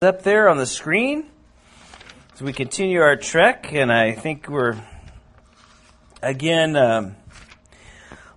up 0.00 0.22
there 0.22 0.48
on 0.48 0.58
the 0.58 0.64
screen 0.64 1.26
as 2.32 2.40
we 2.40 2.52
continue 2.52 3.00
our 3.00 3.16
trek, 3.16 3.72
and 3.72 3.92
I 3.92 4.12
think 4.12 4.48
we're 4.48 4.76
again 6.22 6.76
um, 6.76 7.16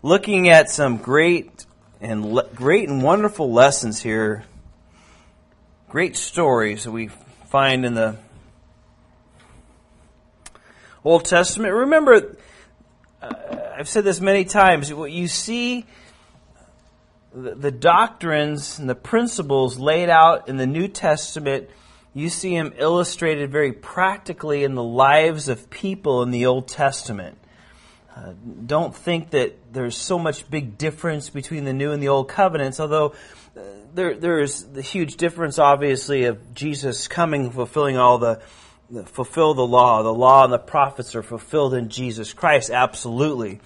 looking 0.01 0.49
at 0.49 0.71
some 0.71 0.97
great 0.97 1.67
and 2.01 2.25
le- 2.25 2.47
great 2.55 2.89
and 2.89 3.03
wonderful 3.03 3.53
lessons 3.53 4.01
here, 4.01 4.43
great 5.87 6.15
stories 6.15 6.85
that 6.85 6.91
we 6.91 7.09
find 7.51 7.85
in 7.85 7.93
the 7.93 8.17
Old 11.03 11.25
Testament. 11.25 11.75
Remember, 11.75 12.37
uh, 13.21 13.33
I've 13.77 13.87
said 13.87 14.03
this 14.03 14.19
many 14.19 14.45
times. 14.45 14.91
What 14.91 15.11
you 15.11 15.27
see 15.27 15.85
the, 17.33 17.55
the 17.55 17.71
doctrines 17.71 18.79
and 18.79 18.89
the 18.89 18.95
principles 18.95 19.79
laid 19.79 20.09
out 20.09 20.49
in 20.49 20.57
the 20.57 20.67
New 20.67 20.87
Testament, 20.87 21.69
you 22.13 22.29
see 22.29 22.55
them 22.55 22.73
illustrated 22.77 23.51
very 23.51 23.71
practically 23.71 24.63
in 24.63 24.75
the 24.75 24.83
lives 24.83 25.47
of 25.47 25.69
people 25.69 26.23
in 26.23 26.31
the 26.31 26.45
Old 26.45 26.67
Testament. 26.67 27.37
Uh, 28.15 28.33
don't 28.65 28.93
think 28.93 29.29
that 29.29 29.55
there's 29.71 29.95
so 29.95 30.19
much 30.19 30.49
big 30.49 30.77
difference 30.77 31.29
between 31.29 31.63
the 31.63 31.71
New 31.71 31.93
and 31.93 32.03
the 32.03 32.09
Old 32.09 32.27
Covenants, 32.27 32.81
although 32.81 33.13
uh, 33.55 33.61
there, 33.93 34.15
there's 34.15 34.63
the 34.65 34.81
huge 34.81 35.15
difference, 35.15 35.57
obviously, 35.57 36.25
of 36.25 36.53
Jesus 36.53 37.07
coming, 37.07 37.51
fulfilling 37.51 37.95
all 37.95 38.17
the, 38.17 38.41
the, 38.89 39.05
fulfill 39.05 39.53
the 39.53 39.65
law. 39.65 40.03
The 40.03 40.13
law 40.13 40.43
and 40.43 40.51
the 40.51 40.59
prophets 40.59 41.15
are 41.15 41.23
fulfilled 41.23 41.73
in 41.73 41.87
Jesus 41.87 42.33
Christ, 42.33 42.69
absolutely 42.69 43.61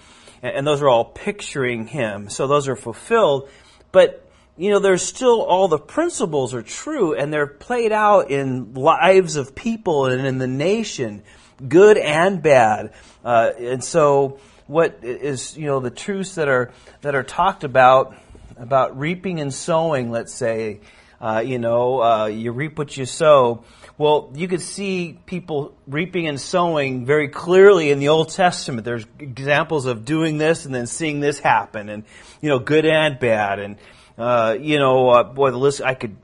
and 0.46 0.68
those 0.68 0.82
are 0.82 0.90
all 0.90 1.06
picturing 1.06 1.88
him. 1.88 2.30
So 2.30 2.48
those 2.48 2.68
are 2.68 2.76
fulfilled. 2.76 3.50
But, 3.92 4.30
you 4.58 4.72
know, 4.72 4.80
there's 4.80 5.04
still 5.04 5.42
all 5.42 5.68
the 5.68 5.80
principles 5.80 6.54
are 6.54 6.62
true 6.62 7.14
and 7.14 7.32
they're 7.32 7.48
played 7.48 7.92
out 7.92 8.32
in 8.32 8.74
lives 8.74 9.36
of 9.36 9.56
people 9.56 10.08
and 10.08 10.26
in 10.26 10.38
the 10.38 10.48
nation, 10.48 11.24
good 11.68 11.98
and 11.98 12.42
bad. 12.42 12.94
Uh, 13.24 13.52
and 13.58 13.84
so 13.84 14.40
what 14.68 15.00
is, 15.04 15.58
you 15.58 15.68
know, 15.68 15.80
the 15.80 15.92
truths 15.92 16.36
that 16.36 16.48
are, 16.48 16.72
that 17.02 17.16
are 17.16 17.24
talked 17.24 17.64
about, 17.64 18.16
about 18.58 18.98
reaping 18.98 19.40
and 19.40 19.54
sowing, 19.54 20.12
let's 20.12 20.34
say, 20.34 20.80
uh, 21.22 21.42
you 21.46 21.60
know, 21.60 22.02
uh, 22.02 22.26
you 22.26 22.52
reap 22.52 22.78
what 22.78 22.96
you 22.96 23.06
sow. 23.06 23.64
Well, 23.98 24.30
you 24.36 24.50
could 24.50 24.60
see 24.60 25.18
people 25.26 25.74
reaping 25.88 26.28
and 26.28 26.40
sowing 26.40 27.06
very 27.06 27.30
clearly 27.30 27.92
in 27.92 28.00
the 28.00 28.10
Old 28.10 28.30
Testament. 28.30 28.84
There's 28.84 29.06
examples 29.20 29.86
of 29.86 30.04
doing 30.04 30.38
this 30.38 30.66
and 30.66 30.76
then 30.76 30.86
seeing 30.86 31.22
this 31.22 31.40
happen, 31.40 31.88
and 31.88 32.04
you 32.42 32.50
know, 32.50 32.60
good 32.60 32.86
and 32.86 33.18
bad, 33.18 33.60
and 33.60 33.78
uh, 34.18 34.58
you 34.60 34.80
know, 34.80 35.10
uh, 35.10 35.24
boy, 35.24 35.52
the 35.52 35.58
list 35.58 35.82
I 35.82 35.94
could 35.94 36.18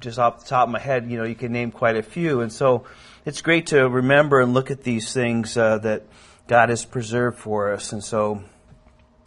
just 0.00 0.18
off 0.18 0.40
the 0.40 0.46
top 0.46 0.68
of 0.68 0.72
my 0.72 0.78
head, 0.78 1.10
you 1.10 1.18
know, 1.18 1.24
you 1.24 1.34
can 1.34 1.52
name 1.52 1.70
quite 1.70 1.96
a 1.96 2.02
few, 2.02 2.40
and 2.40 2.50
so 2.50 2.86
it's 3.26 3.42
great 3.42 3.66
to 3.68 3.86
remember 3.86 4.40
and 4.40 4.54
look 4.54 4.70
at 4.70 4.82
these 4.82 5.12
things 5.12 5.54
uh, 5.58 5.76
that 5.78 6.04
God 6.46 6.70
has 6.70 6.86
preserved 6.86 7.38
for 7.38 7.74
us, 7.74 7.92
and 7.92 8.02
so 8.02 8.42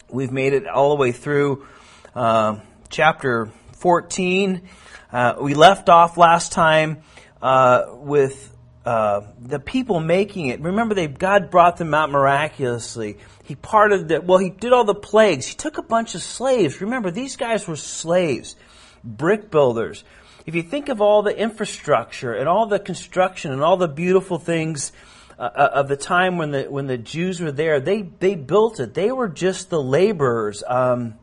we've 0.09 0.31
made 0.31 0.53
it 0.53 0.67
all 0.67 0.89
the 0.89 0.95
way 0.95 1.11
through 1.11 1.67
uh, 2.15 2.57
chapter 2.89 3.51
14. 3.73 4.67
Uh, 5.11 5.35
we 5.39 5.53
left 5.53 5.87
off 5.87 6.17
last 6.17 6.51
time 6.51 7.03
uh, 7.41 7.85
with 7.93 8.55
uh, 8.85 9.21
the 9.39 9.59
people 9.59 9.99
making 9.99 10.47
it. 10.47 10.59
Remember, 10.61 10.95
they 10.95 11.07
God 11.07 11.51
brought 11.51 11.77
them 11.77 11.93
out 11.93 12.09
miraculously. 12.09 13.17
He 13.43 13.55
parted 13.55 14.07
the 14.07 14.21
well. 14.21 14.39
He 14.39 14.49
did 14.49 14.73
all 14.73 14.85
the 14.85 14.95
plagues. 14.95 15.45
He 15.45 15.55
took 15.55 15.77
a 15.77 15.83
bunch 15.83 16.15
of 16.15 16.23
slaves. 16.23 16.81
Remember, 16.81 17.11
these 17.11 17.35
guys 17.35 17.67
were 17.67 17.75
slaves, 17.75 18.55
brick 19.03 19.51
builders. 19.51 20.03
If 20.45 20.55
you 20.55 20.63
think 20.63 20.89
of 20.89 21.01
all 21.01 21.21
the 21.21 21.37
infrastructure 21.37 22.33
and 22.33 22.49
all 22.49 22.65
the 22.65 22.79
construction 22.79 23.51
and 23.51 23.61
all 23.61 23.77
the 23.77 23.87
beautiful 23.87 24.39
things 24.39 24.91
uh, 25.37 25.43
uh 25.43 25.69
of 25.73 25.87
the 25.87 25.97
time 25.97 26.37
when 26.37 26.49
the 26.49 26.63
when 26.63 26.87
the 26.87 26.97
Jews 26.97 27.39
were 27.39 27.51
there, 27.51 27.79
they 27.79 28.01
they 28.01 28.33
built 28.33 28.79
it. 28.79 28.95
They 28.95 29.11
were 29.11 29.29
just 29.29 29.69
the 29.69 29.81
laborers. 29.81 30.63
Um, 30.65 31.15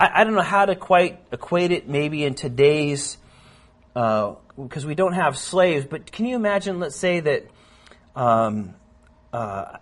I, 0.00 0.22
I, 0.22 0.24
don't 0.24 0.34
know 0.34 0.40
how 0.40 0.64
to 0.64 0.74
quite 0.74 1.20
equate 1.32 1.70
it. 1.70 1.86
Maybe 1.86 2.24
in 2.24 2.34
today's 2.34 3.18
because 4.56 4.86
we 4.86 4.94
don't 4.94 5.14
have 5.14 5.36
slaves. 5.36 5.86
But 5.88 6.10
can 6.12 6.26
you 6.26 6.36
imagine? 6.36 6.80
Let's 6.80 6.96
say 6.96 7.20
that. 7.20 7.46
Um, 8.14 8.74
uh, 9.32 9.78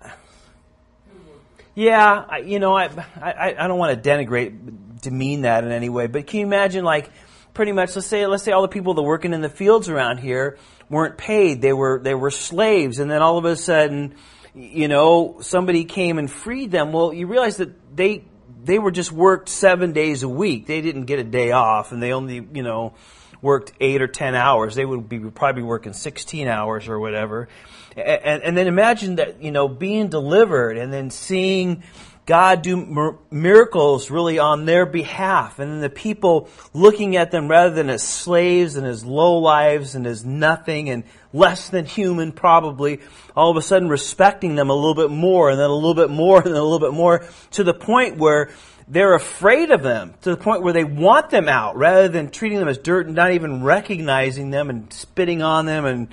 yeah, 1.76 2.24
I, 2.26 2.38
you 2.38 2.58
know, 2.58 2.74
I, 2.74 2.88
I, 3.20 3.54
I 3.58 3.66
don't 3.68 3.78
want 3.78 4.02
to 4.02 4.10
denigrate, 4.10 5.00
demean 5.02 5.42
that 5.42 5.62
in 5.62 5.72
any 5.72 5.90
way, 5.90 6.06
but 6.06 6.26
can 6.26 6.40
you 6.40 6.46
imagine, 6.46 6.84
like, 6.84 7.10
pretty 7.52 7.72
much, 7.72 7.94
let's 7.94 8.08
say, 8.08 8.26
let's 8.26 8.44
say 8.44 8.52
all 8.52 8.62
the 8.62 8.68
people 8.68 8.94
that 8.94 9.02
working 9.02 9.34
in 9.34 9.42
the 9.42 9.50
fields 9.50 9.90
around 9.90 10.18
here 10.18 10.56
weren't 10.88 11.18
paid; 11.18 11.60
they 11.60 11.74
were 11.74 12.00
they 12.02 12.14
were 12.14 12.30
slaves, 12.30 12.98
and 12.98 13.10
then 13.10 13.20
all 13.20 13.36
of 13.36 13.44
a 13.44 13.56
sudden, 13.56 14.14
you 14.54 14.88
know, 14.88 15.38
somebody 15.42 15.84
came 15.84 16.18
and 16.18 16.30
freed 16.30 16.70
them. 16.70 16.92
Well, 16.92 17.12
you 17.12 17.26
realize 17.26 17.58
that 17.58 17.96
they 17.96 18.24
they 18.64 18.78
were 18.78 18.90
just 18.90 19.12
worked 19.12 19.50
seven 19.50 19.92
days 19.92 20.22
a 20.22 20.28
week; 20.28 20.66
they 20.66 20.80
didn't 20.80 21.04
get 21.04 21.18
a 21.18 21.24
day 21.24 21.52
off, 21.52 21.92
and 21.92 22.02
they 22.02 22.12
only, 22.12 22.46
you 22.54 22.62
know, 22.62 22.94
worked 23.42 23.72
eight 23.80 24.02
or 24.02 24.06
ten 24.06 24.34
hours. 24.34 24.74
They 24.74 24.84
would 24.84 25.08
be 25.08 25.18
probably 25.18 25.62
working 25.62 25.92
16 25.92 26.48
hours 26.48 26.88
or 26.88 26.98
whatever. 26.98 27.48
And, 27.96 28.42
and 28.42 28.56
then 28.56 28.66
imagine 28.66 29.16
that, 29.16 29.42
you 29.42 29.50
know, 29.50 29.68
being 29.68 30.08
delivered 30.08 30.76
and 30.76 30.92
then 30.92 31.10
seeing 31.10 31.82
God 32.26 32.62
do 32.62 33.20
miracles 33.30 34.10
really 34.10 34.40
on 34.40 34.64
their 34.64 34.84
behalf. 34.84 35.60
And 35.60 35.70
then 35.70 35.80
the 35.80 35.88
people 35.88 36.48
looking 36.74 37.16
at 37.16 37.30
them 37.30 37.46
rather 37.46 37.72
than 37.72 37.88
as 37.88 38.02
slaves 38.02 38.74
and 38.74 38.84
as 38.84 39.04
low 39.04 39.38
lives 39.38 39.94
and 39.94 40.04
as 40.08 40.24
nothing 40.24 40.90
and 40.90 41.04
less 41.32 41.68
than 41.68 41.86
human 41.86 42.32
probably, 42.32 43.00
all 43.36 43.52
of 43.52 43.56
a 43.56 43.62
sudden 43.62 43.88
respecting 43.88 44.56
them 44.56 44.70
a 44.70 44.74
little 44.74 44.96
bit 44.96 45.10
more 45.10 45.50
and 45.50 45.60
then 45.60 45.70
a 45.70 45.74
little 45.74 45.94
bit 45.94 46.10
more 46.10 46.38
and 46.38 46.46
then 46.46 46.60
a 46.60 46.64
little 46.64 46.80
bit 46.80 46.92
more 46.92 47.24
to 47.52 47.62
the 47.62 47.74
point 47.74 48.16
where 48.16 48.50
they're 48.88 49.14
afraid 49.14 49.70
of 49.70 49.82
them 49.82 50.14
to 50.22 50.30
the 50.30 50.36
point 50.36 50.62
where 50.62 50.72
they 50.72 50.84
want 50.84 51.30
them 51.30 51.48
out 51.48 51.76
rather 51.76 52.08
than 52.08 52.30
treating 52.30 52.58
them 52.58 52.68
as 52.68 52.78
dirt 52.78 53.06
and 53.06 53.16
not 53.16 53.32
even 53.32 53.64
recognizing 53.64 54.50
them 54.50 54.70
and 54.70 54.92
spitting 54.92 55.42
on 55.42 55.66
them 55.66 55.84
and 55.84 56.08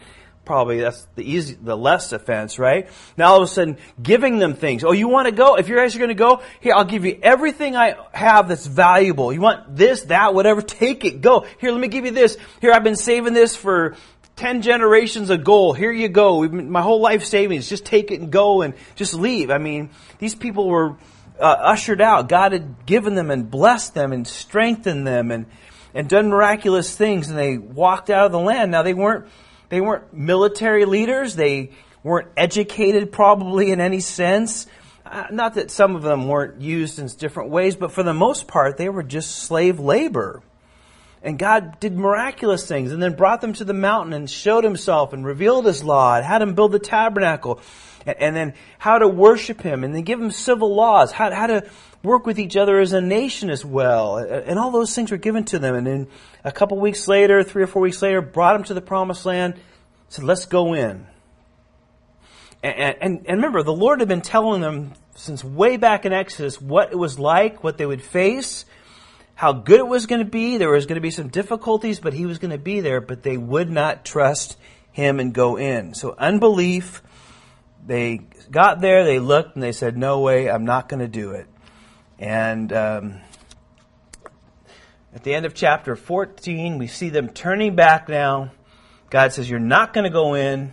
probably 0.46 0.82
that's 0.82 1.08
the 1.16 1.24
easy, 1.24 1.54
the 1.54 1.78
less 1.78 2.12
offense, 2.12 2.60
right? 2.60 2.90
Now 3.16 3.32
all 3.32 3.38
of 3.38 3.44
a 3.44 3.48
sudden 3.48 3.78
giving 4.02 4.40
them 4.40 4.56
things. 4.56 4.84
Oh, 4.84 4.92
you 4.92 5.08
want 5.08 5.28
to 5.28 5.32
go? 5.32 5.56
If 5.56 5.70
you 5.70 5.76
guys 5.76 5.96
are 5.96 6.00
going 6.00 6.10
to 6.10 6.16
go, 6.16 6.42
here, 6.60 6.74
I'll 6.76 6.84
give 6.84 7.06
you 7.06 7.20
everything 7.22 7.76
I 7.76 7.96
have 8.12 8.50
that's 8.50 8.66
valuable. 8.66 9.32
You 9.32 9.42
want 9.42 9.76
this, 9.76 10.02
that, 10.04 10.34
whatever, 10.34 10.62
take 10.62 11.06
it, 11.06 11.22
go. 11.22 11.46
Here, 11.60 11.72
let 11.72 11.80
me 11.80 11.88
give 11.88 12.06
you 12.06 12.12
this. 12.12 12.38
Here, 12.60 12.72
I've 12.74 12.84
been 12.84 12.96
saving 12.96 13.34
this 13.34 13.56
for 13.56 13.96
10 14.36 14.64
generations 14.64 15.30
of 15.30 15.44
gold. 15.44 15.78
Here 15.78 15.92
you 15.92 16.10
go. 16.10 16.48
My 16.48 16.82
whole 16.82 17.00
life 17.00 17.24
savings. 17.24 17.70
Just 17.70 17.86
take 17.86 18.12
it 18.12 18.20
and 18.20 18.32
go 18.32 18.64
and 18.64 18.74
just 18.96 19.14
leave. 19.14 19.52
I 19.52 19.60
mean, 19.60 19.92
these 20.18 20.36
people 20.36 20.68
were 20.68 20.98
uh, 21.40 21.44
ushered 21.44 22.02
out. 22.02 22.30
God 22.30 22.52
had 22.52 22.86
given 22.86 23.16
them 23.16 23.32
and 23.32 23.50
blessed 23.50 23.94
them 23.94 24.12
and 24.12 24.28
strengthened 24.28 25.06
them 25.08 25.32
and, 25.32 25.46
and 25.94 26.08
done 26.08 26.30
miraculous 26.30 26.96
things 26.96 27.30
and 27.30 27.38
they 27.38 27.58
walked 27.58 28.10
out 28.10 28.26
of 28.26 28.32
the 28.32 28.40
land. 28.40 28.72
Now 28.72 28.84
they 28.84 28.94
weren't, 28.94 29.28
they 29.70 29.82
weren't 29.82 30.14
military 30.14 30.86
leaders. 30.86 31.36
They 31.36 31.72
weren't 32.04 32.30
educated 32.38 33.12
probably 33.12 33.72
in 33.72 33.80
any 33.80 34.00
sense. 34.00 34.68
Uh, 35.06 35.26
not 35.32 35.56
that 35.56 35.70
some 35.70 35.96
of 35.96 36.02
them 36.02 36.28
weren't 36.28 36.62
used 36.62 37.00
in 37.00 37.08
different 37.08 37.50
ways, 37.50 37.76
but 37.76 37.92
for 37.92 38.04
the 38.04 38.14
most 38.14 38.48
part, 38.48 38.78
they 38.78 38.90
were 38.90 39.04
just 39.04 39.36
slave 39.36 39.80
labor. 39.80 40.42
And 41.22 41.40
God 41.40 41.80
did 41.80 41.98
miraculous 41.98 42.68
things 42.68 42.92
and 42.92 43.02
then 43.02 43.16
brought 43.16 43.40
them 43.40 43.54
to 43.54 43.64
the 43.64 43.74
mountain 43.74 44.12
and 44.12 44.30
showed 44.30 44.66
himself 44.66 45.14
and 45.14 45.26
revealed 45.26 45.66
his 45.66 45.82
law 45.82 46.18
and 46.18 46.26
had 46.26 46.42
them 46.42 46.54
build 46.54 46.74
the 46.74 46.80
tabernacle 46.80 47.62
and 48.06 48.36
then 48.36 48.54
how 48.78 48.98
to 48.98 49.08
worship 49.08 49.62
him 49.62 49.84
and 49.84 49.96
then 49.96 50.04
give 50.04 50.20
them 50.20 50.32
civil 50.32 50.74
laws, 50.76 51.12
how, 51.12 51.34
how 51.34 51.48
to 51.48 51.70
work 52.04 52.26
with 52.26 52.40
each 52.40 52.58
other 52.58 52.80
as 52.80 52.94
a 52.94 53.02
nation 53.02 53.50
as 53.50 53.64
well. 53.64 54.18
And 54.18 54.60
all 54.60 54.72
those 54.72 54.94
things 54.94 55.12
were 55.12 55.18
given 55.18 55.46
to 55.46 55.60
them. 55.60 55.76
And 55.76 55.88
then 55.88 56.08
a 56.44 56.52
couple 56.52 56.78
weeks 56.80 57.08
later, 57.08 57.44
three 57.44 57.64
or 57.64 57.68
four 57.68 57.82
weeks 57.82 58.02
later, 58.02 58.22
brought 58.22 58.54
them 58.54 58.64
to 58.66 58.74
the 58.74 58.82
promised 58.82 59.26
land, 59.26 59.56
said, 60.10 60.26
let's 60.26 60.46
go 60.46 60.74
in. 60.74 61.08
And, 62.62 62.96
and, 63.02 63.26
and 63.28 63.38
remember, 63.38 63.64
the 63.64 63.74
Lord 63.74 64.00
had 64.00 64.08
been 64.08 64.22
telling 64.22 64.62
them 64.62 64.94
since 65.16 65.44
way 65.44 65.78
back 65.78 66.06
in 66.06 66.14
Exodus 66.14 66.62
what 66.62 66.92
it 66.92 66.98
was 66.98 67.20
like, 67.20 67.64
what 67.64 67.78
they 67.78 67.86
would 67.86 68.02
face, 68.02 68.66
how 69.36 69.54
good 69.54 69.80
it 69.80 69.88
was 69.88 70.06
going 70.06 70.24
to 70.24 70.30
be. 70.30 70.58
There 70.58 70.70
was 70.70 70.86
going 70.86 70.96
to 70.96 71.02
be 71.02 71.12
some 71.12 71.28
difficulties, 71.28 72.00
but 72.00 72.14
He 72.14 72.26
was 72.26 72.40
going 72.40 72.52
to 72.52 72.58
be 72.58 72.80
there, 72.80 73.02
but 73.02 73.24
they 73.24 73.38
would 73.38 73.70
not 73.70 74.06
trust 74.06 74.58
Him 74.92 75.20
and 75.20 75.34
go 75.34 75.58
in. 75.58 75.94
So 75.94 76.16
unbelief, 76.18 77.02
they 77.86 78.22
got 78.50 78.80
there, 78.80 79.04
they 79.04 79.20
looked, 79.20 79.56
and 79.56 79.64
they 79.64 79.72
said, 79.72 79.98
No 79.98 80.22
way, 80.22 80.50
I'm 80.50 80.66
not 80.66 80.90
going 80.90 81.02
to 81.02 81.08
do 81.08 81.32
it. 81.32 81.48
And 82.20 82.72
um, 82.72 83.22
at 85.14 85.24
the 85.24 85.34
end 85.34 85.46
of 85.46 85.54
chapter 85.54 85.96
14, 85.96 86.78
we 86.78 86.88
see 86.88 87.10
them 87.10 87.30
turning 87.30 87.76
back 87.76 88.08
now. 88.08 88.52
God 89.10 89.34
says, 89.34 89.50
You're 89.50 89.60
not 89.60 89.94
going 89.94 90.06
to 90.06 90.10
go 90.10 90.34
in. 90.34 90.72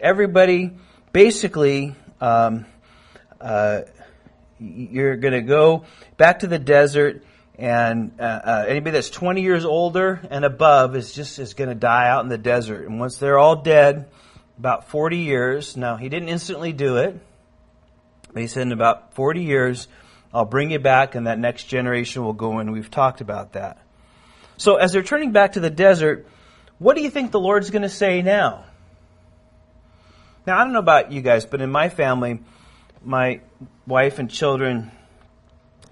Everybody, 0.00 0.72
basically, 1.12 1.94
um, 2.20 2.66
uh, 3.40 3.82
you're 4.58 5.16
going 5.16 5.34
to 5.34 5.42
go 5.42 5.84
back 6.16 6.40
to 6.40 6.46
the 6.46 6.58
desert 6.58 7.24
And 7.58 8.12
uh, 8.20 8.22
uh, 8.22 8.64
anybody 8.68 8.92
that's 8.92 9.10
20 9.10 9.42
years 9.42 9.64
older 9.64 10.20
and 10.30 10.44
above 10.44 10.94
is 10.94 11.12
just 11.12 11.40
is 11.40 11.54
going 11.54 11.68
to 11.68 11.74
die 11.74 12.08
out 12.08 12.22
in 12.22 12.28
the 12.28 12.38
desert. 12.38 12.88
And 12.88 13.00
once 13.00 13.18
they're 13.18 13.38
all 13.38 13.56
dead, 13.56 14.08
about 14.58 14.88
40 14.88 15.18
years. 15.18 15.76
Now 15.76 15.96
he 15.96 16.08
didn't 16.08 16.28
instantly 16.28 16.72
do 16.72 16.96
it, 16.96 17.18
but 18.32 18.42
he 18.42 18.48
said 18.48 18.62
in 18.62 18.72
about 18.72 19.14
40 19.14 19.42
years, 19.42 19.88
I'll 20.32 20.44
bring 20.44 20.70
you 20.70 20.78
back, 20.78 21.14
and 21.14 21.26
that 21.26 21.38
next 21.38 21.64
generation 21.64 22.22
will 22.22 22.34
go 22.34 22.58
in. 22.58 22.70
We've 22.70 22.90
talked 22.90 23.20
about 23.20 23.54
that. 23.54 23.78
So 24.58 24.76
as 24.76 24.92
they're 24.92 25.02
turning 25.02 25.32
back 25.32 25.52
to 25.52 25.60
the 25.60 25.70
desert, 25.70 26.26
what 26.78 26.96
do 26.96 27.02
you 27.02 27.10
think 27.10 27.30
the 27.30 27.40
Lord's 27.40 27.70
going 27.70 27.82
to 27.82 27.88
say 27.88 28.20
now? 28.20 28.64
Now 30.46 30.58
I 30.58 30.64
don't 30.64 30.72
know 30.72 30.78
about 30.80 31.12
you 31.12 31.22
guys, 31.22 31.46
but 31.46 31.60
in 31.60 31.70
my 31.70 31.88
family, 31.88 32.40
my 33.02 33.40
wife 33.86 34.18
and 34.18 34.30
children 34.30 34.90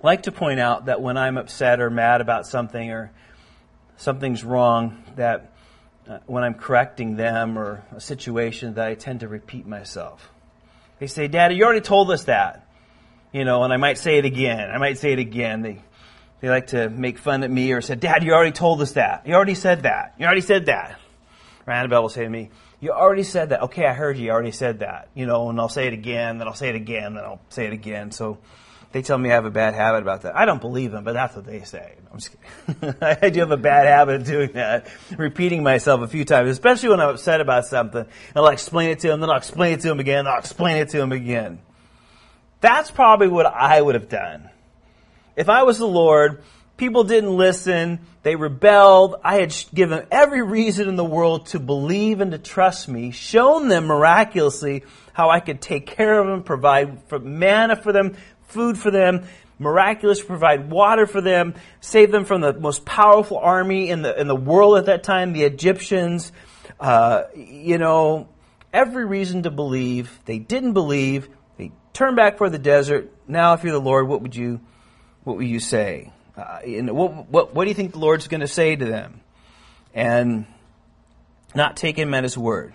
like 0.03 0.25
to 0.25 0.33
point 0.33 0.61
out 0.61 0.87
that 0.87 1.01
when 1.01 1.17
I'm 1.17 1.39
upset 1.39 1.81
or 1.81 1.91
mad 1.91 2.21
about 2.21 2.47
something 2.47 2.91
or 2.91 3.11
something's 3.97 4.45
wrong, 4.45 5.03
that 5.17 5.53
uh, 6.09 6.19
when 6.27 6.45
I'm 6.45 6.55
correcting 6.55 7.17
them 7.17 7.59
or 7.59 7.85
a 7.95 8.01
situation, 8.01 8.75
that 8.75 8.87
I 8.87 8.95
tend 8.95 9.21
to 9.21 9.29
repeat 9.29 9.67
myself. 9.67 10.31
They 10.99 11.07
say, 11.07 11.29
Daddy, 11.29 11.57
you 11.57 11.65
already 11.65 11.81
told 11.81 12.11
us 12.11 12.25
that. 12.25 12.67
You 13.33 13.45
know, 13.45 13.65
and 13.65 13.73
I 13.73 13.77
might 13.77 13.99
say 13.99 14.19
it 14.19 14.25
again. 14.25 14.71
I 14.71 14.79
might 14.79 14.99
say 14.99 15.13
it 15.13 15.19
again. 15.19 15.63
They, 15.63 15.83
they 16.41 16.49
like 16.49 16.69
to 16.69 16.89
make 16.89 17.19
fun 17.19 17.43
of 17.43 17.51
me 17.51 17.73
or 17.73 17.81
say, 17.81 17.97
Dad, 17.97 18.25
you 18.25 18.33
already 18.33 18.53
told 18.53 18.81
us 18.81 18.93
that. 18.93 19.27
You 19.27 19.35
already 19.35 19.55
said 19.55 19.83
that. 19.83 20.15
You 20.19 20.27
already 20.27 20.41
said 20.41 20.67
that. 20.67 20.99
Or 21.67 21.73
Annabelle 21.73 22.03
will 22.03 22.09
say 22.09 22.23
to 22.23 22.31
me, 22.31 22.51
you 22.81 22.93
already 22.93 23.25
said 23.25 23.51
that. 23.51 23.63
Okay, 23.65 23.85
I 23.85 23.93
heard 23.93 24.17
you. 24.17 24.27
You 24.27 24.31
already 24.31 24.53
said 24.53 24.79
that. 24.81 25.09
You 25.15 25.27
know, 25.27 25.51
and 25.51 25.59
I'll 25.61 25.69
say 25.69 25.87
it 25.87 25.93
again, 25.93 26.39
then 26.39 26.47
I'll 26.47 26.55
say 26.55 26.69
it 26.69 26.77
again, 26.77 27.15
then 27.15 27.25
I'll 27.25 27.41
say 27.49 27.67
it 27.67 27.73
again. 27.73 28.11
So 28.11 28.39
they 28.93 29.03
tell 29.03 29.19
me 29.19 29.31
I 29.31 29.35
have 29.35 29.45
a 29.45 29.51
bad 29.51 29.75
habit 29.75 30.03
about 30.03 30.23
that. 30.23 30.37
I 30.37 30.45
don't 30.45 30.61
believe 30.61 30.93
them, 30.93 31.05
but 31.05 31.13
that's 31.13 31.37
what 31.37 31.45
they 31.45 31.63
say. 31.63 31.97
I'm 32.11 32.19
just 32.19 32.35
kidding. 32.67 32.95
I 33.03 33.31
do 33.31 33.41
have 33.41 33.51
a 33.51 33.57
bad 33.57 33.87
habit 33.87 34.17
of 34.17 34.27
doing 34.27 34.53
that, 34.53 34.89
repeating 35.17 35.63
myself 35.63 36.01
a 36.01 36.09
few 36.09 36.25
times, 36.25 36.51
especially 36.51 36.91
when 36.91 37.01
I'm 37.01 37.11
upset 37.11 37.41
about 37.41 37.67
something. 37.67 38.01
And 38.01 38.09
I'll 38.37 38.49
explain 38.49 38.91
it 38.91 39.01
to 39.01 39.09
them, 39.09 39.21
then 39.21 39.31
I'll 39.31 39.37
explain 39.37 39.75
it 39.75 39.81
to 39.81 39.89
them 39.89 40.01
again, 40.01 40.27
I'll 40.27 40.39
explain 40.39 40.79
it 40.79 40.91
to 40.91 40.99
them 40.99 41.13
again. 41.13 41.61
That's 42.61 42.91
probably 42.91 43.29
what 43.29 43.47
I 43.47 43.81
would 43.81 43.95
have 43.95 44.09
done. 44.09 44.51
If 45.37 45.49
I 45.51 45.65
was 45.65 45.79
the 45.79 45.87
Lord, 45.87 46.43
people 46.77 47.05
didn't 47.05 47.37
listen, 47.37 48.01
they 48.23 48.37
rebelled, 48.37 49.17
I 49.23 49.37
had 49.37 49.55
given 49.75 50.07
every 50.11 50.43
reason 50.43 50.89
in 50.89 50.97
the 50.97 51.05
world 51.05 51.47
to 51.49 51.61
believe 51.61 52.21
and 52.21 52.33
to 52.33 52.39
trust 52.39 52.89
me, 52.89 53.11
shown 53.11 53.69
them 53.69 53.87
miraculously 53.87 54.85
how 55.13 55.31
I 55.31 55.41
could 55.41 55.61
take 55.61 55.87
care 55.87 56.19
of 56.19 56.27
them, 56.27 56.43
provide 56.43 57.03
for 57.05 57.19
manna 57.19 57.77
for 57.77 57.93
them, 57.93 58.17
food 58.47 58.79
for 58.79 58.91
them, 58.91 59.27
miraculous 59.59 60.23
provide 60.23 60.71
water 60.71 61.07
for 61.07 61.21
them, 61.21 61.55
save 61.81 62.11
them 62.11 62.25
from 62.25 62.41
the 62.41 62.53
most 62.53 62.85
powerful 62.85 63.39
army 63.39 63.91
in 63.91 64.03
the 64.03 64.19
in 64.19 64.27
the 64.29 64.37
world 64.37 64.79
at 64.79 64.87
that 64.87 65.03
time, 65.03 65.33
the 65.33 65.45
Egyptians. 65.45 66.33
Uh, 66.79 67.23
you 67.35 67.79
know, 67.79 68.29
every 68.73 69.05
reason 69.05 69.45
to 69.45 69.51
believe. 69.51 70.21
They 70.25 70.39
didn't 70.39 70.75
believe. 70.75 71.29
They 71.57 71.73
turned 71.93 72.17
back 72.17 72.39
for 72.39 72.51
the 72.51 72.59
desert. 72.59 73.13
Now, 73.27 73.55
if 73.55 73.65
you're 73.65 73.73
the 73.73 73.81
Lord, 73.81 74.09
what 74.09 74.23
would 74.23 74.37
you 74.37 74.61
what 75.25 75.37
would 75.37 75.47
you 75.47 75.61
say? 75.61 76.13
Uh, 76.37 76.61
what, 76.93 77.29
what 77.31 77.55
what 77.55 77.65
do 77.65 77.69
you 77.71 77.75
think 77.75 77.93
the 77.93 77.99
Lord's 77.99 78.29
going 78.29 78.43
to 78.43 78.49
say 78.49 78.77
to 78.77 78.85
them? 78.85 79.21
And 79.95 80.47
not 81.55 81.77
take 81.77 81.97
him 81.99 82.13
at 82.13 82.23
his 82.23 82.37
word. 82.37 82.75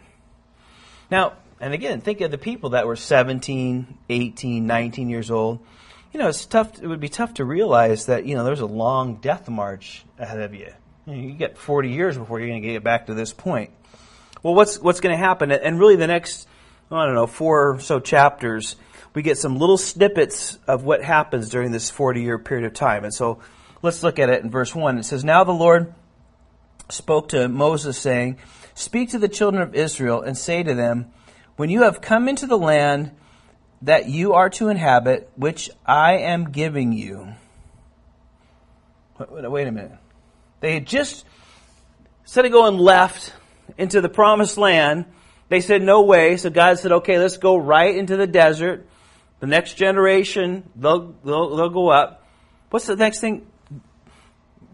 Now, 1.12 1.33
and 1.61 1.75
again, 1.75 2.01
think 2.01 2.21
of 2.21 2.31
the 2.31 2.39
people 2.39 2.71
that 2.71 2.87
were 2.87 2.95
17, 2.95 3.97
18, 4.09 4.65
19 4.65 5.09
years 5.09 5.29
old. 5.29 5.59
You 6.11 6.19
know, 6.19 6.27
it's 6.27 6.45
tough. 6.47 6.81
It 6.81 6.87
would 6.87 6.99
be 6.99 7.07
tough 7.07 7.35
to 7.35 7.45
realize 7.45 8.07
that 8.07 8.25
you 8.25 8.35
know 8.35 8.43
there's 8.43 8.59
a 8.61 8.65
long 8.65 9.17
death 9.17 9.47
march 9.47 10.03
ahead 10.17 10.41
of 10.41 10.55
you. 10.55 10.73
You, 11.05 11.15
know, 11.15 11.21
you 11.21 11.31
get 11.33 11.57
40 11.57 11.89
years 11.89 12.17
before 12.17 12.39
you're 12.39 12.49
going 12.49 12.61
to 12.61 12.67
get 12.67 12.83
back 12.83 13.05
to 13.05 13.13
this 13.13 13.31
point. 13.31 13.69
Well, 14.41 14.55
what's 14.55 14.79
what's 14.79 14.99
going 14.99 15.13
to 15.13 15.23
happen? 15.23 15.51
And 15.51 15.79
really, 15.79 15.95
the 15.95 16.07
next 16.07 16.47
I 16.89 17.05
don't 17.05 17.13
know 17.13 17.27
four 17.27 17.73
or 17.73 17.79
so 17.79 17.99
chapters, 17.99 18.75
we 19.13 19.21
get 19.21 19.37
some 19.37 19.57
little 19.57 19.77
snippets 19.77 20.57
of 20.67 20.83
what 20.83 21.03
happens 21.03 21.49
during 21.49 21.71
this 21.71 21.91
40 21.91 22.23
year 22.23 22.39
period 22.39 22.65
of 22.65 22.73
time. 22.73 23.03
And 23.03 23.13
so, 23.13 23.39
let's 23.83 24.01
look 24.01 24.17
at 24.17 24.29
it 24.29 24.43
in 24.43 24.49
verse 24.49 24.73
one. 24.73 24.97
It 24.97 25.05
says, 25.05 25.23
"Now 25.23 25.43
the 25.43 25.53
Lord 25.53 25.93
spoke 26.89 27.29
to 27.29 27.47
Moses, 27.47 27.99
saying, 27.99 28.39
Speak 28.73 29.11
to 29.11 29.19
the 29.19 29.29
children 29.29 29.61
of 29.61 29.75
Israel 29.75 30.23
and 30.23 30.35
say 30.35 30.63
to 30.63 30.73
them." 30.73 31.11
When 31.61 31.69
you 31.69 31.83
have 31.83 32.01
come 32.01 32.27
into 32.27 32.47
the 32.47 32.57
land 32.57 33.11
that 33.83 34.09
you 34.09 34.33
are 34.33 34.49
to 34.49 34.69
inhabit, 34.69 35.29
which 35.35 35.69
I 35.85 36.13
am 36.13 36.49
giving 36.49 36.91
you. 36.91 37.35
Wait 39.29 39.67
a 39.67 39.71
minute. 39.71 39.99
They 40.59 40.73
had 40.73 40.87
just, 40.87 41.23
instead 42.23 42.45
of 42.45 42.51
going 42.51 42.79
left 42.79 43.35
into 43.77 44.01
the 44.01 44.09
promised 44.09 44.57
land, 44.57 45.05
they 45.49 45.61
said, 45.61 45.83
no 45.83 46.01
way. 46.01 46.35
So 46.37 46.49
God 46.49 46.79
said, 46.79 46.93
okay, 46.93 47.19
let's 47.19 47.37
go 47.37 47.57
right 47.57 47.95
into 47.95 48.17
the 48.17 48.25
desert. 48.25 48.87
The 49.39 49.45
next 49.45 49.75
generation, 49.75 50.67
they'll, 50.75 51.13
they'll, 51.23 51.55
they'll 51.57 51.69
go 51.69 51.89
up. 51.89 52.25
What's 52.71 52.87
the 52.87 52.95
next 52.95 53.19
thing? 53.19 53.45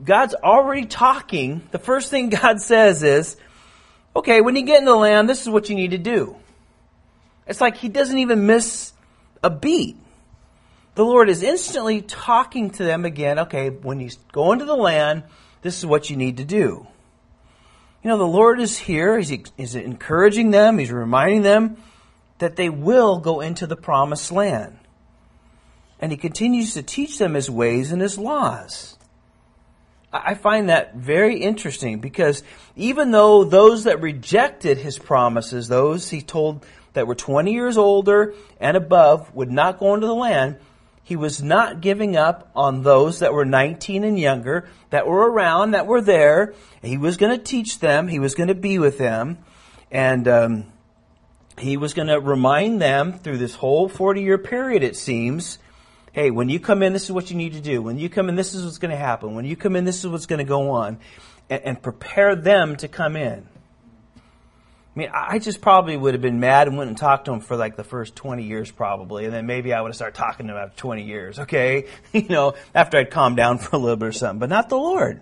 God's 0.02 0.36
already 0.36 0.86
talking. 0.86 1.68
The 1.72 1.80
first 1.80 2.10
thing 2.10 2.30
God 2.42 2.62
says 2.62 3.04
is, 3.04 3.36
okay, 4.16 4.40
when 4.40 4.56
you 4.56 4.62
get 4.62 4.80
into 4.80 4.92
the 4.92 4.98
land, 4.98 5.28
this 5.28 5.42
is 5.42 5.50
what 5.50 5.70
you 5.70 5.76
need 5.76 5.92
to 5.92 5.98
do. 5.98 6.38
It's 7.48 7.62
like 7.62 7.78
he 7.78 7.90
doesn't 7.90 8.18
even 8.18 8.46
miss 8.46 8.94
a 9.44 9.50
beat. 9.50 9.98
The 10.96 11.06
Lord 11.06 11.30
is 11.30 11.44
instantly 11.44 12.02
talking 12.02 12.72
to 12.72 12.84
them 12.84 13.06
again. 13.06 13.40
Okay, 13.40 13.70
when 13.70 14.00
you 14.00 14.10
go 14.32 14.52
into 14.52 14.66
the 14.66 14.76
land, 14.76 15.24
this 15.62 15.78
is 15.78 15.86
what 15.86 16.10
you 16.10 16.18
need 16.18 16.38
to 16.38 16.46
do. 16.46 16.88
You 18.04 18.10
know, 18.10 18.18
the 18.18 18.28
Lord 18.28 18.60
is 18.60 18.78
here. 18.78 19.18
He's, 19.20 19.52
he's 19.58 19.76
encouraging 19.76 20.52
them. 20.52 20.78
He's 20.78 20.92
reminding 20.92 21.42
them 21.42 21.78
that 22.40 22.56
they 22.56 22.70
will 22.70 23.20
go 23.20 23.42
into 23.42 23.68
the 23.68 23.76
promised 23.76 24.32
land. 24.32 24.78
And 26.00 26.12
he 26.12 26.18
continues 26.18 26.74
to 26.74 26.84
teach 26.84 27.18
them 27.18 27.34
his 27.34 27.50
ways 27.50 27.92
and 27.92 28.02
his 28.02 28.18
laws. 28.18 28.98
I 30.12 30.36
find 30.36 30.70
that 30.70 30.96
very 30.96 31.40
interesting 31.40 32.00
because 32.00 32.44
even 32.76 33.12
though 33.12 33.44
those 33.44 33.84
that 33.84 34.02
rejected 34.02 34.78
his 34.78 34.98
promises, 34.98 35.68
those 35.68 36.10
he 36.10 36.22
told 36.22 36.66
that 36.98 37.08
were 37.08 37.16
20 37.16 37.54
years 37.54 37.78
older 37.78 38.34
and 38.60 38.76
above 38.76 39.34
would 39.34 39.52
not 39.52 39.80
go 39.80 39.94
into 39.94 40.08
the 40.08 40.16
land, 40.16 40.58
he 41.04 41.16
was 41.16 41.42
not 41.42 41.80
giving 41.80 42.18
up 42.18 42.52
on 42.54 42.84
those 42.84 43.20
that 43.20 43.32
were 43.32 43.46
19 43.46 44.04
and 44.04 44.20
younger, 44.20 44.68
that 44.90 45.08
were 45.08 45.32
around, 45.32 45.72
that 45.72 45.88
were 45.88 46.02
there. 46.02 46.54
He 46.82 46.98
was 46.98 47.16
going 47.16 47.38
to 47.38 47.42
teach 47.42 47.80
them. 47.80 48.10
He 48.10 48.20
was 48.20 48.36
going 48.36 48.50
to 48.50 48.56
be 48.56 48.78
with 48.78 48.98
them. 48.98 49.38
And 49.90 50.28
um, 50.28 50.66
he 51.58 51.78
was 51.78 51.94
going 51.94 52.10
to 52.10 52.20
remind 52.20 52.82
them 52.82 53.14
through 53.20 53.38
this 53.38 53.56
whole 53.56 53.88
40 53.88 54.22
year 54.22 54.38
period, 54.38 54.84
it 54.84 54.98
seems, 54.98 55.60
hey, 56.12 56.30
when 56.30 56.50
you 56.50 56.60
come 56.60 56.84
in, 56.84 56.92
this 56.94 57.06
is 57.06 57.12
what 57.12 57.32
you 57.32 57.38
need 57.38 57.54
to 57.54 57.62
do. 57.62 57.82
When 57.82 57.98
you 57.98 58.10
come 58.10 58.28
in, 58.28 58.36
this 58.36 58.54
is 58.54 58.66
what's 58.66 58.80
going 58.80 58.92
to 58.92 58.98
happen. 58.98 59.34
When 59.34 59.46
you 59.46 59.56
come 59.56 59.76
in, 59.76 59.86
this 59.86 60.00
is 60.00 60.08
what's 60.08 60.26
going 60.26 60.40
to 60.40 60.46
go 60.46 60.72
on. 60.72 61.00
And, 61.50 61.62
and 61.64 61.82
prepare 61.82 62.36
them 62.36 62.76
to 62.78 62.88
come 62.88 63.16
in. 63.16 63.48
I 64.98 65.00
mean, 65.00 65.12
I 65.14 65.38
just 65.38 65.62
probably 65.62 65.96
would 65.96 66.16
have 66.16 66.24
been 66.24 66.40
mad 66.40 66.68
and 66.68 66.76
wouldn't 66.76 66.90
and 66.90 66.98
talked 66.98 67.26
to 67.26 67.32
him 67.32 67.40
for 67.40 67.56
like 67.56 67.76
the 67.76 67.84
first 67.84 68.16
20 68.16 68.42
years 68.42 68.72
probably. 68.72 69.26
And 69.26 69.34
then 69.34 69.46
maybe 69.46 69.72
I 69.72 69.80
would 69.80 69.90
have 69.90 69.96
started 69.96 70.18
talking 70.18 70.48
to 70.48 70.54
him 70.54 70.58
after 70.58 70.76
20 70.76 71.04
years, 71.04 71.38
okay? 71.38 71.86
You 72.14 72.28
know, 72.30 72.56
after 72.74 72.98
I'd 72.98 73.12
calmed 73.12 73.38
down 73.38 73.58
for 73.60 73.76
a 73.76 73.80
little 73.80 73.96
bit 73.96 74.08
or 74.08 74.12
something, 74.12 74.40
but 74.40 74.50
not 74.50 74.70
the 74.70 74.76
Lord. 74.76 75.22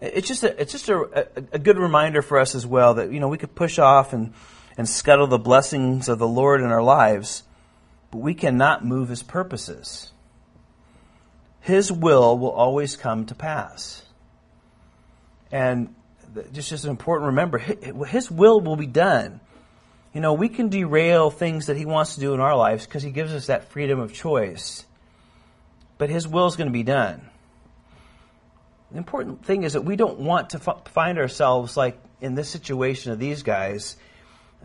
It's 0.00 0.26
just 0.26 0.44
a, 0.44 0.58
it's 0.58 0.72
just 0.72 0.88
a, 0.88 1.26
a, 1.36 1.42
a 1.52 1.58
good 1.58 1.76
reminder 1.76 2.22
for 2.22 2.38
us 2.38 2.54
as 2.54 2.66
well 2.66 2.94
that, 2.94 3.12
you 3.12 3.20
know, 3.20 3.28
we 3.28 3.36
could 3.36 3.54
push 3.54 3.78
off 3.78 4.14
and, 4.14 4.32
and 4.78 4.88
scuttle 4.88 5.26
the 5.26 5.38
blessings 5.38 6.08
of 6.08 6.18
the 6.18 6.26
Lord 6.26 6.62
in 6.62 6.68
our 6.68 6.82
lives, 6.82 7.42
but 8.10 8.18
we 8.18 8.32
cannot 8.32 8.82
move 8.82 9.10
his 9.10 9.22
purposes. 9.22 10.10
His 11.60 11.92
will 11.92 12.38
will 12.38 12.52
always 12.52 12.96
come 12.96 13.26
to 13.26 13.34
pass. 13.34 14.04
And 15.52 15.94
just 16.52 16.70
just 16.70 16.84
important 16.84 17.28
remember 17.28 17.58
his 17.58 18.30
will 18.30 18.60
will 18.60 18.76
be 18.76 18.86
done. 18.86 19.40
You 20.12 20.20
know, 20.20 20.32
we 20.32 20.48
can 20.48 20.68
derail 20.68 21.30
things 21.30 21.66
that 21.66 21.76
he 21.76 21.84
wants 21.84 22.14
to 22.14 22.20
do 22.20 22.34
in 22.34 22.40
our 22.40 22.56
lives 22.56 22.86
because 22.86 23.02
he 23.02 23.10
gives 23.10 23.32
us 23.32 23.46
that 23.46 23.70
freedom 23.70 24.00
of 24.00 24.12
choice. 24.12 24.84
But 25.98 26.10
his 26.10 26.26
will 26.26 26.46
is 26.46 26.56
going 26.56 26.68
to 26.68 26.72
be 26.72 26.82
done. 26.82 27.28
The 28.90 28.98
important 28.98 29.44
thing 29.44 29.64
is 29.64 29.74
that 29.74 29.82
we 29.82 29.96
don't 29.96 30.20
want 30.20 30.50
to 30.50 30.58
find 30.58 31.18
ourselves 31.18 31.76
like 31.76 31.98
in 32.20 32.34
this 32.34 32.48
situation 32.48 33.12
of 33.12 33.18
these 33.18 33.42
guys. 33.42 33.96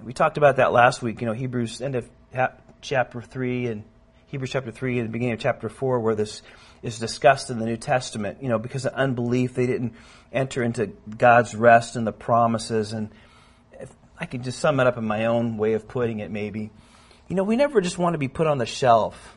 We 0.02 0.14
talked 0.14 0.38
about 0.38 0.58
that 0.58 0.72
last 0.72 1.02
week, 1.02 1.22
you 1.22 1.28
know, 1.28 1.34
Hebrews 1.34 1.82
end 1.82 1.96
of 1.96 2.10
chapter 2.82 3.22
3 3.22 3.68
and 3.68 3.84
Hebrews 4.28 4.52
chapter 4.52 4.72
3 4.72 5.00
and 5.00 5.10
the 5.10 5.12
beginning 5.12 5.34
of 5.34 5.40
chapter 5.40 5.70
4 5.70 6.00
where 6.00 6.16
this 6.16 6.42
is 6.84 7.00
discussed 7.00 7.50
in 7.50 7.58
the 7.58 7.66
New 7.66 7.78
Testament. 7.78 8.44
You 8.44 8.50
know, 8.50 8.60
because 8.60 8.86
of 8.86 8.94
unbelief, 8.94 9.56
they 9.56 9.66
didn't 9.66 9.94
enter 10.32 10.62
into 10.62 10.88
God's 11.18 11.56
rest 11.56 11.96
and 11.96 12.06
the 12.06 12.12
promises. 12.12 12.94
And 12.94 13.10
I 14.20 14.26
could 14.26 14.44
just 14.44 14.60
sum 14.60 14.80
it 14.80 14.86
up 14.86 14.98
in 14.98 15.06
my 15.06 15.26
own 15.26 15.58
way 15.58 15.74
of 15.74 15.88
putting 15.88 16.20
it, 16.20 16.30
maybe. 16.30 16.70
You 17.30 17.36
know, 17.36 17.44
we 17.44 17.56
never 17.56 17.82
just 17.82 17.98
want 17.98 18.14
to 18.14 18.18
be 18.20 18.28
put 18.28 18.46
on 18.46 18.58
the 18.58 18.66
shelf 18.66 19.36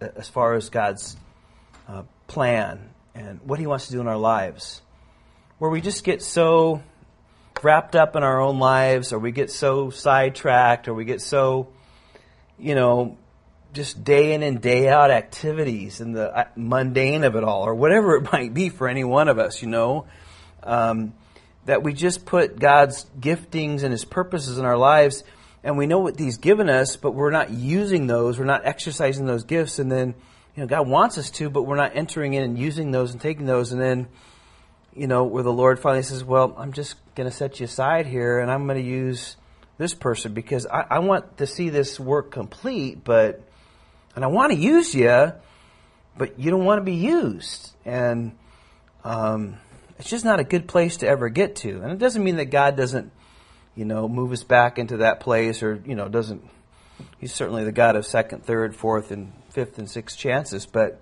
as 0.00 0.28
far 0.28 0.54
as 0.54 0.70
God's 0.70 1.16
uh, 1.88 2.04
plan 2.28 2.90
and 3.14 3.40
what 3.42 3.58
He 3.58 3.66
wants 3.66 3.86
to 3.86 3.92
do 3.92 4.00
in 4.00 4.06
our 4.06 4.16
lives. 4.16 4.80
Where 5.58 5.70
we 5.70 5.80
just 5.80 6.04
get 6.04 6.22
so 6.22 6.82
wrapped 7.62 7.96
up 7.96 8.14
in 8.14 8.22
our 8.22 8.40
own 8.40 8.58
lives, 8.58 9.12
or 9.12 9.18
we 9.18 9.32
get 9.32 9.50
so 9.50 9.90
sidetracked, 9.90 10.86
or 10.86 10.94
we 10.94 11.04
get 11.04 11.20
so, 11.20 11.68
you 12.58 12.74
know, 12.74 13.16
just 13.76 14.02
day 14.02 14.32
in 14.32 14.42
and 14.42 14.60
day 14.60 14.88
out 14.88 15.10
activities 15.10 16.00
and 16.00 16.16
the 16.16 16.34
uh, 16.34 16.44
mundane 16.56 17.22
of 17.22 17.36
it 17.36 17.44
all, 17.44 17.62
or 17.62 17.74
whatever 17.74 18.16
it 18.16 18.32
might 18.32 18.52
be 18.52 18.70
for 18.70 18.88
any 18.88 19.04
one 19.04 19.28
of 19.28 19.38
us, 19.38 19.62
you 19.62 19.68
know, 19.68 20.06
um, 20.64 21.14
that 21.66 21.82
we 21.82 21.92
just 21.92 22.24
put 22.24 22.58
God's 22.58 23.06
giftings 23.20 23.82
and 23.82 23.92
His 23.92 24.04
purposes 24.04 24.58
in 24.58 24.64
our 24.64 24.78
lives, 24.78 25.22
and 25.62 25.76
we 25.76 25.86
know 25.86 26.00
what 26.00 26.18
He's 26.18 26.38
given 26.38 26.68
us, 26.68 26.96
but 26.96 27.12
we're 27.12 27.30
not 27.30 27.50
using 27.50 28.06
those, 28.06 28.38
we're 28.38 28.46
not 28.46 28.64
exercising 28.64 29.26
those 29.26 29.44
gifts, 29.44 29.78
and 29.78 29.92
then, 29.92 30.14
you 30.56 30.62
know, 30.62 30.66
God 30.66 30.88
wants 30.88 31.18
us 31.18 31.30
to, 31.32 31.50
but 31.50 31.62
we're 31.62 31.76
not 31.76 31.94
entering 31.94 32.32
in 32.32 32.42
and 32.42 32.58
using 32.58 32.90
those 32.90 33.12
and 33.12 33.20
taking 33.20 33.46
those, 33.46 33.72
and 33.72 33.80
then, 33.80 34.08
you 34.94 35.06
know, 35.06 35.24
where 35.24 35.42
the 35.42 35.52
Lord 35.52 35.78
finally 35.78 36.02
says, 36.02 36.24
well, 36.24 36.54
I'm 36.56 36.72
just 36.72 36.96
going 37.14 37.28
to 37.28 37.36
set 37.36 37.60
you 37.60 37.64
aside 37.64 38.06
here, 38.06 38.40
and 38.40 38.50
I'm 38.50 38.66
going 38.66 38.82
to 38.82 38.88
use 38.88 39.36
this 39.76 39.92
person 39.92 40.32
because 40.32 40.66
I, 40.66 40.86
I 40.88 40.98
want 41.00 41.36
to 41.36 41.46
see 41.46 41.68
this 41.68 42.00
work 42.00 42.30
complete, 42.30 43.04
but 43.04 43.45
and 44.16 44.24
I 44.24 44.28
want 44.28 44.50
to 44.50 44.58
use 44.58 44.94
you, 44.94 45.32
but 46.16 46.40
you 46.40 46.50
don't 46.50 46.64
want 46.64 46.80
to 46.80 46.84
be 46.84 46.94
used. 46.94 47.70
And 47.84 48.32
um, 49.04 49.58
it's 49.98 50.08
just 50.08 50.24
not 50.24 50.40
a 50.40 50.44
good 50.44 50.66
place 50.66 50.96
to 50.98 51.06
ever 51.06 51.28
get 51.28 51.56
to. 51.56 51.82
And 51.82 51.92
it 51.92 51.98
doesn't 51.98 52.24
mean 52.24 52.36
that 52.36 52.46
God 52.46 52.76
doesn't, 52.76 53.12
you 53.76 53.84
know, 53.84 54.08
move 54.08 54.32
us 54.32 54.42
back 54.42 54.78
into 54.78 54.98
that 54.98 55.20
place 55.20 55.62
or, 55.62 55.80
you 55.86 55.94
know, 55.94 56.08
doesn't. 56.08 56.42
He's 57.18 57.34
certainly 57.34 57.64
the 57.64 57.72
God 57.72 57.94
of 57.94 58.06
second, 58.06 58.44
third, 58.44 58.74
fourth, 58.74 59.10
and 59.10 59.34
fifth 59.50 59.78
and 59.78 59.88
sixth 59.88 60.18
chances, 60.18 60.64
but 60.64 61.00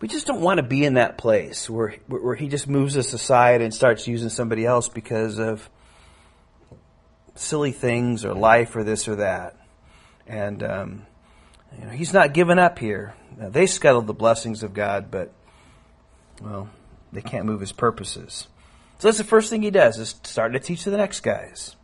we 0.00 0.08
just 0.08 0.26
don't 0.26 0.40
want 0.40 0.56
to 0.58 0.62
be 0.62 0.84
in 0.84 0.94
that 0.94 1.18
place 1.18 1.68
where 1.68 1.94
where 2.06 2.34
He 2.34 2.48
just 2.48 2.68
moves 2.68 2.96
us 2.96 3.12
aside 3.12 3.60
and 3.60 3.72
starts 3.72 4.06
using 4.06 4.30
somebody 4.30 4.64
else 4.64 4.88
because 4.88 5.38
of 5.38 5.68
silly 7.34 7.72
things 7.72 8.24
or 8.24 8.32
life 8.34 8.76
or 8.76 8.84
this 8.84 9.08
or 9.08 9.16
that. 9.16 9.56
And 10.26 10.62
um, 10.62 11.06
you 11.78 11.84
know, 11.84 11.90
he's 11.90 12.12
not 12.12 12.34
given 12.34 12.58
up 12.58 12.78
here. 12.78 13.14
Now, 13.36 13.48
they 13.48 13.66
scuttled 13.66 14.06
the 14.06 14.14
blessings 14.14 14.62
of 14.62 14.74
God, 14.74 15.10
but, 15.10 15.32
well, 16.40 16.68
they 17.12 17.22
can't 17.22 17.44
move 17.44 17.60
his 17.60 17.72
purposes. 17.72 18.46
So 18.98 19.08
that's 19.08 19.18
the 19.18 19.24
first 19.24 19.50
thing 19.50 19.62
he 19.62 19.70
does, 19.70 19.98
is 19.98 20.14
start 20.22 20.52
to 20.54 20.60
teach 20.60 20.84
to 20.84 20.90
the 20.90 20.96
next 20.96 21.20
guys. 21.20 21.76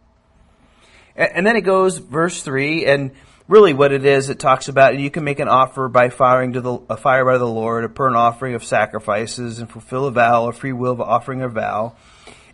And, 1.14 1.30
and 1.34 1.46
then 1.46 1.56
it 1.56 1.62
goes, 1.62 1.98
verse 1.98 2.42
3, 2.42 2.86
and 2.86 3.10
really 3.48 3.74
what 3.74 3.92
it 3.92 4.04
is, 4.04 4.30
it 4.30 4.38
talks 4.38 4.68
about 4.68 4.98
you 4.98 5.10
can 5.10 5.24
make 5.24 5.40
an 5.40 5.48
offer 5.48 5.88
by 5.88 6.08
firing 6.08 6.54
to 6.54 6.60
the, 6.60 6.78
a 6.88 6.96
fire 6.96 7.24
by 7.24 7.38
the 7.38 7.46
Lord, 7.46 7.84
a 7.84 7.88
burnt 7.88 8.16
offering 8.16 8.54
of 8.54 8.64
sacrifices, 8.64 9.58
and 9.58 9.70
fulfill 9.70 10.06
a 10.06 10.10
vow, 10.10 10.48
a 10.48 10.52
free 10.52 10.72
will 10.72 10.92
of 10.92 11.00
offering 11.00 11.42
a 11.42 11.48
vow. 11.48 11.96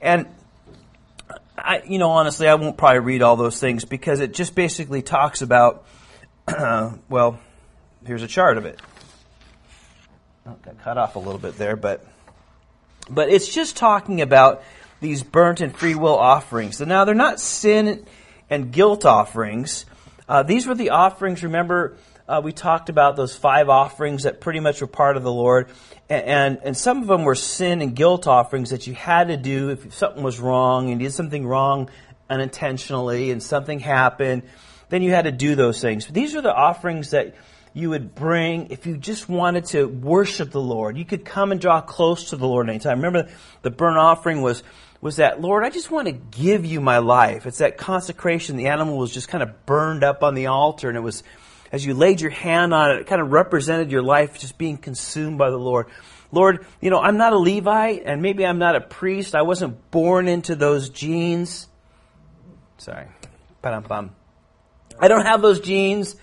And 0.00 0.26
I, 1.56 1.82
you 1.86 1.98
know, 1.98 2.10
honestly, 2.10 2.48
I 2.48 2.54
won't 2.54 2.76
probably 2.76 3.00
read 3.00 3.22
all 3.22 3.36
those 3.36 3.60
things 3.60 3.84
because 3.84 4.20
it 4.20 4.34
just 4.34 4.54
basically 4.54 5.02
talks 5.02 5.42
about 5.42 5.86
well, 7.08 7.38
here's 8.06 8.22
a 8.22 8.28
chart 8.28 8.56
of 8.56 8.64
it. 8.64 8.80
Oh, 10.46 10.56
got 10.64 10.82
cut 10.82 10.98
off 10.98 11.16
a 11.16 11.18
little 11.18 11.38
bit 11.38 11.58
there, 11.58 11.76
but 11.76 12.06
but 13.10 13.28
it's 13.28 13.52
just 13.52 13.76
talking 13.76 14.20
about 14.20 14.62
these 15.00 15.22
burnt 15.22 15.60
and 15.60 15.76
free 15.76 15.94
will 15.94 16.16
offerings. 16.16 16.78
So 16.78 16.84
now 16.84 17.04
they're 17.04 17.14
not 17.14 17.40
sin 17.40 18.06
and 18.48 18.72
guilt 18.72 19.04
offerings. 19.04 19.84
Uh, 20.28 20.42
these 20.42 20.66
were 20.66 20.74
the 20.74 20.90
offerings. 20.90 21.42
Remember, 21.42 21.96
uh, 22.26 22.40
we 22.42 22.52
talked 22.52 22.88
about 22.88 23.16
those 23.16 23.36
five 23.36 23.68
offerings 23.68 24.22
that 24.22 24.40
pretty 24.40 24.60
much 24.60 24.80
were 24.80 24.86
part 24.86 25.16
of 25.16 25.22
the 25.22 25.32
Lord, 25.32 25.70
and, 26.08 26.24
and, 26.24 26.58
and 26.64 26.76
some 26.76 27.02
of 27.02 27.08
them 27.08 27.24
were 27.24 27.34
sin 27.34 27.82
and 27.82 27.94
guilt 27.94 28.26
offerings 28.26 28.70
that 28.70 28.86
you 28.86 28.94
had 28.94 29.28
to 29.28 29.36
do 29.36 29.70
if 29.70 29.94
something 29.94 30.22
was 30.22 30.38
wrong 30.38 30.90
and 30.90 31.00
you 31.00 31.08
did 31.08 31.14
something 31.14 31.46
wrong 31.46 31.90
unintentionally, 32.30 33.30
and 33.30 33.42
something 33.42 33.80
happened 33.80 34.42
then 34.88 35.02
you 35.02 35.10
had 35.10 35.24
to 35.24 35.32
do 35.32 35.54
those 35.54 35.80
things. 35.80 36.06
But 36.06 36.14
these 36.14 36.34
are 36.34 36.40
the 36.40 36.54
offerings 36.54 37.10
that 37.10 37.34
you 37.74 37.90
would 37.90 38.14
bring 38.14 38.70
if 38.70 38.86
you 38.86 38.96
just 38.96 39.28
wanted 39.28 39.66
to 39.66 39.86
worship 39.86 40.50
the 40.50 40.60
Lord. 40.60 40.96
You 40.96 41.04
could 41.04 41.24
come 41.24 41.52
and 41.52 41.60
draw 41.60 41.80
close 41.80 42.30
to 42.30 42.36
the 42.36 42.46
Lord 42.46 42.68
anytime. 42.68 42.98
Remember, 42.98 43.30
the 43.62 43.70
burnt 43.70 43.98
offering 43.98 44.42
was 44.42 44.62
was 45.00 45.16
that 45.16 45.40
Lord, 45.40 45.64
I 45.64 45.70
just 45.70 45.90
want 45.90 46.06
to 46.06 46.12
give 46.12 46.64
you 46.64 46.80
my 46.80 46.98
life. 46.98 47.46
It's 47.46 47.58
that 47.58 47.78
consecration. 47.78 48.56
The 48.56 48.66
animal 48.66 48.98
was 48.98 49.12
just 49.12 49.28
kind 49.28 49.42
of 49.42 49.64
burned 49.64 50.02
up 50.02 50.24
on 50.24 50.34
the 50.34 50.46
altar, 50.46 50.88
and 50.88 50.96
it 50.96 51.02
was 51.02 51.22
as 51.70 51.84
you 51.84 51.94
laid 51.94 52.20
your 52.20 52.30
hand 52.30 52.72
on 52.72 52.90
it, 52.90 53.00
it 53.00 53.06
kind 53.06 53.20
of 53.20 53.30
represented 53.30 53.90
your 53.90 54.02
life 54.02 54.38
just 54.38 54.58
being 54.58 54.76
consumed 54.76 55.38
by 55.38 55.50
the 55.50 55.58
Lord. 55.58 55.86
Lord, 56.32 56.66
you 56.80 56.90
know, 56.90 57.00
I'm 57.00 57.16
not 57.16 57.32
a 57.32 57.38
Levite, 57.38 58.02
and 58.04 58.20
maybe 58.22 58.44
I'm 58.44 58.58
not 58.58 58.76
a 58.76 58.80
priest. 58.80 59.34
I 59.34 59.42
wasn't 59.42 59.90
born 59.90 60.28
into 60.28 60.56
those 60.56 60.90
genes. 60.90 61.68
Sorry. 62.78 63.06
Ba-dum-bum. 63.62 64.10
I 65.00 65.08
don't 65.08 65.26
have 65.26 65.42
those 65.42 65.60
genes. 65.60 66.16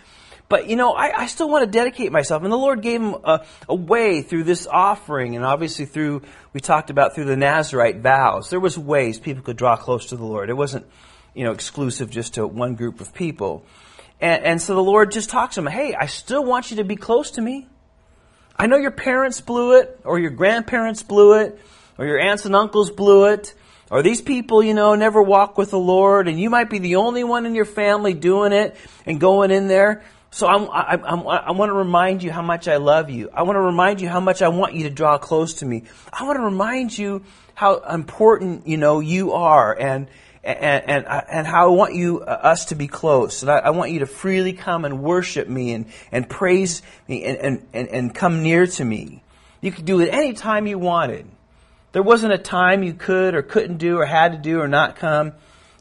But 0.48 0.68
you 0.70 0.76
know, 0.76 0.94
I, 0.94 1.22
I 1.22 1.26
still 1.26 1.50
want 1.50 1.66
to 1.66 1.72
dedicate 1.72 2.12
myself, 2.12 2.44
and 2.44 2.52
the 2.52 2.58
Lord 2.58 2.82
gave 2.82 3.02
him 3.02 3.16
a, 3.24 3.46
a, 3.68 3.74
way 3.74 4.22
through 4.22 4.44
this 4.44 4.68
offering, 4.68 5.36
and 5.36 5.44
obviously 5.44 5.86
through 5.86 6.22
we 6.54 6.60
talked 6.60 6.92
about 6.92 7.16
through 7.16 7.26
the 7.26 7.36
Nazarite 7.36 7.98
vows. 7.98 8.52
There 8.52 8.60
was 8.60 8.78
ways 8.78 9.20
people 9.20 9.42
could 9.42 9.58
draw 9.58 9.76
close 9.76 10.08
to 10.08 10.18
the 10.18 10.24
Lord. 10.24 10.50
It 10.50 10.58
wasn't, 10.58 10.86
you 11.34 11.46
know, 11.46 11.52
exclusive 11.52 12.12
just 12.12 12.36
to 12.36 12.46
one 12.46 12.76
group 12.76 13.02
of 13.02 13.14
people. 13.14 13.66
And, 14.22 14.44
and 14.44 14.62
so 14.62 14.76
the 14.76 14.84
Lord 14.84 15.12
just 15.12 15.32
talks 15.32 15.56
to 15.56 15.62
him, 15.62 15.68
"Hey, 15.68 15.96
I 15.96 16.06
still 16.06 16.46
want 16.46 16.70
you 16.70 16.78
to 16.78 16.84
be 16.84 16.96
close 16.96 17.32
to 17.32 17.42
me. 17.42 17.68
I 18.56 18.68
know 18.68 18.78
your 18.78 18.92
parents 18.92 19.42
blew 19.42 19.80
it, 19.80 20.00
or 20.04 20.20
your 20.20 20.30
grandparents 20.30 21.02
blew 21.02 21.40
it, 21.40 21.60
or 21.98 22.06
your 22.06 22.20
aunts 22.20 22.46
and 22.46 22.56
uncles 22.56 22.92
blew 22.92 23.26
it." 23.26 23.56
Or 23.92 24.02
these 24.02 24.22
people, 24.22 24.64
you 24.64 24.74
know, 24.74 24.96
never 24.96 25.22
walk 25.22 25.58
with 25.58 25.72
the 25.72 25.80
Lord, 25.80 26.28
and 26.28 26.40
you 26.40 26.50
might 26.50 26.70
be 26.70 26.80
the 26.80 26.96
only 26.96 27.24
one 27.24 27.46
in 27.46 27.54
your 27.54 27.66
family 27.66 28.14
doing 28.14 28.52
it 28.52 28.76
and 29.06 29.20
going 29.20 29.52
in 29.52 29.68
there. 29.68 30.04
So 30.32 30.48
I'm, 30.48 30.70
I, 30.70 31.00
I'm, 31.02 31.28
I 31.28 31.52
want 31.52 31.70
to 31.70 31.74
remind 31.74 32.22
you 32.22 32.32
how 32.32 32.42
much 32.42 32.68
I 32.68 32.78
love 32.78 33.10
you. 33.10 33.30
I 33.34 33.44
want 33.44 33.56
to 33.56 33.62
remind 33.62 34.02
you 34.02 34.10
how 34.10 34.20
much 34.20 34.42
I 34.42 34.50
want 34.50 34.74
you 34.74 34.84
to 34.84 34.90
draw 34.90 35.18
close 35.18 35.56
to 35.56 35.66
me. 35.66 35.84
I 36.12 36.26
want 36.26 36.38
to 36.38 36.44
remind 36.44 36.98
you 36.98 37.24
how 37.54 37.78
important, 37.78 38.68
you 38.68 38.78
know, 38.78 39.00
you 39.00 39.32
are 39.32 39.74
and, 39.80 40.08
and, 40.44 40.90
and, 40.90 41.06
and 41.08 41.48
how 41.48 41.72
I 41.72 41.76
want 41.76 41.94
you, 41.94 42.22
uh, 42.22 42.26
us 42.26 42.66
to 42.66 42.76
be 42.76 42.88
close. 42.88 43.44
And 43.44 43.52
I, 43.52 43.60
I, 43.60 43.70
want 43.70 43.92
you 43.92 44.00
to 44.00 44.06
freely 44.06 44.52
come 44.52 44.84
and 44.84 45.02
worship 45.02 45.48
me 45.48 45.72
and, 45.72 45.86
and 46.12 46.30
praise 46.30 46.82
me 47.08 47.24
and, 47.24 47.38
and, 47.38 47.68
and 47.74 47.88
and 47.88 48.16
come 48.16 48.44
near 48.44 48.68
to 48.68 48.84
me. 48.84 49.24
You 49.62 49.72
could 49.72 49.86
do 49.86 50.02
it 50.02 50.10
any 50.12 50.34
time 50.34 50.68
you 50.68 50.78
wanted. 50.78 51.28
There 51.96 52.04
wasn't 52.04 52.34
a 52.34 52.38
time 52.38 52.84
you 52.84 52.94
could 52.94 53.36
or 53.36 53.42
couldn't 53.42 53.78
do 53.78 54.00
or 54.00 54.06
had 54.06 54.34
to 54.34 54.38
do 54.38 54.60
or 54.60 54.68
not 54.68 54.98
come. 54.98 55.32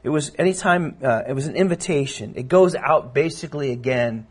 It 0.04 0.10
was 0.10 0.30
anytime, 0.38 0.96
uh, 1.02 1.22
it 1.26 1.32
was 1.32 1.48
an 1.48 1.56
invitation. 1.56 2.34
It 2.36 2.46
goes 2.46 2.76
out 2.76 3.14
basically 3.14 3.72
again 3.72 4.28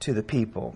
to 0.00 0.14
the 0.14 0.22
people. 0.22 0.74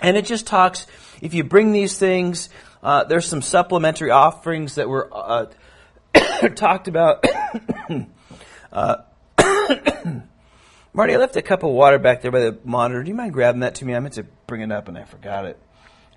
And 0.00 0.16
it 0.16 0.24
just 0.24 0.46
talks, 0.46 0.86
if 1.20 1.34
you 1.34 1.44
bring 1.44 1.72
these 1.72 1.98
things, 1.98 2.48
uh, 2.82 3.04
there's 3.04 3.26
some 3.26 3.42
supplementary 3.42 4.10
offerings 4.10 4.76
that 4.76 4.88
were 4.88 5.10
uh, 5.12 5.48
talked 6.54 6.88
about. 6.88 7.22
uh, 8.72 8.96
Marty, 10.94 11.12
I 11.12 11.18
left 11.18 11.36
a 11.36 11.42
cup 11.42 11.64
of 11.64 11.70
water 11.72 11.98
back 11.98 12.22
there 12.22 12.30
by 12.30 12.40
the 12.40 12.58
monitor. 12.64 13.02
Do 13.02 13.10
you 13.10 13.14
mind 13.14 13.34
grabbing 13.34 13.60
that 13.60 13.74
to 13.74 13.84
me? 13.84 13.94
I 13.94 14.00
meant 14.00 14.14
to 14.14 14.22
bring 14.46 14.62
it 14.62 14.72
up 14.72 14.88
and 14.88 14.96
I 14.96 15.04
forgot 15.04 15.44
it. 15.44 15.58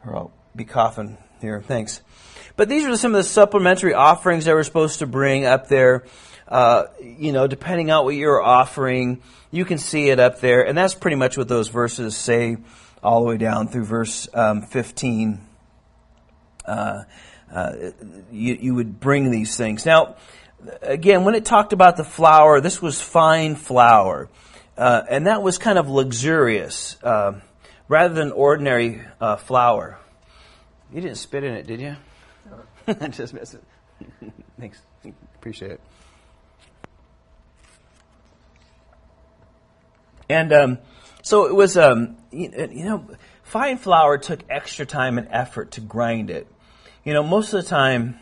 Or 0.06 0.16
I'll 0.16 0.32
be 0.56 0.64
coughing 0.64 1.18
here. 1.42 1.62
Thanks. 1.62 2.00
But 2.56 2.70
these 2.70 2.86
are 2.86 2.96
some 2.98 3.14
of 3.14 3.24
the 3.24 3.30
supplementary 3.30 3.94
offerings 3.94 4.46
that 4.46 4.56
we're 4.56 4.64
supposed 4.64 5.00
to 5.00 5.08
bring 5.08 5.46
up 5.46 5.68
there. 5.68 6.06
Uh, 6.48 6.86
you 7.02 7.32
know, 7.32 7.48
depending 7.48 7.92
on 7.92 8.04
what 8.04 8.16
you're 8.16 8.42
offering, 8.42 9.22
you 9.52 9.66
can 9.66 9.78
see 9.78 10.10
it 10.10 10.20
up 10.20 10.40
there. 10.42 10.66
And 10.66 10.78
that's 10.78 10.94
pretty 10.94 11.16
much 11.16 11.38
what 11.38 11.48
those 11.48 11.70
verses 11.70 12.16
say 12.16 12.58
all 13.04 13.22
the 13.22 13.28
way 13.28 13.38
down 13.38 13.68
through 13.68 13.86
verse 13.86 14.28
um, 14.34 14.62
15. 14.62 15.40
Uh, 16.66 17.04
uh, 17.54 17.74
you, 18.32 18.58
you 18.60 18.76
would 18.76 19.00
bring 19.00 19.32
these 19.32 19.56
things. 19.58 19.86
Now, 19.86 20.16
again, 20.82 21.24
when 21.24 21.36
it 21.36 21.46
talked 21.46 21.74
about 21.74 21.98
the 21.98 22.04
flour, 22.04 22.62
this 22.62 22.82
was 22.82 23.02
fine 23.02 23.56
flour. 23.56 24.30
Uh, 24.78 25.04
and 25.10 25.28
that 25.28 25.44
was 25.44 25.58
kind 25.58 25.78
of 25.78 25.90
luxurious 25.90 26.98
uh, 27.04 27.34
rather 27.88 28.14
than 28.14 28.32
ordinary 28.32 29.02
uh, 29.20 29.36
flour. 29.36 30.00
You 30.94 31.02
didn't 31.02 31.18
spit 31.18 31.44
in 31.44 31.54
it, 31.54 31.68
did 31.68 31.82
you? 31.82 31.96
I 32.88 33.08
just 33.10 33.34
miss 33.34 33.54
it. 33.54 33.64
Thanks. 34.60 34.82
Appreciate 35.36 35.72
it. 35.72 35.82
And 40.30 40.54
um, 40.54 40.78
so 41.24 41.46
it 41.46 41.54
was, 41.54 41.78
um, 41.78 42.16
you, 42.32 42.52
you 42.72 42.86
know, 42.86 43.06
fine 43.44 43.78
flour 43.78 44.18
took 44.18 44.40
extra 44.50 44.86
time 44.86 45.18
and 45.18 45.28
effort 45.30 45.72
to 45.72 45.82
grind 45.82 46.30
it. 46.30 46.48
You 47.04 47.14
know, 47.14 47.24
most 47.24 47.54
of 47.54 47.64
the 47.64 47.70
time, 47.70 48.18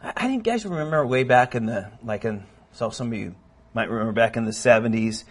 I 0.00 0.28
think 0.28 0.44
guys 0.44 0.64
remember 0.64 1.04
way 1.06 1.24
back 1.24 1.54
in 1.54 1.66
the, 1.66 1.90
like 2.04 2.24
in, 2.24 2.44
so 2.72 2.90
some 2.90 3.08
of 3.08 3.18
you 3.18 3.34
might 3.72 3.90
remember 3.90 4.12
back 4.12 4.36
in 4.36 4.44
the 4.44 4.52
70s 4.52 5.24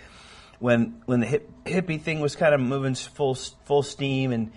when, 0.60 1.02
when 1.06 1.22
the 1.22 1.28
hip, 1.28 1.50
hippie 1.66 2.02
thing 2.02 2.20
was 2.20 2.36
kind 2.36 2.54
of 2.54 2.60
moving 2.60 2.96
full, 2.96 3.36
full 3.36 3.84
steam 3.84 4.32
and, 4.32 4.52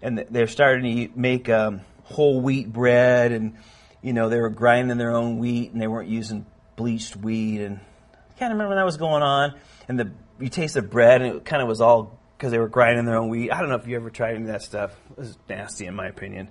and 0.00 0.24
they're 0.30 0.46
starting 0.46 1.08
to 1.08 1.18
make, 1.18 1.48
um, 1.48 1.80
whole 2.12 2.40
wheat 2.40 2.72
bread, 2.72 3.32
and 3.32 3.54
you 4.02 4.12
know 4.12 4.28
they 4.28 4.40
were 4.40 4.50
grinding 4.50 4.98
their 4.98 5.14
own 5.14 5.38
wheat, 5.38 5.72
and 5.72 5.80
they 5.80 5.86
weren't 5.86 6.08
using 6.08 6.46
bleached 6.76 7.16
wheat, 7.16 7.60
and 7.60 7.80
I 8.12 8.38
can't 8.38 8.52
remember 8.52 8.68
when 8.68 8.78
that 8.78 8.84
was 8.84 8.96
going 8.96 9.22
on. 9.22 9.54
And 9.88 9.98
the 9.98 10.12
you 10.38 10.48
taste 10.48 10.74
the 10.74 10.82
bread, 10.82 11.22
and 11.22 11.36
it 11.36 11.44
kind 11.44 11.62
of 11.62 11.68
was 11.68 11.80
all 11.80 12.18
because 12.36 12.52
they 12.52 12.58
were 12.58 12.68
grinding 12.68 13.04
their 13.04 13.16
own 13.16 13.28
wheat. 13.28 13.50
I 13.50 13.60
don't 13.60 13.68
know 13.68 13.76
if 13.76 13.86
you 13.86 13.96
ever 13.96 14.10
tried 14.10 14.34
any 14.34 14.42
of 14.42 14.48
that 14.48 14.62
stuff. 14.62 14.92
It 15.10 15.18
was 15.18 15.38
nasty, 15.48 15.86
in 15.86 15.94
my 15.94 16.06
opinion. 16.06 16.48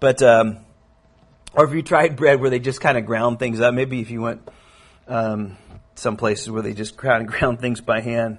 But 0.00 0.22
um, 0.22 0.60
or 1.54 1.64
if 1.64 1.74
you 1.74 1.82
tried 1.82 2.16
bread 2.16 2.40
where 2.40 2.50
they 2.50 2.58
just 2.58 2.80
kind 2.80 2.98
of 2.98 3.06
ground 3.06 3.38
things 3.38 3.60
up. 3.60 3.74
Maybe 3.74 4.00
if 4.00 4.10
you 4.10 4.22
went 4.22 4.48
um, 5.06 5.56
some 5.94 6.16
places 6.16 6.50
where 6.50 6.62
they 6.62 6.74
just 6.74 6.96
ground 6.96 7.28
ground 7.28 7.60
things 7.60 7.80
by 7.80 8.00
hand. 8.00 8.38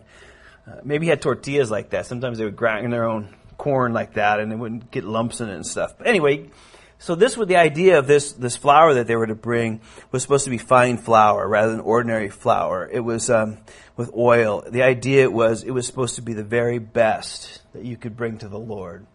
Uh, 0.68 0.82
maybe 0.84 1.08
had 1.08 1.22
tortillas 1.22 1.72
like 1.72 1.92
that. 1.92 2.06
Sometimes 2.06 2.38
they 2.38 2.46
would 2.46 2.56
grind 2.56 2.92
their 2.94 3.06
own 3.06 3.34
corn 3.60 3.94
like 3.94 4.16
that, 4.16 4.40
and 4.40 4.52
they 4.52 4.56
wouldn't 4.56 4.90
get 4.90 5.04
lumps 5.04 5.42
in 5.42 5.50
it 5.50 5.54
and 5.54 5.68
stuff. 5.68 5.96
But 6.00 6.08
anyway, 6.08 6.50
so 6.98 7.14
this 7.14 7.38
was 7.38 7.48
the 7.48 7.58
idea 7.58 8.00
of 8.00 8.08
this 8.08 8.32
this 8.32 8.58
flour 8.58 8.96
that 8.96 9.06
they 9.06 9.16
were 9.16 9.28
to 9.28 9.36
bring 9.36 9.82
was 10.12 10.24
supposed 10.24 10.46
to 10.46 10.50
be 10.50 10.58
fine 10.58 10.98
flour 10.98 11.48
rather 11.48 11.72
than 11.72 11.82
ordinary 11.82 12.30
flour. 12.30 12.90
It 12.92 13.02
was 13.02 13.30
um, 13.30 13.58
with 13.96 14.12
oil. 14.16 14.64
The 14.68 14.82
idea 14.82 15.30
was 15.30 15.64
it 15.64 15.72
was 15.72 15.86
supposed 15.86 16.16
to 16.16 16.24
be 16.24 16.34
the 16.34 16.44
very 16.44 16.80
best 16.80 17.62
that 17.74 17.86
you 17.86 17.96
could 17.96 18.18
bring 18.18 18.40
to 18.40 18.48
the 18.48 18.58
Lord 18.58 19.06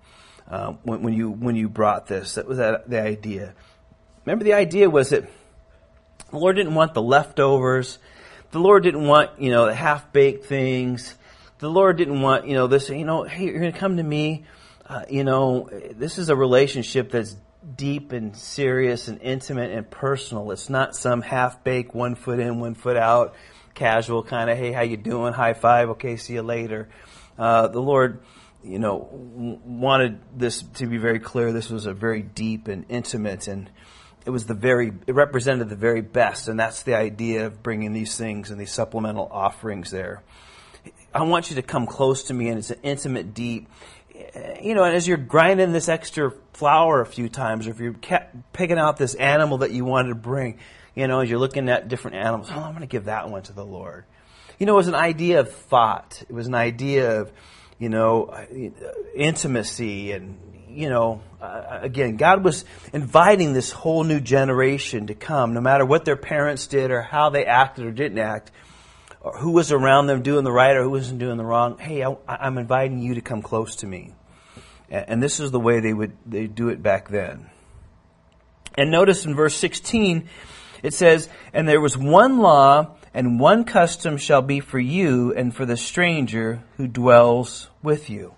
uh, 0.49 0.75
when, 0.83 1.03
when, 1.03 1.15
you 1.15 1.31
when 1.31 1.57
you 1.57 1.69
brought 1.69 2.07
this. 2.07 2.37
That 2.37 2.47
was 2.47 2.59
that, 2.59 2.89
the 2.89 3.03
idea. 3.03 3.55
Remember, 4.25 4.45
the 4.45 4.55
idea 4.55 4.89
was 4.89 5.11
that 5.11 5.29
the 6.31 6.39
Lord 6.39 6.57
didn't 6.57 6.75
want 6.75 6.95
the 6.95 7.03
leftovers. 7.03 7.99
The 8.53 8.61
Lord 8.61 8.83
didn't 8.83 9.07
want 9.07 9.41
you 9.41 9.51
know 9.51 9.67
the 9.67 9.75
half 9.75 10.13
baked 10.13 10.45
things 10.47 11.17
the 11.65 11.71
Lord 11.71 11.97
didn't 11.97 12.21
want, 12.21 12.47
you 12.47 12.53
know, 12.53 12.67
this, 12.67 12.91
you 12.91 13.07
know, 13.07 13.23
hey, 13.23 13.45
you're 13.45 13.59
going 13.59 13.73
to 13.73 13.79
come 13.79 13.97
to 13.97 14.03
me. 14.03 14.45
Uh, 14.85 15.05
you 15.09 15.25
know, 15.25 15.71
this 15.95 16.19
is 16.19 16.29
a 16.29 16.37
relationship 16.37 17.11
that's 17.11 17.35
deep 17.75 18.13
and 18.13 18.37
serious 18.37 19.09
and 19.09 19.19
intimate 19.23 19.71
and 19.71 19.91
personal. 19.91 20.51
It's 20.51 20.69
not 20.69 20.95
some 20.95 21.23
half-baked, 21.23 21.95
one 21.95 22.17
foot 22.17 22.39
in, 22.39 22.61
one 22.61 22.75
foot 22.75 22.99
out, 22.99 23.35
casual 23.73 24.23
kind 24.23 24.51
of, 24.51 24.59
hey, 24.59 24.73
how 24.73 24.83
you 24.83 24.99
doing? 24.99 25.33
High 25.33 25.55
five. 25.55 25.89
Okay, 25.91 26.19
see 26.19 26.35
you 26.35 26.43
later. 26.43 26.91
Uh, 27.39 27.69
the 27.69 27.81
Lord, 27.81 28.21
you 28.63 28.79
know, 28.79 29.09
wanted 29.11 30.21
this 30.37 30.65
to 30.75 30.87
be 30.87 30.99
very 30.99 31.19
clear. 31.19 31.51
This 31.51 31.71
was 31.71 31.87
a 31.87 31.95
very 31.95 32.21
deep 32.21 32.69
and 32.69 32.85
intimate 32.91 33.49
and 33.49 33.71
it 34.27 34.31
was 34.31 34.45
the 34.45 34.55
very, 34.55 34.93
it 35.07 35.15
represented 35.15 35.71
the 35.71 35.77
very 35.77 36.03
best. 36.03 36.49
And 36.49 36.61
that's 36.61 36.83
the 36.83 36.95
idea 36.95 37.47
of 37.47 37.63
bringing 37.63 37.95
these 37.95 38.19
things 38.19 38.51
and 38.51 38.61
these 38.61 38.73
supplemental 38.73 39.29
offerings 39.31 39.91
there. 39.91 40.23
I 41.15 41.23
want 41.23 41.49
you 41.51 41.57
to 41.57 41.63
come 41.63 41.87
close 41.87 42.25
to 42.25 42.35
me, 42.35 42.49
and 42.49 42.59
it's 42.59 42.71
an 42.71 42.81
intimate, 42.83 43.35
deep. 43.35 43.69
You 44.61 44.75
know, 44.75 44.83
and 44.83 44.97
as 44.97 45.07
you're 45.07 45.17
grinding 45.17 45.73
this 45.73 45.89
extra 45.89 46.33
flour 46.53 47.01
a 47.01 47.07
few 47.07 47.29
times, 47.29 47.69
or 47.69 47.71
if 47.71 47.79
you're 47.79 47.97
picking 48.53 48.79
out 48.79 48.97
this 48.97 49.15
animal 49.15 49.59
that 49.59 49.71
you 49.71 49.85
wanted 49.85 50.09
to 50.11 50.15
bring, 50.17 50.59
you 50.95 51.07
know, 51.07 51.21
as 51.21 51.31
you're 51.31 51.39
looking 51.39 51.69
at 51.69 51.89
different 51.89 52.17
animals, 52.17 52.49
oh, 52.51 52.59
I'm 52.59 52.73
going 52.73 52.81
to 52.81 52.87
give 52.87 53.05
that 53.05 53.31
one 53.31 53.43
to 53.45 53.53
the 53.53 53.65
Lord. 53.65 54.05
You 54.59 54.67
know, 54.67 54.75
it 54.75 54.77
was 54.77 54.89
an 54.89 54.95
idea 54.95 55.41
of 55.41 55.53
thought. 55.53 56.23
It 56.29 56.33
was 56.33 56.47
an 56.47 56.55
idea 56.55 57.21
of, 57.21 57.33
you 57.79 57.89
know, 57.89 58.35
intimacy 59.15 60.13
and, 60.13 60.39
you 60.69 60.89
know, 60.89 61.23
uh, 61.41 61.81
again, 61.83 62.17
God 62.17 62.45
was 62.45 62.65
inviting 62.93 63.53
this 63.53 63.71
whole 63.73 64.05
new 64.05 64.21
generation 64.21 65.09
to 65.09 65.15
come, 65.15 65.55
no 65.55 65.61
matter 65.61 65.85
what 65.85 66.05
their 66.05 66.17
parents 66.17 66.67
did 66.67 66.91
or 66.91 67.03
how 67.03 67.31
they 67.31 67.45
acted 67.45 67.85
or 67.85 67.91
didn't 67.91 68.19
act 68.19 68.53
who 69.33 69.53
was 69.53 69.73
around 69.73 70.07
them 70.07 70.23
doing 70.23 70.45
the 70.45 70.53
right 70.53 70.77
or 70.77 70.83
who 70.83 70.91
wasn't 70.91 71.19
doing 71.19 71.39
the 71.39 71.45
wrong. 71.45 71.79
Hey, 71.79 72.05
I, 72.05 72.17
am 72.29 72.59
inviting 72.59 73.01
you 73.01 73.15
to 73.15 73.21
come 73.21 73.43
close 73.43 73.77
to 73.77 73.87
me. 73.87 74.15
And 74.91 75.23
this 75.23 75.41
is 75.41 75.51
the 75.51 75.61
way 75.61 75.81
they 75.81 75.95
would 75.95 76.17
they 76.27 76.47
do 76.47 76.69
it 76.69 76.83
back 76.83 77.09
then. 77.09 77.51
And 78.77 78.91
notice 78.91 79.25
in 79.25 79.35
verse 79.35 79.57
16, 79.57 80.29
it 80.83 80.93
says, 80.93 81.29
And 81.53 81.67
there 81.67 81.81
was 81.81 81.97
one 81.97 82.39
law, 82.39 82.97
and 83.15 83.41
one 83.41 83.65
custom 83.65 84.19
shall 84.19 84.43
be 84.43 84.61
for 84.61 84.79
you 84.79 85.33
and 85.33 85.55
for 85.55 85.65
the 85.65 85.77
stranger 85.77 86.63
who 86.77 86.87
dwells 86.87 87.71
with 87.83 88.11
you. 88.11 88.35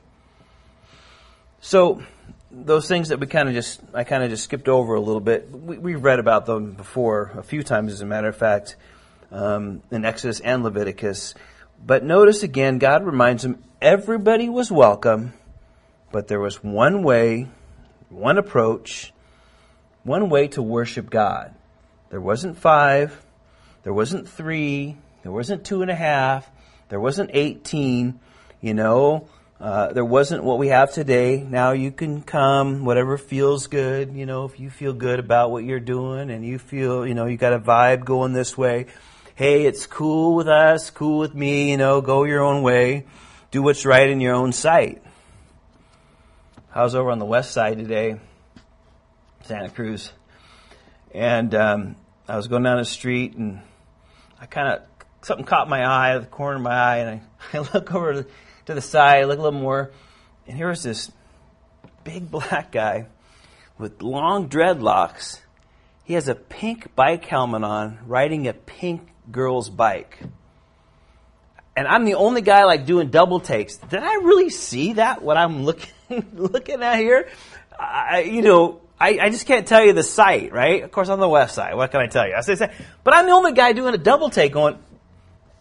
So, 1.60 2.02
those 2.50 2.86
things 2.86 3.08
that 3.08 3.18
we 3.18 3.26
kind 3.26 3.48
of 3.48 3.54
just, 3.54 3.80
I 3.92 4.04
kind 4.04 4.22
of 4.22 4.30
just 4.30 4.44
skipped 4.44 4.68
over 4.68 4.94
a 4.94 5.00
little 5.00 5.20
bit. 5.20 5.50
We, 5.50 5.78
we've 5.78 6.02
read 6.02 6.20
about 6.20 6.46
them 6.46 6.72
before 6.72 7.32
a 7.36 7.42
few 7.42 7.62
times, 7.62 7.92
as 7.92 8.02
a 8.02 8.06
matter 8.06 8.28
of 8.28 8.36
fact 8.36 8.76
um, 9.36 9.82
in 9.90 10.04
Exodus 10.04 10.40
and 10.40 10.64
Leviticus. 10.64 11.34
But 11.84 12.02
notice 12.02 12.42
again, 12.42 12.78
God 12.78 13.04
reminds 13.04 13.42
them 13.42 13.62
everybody 13.82 14.48
was 14.48 14.72
welcome, 14.72 15.34
but 16.10 16.26
there 16.26 16.40
was 16.40 16.64
one 16.64 17.02
way, 17.02 17.48
one 18.08 18.38
approach, 18.38 19.12
one 20.04 20.30
way 20.30 20.48
to 20.48 20.62
worship 20.62 21.10
God. 21.10 21.54
There 22.08 22.20
wasn't 22.20 22.56
five, 22.56 23.22
there 23.82 23.92
wasn't 23.92 24.26
three, 24.26 24.96
there 25.22 25.32
wasn't 25.32 25.64
two 25.64 25.82
and 25.82 25.90
a 25.90 25.94
half, 25.94 26.50
there 26.88 27.00
wasn't 27.00 27.30
18, 27.34 28.18
you 28.60 28.74
know. 28.74 29.28
Uh, 29.58 29.90
there 29.92 30.04
wasn't 30.04 30.44
what 30.44 30.58
we 30.58 30.68
have 30.68 30.92
today. 30.92 31.42
Now 31.42 31.72
you 31.72 31.90
can 31.90 32.20
come, 32.22 32.84
whatever 32.84 33.16
feels 33.16 33.68
good, 33.68 34.14
you 34.14 34.26
know, 34.26 34.44
if 34.44 34.60
you 34.60 34.68
feel 34.68 34.92
good 34.92 35.18
about 35.18 35.50
what 35.50 35.64
you're 35.64 35.80
doing 35.80 36.30
and 36.30 36.44
you 36.44 36.58
feel, 36.58 37.06
you 37.06 37.14
know, 37.14 37.24
you 37.24 37.38
got 37.38 37.54
a 37.54 37.58
vibe 37.58 38.04
going 38.04 38.34
this 38.34 38.56
way 38.56 38.86
hey, 39.36 39.66
it's 39.66 39.86
cool 39.86 40.34
with 40.34 40.48
us, 40.48 40.88
cool 40.88 41.18
with 41.18 41.34
me, 41.34 41.70
you 41.70 41.76
know, 41.76 42.00
go 42.00 42.24
your 42.24 42.42
own 42.42 42.62
way, 42.62 43.04
do 43.50 43.62
what's 43.62 43.84
right 43.84 44.08
in 44.08 44.18
your 44.18 44.34
own 44.34 44.50
sight. 44.50 45.02
I 46.74 46.82
was 46.82 46.94
over 46.94 47.10
on 47.10 47.18
the 47.18 47.26
west 47.26 47.50
side 47.50 47.76
today, 47.76 48.18
Santa 49.42 49.68
Cruz, 49.68 50.10
and 51.14 51.54
um, 51.54 51.96
I 52.26 52.38
was 52.38 52.48
going 52.48 52.62
down 52.62 52.78
the 52.78 52.86
street 52.86 53.34
and 53.34 53.60
I 54.40 54.46
kind 54.46 54.68
of, 54.68 54.82
something 55.20 55.44
caught 55.44 55.68
my 55.68 55.84
eye, 55.84 56.18
the 56.18 56.24
corner 56.24 56.56
of 56.56 56.62
my 56.62 56.74
eye, 56.74 56.96
and 56.96 57.20
I, 57.20 57.22
I 57.58 57.60
look 57.74 57.94
over 57.94 58.22
to 58.64 58.74
the 58.74 58.80
side, 58.80 59.18
I 59.18 59.24
look 59.24 59.38
a 59.38 59.42
little 59.42 59.60
more, 59.60 59.92
and 60.46 60.56
here 60.56 60.68
was 60.68 60.82
this 60.82 61.12
big 62.04 62.30
black 62.30 62.72
guy 62.72 63.08
with 63.76 64.00
long 64.00 64.48
dreadlocks. 64.48 65.40
He 66.04 66.14
has 66.14 66.26
a 66.26 66.34
pink 66.34 66.94
bike 66.96 67.26
helmet 67.26 67.64
on, 67.64 67.98
riding 68.06 68.48
a 68.48 68.54
pink 68.54 69.10
girl's 69.30 69.70
bike. 69.70 70.18
And 71.76 71.86
I'm 71.86 72.04
the 72.04 72.14
only 72.14 72.40
guy 72.40 72.64
like 72.64 72.86
doing 72.86 73.10
double 73.10 73.40
takes. 73.40 73.76
Did 73.76 74.02
I 74.02 74.14
really 74.14 74.48
see 74.50 74.94
that? 74.94 75.22
What 75.22 75.36
I'm 75.36 75.64
looking 75.64 75.92
looking 76.34 76.82
at 76.82 76.98
here? 76.98 77.28
I, 77.78 78.20
you 78.22 78.40
know, 78.40 78.80
I, 78.98 79.18
I 79.20 79.30
just 79.30 79.46
can't 79.46 79.66
tell 79.66 79.84
you 79.84 79.92
the 79.92 80.02
sight, 80.02 80.52
right? 80.52 80.82
Of 80.82 80.90
course, 80.90 81.10
on 81.10 81.20
the 81.20 81.28
west 81.28 81.54
side. 81.54 81.74
What 81.74 81.90
can 81.90 82.00
I 82.00 82.06
tell 82.06 82.26
you? 82.26 82.34
I 82.34 82.40
say, 82.40 82.72
but 83.04 83.14
I'm 83.14 83.26
the 83.26 83.32
only 83.32 83.52
guy 83.52 83.72
doing 83.72 83.94
a 83.94 83.98
double 83.98 84.30
take. 84.30 84.52
Going, 84.52 84.78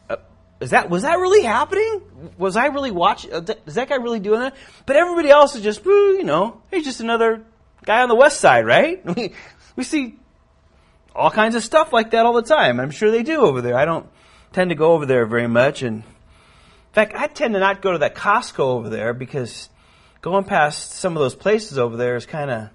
uh, 0.10 0.18
is 0.62 0.70
that 0.70 0.90
was 0.90 1.02
that 1.02 1.20
really 1.20 1.44
happening? 1.44 2.02
Was 2.38 2.56
I 2.56 2.68
really 2.68 2.92
watching? 2.92 3.34
Uh, 3.34 3.46
is 3.66 3.76
that 3.76 3.90
guy 3.90 3.96
really 3.96 4.22
doing 4.22 4.40
that? 4.40 4.56
But 4.86 4.96
everybody 4.96 5.30
else 5.30 5.56
is 5.56 5.64
just, 5.64 5.84
you 5.84 6.24
know, 6.24 6.62
he's 6.72 6.86
just 6.86 7.02
another 7.02 7.44
guy 7.84 8.02
on 8.02 8.10
the 8.10 8.16
west 8.16 8.40
side, 8.40 8.66
right? 8.66 9.04
We, 9.16 9.34
we 9.76 9.84
see 9.84 10.16
all 11.16 11.32
kinds 11.32 11.56
of 11.56 11.64
stuff 11.64 11.94
like 11.94 12.12
that 12.12 12.26
all 12.26 12.34
the 12.34 12.42
time. 12.42 12.80
I'm 12.80 12.92
sure 12.92 13.10
they 13.10 13.24
do 13.24 13.42
over 13.42 13.62
there. 13.62 13.78
I 13.78 13.86
don't 13.86 14.08
tend 14.52 14.70
to 14.70 14.76
go 14.76 14.94
over 14.94 15.06
there 15.06 15.26
very 15.26 15.48
much. 15.48 15.82
And 15.82 15.98
in 15.98 16.94
fact, 16.94 17.14
I 17.16 17.28
tend 17.28 17.54
to 17.54 17.60
not 17.60 17.82
go 17.82 17.94
to 17.94 17.98
that 18.00 18.16
Costco 18.16 18.60
over 18.60 18.90
there 18.90 19.14
because 19.14 19.70
going 20.22 20.44
past 20.44 20.92
some 20.92 21.16
of 21.16 21.22
those 21.22 21.36
places 21.36 21.78
over 21.78 21.98
there 21.98 22.16
is 22.16 22.26
kind 22.26 22.52
of 22.52 22.70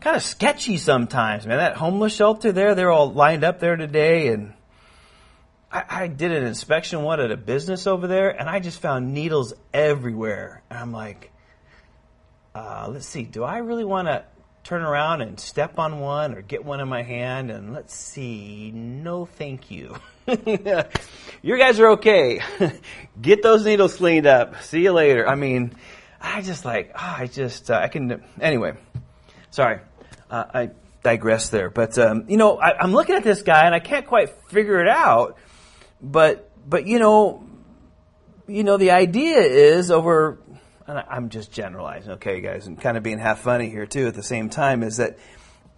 kind 0.00 0.16
of 0.16 0.22
sketchy 0.22 0.78
sometimes, 0.78 1.46
man. 1.46 1.58
That 1.58 1.76
homeless 1.76 2.14
shelter 2.14 2.52
there, 2.52 2.74
they're 2.74 2.90
all 2.90 3.12
lined 3.12 3.44
up 3.44 3.60
there 3.60 3.76
today. 3.76 4.28
And 4.28 4.54
I, 5.70 5.84
I 5.88 6.06
did 6.08 6.32
an 6.32 6.44
inspection 6.44 7.02
one 7.02 7.20
at 7.20 7.30
a 7.30 7.36
business 7.36 7.86
over 7.86 8.06
there, 8.06 8.30
and 8.30 8.48
I 8.48 8.60
just 8.60 8.80
found 8.80 9.12
needles 9.12 9.52
everywhere. 9.72 10.62
And 10.70 10.78
I'm 10.78 10.92
like, 10.92 11.30
uh, 12.54 12.88
let's 12.90 13.06
see, 13.06 13.22
do 13.22 13.44
I 13.44 13.58
really 13.58 13.84
want 13.84 14.08
to 14.08 14.24
turn 14.64 14.82
around 14.82 15.20
and 15.20 15.38
step 15.40 15.78
on 15.78 16.00
one 16.00 16.34
or 16.34 16.42
get 16.42 16.64
one 16.64 16.80
in 16.80 16.88
my 16.88 17.02
hand 17.02 17.50
and 17.50 17.72
let's 17.72 17.94
see. 17.94 18.70
No, 18.72 19.26
thank 19.26 19.70
you. 19.70 19.96
you 20.26 21.58
guys 21.58 21.80
are 21.80 21.90
okay. 21.92 22.40
get 23.20 23.42
those 23.42 23.64
needles 23.64 23.96
cleaned 23.96 24.26
up. 24.26 24.62
See 24.62 24.82
you 24.82 24.92
later. 24.92 25.26
I 25.26 25.34
mean, 25.34 25.74
I 26.20 26.42
just 26.42 26.64
like, 26.64 26.92
oh, 26.94 27.14
I 27.18 27.26
just, 27.26 27.70
uh, 27.70 27.80
I 27.82 27.88
can, 27.88 28.22
anyway, 28.40 28.74
sorry. 29.50 29.80
Uh, 30.30 30.44
I 30.52 30.70
digress 31.02 31.48
there. 31.48 31.70
But, 31.70 31.98
um, 31.98 32.26
you 32.28 32.36
know, 32.36 32.58
I, 32.58 32.78
I'm 32.78 32.92
looking 32.92 33.16
at 33.16 33.24
this 33.24 33.42
guy 33.42 33.64
and 33.66 33.74
I 33.74 33.80
can't 33.80 34.06
quite 34.06 34.30
figure 34.48 34.80
it 34.80 34.88
out. 34.88 35.38
But, 36.00 36.50
but, 36.66 36.86
you 36.86 36.98
know, 36.98 37.46
you 38.46 38.64
know, 38.64 38.76
the 38.76 38.90
idea 38.90 39.38
is 39.38 39.90
over 39.90 40.38
and 40.90 41.04
I'm 41.08 41.28
just 41.28 41.52
generalizing, 41.52 42.12
okay, 42.12 42.40
guys, 42.40 42.66
and 42.66 42.80
kind 42.80 42.96
of 42.96 43.02
being 43.02 43.18
half 43.18 43.40
funny 43.40 43.70
here 43.70 43.86
too 43.86 44.06
at 44.06 44.14
the 44.14 44.22
same 44.22 44.50
time, 44.50 44.82
is 44.82 44.98
that, 44.98 45.18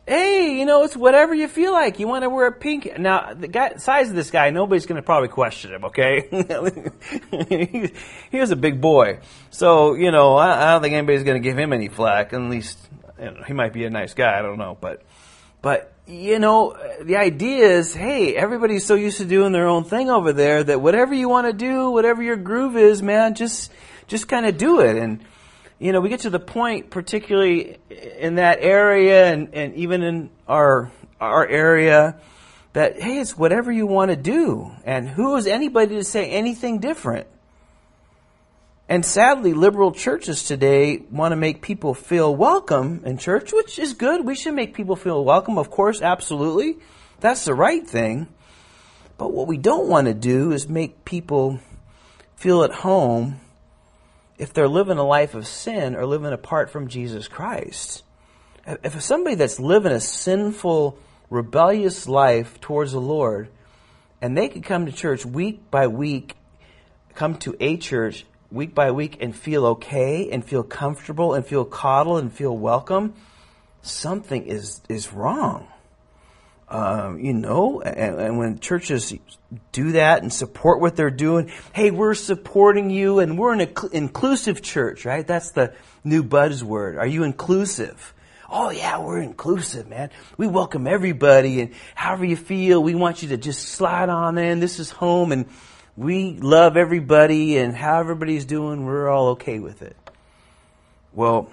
hey, 0.07 0.59
you 0.59 0.66
know, 0.66 0.85
it's 0.85 0.96
whatever 0.96 1.35
you 1.35 1.48
feel 1.48 1.72
like. 1.72 1.98
You 1.98 2.09
want 2.09 2.22
to 2.22 2.31
wear 2.31 2.46
a 2.46 2.53
pink. 2.53 2.98
Now, 2.98 3.35
the 3.35 3.48
guy, 3.48 3.77
size 3.77 4.09
of 4.09 4.16
this 4.16 4.31
guy, 4.31 4.51
nobody's 4.51 4.87
going 4.87 5.01
to 5.01 5.05
probably 5.05 5.29
question 5.29 5.72
him, 5.72 5.85
okay? 5.85 6.27
he 8.31 8.38
was 8.38 8.51
a 8.51 8.57
big 8.57 8.81
boy. 8.81 9.20
So, 9.51 9.94
you 9.94 10.11
know, 10.11 10.37
I, 10.37 10.68
I 10.68 10.72
don't 10.72 10.83
think 10.83 10.94
anybody's 10.94 11.25
going 11.25 11.40
to 11.40 11.46
give 11.48 11.59
him 11.59 11.72
any 11.72 11.88
flack, 11.88 12.33
at 12.33 12.40
least, 12.40 12.79
know, 13.18 13.42
he 13.46 13.53
might 13.53 13.72
be 13.72 13.85
a 13.85 13.90
nice 13.90 14.14
guy. 14.14 14.38
I 14.38 14.42
don't 14.42 14.59
know, 14.59 14.77
but 14.81 15.03
but 15.61 15.92
you 16.07 16.38
know, 16.40 16.77
the 17.01 17.16
idea 17.16 17.79
is, 17.79 17.94
hey, 17.94 18.35
everybody's 18.35 18.85
so 18.85 18.94
used 18.94 19.18
to 19.18 19.25
doing 19.25 19.53
their 19.53 19.68
own 19.68 19.85
thing 19.85 20.11
over 20.11 20.33
there 20.33 20.62
that 20.64 20.81
whatever 20.81 21.14
you 21.14 21.29
want 21.29 21.46
to 21.46 21.53
do, 21.53 21.90
whatever 21.90 22.22
your 22.22 22.37
groove 22.37 22.77
is, 22.77 23.03
man, 23.03 23.35
just 23.35 23.70
just 24.12 24.29
kind 24.29 24.44
of 24.44 24.59
do 24.59 24.81
it. 24.81 24.96
And 24.96 25.25
you 25.79 25.90
know, 25.90 26.01
we 26.01 26.11
get 26.11 26.20
to 26.20 26.31
the 26.31 26.38
point, 26.38 26.90
particularly 26.90 27.79
in 28.18 28.37
that 28.37 28.59
area, 28.61 29.33
and, 29.33 29.53
and 29.55 29.75
even 29.75 30.03
in 30.03 30.31
our 30.46 30.92
our 31.20 31.48
area, 31.48 32.16
that 32.75 33.01
hey, 33.01 33.18
it's 33.18 33.37
whatever 33.37 33.72
you 33.72 33.87
want 33.87 34.11
to 34.11 34.16
do, 34.16 34.70
and 34.85 35.09
who 35.09 35.35
is 35.37 35.46
anybody 35.46 35.96
to 35.96 36.05
say 36.05 36.31
anything 36.31 36.79
different? 36.79 37.27
And 38.88 39.05
sadly, 39.05 39.55
liberal 39.55 39.92
churches 39.92 40.44
today 40.44 40.98
want 41.11 41.33
to 41.33 41.37
make 41.37 41.62
people 41.62 41.94
feel 41.94 42.37
welcome 42.37 43.03
in 43.07 43.16
church, 43.16 43.51
which 43.53 43.79
is 43.79 43.94
good. 43.94 44.27
We 44.27 44.35
should 44.35 44.55
make 44.55 44.75
people 44.75 44.96
feel 44.96 45.25
welcome, 45.25 45.57
of 45.57 45.70
course, 45.70 46.03
absolutely. 46.03 46.77
That's 47.20 47.46
the 47.46 47.55
right 47.55 47.87
thing. 47.87 48.29
But 49.16 49.33
what 49.33 49.46
we 49.46 49.57
don't 49.57 49.88
want 49.88 50.09
to 50.09 50.14
do 50.14 50.53
is 50.53 50.68
make 50.68 51.07
people 51.07 51.61
feel 52.37 52.64
at 52.64 52.72
home 52.72 53.40
if 54.38 54.53
they're 54.53 54.68
living 54.68 54.99
a 54.99 55.05
life 55.05 55.35
of 55.35 55.47
sin 55.47 55.95
or 55.95 56.07
living 56.07 56.33
apart 56.33 56.71
from 56.71 56.88
Jesus 56.88 57.29
Christ. 57.29 58.03
If 58.66 59.01
somebody 59.03 59.37
that's 59.37 59.59
living 59.59 59.92
a 59.92 60.01
sinful, 60.01 60.99
rebellious 61.31 62.09
life 62.09 62.61
towards 62.61 62.92
the 62.92 63.01
Lord, 63.01 63.49
and 64.21 64.37
they 64.37 64.49
could 64.49 64.64
come 64.64 64.87
to 64.87 64.92
church 64.92 65.27
week 65.27 65.71
by 65.71 65.88
week, 65.88 66.37
come 67.14 67.37
to 67.38 67.57
a 67.61 67.77
church 67.77 68.25
week 68.51 68.75
by 68.75 68.90
week 68.90 69.18
and 69.21 69.35
feel 69.35 69.66
okay 69.66 70.31
and 70.31 70.45
feel 70.45 70.62
comfortable 70.62 71.35
and 71.35 71.45
feel 71.45 71.64
coddled 71.64 72.21
and 72.21 72.33
feel 72.33 72.57
welcome, 72.57 73.14
something 73.83 74.47
is, 74.47 74.81
is 74.88 75.12
wrong. 75.12 75.66
Um, 76.73 77.19
you 77.19 77.35
know, 77.35 77.83
and, 77.83 78.19
and, 78.19 78.39
when 78.39 78.59
churches 78.59 79.13
do 79.73 79.93
that 79.93 80.23
and 80.23 80.33
support 80.33 80.81
what 80.81 80.97
they're 80.97 81.11
doing, 81.11 81.53
hey, 81.75 81.91
we're 81.91 82.15
supporting 82.15 82.89
you 82.89 83.19
and 83.19 83.39
we're 83.39 83.53
an 83.53 83.75
inclusive 83.93 84.63
church, 84.63 85.05
right? 85.05 85.27
That's 85.27 85.51
the 85.51 85.75
new 86.03 86.25
buzzword. 86.25 86.97
Are 86.97 87.07
you 87.07 87.25
inclusive? 87.25 88.15
Oh 88.49 88.71
yeah, 88.71 88.99
we're 89.01 89.21
inclusive, 89.21 89.87
man. 89.87 90.09
We 90.39 90.47
welcome 90.47 90.87
everybody 90.87 91.61
and 91.61 91.75
however 91.95 92.25
you 92.25 92.37
feel, 92.37 92.83
we 92.83 92.95
want 92.95 93.23
you 93.23 93.29
to 93.29 93.37
just 93.37 93.69
slide 93.69 94.09
on 94.09 94.39
in. 94.39 94.61
This 94.61 94.79
is 94.79 94.91
home 94.91 95.31
and 95.31 95.51
we 95.95 96.39
love 96.39 96.79
everybody 96.79 97.59
and 97.59 97.77
how 97.77 98.01
everybody's 98.01 98.47
doing, 98.47 98.87
we're 98.87 99.11
all 99.11 99.33
okay 99.33 99.59
with 99.59 99.83
it. 99.83 99.97
Well, 101.13 101.51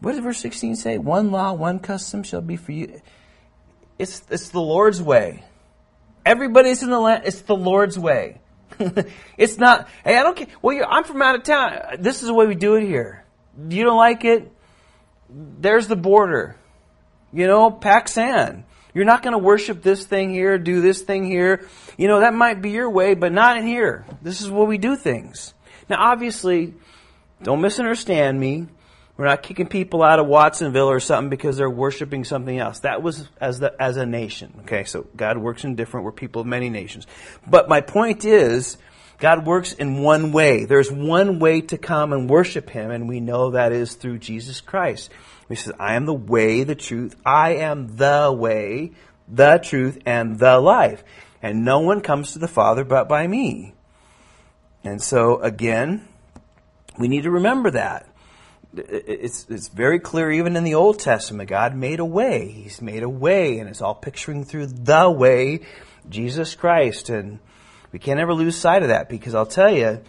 what 0.00 0.12
does 0.12 0.20
verse 0.20 0.38
16 0.38 0.76
say? 0.76 0.98
One 0.98 1.30
law, 1.30 1.52
one 1.52 1.78
custom 1.78 2.22
shall 2.22 2.40
be 2.40 2.56
for 2.56 2.72
you. 2.72 3.00
It's, 3.98 4.22
it's 4.30 4.50
the 4.50 4.60
Lord's 4.60 5.00
way. 5.00 5.44
Everybody's 6.24 6.82
in 6.82 6.90
the 6.90 6.98
land, 7.00 7.22
it's 7.24 7.42
the 7.42 7.56
Lord's 7.56 7.98
way. 7.98 8.40
it's 9.38 9.58
not, 9.58 9.88
hey, 10.04 10.16
I 10.16 10.22
don't 10.22 10.36
care. 10.36 10.48
Well, 10.60 10.84
I'm 10.88 11.04
from 11.04 11.22
out 11.22 11.36
of 11.36 11.44
town. 11.44 11.98
This 12.00 12.20
is 12.20 12.28
the 12.28 12.34
way 12.34 12.46
we 12.46 12.54
do 12.54 12.74
it 12.74 12.84
here. 12.84 13.24
You 13.68 13.84
don't 13.84 13.96
like 13.96 14.24
it? 14.24 14.52
There's 15.30 15.86
the 15.86 15.96
border. 15.96 16.56
You 17.32 17.46
know, 17.46 17.70
pack 17.70 18.08
sand. 18.08 18.64
You're 18.92 19.04
not 19.04 19.22
going 19.22 19.32
to 19.32 19.38
worship 19.38 19.82
this 19.82 20.04
thing 20.06 20.30
here, 20.30 20.58
do 20.58 20.80
this 20.80 21.02
thing 21.02 21.26
here. 21.26 21.66
You 21.98 22.08
know, 22.08 22.20
that 22.20 22.34
might 22.34 22.62
be 22.62 22.70
your 22.70 22.88
way, 22.88 23.14
but 23.14 23.32
not 23.32 23.58
in 23.58 23.66
here. 23.66 24.06
This 24.22 24.40
is 24.40 24.50
where 24.50 24.64
we 24.64 24.78
do 24.78 24.96
things. 24.96 25.52
Now, 25.88 25.96
obviously, 25.98 26.74
don't 27.42 27.60
misunderstand 27.60 28.40
me. 28.40 28.68
We're 29.16 29.24
not 29.24 29.42
kicking 29.42 29.66
people 29.66 30.02
out 30.02 30.18
of 30.18 30.26
Watsonville 30.26 30.90
or 30.90 31.00
something 31.00 31.30
because 31.30 31.56
they're 31.56 31.70
worshiping 31.70 32.24
something 32.24 32.58
else. 32.58 32.80
That 32.80 33.02
was 33.02 33.26
as 33.40 33.58
the, 33.58 33.74
as 33.80 33.96
a 33.96 34.04
nation. 34.04 34.60
Okay, 34.62 34.84
so 34.84 35.06
God 35.16 35.38
works 35.38 35.64
in 35.64 35.74
different. 35.74 36.04
We're 36.04 36.12
people 36.12 36.42
of 36.42 36.46
many 36.46 36.68
nations. 36.68 37.06
But 37.46 37.68
my 37.68 37.80
point 37.80 38.26
is, 38.26 38.76
God 39.18 39.46
works 39.46 39.72
in 39.72 40.02
one 40.02 40.32
way. 40.32 40.66
There's 40.66 40.92
one 40.92 41.38
way 41.38 41.62
to 41.62 41.78
come 41.78 42.12
and 42.12 42.28
worship 42.28 42.68
Him, 42.68 42.90
and 42.90 43.08
we 43.08 43.20
know 43.20 43.52
that 43.52 43.72
is 43.72 43.94
through 43.94 44.18
Jesus 44.18 44.60
Christ. 44.60 45.10
He 45.48 45.54
says, 45.54 45.72
I 45.78 45.94
am 45.94 46.04
the 46.04 46.12
way, 46.12 46.64
the 46.64 46.74
truth. 46.74 47.16
I 47.24 47.56
am 47.56 47.96
the 47.96 48.34
way, 48.36 48.92
the 49.28 49.58
truth, 49.58 49.98
and 50.04 50.38
the 50.38 50.58
life. 50.58 51.02
And 51.40 51.64
no 51.64 51.80
one 51.80 52.00
comes 52.00 52.32
to 52.32 52.38
the 52.38 52.48
Father 52.48 52.84
but 52.84 53.08
by 53.08 53.26
me. 53.26 53.74
And 54.84 55.00
so, 55.00 55.40
again, 55.40 56.06
we 56.98 57.08
need 57.08 57.22
to 57.22 57.30
remember 57.30 57.70
that. 57.70 58.06
It's, 58.76 59.46
it's 59.48 59.68
very 59.68 59.98
clear 59.98 60.30
even 60.30 60.56
in 60.56 60.64
the 60.64 60.74
Old 60.74 60.98
Testament. 60.98 61.48
God 61.48 61.74
made 61.74 62.00
a 62.00 62.04
way. 62.04 62.48
He's 62.48 62.82
made 62.82 63.02
a 63.02 63.08
way, 63.08 63.58
and 63.58 63.68
it's 63.68 63.80
all 63.80 63.94
picturing 63.94 64.44
through 64.44 64.66
the 64.66 65.10
way, 65.10 65.60
Jesus 66.08 66.54
Christ. 66.54 67.08
And 67.08 67.38
we 67.92 67.98
can't 67.98 68.20
ever 68.20 68.34
lose 68.34 68.56
sight 68.56 68.82
of 68.82 68.88
that 68.88 69.08
because 69.08 69.34
I'll 69.34 69.46
tell 69.46 69.72
you, 69.72 70.02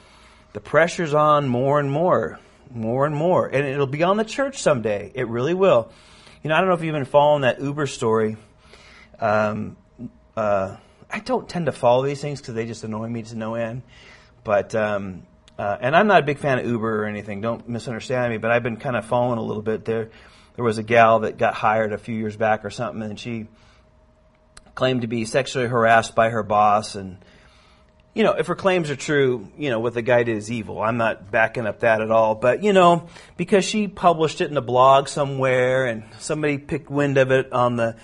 the 0.54 0.60
pressure's 0.60 1.14
on 1.14 1.48
more 1.48 1.80
and 1.80 1.92
more 1.92 2.40
more 2.72 3.06
and 3.06 3.16
more. 3.16 3.48
And 3.48 3.66
it'll 3.66 3.88
be 3.88 4.04
on 4.04 4.18
the 4.18 4.24
church 4.24 4.62
someday. 4.62 5.12
It 5.14 5.28
really 5.28 5.54
will. 5.54 5.92
You 6.44 6.50
know, 6.50 6.56
I 6.56 6.60
don't 6.60 6.70
know 6.70 6.76
if 6.76 6.84
you've 6.84 6.94
been 6.94 7.06
following 7.06 7.42
that 7.42 7.62
Uber 7.62 7.88
story. 7.88 8.38
Um, 9.20 9.78
uh, 10.36 10.78
I 11.10 11.20
don't 11.20 11.48
tend 11.48 11.66
to 11.66 11.72
follow 11.72 12.06
these 12.06 12.22
things 12.22 12.40
because 12.40 12.54
they 12.54 12.66
just 12.66 12.84
annoy 12.84 13.08
me 13.08 13.24
to 13.24 13.36
no 13.36 13.56
end. 13.56 13.82
But, 14.44 14.76
um, 14.76 15.24
uh, 15.58 15.78
and 15.80 15.96
I'm 15.96 16.08
not 16.08 16.20
a 16.20 16.26
big 16.26 16.38
fan 16.38 16.60
of 16.60 16.66
Uber 16.66 17.04
or 17.04 17.06
anything. 17.06 17.42
Don't 17.42 17.68
misunderstand 17.68 18.32
me. 18.32 18.38
But 18.38 18.52
I've 18.52 18.64
been 18.64 18.78
kind 18.78 18.96
of 18.96 19.06
following 19.06 19.40
a 19.40 19.44
little 19.44 19.64
bit. 19.64 19.86
There, 19.86 20.10
there 20.56 20.66
was 20.66 20.78
a 20.78 20.84
gal 20.84 21.20
that 21.20 21.38
got 21.38 21.54
hired 21.54 21.94
a 21.94 21.98
few 21.98 22.16
years 22.16 22.36
back 22.36 22.66
or 22.66 22.70
something, 22.70 23.02
and 23.02 23.20
she 23.20 23.48
claimed 24.76 25.02
to 25.02 25.08
be 25.08 25.26
sexually 25.26 25.68
harassed 25.68 26.14
by 26.14 26.30
her 26.30 26.44
boss 26.44 26.96
and 26.96 27.18
you 28.18 28.24
know, 28.24 28.32
if 28.32 28.48
her 28.48 28.56
claims 28.56 28.90
are 28.90 28.96
true, 28.96 29.48
you 29.60 29.70
know, 29.70 29.80
what 29.80 29.94
the 29.94 30.02
guy 30.02 30.24
did 30.24 30.36
is 30.38 30.52
evil. 30.52 30.82
I'm 30.82 30.98
not 30.98 31.30
backing 31.30 31.68
up 31.68 31.82
that 31.82 32.02
at 32.02 32.10
all. 32.10 32.34
But, 32.34 32.64
you 32.64 32.74
know, 32.74 33.10
because 33.38 33.64
she 33.64 33.88
published 33.88 34.42
it 34.42 34.50
in 34.50 34.58
a 34.58 34.62
blog 34.62 35.08
somewhere 35.08 35.86
and 35.86 36.04
somebody 36.18 36.58
picked 36.58 36.90
wind 36.90 37.20
of 37.20 37.30
it 37.30 37.54
on 37.54 37.76
the, 37.76 37.96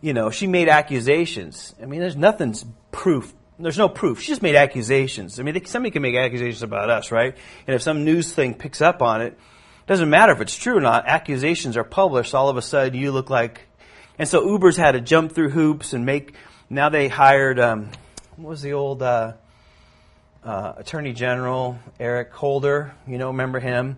you 0.00 0.14
know, 0.14 0.30
she 0.30 0.46
made 0.46 0.68
accusations. 0.68 1.74
I 1.82 1.86
mean, 1.86 1.98
there's 1.98 2.14
nothing's 2.14 2.64
proof. 2.92 3.34
There's 3.58 3.78
no 3.78 3.88
proof. 3.88 4.20
She 4.20 4.28
just 4.28 4.42
made 4.42 4.54
accusations. 4.54 5.40
I 5.40 5.42
mean, 5.42 5.64
somebody 5.64 5.90
can 5.90 6.02
make 6.02 6.14
accusations 6.14 6.62
about 6.62 6.90
us, 6.90 7.10
right? 7.10 7.36
And 7.66 7.74
if 7.74 7.82
some 7.82 8.04
news 8.04 8.32
thing 8.32 8.54
picks 8.54 8.82
up 8.82 9.00
on 9.00 9.22
it, 9.22 9.38
doesn't 9.86 10.10
matter 10.10 10.32
if 10.32 10.40
it's 10.40 10.56
true 10.56 10.76
or 10.76 10.80
not. 10.80 11.06
Accusations 11.06 11.76
are 11.76 11.84
published. 11.84 12.34
All 12.34 12.48
of 12.48 12.56
a 12.56 12.62
sudden, 12.62 12.98
you 12.98 13.12
look 13.12 13.30
like, 13.30 13.62
and 14.18 14.28
so 14.28 14.44
Uber's 14.44 14.76
had 14.76 14.92
to 14.92 15.00
jump 15.00 15.32
through 15.32 15.50
hoops 15.50 15.92
and 15.92 16.04
make. 16.04 16.34
Now 16.68 16.88
they 16.88 17.08
hired, 17.08 17.58
um, 17.60 17.90
what 18.36 18.50
was 18.50 18.62
the 18.62 18.72
old? 18.72 19.02
Uh, 19.02 19.34
uh, 20.46 20.74
Attorney 20.76 21.12
General 21.12 21.78
Eric 21.98 22.32
Holder. 22.32 22.94
You 23.06 23.18
know, 23.18 23.28
remember 23.28 23.58
him? 23.58 23.96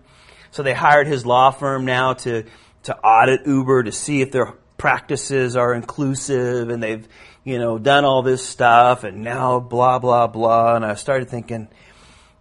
So 0.50 0.62
they 0.62 0.72
hired 0.72 1.06
his 1.06 1.26
law 1.26 1.50
firm 1.50 1.84
now 1.84 2.14
to 2.14 2.44
to 2.84 2.96
audit 2.96 3.46
Uber 3.46 3.82
to 3.84 3.92
see 3.92 4.22
if 4.22 4.32
their 4.32 4.54
practices 4.78 5.56
are 5.56 5.74
inclusive, 5.74 6.70
and 6.70 6.82
they've 6.82 7.06
you 7.48 7.58
know 7.58 7.78
done 7.78 8.04
all 8.04 8.22
this 8.22 8.44
stuff, 8.44 9.04
and 9.04 9.24
now 9.24 9.58
blah 9.58 9.98
blah 9.98 10.26
blah. 10.26 10.76
And 10.76 10.84
I 10.84 10.94
started 10.96 11.30
thinking, 11.30 11.68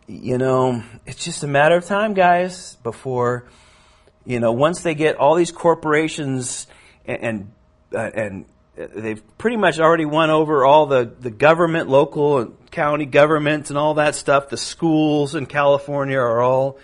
you 0.05 0.37
know, 0.37 0.83
it's 1.05 1.23
just 1.23 1.43
a 1.43 1.47
matter 1.47 1.77
of 1.77 1.85
time, 1.85 2.13
guys, 2.13 2.75
before 2.83 3.45
you 4.25 4.41
know 4.41 4.51
once 4.51 4.81
they 4.81 4.95
get 4.95 5.15
all 5.15 5.35
these 5.35 5.53
corporations 5.53 6.67
and 7.05 7.23
and, 7.23 7.51
uh, 7.95 8.11
and 8.13 8.45
they've 8.75 9.23
pretty 9.37 9.55
much 9.55 9.79
already 9.79 10.03
won 10.03 10.29
over 10.29 10.65
all 10.65 10.87
the, 10.87 11.09
the 11.21 11.31
government, 11.31 11.87
local 11.87 12.39
and 12.39 12.71
county 12.71 13.05
governments 13.05 13.69
and 13.69 13.79
all 13.79 13.93
that 13.93 14.13
stuff. 14.13 14.49
The 14.49 14.57
schools 14.57 15.35
in 15.35 15.45
California 15.45 16.17
are 16.17 16.41
all 16.41 16.79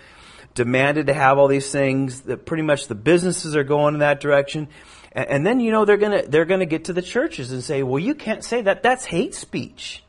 demanded 0.54 1.08
to 1.08 1.14
have 1.14 1.36
all 1.36 1.48
these 1.48 1.70
things. 1.70 2.22
That 2.22 2.46
pretty 2.46 2.62
much 2.62 2.88
the 2.88 2.94
businesses 2.94 3.54
are 3.54 3.64
going 3.64 3.92
in 3.92 4.00
that 4.00 4.20
direction. 4.20 4.68
And, 5.14 5.28
and 5.28 5.46
then, 5.46 5.60
you 5.60 5.70
know, 5.70 5.84
they're 5.84 5.96
gonna, 5.96 6.22
they're 6.26 6.44
gonna 6.44 6.66
get 6.66 6.84
to 6.86 6.92
the 6.92 7.02
churches 7.02 7.52
and 7.52 7.62
say, 7.62 7.82
well, 7.82 7.98
you 7.98 8.14
can't 8.14 8.44
say 8.44 8.62
that. 8.62 8.82
That's 8.82 9.04
hate 9.04 9.34
speech. 9.34 10.02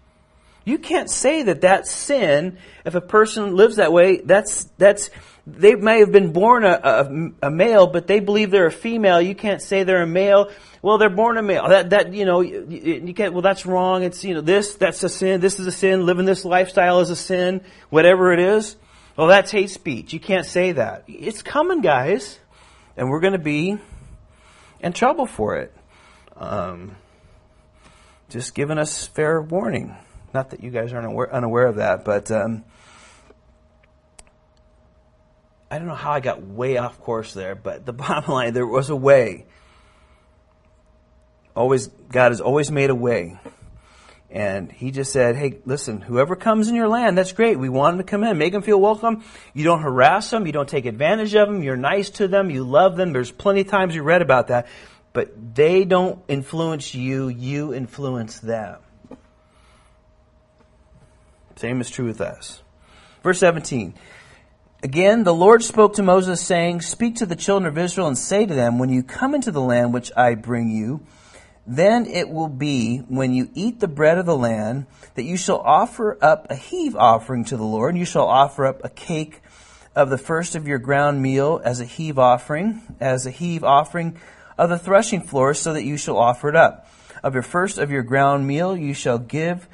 You 0.65 0.79
can't 0.79 1.09
say 1.09 1.43
that 1.43 1.61
that's 1.61 1.91
sin 1.91 2.57
if 2.85 2.95
a 2.95 3.01
person 3.01 3.55
lives 3.55 3.75
that 3.75 3.93
way. 3.93 4.17
That's, 4.17 4.63
that's, 4.79 5.11
they 5.45 5.75
may 5.75 5.99
have 5.99 6.11
been 6.11 6.33
born 6.33 6.65
a, 6.65 6.79
a, 6.83 7.47
a, 7.47 7.51
male, 7.51 7.85
but 7.85 8.07
they 8.07 8.19
believe 8.19 8.49
they're 8.49 8.65
a 8.65 8.71
female. 8.71 9.21
You 9.21 9.35
can't 9.35 9.61
say 9.61 9.83
they're 9.83 10.01
a 10.01 10.07
male. 10.07 10.49
Well, 10.81 10.97
they're 10.97 11.11
born 11.11 11.37
a 11.37 11.43
male. 11.43 11.69
That, 11.69 11.91
that, 11.91 12.13
you 12.15 12.25
know, 12.25 12.41
you, 12.41 12.65
you 12.67 13.13
can't, 13.13 13.33
well, 13.33 13.43
that's 13.43 13.67
wrong. 13.67 14.01
It's, 14.01 14.23
you 14.23 14.33
know, 14.33 14.41
this, 14.41 14.73
that's 14.73 15.03
a 15.03 15.09
sin. 15.09 15.39
This 15.39 15.59
is 15.59 15.67
a 15.67 15.71
sin. 15.71 16.07
Living 16.07 16.25
this 16.25 16.45
lifestyle 16.45 16.99
is 16.99 17.11
a 17.11 17.15
sin. 17.15 17.61
Whatever 17.91 18.33
it 18.33 18.39
is. 18.39 18.75
Well, 19.15 19.27
that's 19.27 19.51
hate 19.51 19.69
speech. 19.69 20.13
You 20.13 20.19
can't 20.19 20.47
say 20.47 20.71
that. 20.71 21.03
It's 21.07 21.43
coming, 21.43 21.81
guys. 21.81 22.39
And 22.97 23.09
we're 23.09 23.19
going 23.19 23.33
to 23.33 23.39
be 23.39 23.77
in 24.85 24.93
trouble 24.93 25.25
for 25.25 25.57
it. 25.57 25.73
Um, 26.37 26.95
just 28.29 28.53
giving 28.53 28.77
us 28.77 29.07
fair 29.07 29.41
warning. 29.41 29.95
Not 30.33 30.51
that 30.51 30.63
you 30.63 30.69
guys 30.69 30.93
aren't 30.93 31.07
aware, 31.07 31.33
unaware 31.33 31.65
of 31.65 31.77
that, 31.77 32.05
but, 32.05 32.29
um, 32.29 32.63
I 35.71 35.79
don't 35.79 35.87
know 35.87 35.95
how 35.95 36.11
I 36.11 36.19
got 36.19 36.45
way 36.45 36.77
off 36.77 36.99
course 36.99 37.33
there, 37.33 37.55
but 37.55 37.85
the 37.85 37.93
bottom 38.03 38.31
line, 38.31 38.53
there 38.53 38.67
was 38.67 38.89
a 38.89 38.95
way. 38.95 39.47
Always, 41.55 41.87
God 41.87 42.31
has 42.31 42.39
always 42.39 42.69
made 42.69 42.91
a 42.91 42.95
way. 42.95 43.39
And 44.35 44.69
he 44.69 44.91
just 44.91 45.13
said, 45.13 45.37
hey, 45.37 45.59
listen, 45.63 46.01
whoever 46.01 46.35
comes 46.35 46.67
in 46.67 46.75
your 46.75 46.89
land, 46.89 47.17
that's 47.17 47.31
great. 47.31 47.57
We 47.57 47.69
want 47.69 47.95
them 47.95 48.05
to 48.05 48.11
come 48.11 48.21
in. 48.25 48.37
Make 48.37 48.51
them 48.51 48.63
feel 48.63 48.81
welcome. 48.81 49.23
You 49.53 49.63
don't 49.63 49.81
harass 49.81 50.29
them. 50.29 50.45
You 50.45 50.51
don't 50.51 50.67
take 50.67 50.85
advantage 50.85 51.33
of 51.35 51.47
them. 51.47 51.63
You're 51.63 51.77
nice 51.77 52.09
to 52.11 52.27
them. 52.27 52.49
You 52.49 52.65
love 52.65 52.97
them. 52.97 53.13
There's 53.13 53.31
plenty 53.31 53.61
of 53.61 53.69
times 53.69 53.95
you 53.95 54.03
read 54.03 54.21
about 54.21 54.47
that. 54.47 54.67
But 55.13 55.55
they 55.55 55.85
don't 55.85 56.21
influence 56.27 56.93
you. 56.93 57.29
You 57.29 57.73
influence 57.73 58.39
them. 58.39 58.79
Same 61.55 61.79
is 61.79 61.89
true 61.89 62.07
with 62.07 62.19
us. 62.19 62.61
Verse 63.23 63.39
17. 63.39 63.93
Again, 64.83 65.23
the 65.23 65.33
Lord 65.33 65.63
spoke 65.63 65.93
to 65.93 66.03
Moses, 66.03 66.41
saying, 66.41 66.81
Speak 66.81 67.15
to 67.15 67.25
the 67.25 67.37
children 67.37 67.71
of 67.71 67.77
Israel 67.77 68.07
and 68.07 68.17
say 68.17 68.45
to 68.45 68.53
them, 68.53 68.79
When 68.79 68.89
you 68.89 69.01
come 69.01 69.33
into 69.33 69.51
the 69.51 69.61
land 69.61 69.93
which 69.93 70.11
I 70.17 70.35
bring 70.35 70.71
you, 70.71 71.05
then 71.67 72.05
it 72.05 72.29
will 72.29 72.47
be, 72.47 72.99
when 72.99 73.33
you 73.33 73.49
eat 73.55 73.79
the 73.79 73.87
bread 73.87 74.17
of 74.17 74.25
the 74.25 74.37
land, 74.37 74.85
that 75.15 75.23
you 75.23 75.37
shall 75.37 75.59
offer 75.59 76.17
up 76.21 76.47
a 76.49 76.55
heave 76.55 76.95
offering 76.95 77.43
to 77.45 77.57
the 77.57 77.63
Lord, 77.63 77.91
and 77.91 77.99
you 77.99 78.05
shall 78.05 78.27
offer 78.27 78.65
up 78.65 78.83
a 78.83 78.89
cake 78.89 79.41
of 79.95 80.09
the 80.09 80.17
first 80.17 80.55
of 80.55 80.67
your 80.67 80.77
ground 80.77 81.21
meal 81.21 81.61
as 81.63 81.79
a 81.79 81.85
heave 81.85 82.19
offering, 82.19 82.81
as 82.99 83.25
a 83.25 83.31
heave 83.31 83.63
offering 83.63 84.17
of 84.57 84.69
the 84.69 84.77
threshing 84.77 85.21
floor, 85.21 85.53
so 85.53 85.73
that 85.73 85.83
you 85.83 85.97
shall 85.97 86.17
offer 86.17 86.49
it 86.49 86.55
up. 86.55 86.87
Of 87.23 87.33
your 87.33 87.43
first 87.43 87.77
of 87.77 87.89
your 87.89 88.03
ground 88.03 88.45
meal 88.45 88.77
you 88.77 88.93
shall 88.93 89.17
give 89.17 89.67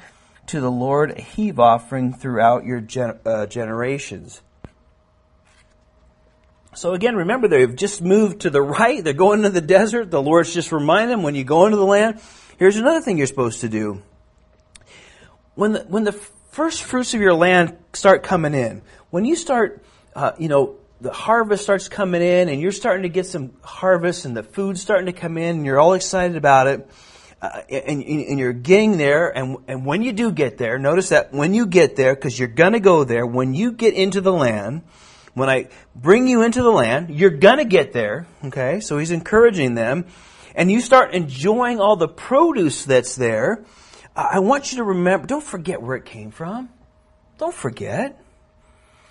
to 0.46 0.60
the 0.60 0.70
Lord 0.70 1.10
a 1.10 1.20
heave 1.20 1.60
offering 1.60 2.14
throughout 2.14 2.64
your 2.64 2.80
gen- 2.80 3.18
uh, 3.26 3.46
generations. 3.46 4.40
So 6.74 6.94
again, 6.94 7.16
remember 7.16 7.48
they've 7.48 7.76
just 7.76 8.00
moved 8.00 8.40
to 8.40 8.50
the 8.50 8.62
right. 8.62 9.04
They're 9.04 9.12
going 9.12 9.40
into 9.40 9.50
the 9.50 9.60
desert. 9.60 10.10
The 10.10 10.22
Lord's 10.22 10.54
just 10.54 10.72
reminding 10.72 11.10
them 11.10 11.22
when 11.22 11.34
you 11.34 11.44
go 11.44 11.66
into 11.66 11.76
the 11.76 11.84
land. 11.84 12.20
Here's 12.58 12.76
another 12.76 13.02
thing 13.02 13.18
you're 13.18 13.26
supposed 13.26 13.60
to 13.60 13.68
do. 13.68 14.02
When 15.54 15.72
the, 15.72 15.80
when 15.80 16.04
the 16.04 16.12
first 16.12 16.82
fruits 16.82 17.12
of 17.12 17.20
your 17.20 17.34
land 17.34 17.76
start 17.92 18.22
coming 18.22 18.54
in, 18.54 18.80
when 19.10 19.26
you 19.26 19.36
start, 19.36 19.84
uh, 20.14 20.32
you 20.38 20.48
know, 20.48 20.76
the 21.02 21.12
harvest 21.12 21.64
starts 21.64 21.88
coming 21.88 22.22
in 22.22 22.48
and 22.48 22.60
you're 22.60 22.72
starting 22.72 23.02
to 23.02 23.08
get 23.10 23.26
some 23.26 23.52
harvest 23.62 24.24
and 24.24 24.34
the 24.34 24.42
food's 24.42 24.80
starting 24.80 25.06
to 25.06 25.12
come 25.12 25.36
in 25.36 25.56
and 25.56 25.66
you're 25.66 25.80
all 25.80 25.92
excited 25.92 26.36
about 26.36 26.68
it, 26.68 26.88
uh, 27.42 27.60
and, 27.68 28.02
and, 28.04 28.38
you're 28.38 28.52
getting 28.52 28.98
there, 28.98 29.36
and, 29.36 29.56
and 29.66 29.84
when 29.84 30.02
you 30.02 30.12
do 30.12 30.30
get 30.30 30.58
there, 30.58 30.78
notice 30.78 31.08
that 31.08 31.32
when 31.32 31.54
you 31.54 31.66
get 31.66 31.96
there, 31.96 32.14
because 32.14 32.38
you're 32.38 32.46
going 32.46 32.72
to 32.72 32.80
go 32.80 33.02
there, 33.02 33.26
when 33.26 33.52
you 33.52 33.72
get 33.72 33.94
into 33.94 34.20
the 34.20 34.32
land, 34.32 34.82
when 35.34 35.48
I 35.48 35.68
bring 35.94 36.26
you 36.26 36.42
into 36.42 36.62
the 36.62 36.70
land, 36.70 37.10
you're 37.10 37.30
gonna 37.30 37.64
get 37.64 37.92
there, 37.92 38.26
okay? 38.44 38.80
So 38.80 38.98
he's 38.98 39.10
encouraging 39.10 39.74
them. 39.74 40.06
And 40.54 40.70
you 40.70 40.80
start 40.80 41.14
enjoying 41.14 41.80
all 41.80 41.96
the 41.96 42.08
produce 42.08 42.84
that's 42.84 43.16
there. 43.16 43.64
I 44.14 44.40
want 44.40 44.72
you 44.72 44.78
to 44.78 44.84
remember, 44.84 45.26
don't 45.26 45.42
forget 45.42 45.80
where 45.80 45.96
it 45.96 46.04
came 46.04 46.30
from. 46.30 46.68
Don't 47.38 47.54
forget. 47.54 48.22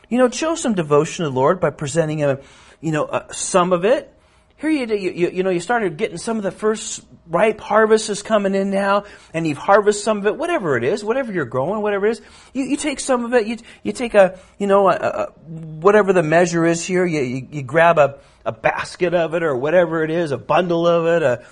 You 0.09 0.19
know, 0.19 0.29
show 0.29 0.55
some 0.55 0.75
devotion 0.75 1.25
to 1.25 1.31
the 1.31 1.35
Lord 1.35 1.59
by 1.59 1.71
presenting 1.71 2.19
him, 2.19 2.37
you 2.81 2.91
know, 2.91 3.05
uh, 3.05 3.31
some 3.31 3.73
of 3.73 3.85
it. 3.85 4.13
Here 4.61 4.69
you, 4.69 4.85
you, 4.95 5.29
you 5.29 5.43
know, 5.43 5.49
you 5.49 5.59
started 5.59 5.97
getting 5.97 6.17
some 6.17 6.37
of 6.37 6.43
the 6.43 6.51
first 6.51 7.03
ripe 7.27 7.59
harvest 7.59 8.11
is 8.11 8.21
coming 8.21 8.53
in 8.53 8.69
now, 8.69 9.05
and 9.33 9.47
you've 9.47 9.57
harvested 9.57 10.03
some 10.03 10.19
of 10.19 10.27
it, 10.27 10.37
whatever 10.37 10.77
it 10.77 10.83
is, 10.83 11.03
whatever 11.03 11.33
you're 11.33 11.45
growing, 11.45 11.81
whatever 11.81 12.05
it 12.05 12.11
is. 12.11 12.21
You, 12.53 12.65
you 12.65 12.77
take 12.77 12.99
some 12.99 13.25
of 13.25 13.33
it, 13.33 13.47
you, 13.47 13.57
you 13.81 13.91
take 13.91 14.13
a, 14.13 14.37
you 14.59 14.67
know, 14.67 14.87
a, 14.87 14.93
a, 14.93 15.25
whatever 15.47 16.13
the 16.13 16.21
measure 16.21 16.63
is 16.63 16.85
here, 16.85 17.07
you, 17.07 17.21
you, 17.21 17.47
you 17.49 17.63
grab 17.63 17.97
a, 17.97 18.19
a 18.45 18.51
basket 18.51 19.15
of 19.15 19.33
it 19.33 19.41
or 19.41 19.55
whatever 19.55 20.03
it 20.03 20.11
is, 20.11 20.31
a 20.31 20.37
bundle 20.37 20.85
of 20.85 21.07
it, 21.07 21.23
a, 21.23 21.43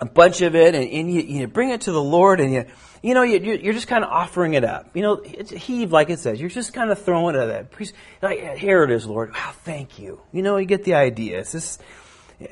a 0.00 0.06
bunch 0.06 0.40
of 0.40 0.54
it, 0.54 0.74
and, 0.74 0.88
and 0.88 1.12
you, 1.12 1.20
you 1.20 1.46
bring 1.46 1.70
it 1.70 1.82
to 1.82 1.92
the 1.92 2.02
Lord, 2.02 2.40
and 2.40 2.52
you, 2.52 2.64
you 3.02 3.14
know, 3.14 3.22
you, 3.22 3.38
you're 3.38 3.74
just 3.74 3.88
kind 3.88 4.02
of 4.02 4.10
offering 4.10 4.54
it 4.54 4.64
up. 4.64 4.96
You 4.96 5.02
know, 5.02 5.14
it's 5.24 5.50
heave, 5.50 5.92
like 5.92 6.10
it 6.10 6.18
says. 6.18 6.40
You're 6.40 6.50
just 6.50 6.72
kind 6.72 6.90
of 6.90 7.02
throwing 7.02 7.36
it 7.36 7.40
at 7.40 7.70
that. 7.70 7.92
Like, 8.22 8.56
here 8.56 8.82
it 8.82 8.90
is, 8.90 9.06
Lord. 9.06 9.32
Wow, 9.32 9.52
thank 9.64 9.98
you. 9.98 10.20
You 10.32 10.42
know, 10.42 10.56
you 10.56 10.66
get 10.66 10.84
the 10.84 10.94
idea. 10.94 11.40
It's 11.40 11.78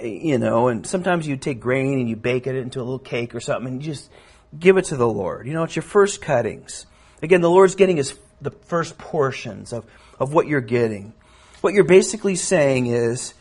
you 0.02 0.38
know, 0.38 0.68
and 0.68 0.86
sometimes 0.86 1.26
you 1.26 1.36
take 1.36 1.60
grain 1.60 1.98
and 1.98 2.08
you 2.08 2.16
bake 2.16 2.46
it 2.46 2.54
into 2.54 2.78
a 2.78 2.82
little 2.82 2.98
cake 2.98 3.34
or 3.34 3.40
something 3.40 3.72
and 3.72 3.82
you 3.82 3.92
just 3.92 4.10
give 4.58 4.76
it 4.76 4.86
to 4.86 4.96
the 4.96 5.08
Lord. 5.08 5.46
You 5.46 5.54
know, 5.54 5.62
it's 5.62 5.76
your 5.76 5.82
first 5.82 6.20
cuttings. 6.20 6.86
Again, 7.22 7.40
the 7.40 7.50
Lord's 7.50 7.74
getting 7.74 7.96
his, 7.96 8.14
the 8.40 8.50
first 8.50 8.98
portions 8.98 9.72
of, 9.72 9.86
of 10.20 10.32
what 10.32 10.46
you're 10.46 10.60
getting. 10.60 11.14
What 11.62 11.74
you're 11.74 11.84
basically 11.84 12.36
saying 12.36 12.86
is, 12.86 13.34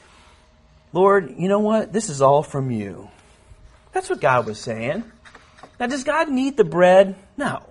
Lord, 0.93 1.36
you 1.38 1.50
know 1.50 1.60
what? 1.60 1.91
This 1.91 2.10
is 2.10 2.22
all 2.22 2.43
from 2.43 2.72
you. 2.72 3.10
That's 3.97 4.12
what 4.12 4.21
God 4.21 4.45
was 4.45 4.60
saying. 4.60 5.12
Now, 5.79 5.88
does 5.88 6.03
God 6.03 6.29
need 6.29 6.55
the 6.55 6.63
bread? 6.63 7.15
No. 7.36 7.63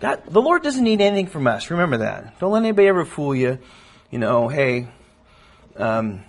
God, 0.00 0.22
the 0.26 0.40
Lord 0.40 0.62
doesn't 0.62 0.82
need 0.82 1.02
anything 1.02 1.26
from 1.26 1.46
us. 1.46 1.70
Remember 1.70 1.98
that. 1.98 2.40
Don't 2.40 2.52
let 2.52 2.60
anybody 2.60 2.88
ever 2.88 3.04
fool 3.04 3.34
you. 3.34 3.58
You 4.10 4.18
know, 4.18 4.48
hey, 4.48 4.88
um, 5.76 6.24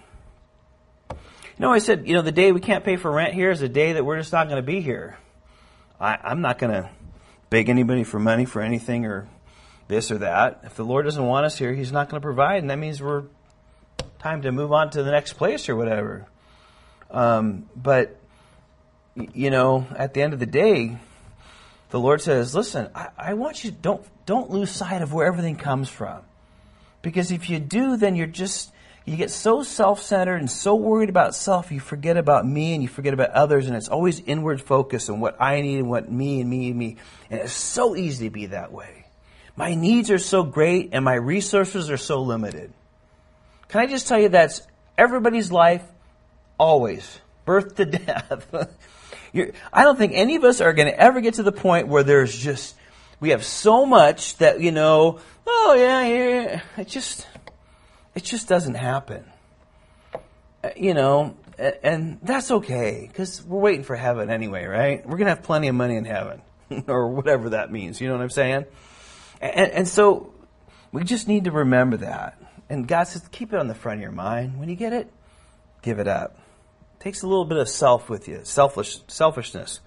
you 1.10 1.16
know, 1.58 1.72
I 1.72 1.80
said, 1.80 2.06
you 2.06 2.16
know, 2.16 2.22
the 2.22 2.34
day 2.34 2.52
we 2.52 2.60
can't 2.60 2.84
pay 2.84 2.98
for 2.98 3.10
rent 3.10 3.34
here 3.34 3.50
is 3.50 3.62
the 3.62 3.70
day 3.70 3.94
that 3.94 4.04
we're 4.04 4.18
just 4.18 4.34
not 4.34 4.50
going 4.50 4.62
to 4.62 4.62
be 4.62 4.82
here. 4.82 5.18
I, 6.02 6.18
I'm 6.22 6.42
not 6.42 6.58
going 6.58 6.74
to 6.74 6.90
beg 7.50 7.70
anybody 7.70 8.04
for 8.04 8.20
money 8.20 8.44
for 8.44 8.62
anything 8.62 9.06
or 9.06 9.30
this 9.88 10.12
or 10.12 10.18
that. 10.18 10.64
If 10.66 10.76
the 10.76 10.84
Lord 10.84 11.06
doesn't 11.06 11.26
want 11.26 11.46
us 11.46 11.58
here, 11.58 11.74
He's 11.74 11.94
not 11.94 12.10
going 12.10 12.20
to 12.20 12.26
provide, 12.26 12.58
and 12.58 12.70
that 12.70 12.78
means 12.78 13.02
we're 13.02 13.24
time 14.20 14.42
to 14.42 14.52
move 14.52 14.74
on 14.74 14.90
to 14.90 15.02
the 15.02 15.12
next 15.12 15.36
place 15.36 15.70
or 15.70 15.78
whatever. 15.78 16.28
Um, 17.10 17.70
but 17.74 18.17
you 19.34 19.50
know, 19.50 19.88
at 19.96 20.14
the 20.14 20.22
end 20.22 20.34
of 20.34 20.40
the 20.40 20.46
day, 20.46 20.98
the 21.90 22.00
Lord 22.00 22.22
says, 22.22 22.54
"Listen, 22.54 22.90
I, 22.94 23.10
I 23.18 23.34
want 23.34 23.64
you 23.64 23.72
don't 23.72 24.06
don't 24.26 24.50
lose 24.50 24.72
sight 24.72 25.02
of 25.02 25.14
where 25.14 25.28
everything 25.28 25.56
comes 25.56 25.90
from, 25.90 26.22
because 27.02 27.32
if 27.32 27.50
you 27.50 27.60
do, 27.60 27.98
then 27.98 28.16
you're 28.16 28.28
just 28.28 28.72
you 29.08 29.16
get 29.16 29.32
so 29.32 29.64
self 29.64 30.02
centered 30.02 30.36
and 30.36 30.52
so 30.52 30.76
worried 30.76 31.08
about 31.08 31.34
self, 31.34 31.72
you 31.72 31.80
forget 31.80 32.18
about 32.18 32.46
me 32.46 32.74
and 32.74 32.84
you 32.84 32.90
forget 32.90 33.14
about 33.14 33.30
others, 33.30 33.68
and 33.68 33.76
it's 33.76 33.88
always 33.88 34.20
inward 34.20 34.62
focus 34.62 35.10
on 35.10 35.22
what 35.22 35.42
I 35.42 35.62
need 35.62 35.80
and 35.80 35.90
what 35.90 36.12
me 36.12 36.42
and 36.42 36.50
me 36.50 36.70
and 36.70 36.78
me. 36.78 36.98
And 37.30 37.40
it's 37.40 37.54
so 37.54 37.96
easy 37.96 38.28
to 38.28 38.32
be 38.32 38.48
that 38.48 38.74
way. 38.74 39.06
My 39.56 39.76
needs 39.76 40.12
are 40.12 40.20
so 40.20 40.44
great 40.44 40.90
and 40.92 41.06
my 41.06 41.16
resources 41.16 41.90
are 41.90 41.98
so 41.98 42.22
limited. 42.22 42.74
Can 43.70 43.80
I 43.80 43.86
just 43.86 44.10
tell 44.10 44.20
you 44.20 44.28
that's 44.28 44.62
everybody's 44.98 45.54
life, 45.54 45.84
always, 46.58 47.20
birth 47.46 47.76
to 47.76 47.86
death. 47.86 48.46
I 49.74 49.84
don't 49.84 49.98
think 49.98 50.14
any 50.16 50.36
of 50.36 50.44
us 50.44 50.62
are 50.62 50.74
going 50.74 50.88
to 50.88 51.00
ever 51.00 51.22
get 51.22 51.36
to 51.36 51.44
the 51.44 51.52
point 51.52 51.88
where 51.88 52.04
there's 52.04 52.38
just, 52.38 52.76
we 53.20 53.30
have 53.30 53.44
so 53.44 53.86
much 53.86 54.38
that, 54.38 54.62
you 54.62 54.72
know, 54.72 55.20
oh 55.46 55.76
yeah, 55.78 56.06
yeah, 56.06 56.62
it 56.78 56.88
just, 56.88 57.28
it 58.16 58.24
just 58.24 58.48
doesn't 58.48 58.76
happen. 58.76 59.26
Uh, 60.64 60.70
you 60.76 60.94
know, 60.94 61.36
and 61.58 62.20
that's 62.22 62.52
okay 62.52 63.08
because 63.08 63.44
we're 63.44 63.60
waiting 63.60 63.84
for 63.84 63.96
heaven 63.96 64.30
anyway, 64.30 64.66
right? 64.66 65.06
We're 65.06 65.18
going 65.18 65.26
to 65.26 65.36
have 65.36 65.44
plenty 65.44 65.68
of 65.68 65.76
money 65.76 65.96
in 65.96 66.06
heaven 66.06 66.42
or 66.88 67.10
whatever 67.10 67.50
that 67.52 67.72
means. 67.72 68.00
You 68.00 68.08
know 68.08 68.16
what 68.16 68.24
I'm 68.24 68.30
saying? 68.30 68.66
And, 69.42 69.72
and 69.72 69.88
so 69.88 70.34
we 70.92 71.04
just 71.04 71.28
need 71.28 71.46
to 71.46 71.52
remember 71.52 71.98
that. 71.98 72.42
And 72.70 72.88
God 72.88 73.06
says, 73.06 73.28
keep 73.32 73.54
it 73.54 73.60
on 73.60 73.68
the 73.68 73.76
front 73.76 74.00
of 74.00 74.02
your 74.02 74.12
mind. 74.12 74.60
When 74.60 74.70
you 74.70 74.76
get 74.76 74.94
it, 74.94 75.12
give 75.82 76.00
it 76.00 76.08
up. 76.08 76.38
Takes 77.00 77.22
a 77.22 77.28
little 77.28 77.46
bit 77.46 77.58
of 77.58 77.70
self 77.70 78.10
with 78.10 78.28
you, 78.28 78.42
selfish, 78.44 79.00
selfishness. 79.08 79.82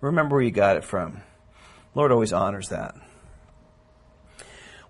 Remember 0.00 0.36
where 0.36 0.44
you 0.44 0.50
got 0.50 0.76
it 0.76 0.84
from. 0.84 1.22
Lord 1.94 2.10
always 2.10 2.32
honors 2.32 2.70
that. 2.70 2.94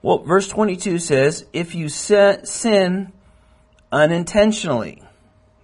Well, 0.03 0.19
verse 0.19 0.49
22 0.49 0.99
says, 0.99 1.47
if 1.53 1.75
you 1.75 1.89
sin 1.89 3.13
unintentionally. 3.91 5.03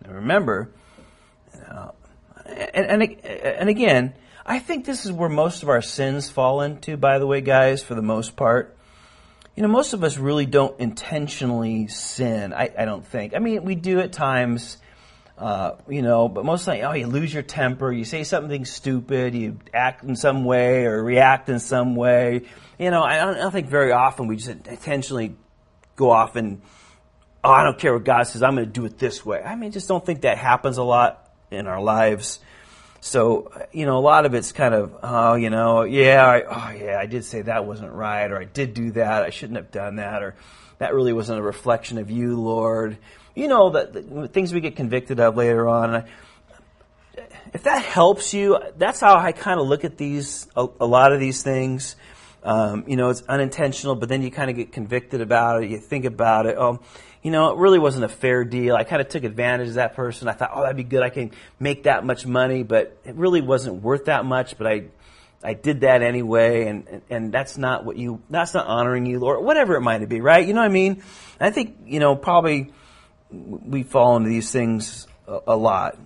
Now 0.04 0.12
remember, 0.14 0.70
uh, 1.68 1.90
and, 2.46 3.02
and, 3.02 3.24
and 3.24 3.68
again, 3.68 4.14
I 4.46 4.58
think 4.58 4.84
this 4.84 5.04
is 5.04 5.12
where 5.12 5.28
most 5.28 5.62
of 5.62 5.68
our 5.68 5.82
sins 5.82 6.30
fall 6.30 6.62
into, 6.62 6.96
by 6.96 7.18
the 7.18 7.26
way, 7.26 7.40
guys, 7.40 7.82
for 7.82 7.94
the 7.94 8.02
most 8.02 8.36
part. 8.36 8.76
You 9.56 9.62
know, 9.62 9.68
most 9.68 9.92
of 9.92 10.02
us 10.02 10.16
really 10.16 10.46
don't 10.46 10.78
intentionally 10.80 11.88
sin, 11.88 12.54
I, 12.54 12.70
I 12.78 12.84
don't 12.84 13.06
think. 13.06 13.34
I 13.34 13.40
mean, 13.40 13.64
we 13.64 13.74
do 13.74 14.00
at 14.00 14.12
times, 14.12 14.78
uh, 15.40 15.76
you 15.88 16.02
know, 16.02 16.28
but 16.28 16.44
most 16.44 16.68
of 16.68 16.74
the 16.74 16.80
time, 16.80 16.90
oh, 16.90 16.94
you 16.94 17.06
lose 17.08 17.34
your 17.34 17.42
temper, 17.42 17.90
you 17.90 18.04
say 18.04 18.22
something 18.22 18.64
stupid, 18.64 19.34
you 19.34 19.58
act 19.74 20.04
in 20.04 20.14
some 20.14 20.44
way 20.44 20.84
or 20.84 21.02
react 21.02 21.48
in 21.48 21.58
some 21.58 21.96
way 21.96 22.42
you 22.80 22.90
know, 22.90 23.02
I 23.02 23.18
don't, 23.18 23.34
I 23.34 23.38
don't 23.40 23.52
think 23.52 23.68
very 23.68 23.92
often 23.92 24.26
we 24.26 24.36
just 24.36 24.48
intentionally 24.48 25.36
go 25.96 26.10
off 26.10 26.34
and, 26.34 26.62
oh, 27.44 27.50
I 27.50 27.62
don't 27.62 27.78
care 27.78 27.92
what 27.92 28.04
God 28.04 28.22
says, 28.22 28.42
I'm 28.42 28.54
going 28.54 28.66
to 28.66 28.72
do 28.72 28.86
it 28.86 28.98
this 28.98 29.24
way. 29.24 29.42
I 29.42 29.54
mean, 29.54 29.70
just 29.70 29.86
don't 29.86 30.04
think 30.04 30.22
that 30.22 30.38
happens 30.38 30.78
a 30.78 30.82
lot 30.82 31.30
in 31.50 31.66
our 31.66 31.82
lives. 31.82 32.40
So, 33.02 33.52
you 33.70 33.84
know, 33.84 33.98
a 33.98 34.00
lot 34.00 34.24
of 34.24 34.32
it's 34.32 34.52
kind 34.52 34.72
of, 34.72 34.96
oh, 35.02 35.34
you 35.34 35.50
know, 35.50 35.82
yeah, 35.82 36.24
I, 36.24 36.42
oh, 36.42 36.82
yeah, 36.82 36.98
I 36.98 37.04
did 37.04 37.26
say 37.26 37.42
that 37.42 37.66
wasn't 37.66 37.92
right, 37.92 38.30
or 38.30 38.40
I 38.40 38.44
did 38.44 38.72
do 38.72 38.92
that, 38.92 39.24
I 39.24 39.30
shouldn't 39.30 39.58
have 39.58 39.70
done 39.70 39.96
that, 39.96 40.22
or 40.22 40.34
that 40.78 40.94
really 40.94 41.12
wasn't 41.12 41.38
a 41.38 41.42
reflection 41.42 41.98
of 41.98 42.10
you, 42.10 42.40
Lord. 42.40 42.96
You 43.34 43.48
know 43.48 43.70
that 43.70 43.92
the 43.92 44.28
things 44.28 44.52
we 44.52 44.60
get 44.60 44.76
convicted 44.76 45.20
of 45.20 45.36
later 45.36 45.68
on. 45.68 46.04
If 47.52 47.64
that 47.64 47.82
helps 47.82 48.32
you, 48.32 48.58
that's 48.76 49.00
how 49.00 49.16
I 49.16 49.32
kind 49.32 49.60
of 49.60 49.66
look 49.66 49.84
at 49.84 49.96
these. 49.96 50.46
A, 50.56 50.66
a 50.80 50.86
lot 50.86 51.12
of 51.12 51.20
these 51.20 51.42
things. 51.42 51.96
Um, 52.42 52.84
you 52.86 52.96
know, 52.96 53.10
it's 53.10 53.22
unintentional, 53.28 53.96
but 53.96 54.08
then 54.08 54.22
you 54.22 54.30
kind 54.30 54.50
of 54.50 54.56
get 54.56 54.72
convicted 54.72 55.20
about 55.20 55.62
it. 55.62 55.70
You 55.70 55.78
think 55.78 56.04
about 56.04 56.46
it. 56.46 56.56
Oh, 56.58 56.80
you 57.22 57.30
know, 57.30 57.52
it 57.52 57.58
really 57.58 57.78
wasn't 57.78 58.04
a 58.04 58.08
fair 58.08 58.44
deal. 58.44 58.74
I 58.74 58.84
kind 58.84 59.02
of 59.02 59.08
took 59.08 59.24
advantage 59.24 59.68
of 59.68 59.74
that 59.74 59.94
person. 59.94 60.26
I 60.26 60.32
thought, 60.32 60.52
oh, 60.54 60.62
that'd 60.62 60.76
be 60.76 60.84
good. 60.84 61.02
I 61.02 61.10
can 61.10 61.32
make 61.58 61.82
that 61.82 62.04
much 62.04 62.24
money, 62.24 62.62
but 62.62 62.96
it 63.04 63.14
really 63.14 63.42
wasn't 63.42 63.82
worth 63.82 64.06
that 64.06 64.24
much. 64.24 64.56
But 64.56 64.66
I, 64.66 64.84
I 65.44 65.52
did 65.52 65.82
that 65.82 66.02
anyway, 66.02 66.66
and, 66.66 66.88
and, 66.88 67.02
and 67.10 67.32
that's 67.32 67.58
not 67.58 67.84
what 67.84 67.96
you, 67.96 68.22
that's 68.30 68.54
not 68.54 68.66
honoring 68.66 69.04
you, 69.04 69.18
Lord, 69.18 69.44
whatever 69.44 69.74
it 69.76 69.82
might 69.82 70.06
be, 70.08 70.22
right? 70.22 70.46
You 70.46 70.54
know 70.54 70.60
what 70.60 70.70
I 70.70 70.72
mean? 70.72 71.02
I 71.38 71.50
think, 71.50 71.76
you 71.84 72.00
know, 72.00 72.16
probably 72.16 72.72
we 73.30 73.82
fall 73.82 74.16
into 74.16 74.28
these 74.28 74.50
things 74.50 75.06
a, 75.26 75.40
a 75.48 75.56
lot. 75.56 75.98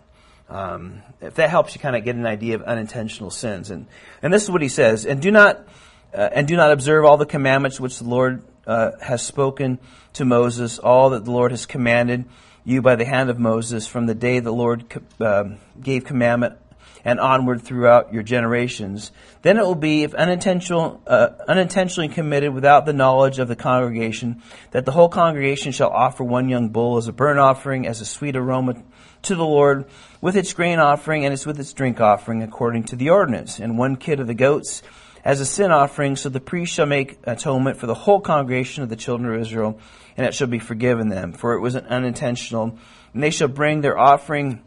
Um, 0.49 1.03
if 1.21 1.35
that 1.35 1.51
helps 1.51 1.75
you 1.75 1.81
kind 1.81 1.97
of 1.97 2.05
get 2.05 2.17
an 2.17 2.27
idea 2.27 2.55
of 2.55 2.63
unintentional 2.63 3.31
sins. 3.31 3.71
And, 3.71 3.87
and 4.23 4.33
this 4.33 4.43
is 4.43 4.51
what 4.51 4.63
he 4.63 4.69
says, 4.69 5.07
and 5.07 5.21
do 5.23 5.31
not, 5.31 5.67
uh, 6.13 6.29
and 6.33 6.47
do 6.47 6.57
not 6.57 6.71
observe 6.71 7.05
all 7.05 7.17
the 7.17 7.27
commandments 7.27 7.81
which 7.81 7.99
the 7.99 8.05
Lord 8.05 8.43
uh, 8.67 8.93
has 9.01 9.23
spoken 9.23 9.79
to 10.15 10.25
Moses, 10.25 10.79
all 10.79 11.11
that 11.11 11.25
the 11.25 11.31
Lord 11.31 11.51
has 11.51 11.67
commanded 11.67 12.27
you 12.65 12.81
by 12.81 12.97
the 12.97 13.05
hand 13.05 13.31
of 13.31 13.39
Moses 13.39 13.87
from 13.87 14.07
the 14.07 14.15
day 14.15 14.41
the 14.41 14.53
Lord 14.53 14.85
uh, 15.21 15.45
gave 15.81 16.05
commandment 16.05 16.57
and 17.05 17.21
onward 17.21 17.63
throughout 17.63 18.13
your 18.13 18.23
generations. 18.23 19.13
Then 19.43 19.59
it 19.59 19.63
will 19.63 19.75
be, 19.75 20.05
if 20.05 20.15
unintentional, 20.15 21.03
uh, 21.07 21.29
unintentionally 21.47 22.09
committed 22.09 22.55
without 22.55 22.87
the 22.87 22.93
knowledge 22.93 23.39
of 23.39 23.49
the 23.49 23.57
congregation, 23.57 24.43
that 24.71 24.85
the 24.85 24.93
whole 24.93 25.09
congregation 25.09 25.73
shall 25.73 25.91
offer 25.91 26.25
one 26.25 26.49
young 26.49 26.71
bull 26.71 26.97
as 26.97 27.07
a 27.09 27.13
burnt 27.13 27.39
offering, 27.39 27.87
as 27.87 28.01
a 28.01 28.07
sweet 28.07 28.37
aroma 28.37 28.83
to 29.23 29.35
the 29.35 29.45
Lord, 29.45 29.85
with 30.21 30.37
its 30.37 30.53
grain 30.53 30.79
offering 30.79 31.25
and 31.25 31.35
its 31.35 31.47
with 31.47 31.61
its 31.61 31.73
drink 31.73 32.01
offering, 32.01 32.43
according 32.43 32.85
to 32.85 32.97
the 32.97 33.11
ordinance, 33.11 33.59
and 33.59 33.79
one 33.79 33.97
kid 33.97 34.21
of 34.21 34.27
the 34.27 34.35
goats 34.35 34.83
as 35.25 35.41
a 35.41 35.47
sin 35.47 35.71
offering, 35.71 36.17
so 36.17 36.29
the 36.29 36.41
priest 36.41 36.75
shall 36.75 36.87
make 36.87 37.19
atonement 37.25 37.79
for 37.79 37.87
the 37.87 37.95
whole 37.95 38.21
congregation 38.21 38.83
of 38.83 38.91
the 38.91 38.97
children 38.97 39.35
of 39.35 39.41
Israel, 39.41 39.79
and 40.17 40.27
it 40.27 40.35
shall 40.35 40.47
be 40.47 40.59
forgiven 40.59 41.09
them, 41.09 41.33
for 41.33 41.55
it 41.55 41.61
was 41.61 41.75
unintentional. 41.75 42.79
And 43.15 43.23
they 43.23 43.31
shall 43.31 43.49
bring 43.49 43.81
their 43.81 43.99
offering, 43.99 44.63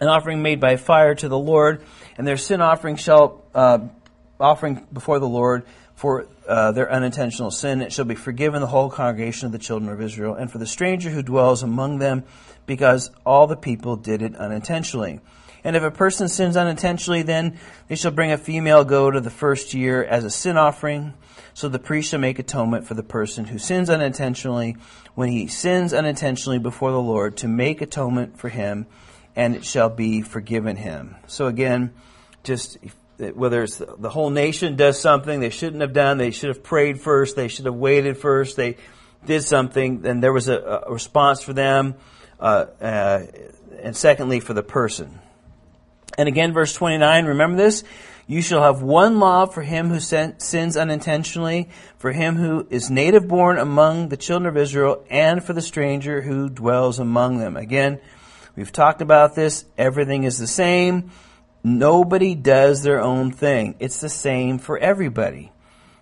an 0.00 0.08
offering 0.08 0.42
made 0.42 0.60
by 0.60 0.76
fire 0.76 1.14
to 1.14 1.28
the 1.28 1.38
Lord, 1.38 1.82
and 2.18 2.26
their 2.26 2.36
sin 2.36 2.60
offering 2.60 2.96
shall, 2.96 3.44
uh, 3.54 3.78
offering 4.38 4.86
before 4.92 5.18
the 5.18 5.28
Lord 5.28 5.64
for 5.94 6.28
uh, 6.46 6.72
their 6.72 6.92
unintentional 6.92 7.50
sin. 7.50 7.80
It 7.80 7.92
shall 7.92 8.04
be 8.04 8.14
forgiven 8.14 8.60
the 8.60 8.66
whole 8.66 8.90
congregation 8.90 9.46
of 9.46 9.52
the 9.52 9.58
children 9.58 9.90
of 9.90 10.00
Israel, 10.00 10.34
and 10.34 10.50
for 10.50 10.58
the 10.58 10.66
stranger 10.66 11.10
who 11.10 11.22
dwells 11.22 11.62
among 11.62 11.98
them, 11.98 12.24
because 12.66 13.10
all 13.24 13.46
the 13.46 13.56
people 13.56 13.96
did 13.96 14.22
it 14.22 14.36
unintentionally. 14.36 15.20
And 15.64 15.74
if 15.74 15.82
a 15.82 15.90
person 15.90 16.28
sins 16.28 16.56
unintentionally, 16.56 17.22
then 17.22 17.58
they 17.88 17.96
shall 17.96 18.12
bring 18.12 18.30
a 18.30 18.38
female 18.38 18.84
goat 18.84 19.16
of 19.16 19.24
the 19.24 19.30
first 19.30 19.74
year 19.74 20.04
as 20.04 20.24
a 20.24 20.30
sin 20.30 20.56
offering. 20.56 21.14
So 21.54 21.68
the 21.68 21.80
priest 21.80 22.10
shall 22.10 22.20
make 22.20 22.38
atonement 22.38 22.86
for 22.86 22.94
the 22.94 23.02
person 23.02 23.46
who 23.46 23.58
sins 23.58 23.90
unintentionally 23.90 24.76
when 25.14 25.28
he 25.30 25.48
sins 25.48 25.92
unintentionally 25.92 26.60
before 26.60 26.92
the 26.92 27.00
Lord 27.00 27.38
to 27.38 27.48
make 27.48 27.80
atonement 27.80 28.38
for 28.38 28.48
him, 28.48 28.86
and 29.36 29.54
it 29.54 29.64
shall 29.64 29.90
be 29.90 30.22
forgiven 30.22 30.76
him. 30.76 31.14
So 31.26 31.46
again, 31.46 31.92
just 32.42 32.78
whether 33.18 33.62
it's 33.62 33.76
the 33.76 34.10
whole 34.10 34.30
nation 34.30 34.76
does 34.76 35.00
something 35.00 35.40
they 35.40 35.50
shouldn't 35.50 35.82
have 35.82 35.92
done, 35.92 36.18
they 36.18 36.30
should 36.30 36.48
have 36.48 36.62
prayed 36.62 37.00
first, 37.00 37.36
they 37.36 37.48
should 37.48 37.66
have 37.66 37.74
waited 37.74 38.16
first, 38.16 38.56
they 38.56 38.76
did 39.24 39.42
something, 39.42 40.00
then 40.00 40.20
there 40.20 40.32
was 40.32 40.48
a, 40.48 40.82
a 40.86 40.92
response 40.92 41.42
for 41.42 41.52
them, 41.52 41.94
uh, 42.40 42.66
uh, 42.80 43.26
and 43.82 43.96
secondly 43.96 44.40
for 44.40 44.54
the 44.54 44.62
person. 44.62 45.18
And 46.18 46.28
again, 46.28 46.52
verse 46.52 46.72
29, 46.72 47.26
remember 47.26 47.56
this? 47.56 47.84
You 48.28 48.42
shall 48.42 48.62
have 48.62 48.82
one 48.82 49.20
law 49.20 49.46
for 49.46 49.62
him 49.62 49.88
who 49.88 50.00
sins 50.00 50.76
unintentionally, 50.76 51.68
for 51.98 52.12
him 52.12 52.36
who 52.36 52.66
is 52.70 52.90
native 52.90 53.28
born 53.28 53.58
among 53.58 54.08
the 54.08 54.16
children 54.16 54.48
of 54.48 54.56
Israel, 54.56 55.04
and 55.08 55.44
for 55.44 55.52
the 55.52 55.62
stranger 55.62 56.22
who 56.22 56.48
dwells 56.48 56.98
among 56.98 57.38
them. 57.38 57.56
Again, 57.56 58.00
we've 58.56 58.72
talked 58.72 59.02
about 59.02 59.34
this. 59.34 59.64
Everything 59.78 60.24
is 60.24 60.38
the 60.38 60.46
same. 60.46 61.10
Nobody 61.62 62.34
does 62.34 62.82
their 62.82 63.00
own 63.00 63.32
thing. 63.32 63.74
It's 63.80 64.00
the 64.00 64.08
same 64.08 64.58
for 64.58 64.78
everybody. 64.78 65.52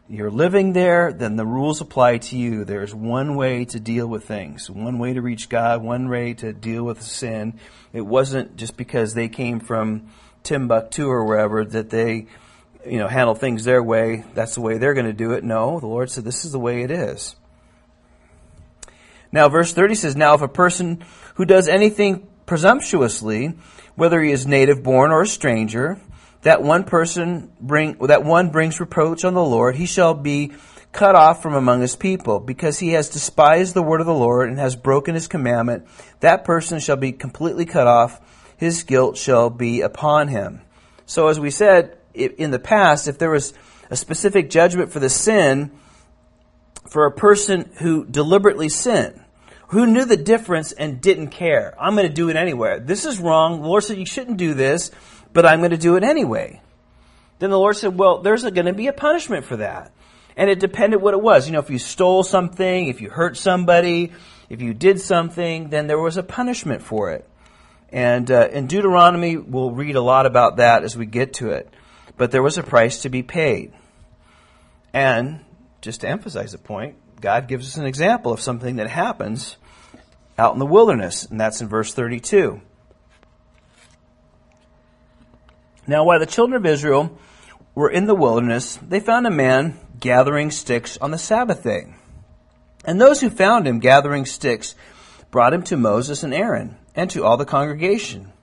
You're 0.06 0.30
living 0.30 0.74
there, 0.74 1.14
then 1.14 1.36
the 1.36 1.46
rules 1.46 1.80
apply 1.80 2.18
to 2.18 2.36
you. 2.36 2.66
There's 2.66 2.94
one 2.94 3.36
way 3.36 3.64
to 3.64 3.80
deal 3.80 4.06
with 4.06 4.24
things, 4.24 4.68
one 4.70 4.98
way 4.98 5.14
to 5.14 5.22
reach 5.22 5.48
God, 5.48 5.82
one 5.82 6.10
way 6.10 6.34
to 6.34 6.52
deal 6.52 6.84
with 6.84 7.00
sin. 7.00 7.58
It 7.94 8.02
wasn't 8.02 8.56
just 8.56 8.76
because 8.76 9.14
they 9.14 9.28
came 9.28 9.60
from 9.60 10.10
Timbuktu 10.42 11.08
or 11.08 11.24
wherever 11.24 11.64
that 11.64 11.88
they, 11.88 12.26
you 12.86 12.98
know, 12.98 13.08
handle 13.08 13.34
things 13.34 13.64
their 13.64 13.82
way. 13.82 14.24
That's 14.34 14.54
the 14.54 14.60
way 14.60 14.76
they're 14.76 14.92
going 14.92 15.06
to 15.06 15.14
do 15.14 15.32
it. 15.32 15.42
No, 15.42 15.80
the 15.80 15.86
Lord 15.86 16.10
said 16.10 16.24
this 16.24 16.44
is 16.44 16.52
the 16.52 16.60
way 16.60 16.82
it 16.82 16.90
is. 16.90 17.34
Now, 19.32 19.48
verse 19.48 19.72
30 19.72 19.94
says, 19.94 20.16
Now 20.16 20.34
if 20.34 20.42
a 20.42 20.48
person 20.48 21.02
who 21.36 21.46
does 21.46 21.66
anything 21.66 22.28
presumptuously, 22.46 23.54
whether 23.94 24.20
he 24.20 24.32
is 24.32 24.46
native 24.46 24.82
born 24.82 25.10
or 25.10 25.22
a 25.22 25.26
stranger, 25.26 26.00
that 26.42 26.62
one 26.62 26.84
person 26.84 27.50
bring, 27.60 27.96
that 28.06 28.24
one 28.24 28.50
brings 28.50 28.80
reproach 28.80 29.24
on 29.24 29.34
the 29.34 29.44
Lord, 29.44 29.76
he 29.76 29.86
shall 29.86 30.14
be 30.14 30.52
cut 30.92 31.14
off 31.16 31.42
from 31.42 31.54
among 31.54 31.80
his 31.80 31.96
people, 31.96 32.38
because 32.38 32.78
he 32.78 32.90
has 32.90 33.08
despised 33.08 33.74
the 33.74 33.82
word 33.82 34.00
of 34.00 34.06
the 34.06 34.14
Lord 34.14 34.48
and 34.48 34.58
has 34.58 34.76
broken 34.76 35.14
his 35.14 35.26
commandment. 35.26 35.86
That 36.20 36.44
person 36.44 36.78
shall 36.78 36.96
be 36.96 37.10
completely 37.10 37.64
cut 37.64 37.88
off. 37.88 38.20
His 38.56 38.84
guilt 38.84 39.16
shall 39.16 39.50
be 39.50 39.80
upon 39.80 40.28
him. 40.28 40.60
So 41.06 41.26
as 41.26 41.40
we 41.40 41.50
said 41.50 41.98
in 42.14 42.52
the 42.52 42.60
past, 42.60 43.08
if 43.08 43.18
there 43.18 43.30
was 43.30 43.54
a 43.90 43.96
specific 43.96 44.50
judgment 44.50 44.92
for 44.92 45.00
the 45.00 45.10
sin, 45.10 45.72
for 46.88 47.06
a 47.06 47.12
person 47.12 47.72
who 47.78 48.04
deliberately 48.04 48.68
sinned, 48.68 49.23
who 49.68 49.86
knew 49.86 50.04
the 50.04 50.16
difference 50.16 50.72
and 50.72 51.00
didn't 51.00 51.28
care. 51.28 51.74
I'm 51.80 51.94
going 51.94 52.08
to 52.08 52.12
do 52.12 52.28
it 52.28 52.36
anyway. 52.36 52.80
This 52.80 53.04
is 53.04 53.18
wrong. 53.18 53.60
The 53.60 53.68
Lord 53.68 53.84
said 53.84 53.98
you 53.98 54.06
shouldn't 54.06 54.36
do 54.36 54.54
this, 54.54 54.90
but 55.32 55.46
I'm 55.46 55.60
going 55.60 55.70
to 55.70 55.76
do 55.76 55.96
it 55.96 56.04
anyway. 56.04 56.60
Then 57.38 57.50
the 57.50 57.58
Lord 57.58 57.76
said, 57.76 57.98
well, 57.98 58.18
there's 58.18 58.42
going 58.42 58.66
to 58.66 58.72
be 58.72 58.86
a 58.86 58.92
punishment 58.92 59.44
for 59.44 59.56
that. 59.56 59.92
And 60.36 60.50
it 60.50 60.60
depended 60.60 61.00
what 61.00 61.14
it 61.14 61.20
was. 61.20 61.46
You 61.46 61.52
know, 61.52 61.60
if 61.60 61.70
you 61.70 61.78
stole 61.78 62.22
something, 62.22 62.88
if 62.88 63.00
you 63.00 63.10
hurt 63.10 63.36
somebody, 63.36 64.12
if 64.48 64.60
you 64.60 64.74
did 64.74 65.00
something, 65.00 65.68
then 65.68 65.86
there 65.86 65.98
was 65.98 66.16
a 66.16 66.22
punishment 66.22 66.82
for 66.82 67.12
it. 67.12 67.28
And 67.90 68.30
uh, 68.30 68.48
in 68.50 68.66
Deuteronomy, 68.66 69.36
we'll 69.36 69.70
read 69.70 69.96
a 69.96 70.00
lot 70.00 70.26
about 70.26 70.56
that 70.56 70.82
as 70.82 70.96
we 70.96 71.06
get 71.06 71.34
to 71.34 71.50
it. 71.50 71.72
But 72.16 72.30
there 72.30 72.42
was 72.42 72.58
a 72.58 72.62
price 72.62 73.02
to 73.02 73.08
be 73.08 73.22
paid. 73.22 73.72
And 74.92 75.44
just 75.80 76.00
to 76.02 76.08
emphasize 76.08 76.52
the 76.52 76.58
point, 76.58 76.96
God 77.24 77.48
gives 77.48 77.66
us 77.66 77.78
an 77.78 77.86
example 77.86 78.34
of 78.34 78.40
something 78.42 78.76
that 78.76 78.90
happens 78.90 79.56
out 80.36 80.52
in 80.52 80.58
the 80.58 80.66
wilderness, 80.66 81.24
and 81.24 81.40
that's 81.40 81.62
in 81.62 81.68
verse 81.68 81.94
32. 81.94 82.60
Now, 85.86 86.04
while 86.04 86.18
the 86.18 86.26
children 86.26 86.58
of 86.58 86.66
Israel 86.66 87.18
were 87.74 87.88
in 87.88 88.04
the 88.04 88.14
wilderness, 88.14 88.78
they 88.86 89.00
found 89.00 89.26
a 89.26 89.30
man 89.30 89.80
gathering 89.98 90.50
sticks 90.50 90.98
on 90.98 91.12
the 91.12 91.16
Sabbath 91.16 91.62
day. 91.62 91.94
And 92.84 93.00
those 93.00 93.22
who 93.22 93.30
found 93.30 93.66
him 93.66 93.78
gathering 93.78 94.26
sticks 94.26 94.74
brought 95.30 95.54
him 95.54 95.62
to 95.62 95.78
Moses 95.78 96.24
and 96.24 96.34
Aaron 96.34 96.76
and 96.94 97.08
to 97.12 97.24
all 97.24 97.38
the 97.38 97.46
congregation. 97.46 98.34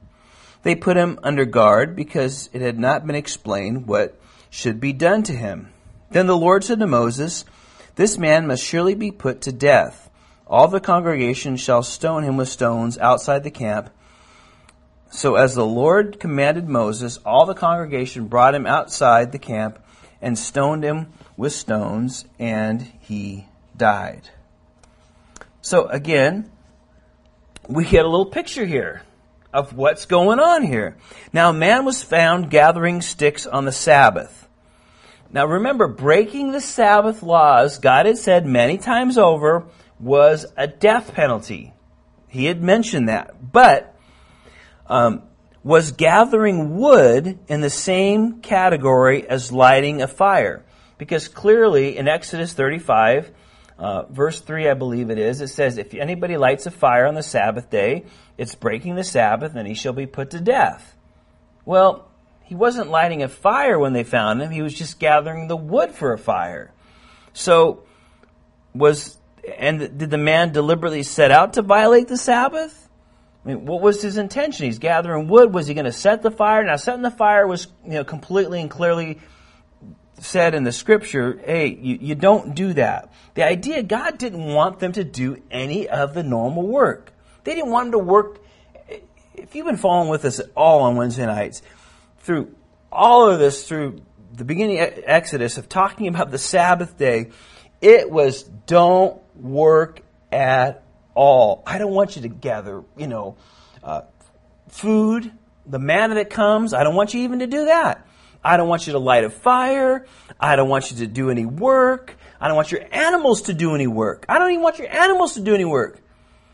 They 0.63 0.73
put 0.73 0.97
him 0.97 1.19
under 1.21 1.45
guard 1.45 1.95
because 1.95 2.49
it 2.51 2.61
had 2.61 2.79
not 2.79 3.05
been 3.05 3.15
explained 3.15 3.85
what 3.85 4.19
should 4.49 4.79
be 4.79 4.91
done 4.91 5.21
to 5.21 5.33
him. 5.33 5.71
Then 6.09 6.25
the 6.25 6.35
Lord 6.35 6.63
said 6.63 6.79
to 6.79 6.87
Moses, 6.87 7.45
This 7.95 8.17
man 8.17 8.47
must 8.47 8.63
surely 8.63 8.95
be 8.95 9.11
put 9.11 9.41
to 9.41 9.51
death. 9.51 10.09
All 10.47 10.67
the 10.67 10.79
congregation 10.79 11.57
shall 11.57 11.83
stone 11.83 12.23
him 12.23 12.37
with 12.37 12.49
stones 12.49 12.97
outside 12.97 13.43
the 13.43 13.51
camp. 13.51 13.89
So 15.09 15.35
as 15.35 15.55
the 15.55 15.65
Lord 15.65 16.19
commanded 16.19 16.69
Moses, 16.69 17.19
all 17.25 17.45
the 17.45 17.53
congregation 17.53 18.27
brought 18.27 18.55
him 18.55 18.65
outside 18.65 19.31
the 19.31 19.39
camp 19.39 19.79
and 20.21 20.37
stoned 20.37 20.83
him 20.83 21.11
with 21.35 21.51
stones, 21.51 22.25
and 22.37 22.81
he 22.99 23.47
died. 23.75 24.29
So 25.61 25.87
again, 25.87 26.51
we 27.67 27.85
get 27.85 28.05
a 28.05 28.09
little 28.09 28.27
picture 28.27 28.65
here 28.65 29.01
of 29.53 29.73
what's 29.73 30.05
going 30.05 30.39
on 30.39 30.63
here. 30.63 30.97
Now, 31.33 31.51
man 31.51 31.85
was 31.85 32.03
found 32.03 32.49
gathering 32.49 33.01
sticks 33.01 33.45
on 33.45 33.65
the 33.65 33.71
Sabbath. 33.71 34.40
Now 35.33 35.45
remember, 35.45 35.87
breaking 35.87 36.51
the 36.51 36.61
Sabbath 36.61 37.23
laws, 37.23 37.79
God 37.79 38.05
had 38.05 38.17
said 38.17 38.45
many 38.45 38.77
times 38.77 39.17
over, 39.17 39.65
was 39.99 40.45
a 40.57 40.67
death 40.67 41.13
penalty. 41.13 41.73
He 42.27 42.45
had 42.45 42.61
mentioned 42.61 43.07
that. 43.09 43.51
But, 43.51 43.95
um, 44.87 45.23
was 45.63 45.91
gathering 45.91 46.77
wood 46.77 47.39
in 47.47 47.61
the 47.61 47.69
same 47.69 48.41
category 48.41 49.27
as 49.27 49.51
lighting 49.51 50.01
a 50.01 50.07
fire? 50.07 50.65
Because 50.97 51.27
clearly 51.27 51.97
in 51.97 52.07
Exodus 52.07 52.53
35, 52.53 53.31
uh, 53.77 54.03
verse 54.09 54.41
3, 54.41 54.69
I 54.69 54.73
believe 54.73 55.09
it 55.09 55.17
is, 55.17 55.41
it 55.41 55.47
says, 55.47 55.77
If 55.77 55.93
anybody 55.93 56.37
lights 56.37 56.65
a 56.65 56.71
fire 56.71 57.07
on 57.07 57.15
the 57.15 57.23
Sabbath 57.23 57.69
day, 57.69 58.05
it's 58.37 58.55
breaking 58.55 58.95
the 58.95 59.03
Sabbath, 59.03 59.55
and 59.55 59.67
he 59.67 59.73
shall 59.73 59.93
be 59.93 60.05
put 60.05 60.31
to 60.31 60.39
death. 60.39 60.95
Well, 61.65 62.10
he 62.51 62.55
wasn't 62.55 62.89
lighting 62.89 63.23
a 63.23 63.29
fire 63.29 63.79
when 63.79 63.93
they 63.93 64.03
found 64.03 64.41
him, 64.41 64.51
he 64.51 64.61
was 64.61 64.73
just 64.73 64.99
gathering 64.99 65.47
the 65.47 65.55
wood 65.55 65.91
for 65.91 66.11
a 66.11 66.17
fire. 66.17 66.73
So, 67.31 67.83
was, 68.75 69.17
and 69.57 69.79
did 69.79 70.09
the 70.09 70.17
man 70.17 70.51
deliberately 70.51 71.03
set 71.03 71.31
out 71.31 71.53
to 71.53 71.61
violate 71.61 72.09
the 72.09 72.17
Sabbath? 72.17 72.89
I 73.45 73.47
mean, 73.47 73.65
what 73.65 73.79
was 73.79 74.01
his 74.01 74.17
intention? 74.17 74.65
He's 74.65 74.79
gathering 74.79 75.29
wood. 75.29 75.53
Was 75.53 75.67
he 75.67 75.73
going 75.73 75.85
to 75.85 75.93
set 75.93 76.23
the 76.23 76.29
fire? 76.29 76.61
Now, 76.65 76.75
setting 76.75 77.03
the 77.03 77.09
fire 77.09 77.47
was, 77.47 77.67
you 77.85 77.91
know, 77.91 78.03
completely 78.03 78.59
and 78.59 78.69
clearly 78.69 79.21
said 80.19 80.53
in 80.53 80.65
the 80.65 80.73
scripture, 80.73 81.39
hey, 81.45 81.67
you, 81.67 81.99
you 82.01 82.15
don't 82.15 82.53
do 82.53 82.73
that. 82.73 83.13
The 83.35 83.45
idea, 83.45 83.81
God 83.81 84.17
didn't 84.17 84.43
want 84.43 84.79
them 84.79 84.91
to 84.91 85.05
do 85.05 85.41
any 85.49 85.87
of 85.87 86.13
the 86.13 86.23
normal 86.23 86.67
work. 86.67 87.13
They 87.45 87.55
didn't 87.55 87.71
want 87.71 87.91
them 87.91 88.01
to 88.01 88.05
work. 88.05 88.41
If 89.35 89.55
you've 89.55 89.65
been 89.65 89.77
following 89.77 90.09
with 90.09 90.25
us 90.25 90.39
at 90.39 90.47
all 90.53 90.81
on 90.81 90.97
Wednesday 90.97 91.25
nights, 91.25 91.61
through 92.21 92.55
all 92.91 93.29
of 93.29 93.39
this, 93.39 93.67
through 93.67 94.01
the 94.33 94.45
beginning 94.45 94.79
of 94.79 94.99
Exodus 95.05 95.57
of 95.57 95.69
talking 95.69 96.07
about 96.07 96.31
the 96.31 96.37
Sabbath 96.37 96.97
day, 96.97 97.31
it 97.81 98.09
was 98.09 98.43
don't 98.43 99.21
work 99.35 100.01
at 100.31 100.83
all. 101.13 101.63
I 101.65 101.77
don't 101.77 101.93
want 101.93 102.15
you 102.15 102.23
to 102.23 102.29
gather, 102.29 102.83
you 102.97 103.07
know, 103.07 103.37
uh, 103.83 104.01
food, 104.69 105.31
the 105.65 105.79
manna 105.79 106.15
that 106.15 106.29
comes. 106.29 106.73
I 106.73 106.83
don't 106.83 106.95
want 106.95 107.13
you 107.13 107.21
even 107.21 107.39
to 107.39 107.47
do 107.47 107.65
that. 107.65 108.07
I 108.43 108.57
don't 108.57 108.67
want 108.67 108.87
you 108.87 108.93
to 108.93 108.99
light 108.99 109.23
a 109.23 109.29
fire. 109.29 110.07
I 110.39 110.55
don't 110.55 110.69
want 110.69 110.91
you 110.91 110.97
to 110.97 111.07
do 111.07 111.29
any 111.29 111.45
work. 111.45 112.17
I 112.39 112.47
don't 112.47 112.55
want 112.55 112.71
your 112.71 112.83
animals 112.91 113.43
to 113.43 113.53
do 113.53 113.75
any 113.75 113.87
work. 113.87 114.25
I 114.27 114.39
don't 114.39 114.49
even 114.51 114.63
want 114.63 114.79
your 114.79 114.89
animals 114.91 115.35
to 115.35 115.41
do 115.41 115.53
any 115.53 115.65
work. 115.65 116.01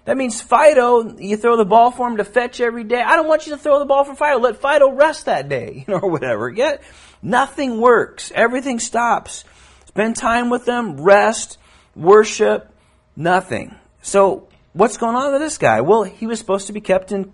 That 0.07 0.15
means 0.15 0.39
Fido, 0.39 1.17
you 1.17 1.35
throw 1.35 1.57
the 1.57 1.65
ball 1.65 1.91
for 1.91 2.07
him 2.07 2.15
to 2.15 2.23
fetch 2.23 2.61
every 2.61 2.85
day. 2.85 3.01
I 3.01 3.17
don't 3.17 3.27
want 3.27 3.45
you 3.45 3.51
to 3.51 3.57
throw 3.57 3.77
the 3.77 3.85
ball 3.85 4.05
for 4.05 4.15
Fido. 4.15 4.39
Let 4.39 4.55
Fido 4.55 4.89
rest 4.89 5.25
that 5.25 5.49
day, 5.49 5.83
you 5.85 5.93
know, 5.93 5.99
or 5.99 6.09
whatever. 6.09 6.49
Get 6.49 6.81
nothing 7.21 7.81
works. 7.81 8.31
Everything 8.33 8.79
stops. 8.79 9.43
Spend 9.87 10.15
time 10.15 10.49
with 10.49 10.63
them, 10.63 11.01
rest, 11.01 11.57
worship, 11.93 12.73
nothing. 13.17 13.75
So 14.01 14.47
what's 14.71 14.95
going 14.95 15.17
on 15.17 15.33
with 15.33 15.41
this 15.41 15.57
guy? 15.57 15.81
Well, 15.81 16.03
he 16.03 16.25
was 16.25 16.39
supposed 16.39 16.67
to 16.67 16.73
be 16.73 16.79
kept 16.79 17.11
in 17.11 17.33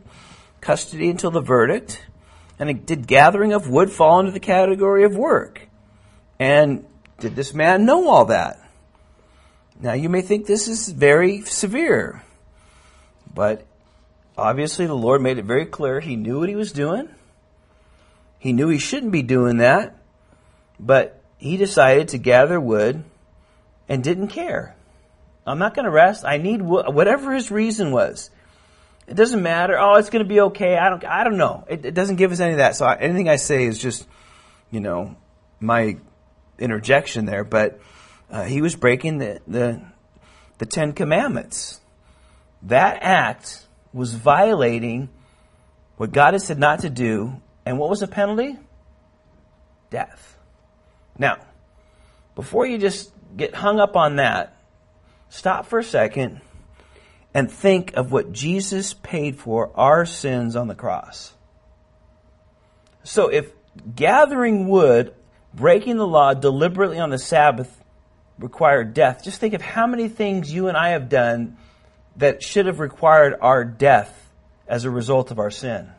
custody 0.59 1.11
until 1.11 1.29
the 1.29 1.41
verdict. 1.41 2.03
And 2.57 2.83
did 2.87 3.05
gathering 3.05 3.53
of 3.53 3.69
wood 3.69 3.91
fall 3.91 4.19
into 4.19 4.31
the 4.31 4.39
category 4.39 5.03
of 5.03 5.15
work? 5.15 5.67
And 6.39 6.87
did 7.19 7.35
this 7.35 7.53
man 7.53 7.85
know 7.85 8.09
all 8.09 8.25
that? 8.25 8.59
Now 9.79 9.93
you 9.93 10.09
may 10.09 10.21
think 10.21 10.47
this 10.47 10.67
is 10.67 10.89
very 10.89 11.43
severe, 11.43 12.23
but 13.33 13.65
obviously 14.37 14.85
the 14.85 14.95
Lord 14.95 15.21
made 15.21 15.37
it 15.37 15.45
very 15.45 15.65
clear 15.65 15.99
he 15.99 16.15
knew 16.15 16.39
what 16.39 16.49
he 16.49 16.55
was 16.55 16.71
doing. 16.71 17.09
He 18.39 18.53
knew 18.53 18.67
he 18.67 18.77
shouldn't 18.77 19.11
be 19.11 19.21
doing 19.21 19.57
that, 19.57 19.97
but 20.79 21.21
he 21.37 21.57
decided 21.57 22.09
to 22.09 22.17
gather 22.17 22.59
wood 22.59 23.03
and 23.87 24.03
didn't 24.03 24.29
care. 24.29 24.75
I'm 25.45 25.59
not 25.59 25.73
going 25.73 25.85
to 25.85 25.91
rest. 25.91 26.25
I 26.25 26.37
need 26.37 26.61
whatever 26.61 27.33
his 27.33 27.51
reason 27.51 27.91
was. 27.91 28.29
It 29.07 29.15
doesn't 29.15 29.41
matter. 29.41 29.77
Oh, 29.77 29.95
it's 29.95 30.09
going 30.09 30.23
to 30.23 30.29
be 30.29 30.39
okay. 30.41 30.77
I 30.77 30.89
don't. 30.89 31.03
I 31.03 31.23
don't 31.25 31.37
know. 31.37 31.65
It, 31.67 31.85
it 31.85 31.93
doesn't 31.93 32.15
give 32.15 32.31
us 32.31 32.39
any 32.39 32.51
of 32.51 32.57
that. 32.57 32.77
So 32.77 32.85
I, 32.85 32.95
anything 32.95 33.27
I 33.27 33.35
say 33.35 33.65
is 33.65 33.77
just, 33.77 34.07
you 34.71 34.79
know, 34.79 35.17
my 35.59 35.97
interjection 36.57 37.25
there. 37.25 37.43
But 37.43 37.81
uh, 38.31 38.43
he 38.43 38.61
was 38.61 38.75
breaking 38.75 39.17
the, 39.17 39.41
the 39.45 39.81
the 40.59 40.65
Ten 40.65 40.93
Commandments. 40.93 41.81
That 42.63 42.99
act 43.01 43.65
was 43.91 44.13
violating 44.13 45.09
what 45.97 46.11
God 46.11 46.33
had 46.33 46.41
said 46.41 46.59
not 46.59 46.79
to 46.79 46.89
do. 46.89 47.41
And 47.65 47.77
what 47.77 47.89
was 47.89 47.99
the 47.99 48.07
penalty? 48.07 48.57
Death. 49.89 50.37
Now, 51.17 51.37
before 52.35 52.65
you 52.65 52.77
just 52.77 53.11
get 53.37 53.53
hung 53.53 53.79
up 53.79 53.95
on 53.95 54.17
that, 54.17 54.57
stop 55.29 55.67
for 55.67 55.79
a 55.79 55.83
second 55.83 56.41
and 57.33 57.51
think 57.51 57.93
of 57.95 58.11
what 58.11 58.31
Jesus 58.31 58.93
paid 58.93 59.37
for 59.37 59.71
our 59.75 60.05
sins 60.05 60.55
on 60.55 60.67
the 60.67 60.75
cross. 60.75 61.33
So 63.03 63.27
if 63.27 63.51
gathering 63.95 64.67
wood, 64.67 65.13
breaking 65.53 65.97
the 65.97 66.07
law 66.07 66.33
deliberately 66.33 66.99
on 66.99 67.09
the 67.09 67.17
Sabbath 67.17 67.83
required 68.39 68.93
death, 68.93 69.23
just 69.23 69.39
think 69.39 69.53
of 69.53 69.61
how 69.61 69.87
many 69.87 70.07
things 70.07 70.51
you 70.51 70.67
and 70.67 70.77
I 70.77 70.89
have 70.89 71.09
done 71.09 71.57
that 72.17 72.43
should 72.43 72.65
have 72.65 72.79
required 72.79 73.35
our 73.41 73.63
death 73.65 74.19
as 74.67 74.85
a 74.85 74.89
result 74.89 75.31
of 75.31 75.39
our 75.39 75.51
sin. 75.51 75.89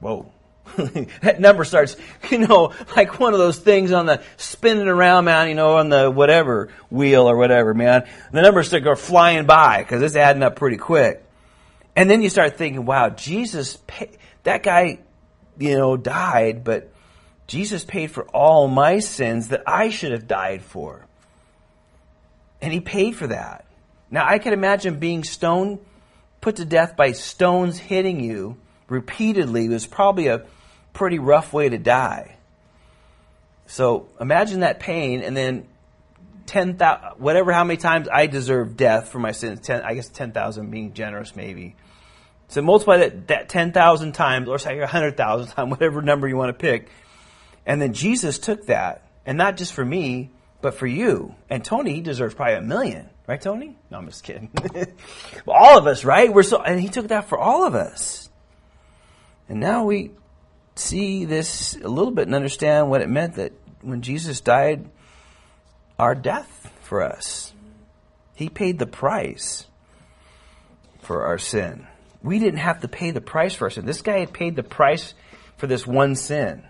Whoa. 0.00 0.30
that 1.22 1.40
number 1.40 1.64
starts, 1.64 1.96
you 2.30 2.38
know, 2.38 2.72
like 2.96 3.18
one 3.18 3.32
of 3.32 3.38
those 3.38 3.58
things 3.58 3.92
on 3.92 4.06
the 4.06 4.22
spinning 4.36 4.88
around, 4.88 5.24
man, 5.24 5.48
you 5.48 5.54
know, 5.54 5.76
on 5.76 5.88
the 5.88 6.10
whatever 6.10 6.70
wheel 6.90 7.28
or 7.28 7.36
whatever, 7.36 7.74
man. 7.74 8.08
The 8.30 8.42
numbers 8.42 8.68
start 8.68 8.84
go 8.84 8.94
flying 8.94 9.44
by 9.44 9.82
because 9.82 10.02
it's 10.02 10.16
adding 10.16 10.42
up 10.42 10.56
pretty 10.56 10.78
quick. 10.78 11.24
And 11.94 12.08
then 12.08 12.22
you 12.22 12.30
start 12.30 12.56
thinking, 12.56 12.86
wow, 12.86 13.10
Jesus, 13.10 13.76
pay, 13.86 14.10
that 14.44 14.62
guy, 14.62 15.00
you 15.58 15.76
know, 15.76 15.96
died, 15.96 16.64
but 16.64 16.90
Jesus 17.46 17.84
paid 17.84 18.10
for 18.10 18.24
all 18.28 18.66
my 18.68 19.00
sins 19.00 19.48
that 19.48 19.64
I 19.66 19.90
should 19.90 20.12
have 20.12 20.26
died 20.26 20.62
for. 20.62 21.06
And 22.62 22.72
he 22.72 22.80
paid 22.80 23.16
for 23.16 23.26
that. 23.26 23.66
Now 24.12 24.28
I 24.28 24.38
can 24.38 24.52
imagine 24.52 25.00
being 25.00 25.24
stoned, 25.24 25.80
put 26.40 26.56
to 26.56 26.64
death 26.64 26.96
by 26.96 27.12
stones 27.12 27.78
hitting 27.78 28.20
you 28.20 28.58
repeatedly 28.88 29.68
was 29.68 29.86
probably 29.86 30.28
a 30.28 30.44
pretty 30.92 31.18
rough 31.18 31.52
way 31.52 31.68
to 31.68 31.78
die. 31.78 32.36
So 33.66 34.08
imagine 34.20 34.60
that 34.60 34.78
pain 34.78 35.22
and 35.22 35.34
then 35.34 35.66
10,000, 36.46 37.20
whatever, 37.20 37.52
how 37.52 37.64
many 37.64 37.78
times 37.78 38.06
I 38.12 38.26
deserve 38.26 38.76
death 38.76 39.08
for 39.08 39.18
my 39.18 39.32
sins. 39.32 39.60
10, 39.60 39.80
I 39.82 39.94
guess 39.94 40.08
10,000 40.10 40.70
being 40.70 40.92
generous 40.92 41.34
maybe. 41.34 41.74
So 42.48 42.60
multiply 42.60 42.98
that, 42.98 43.28
that 43.28 43.48
10,000 43.48 44.12
times 44.12 44.46
or 44.46 44.58
say 44.58 44.78
100,000 44.78 45.48
times, 45.48 45.70
whatever 45.70 46.02
number 46.02 46.28
you 46.28 46.36
want 46.36 46.50
to 46.50 46.60
pick. 46.60 46.90
And 47.64 47.80
then 47.80 47.94
Jesus 47.94 48.38
took 48.38 48.66
that 48.66 49.08
and 49.24 49.38
not 49.38 49.56
just 49.56 49.72
for 49.72 49.84
me, 49.84 50.30
but 50.60 50.74
for 50.74 50.86
you. 50.86 51.34
And 51.48 51.64
Tony, 51.64 51.94
he 51.94 52.00
deserves 52.02 52.34
probably 52.34 52.56
a 52.56 52.60
million. 52.60 53.08
Right, 53.26 53.40
Tony? 53.40 53.76
No, 53.90 53.98
I'm 53.98 54.06
just 54.06 54.24
kidding. 54.24 54.50
all 55.46 55.78
of 55.78 55.86
us, 55.86 56.04
right? 56.04 56.32
We're 56.32 56.42
so, 56.42 56.60
and 56.60 56.80
he 56.80 56.88
took 56.88 57.08
that 57.08 57.28
for 57.28 57.38
all 57.38 57.66
of 57.66 57.74
us. 57.74 58.28
And 59.48 59.60
now 59.60 59.84
we, 59.84 60.10
see 60.74 61.24
this 61.24 61.76
a 61.76 61.88
little 61.88 62.10
bit 62.10 62.26
and 62.26 62.34
understand 62.34 62.90
what 62.90 63.02
it 63.02 63.08
meant 63.08 63.36
that 63.36 63.52
when 63.80 64.02
Jesus 64.02 64.40
died 64.40 64.88
our 65.98 66.14
death 66.14 66.72
for 66.82 67.02
us, 67.02 67.52
he 68.34 68.48
paid 68.48 68.78
the 68.78 68.86
price 68.86 69.66
for 71.00 71.26
our 71.26 71.38
sin. 71.38 71.86
We 72.22 72.38
didn't 72.38 72.60
have 72.60 72.80
to 72.80 72.88
pay 72.88 73.10
the 73.10 73.20
price 73.20 73.54
for 73.54 73.66
our 73.66 73.70
sin. 73.70 73.84
This 73.84 74.02
guy 74.02 74.20
had 74.20 74.32
paid 74.32 74.56
the 74.56 74.62
price 74.62 75.14
for 75.56 75.66
this 75.66 75.86
one 75.86 76.14
sin. 76.14 76.62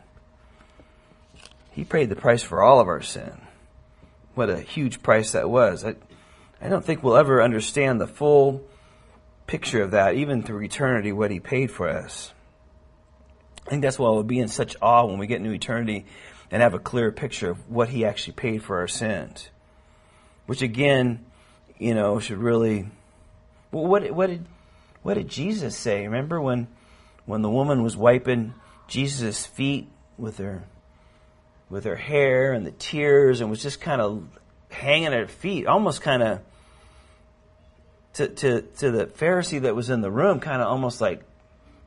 He 1.73 1.85
paid 1.85 2.09
the 2.09 2.17
price 2.17 2.43
for 2.43 2.63
all 2.63 2.81
of 2.81 2.89
our 2.89 3.03
sin. 3.03 3.41
What 4.35 4.51
a 4.51 4.61
huge 4.61 5.03
price 5.03 5.33
that 5.33 5.49
was. 5.49 5.85
I 6.63 6.69
don't 6.69 6.85
think 6.85 7.03
we'll 7.03 7.17
ever 7.17 7.43
understand 7.43 8.01
the 8.01 8.07
full 8.07 8.63
picture 9.49 9.83
of 9.83 9.91
that, 9.91 10.15
even 10.15 10.45
through 10.45 10.63
eternity, 10.63 11.11
what 11.11 11.33
he 11.33 11.41
paid 11.41 11.73
for 11.73 11.89
us. 11.89 12.33
I 13.67 13.71
think 13.71 13.83
that's 13.83 13.99
why 13.99 14.11
we'll 14.11 14.23
be 14.23 14.39
in 14.39 14.47
such 14.47 14.77
awe 14.81 15.05
when 15.05 15.19
we 15.19 15.27
get 15.27 15.39
into 15.39 15.51
eternity 15.51 16.07
and 16.53 16.63
have 16.63 16.75
a 16.75 16.79
clear 16.79 17.11
picture 17.11 17.51
of 17.51 17.69
what 17.69 17.89
he 17.89 18.05
actually 18.05 18.35
paid 18.35 18.63
for 18.63 18.79
our 18.79 18.87
sins. 18.87 19.51
Which 20.47 20.63
again, 20.63 21.25
you 21.79 21.95
know, 21.95 22.21
should 22.21 22.39
really 22.39 22.89
what 23.71 24.09
what 24.13 24.29
did 24.29 24.47
what 25.03 25.15
did 25.15 25.29
Jesus 25.29 25.77
say? 25.77 26.03
Remember 26.05 26.41
when 26.41 26.69
when 27.25 27.43
the 27.43 27.51
woman 27.51 27.83
was 27.83 27.97
wiping 27.97 28.55
Jesus' 28.87 29.47
feet 29.47 29.89
with 30.17 30.39
her 30.39 30.65
with 31.71 31.85
her 31.85 31.97
hair 31.97 32.53
and 32.53 32.65
the 32.67 32.73
tears 32.73 33.41
and 33.41 33.51
was 33.51 33.63
just 33.63 33.81
kind 33.81 34.01
of 34.01 34.25
hanging 34.69 35.07
at 35.07 35.13
her 35.15 35.27
feet, 35.27 35.67
almost 35.67 36.03
kind 36.03 36.23
of 36.23 36.41
to, 38.15 38.29
to, 38.29 38.63
to 38.63 38.91
the 38.91 39.07
Pharisee 39.07 39.63
that 39.63 39.75
was 39.75 39.91
in 39.91 40.01
the 40.01 40.11
room, 40.11 40.41
kind 40.41 40.63
of 40.63 40.69
almost 40.69 41.01
like, 41.01 41.23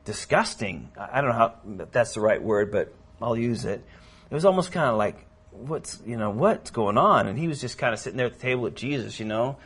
disgusting. 0.06 0.88
I 0.96 1.20
don't 1.20 1.30
know 1.30 1.36
how 1.36 1.54
that's 1.92 2.14
the 2.14 2.22
right 2.22 2.42
word, 2.42 2.72
but 2.72 2.94
I'll 3.20 3.36
use 3.36 3.66
it. 3.66 3.84
It 4.30 4.34
was 4.34 4.46
almost 4.46 4.72
kind 4.72 4.88
of 4.88 4.96
like, 4.96 5.26
what's 5.50 6.00
you 6.06 6.16
know 6.16 6.30
what's 6.30 6.70
going 6.70 6.96
on? 6.96 7.26
And 7.26 7.38
he 7.38 7.48
was 7.48 7.60
just 7.60 7.76
kind 7.76 7.92
of 7.92 8.00
sitting 8.00 8.16
there 8.16 8.26
at 8.26 8.34
the 8.34 8.38
table 8.38 8.62
with 8.62 8.74
Jesus, 8.74 9.20
you 9.20 9.26
know, 9.26 9.58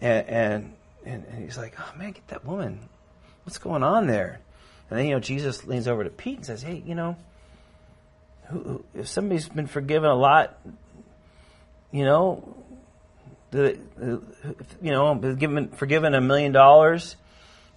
and 0.00 0.72
and, 1.04 1.24
and 1.26 1.44
he's 1.44 1.58
like, 1.58 1.74
oh 1.78 1.98
man, 1.98 2.12
get 2.12 2.26
that 2.28 2.46
woman. 2.46 2.88
What's 3.44 3.58
going 3.58 3.82
on 3.82 4.06
there? 4.06 4.40
And 4.88 4.98
then 4.98 5.06
you 5.06 5.14
know 5.14 5.20
Jesus 5.20 5.66
leans 5.66 5.88
over 5.88 6.04
to 6.04 6.10
Pete 6.10 6.36
and 6.36 6.46
says, 6.46 6.62
hey, 6.62 6.82
you 6.86 6.94
know, 6.94 7.16
who, 8.48 8.84
if 8.94 9.08
somebody's 9.08 9.48
been 9.48 9.66
forgiven 9.66 10.08
a 10.08 10.14
lot, 10.14 10.58
you 11.90 12.04
know, 12.04 12.56
you 13.54 14.20
know, 14.82 15.14
given, 15.14 15.68
forgiven 15.68 16.14
a 16.14 16.20
million 16.20 16.52
dollars, 16.52 17.16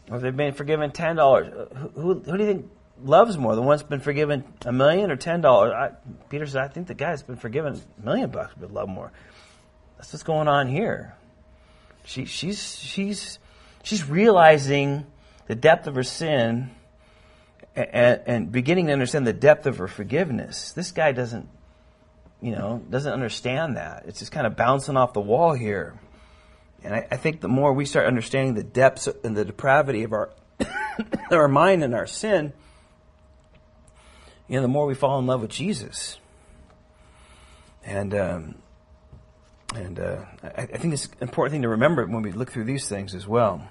or 0.10 0.18
if 0.18 0.24
they've 0.24 0.36
been 0.36 0.54
forgiven 0.54 0.92
ten 0.92 1.16
dollars, 1.16 1.54
who, 1.96 2.16
who, 2.16 2.38
do 2.38 2.44
you 2.44 2.46
think 2.46 2.72
loves 3.04 3.38
more? 3.38 3.56
The 3.56 3.62
one 3.62 3.78
that's 3.78 3.88
been 3.88 4.00
forgiven 4.00 4.44
a 4.66 4.72
million 4.72 5.12
or 5.12 5.16
ten 5.16 5.42
dollars? 5.42 5.94
Peter 6.30 6.46
says, 6.46 6.56
I 6.56 6.68
think 6.68 6.88
the 6.88 6.96
guy 6.96 7.10
that's 7.10 7.24
been 7.24 7.36
forgiven 7.36 7.82
a 8.02 8.06
million 8.06 8.30
bucks 8.30 8.58
would 8.58 8.72
love 8.72 8.90
more. 8.90 9.12
That's 9.98 10.12
what's 10.14 10.24
going 10.24 10.48
on 10.48 10.68
here. 10.68 11.16
She, 12.06 12.26
she's, 12.26 12.80
she's, 12.80 13.40
she's 13.84 14.08
realizing 14.08 15.06
the 15.48 15.56
depth 15.56 15.88
of 15.88 15.96
her 15.96 16.04
sin 16.04 16.72
and, 17.76 18.22
and 18.26 18.52
beginning 18.52 18.88
to 18.88 18.94
understand 18.94 19.28
the 19.28 19.34
depth 19.34 19.66
of 19.66 19.78
her 19.78 19.88
forgiveness. 19.88 20.72
This 20.72 20.92
guy 20.92 21.12
doesn't, 21.12 21.50
you 22.42 22.52
know, 22.52 22.84
doesn't 22.90 23.12
understand 23.12 23.78
that. 23.78 24.04
It's 24.08 24.20
just 24.20 24.32
kind 24.32 24.46
of 24.46 24.56
bouncing 24.56 24.98
off 24.98 25.14
the 25.14 25.22
wall 25.22 25.54
here. 25.54 26.00
And 26.84 26.94
I, 26.94 27.08
I 27.12 27.18
think 27.18 27.42
the 27.42 27.48
more 27.48 27.74
we 27.74 27.86
start 27.86 28.06
understanding 28.06 28.54
the 28.54 28.64
depths 28.64 29.08
and 29.24 29.36
the 29.36 29.46
depravity 29.46 30.04
of 30.04 30.14
our 30.14 30.30
our 31.32 31.48
mind 31.48 31.84
and 31.84 31.94
our 31.96 32.08
sin, 32.08 32.54
you 34.48 34.56
know, 34.56 34.62
the 34.62 34.68
more 34.68 34.86
we 34.86 34.94
fall 34.94 35.20
in 35.20 35.26
love 35.26 35.42
with 35.42 35.52
Jesus. 35.52 36.18
And 37.84 38.14
um, 38.14 38.56
and 39.76 40.00
uh, 40.00 40.26
I, 40.44 40.62
I 40.62 40.78
think 40.78 40.94
it's 40.94 41.06
an 41.06 41.12
important 41.22 41.54
thing 41.54 41.62
to 41.64 41.70
remember 41.70 42.06
when 42.06 42.22
we 42.22 42.32
look 42.32 42.52
through 42.52 42.66
these 42.66 42.88
things 42.88 43.16
as 43.16 43.28
well. 43.28 43.68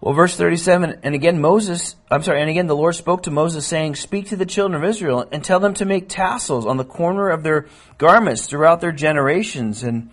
Well, 0.00 0.14
verse 0.14 0.36
37, 0.36 1.00
and 1.02 1.14
again 1.16 1.40
Moses, 1.40 1.96
I'm 2.08 2.22
sorry, 2.22 2.40
and 2.40 2.48
again 2.48 2.68
the 2.68 2.76
Lord 2.76 2.94
spoke 2.94 3.24
to 3.24 3.32
Moses 3.32 3.66
saying, 3.66 3.96
Speak 3.96 4.28
to 4.28 4.36
the 4.36 4.46
children 4.46 4.80
of 4.80 4.88
Israel 4.88 5.26
and 5.32 5.42
tell 5.42 5.58
them 5.58 5.74
to 5.74 5.84
make 5.84 6.08
tassels 6.08 6.66
on 6.66 6.76
the 6.76 6.84
corner 6.84 7.30
of 7.30 7.42
their 7.42 7.66
garments 7.98 8.46
throughout 8.46 8.80
their 8.80 8.92
generations 8.92 9.82
and 9.82 10.10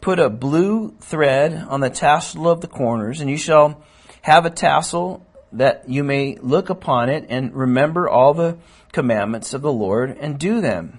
put 0.00 0.18
a 0.18 0.28
blue 0.28 0.96
thread 0.98 1.54
on 1.54 1.78
the 1.78 1.90
tassel 1.90 2.48
of 2.48 2.60
the 2.60 2.66
corners 2.66 3.20
and 3.20 3.30
you 3.30 3.36
shall 3.36 3.84
have 4.22 4.46
a 4.46 4.50
tassel 4.50 5.24
that 5.52 5.88
you 5.88 6.02
may 6.02 6.36
look 6.40 6.68
upon 6.68 7.08
it 7.08 7.26
and 7.28 7.54
remember 7.54 8.08
all 8.08 8.34
the 8.34 8.58
commandments 8.90 9.54
of 9.54 9.62
the 9.62 9.72
Lord 9.72 10.10
and 10.18 10.40
do 10.40 10.60
them 10.60 10.98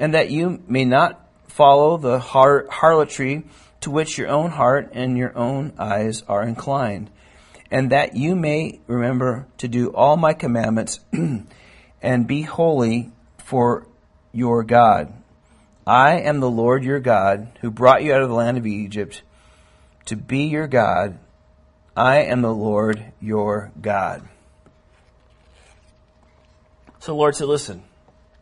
and 0.00 0.14
that 0.14 0.30
you 0.30 0.60
may 0.66 0.84
not 0.84 1.28
follow 1.46 1.96
the 1.96 2.18
harlotry 2.18 3.44
to 3.82 3.90
which 3.92 4.18
your 4.18 4.28
own 4.28 4.50
heart 4.50 4.90
and 4.94 5.16
your 5.16 5.36
own 5.38 5.74
eyes 5.78 6.24
are 6.26 6.42
inclined 6.42 7.08
and 7.72 7.88
that 7.90 8.14
you 8.14 8.36
may 8.36 8.78
remember 8.86 9.46
to 9.56 9.66
do 9.66 9.88
all 9.88 10.18
my 10.18 10.34
commandments 10.34 11.00
and 12.02 12.26
be 12.26 12.42
holy 12.42 13.10
for 13.38 13.86
your 14.30 14.62
God. 14.62 15.10
I 15.86 16.20
am 16.20 16.40
the 16.40 16.50
Lord 16.50 16.84
your 16.84 17.00
God 17.00 17.58
who 17.62 17.70
brought 17.70 18.02
you 18.02 18.12
out 18.12 18.20
of 18.20 18.28
the 18.28 18.34
land 18.34 18.58
of 18.58 18.66
Egypt 18.66 19.22
to 20.04 20.16
be 20.16 20.48
your 20.48 20.66
God. 20.66 21.18
I 21.96 22.18
am 22.24 22.42
the 22.42 22.52
Lord 22.52 23.10
your 23.22 23.72
God. 23.80 24.28
So 27.00 27.16
Lord 27.16 27.34
said, 27.34 27.48
listen, 27.48 27.82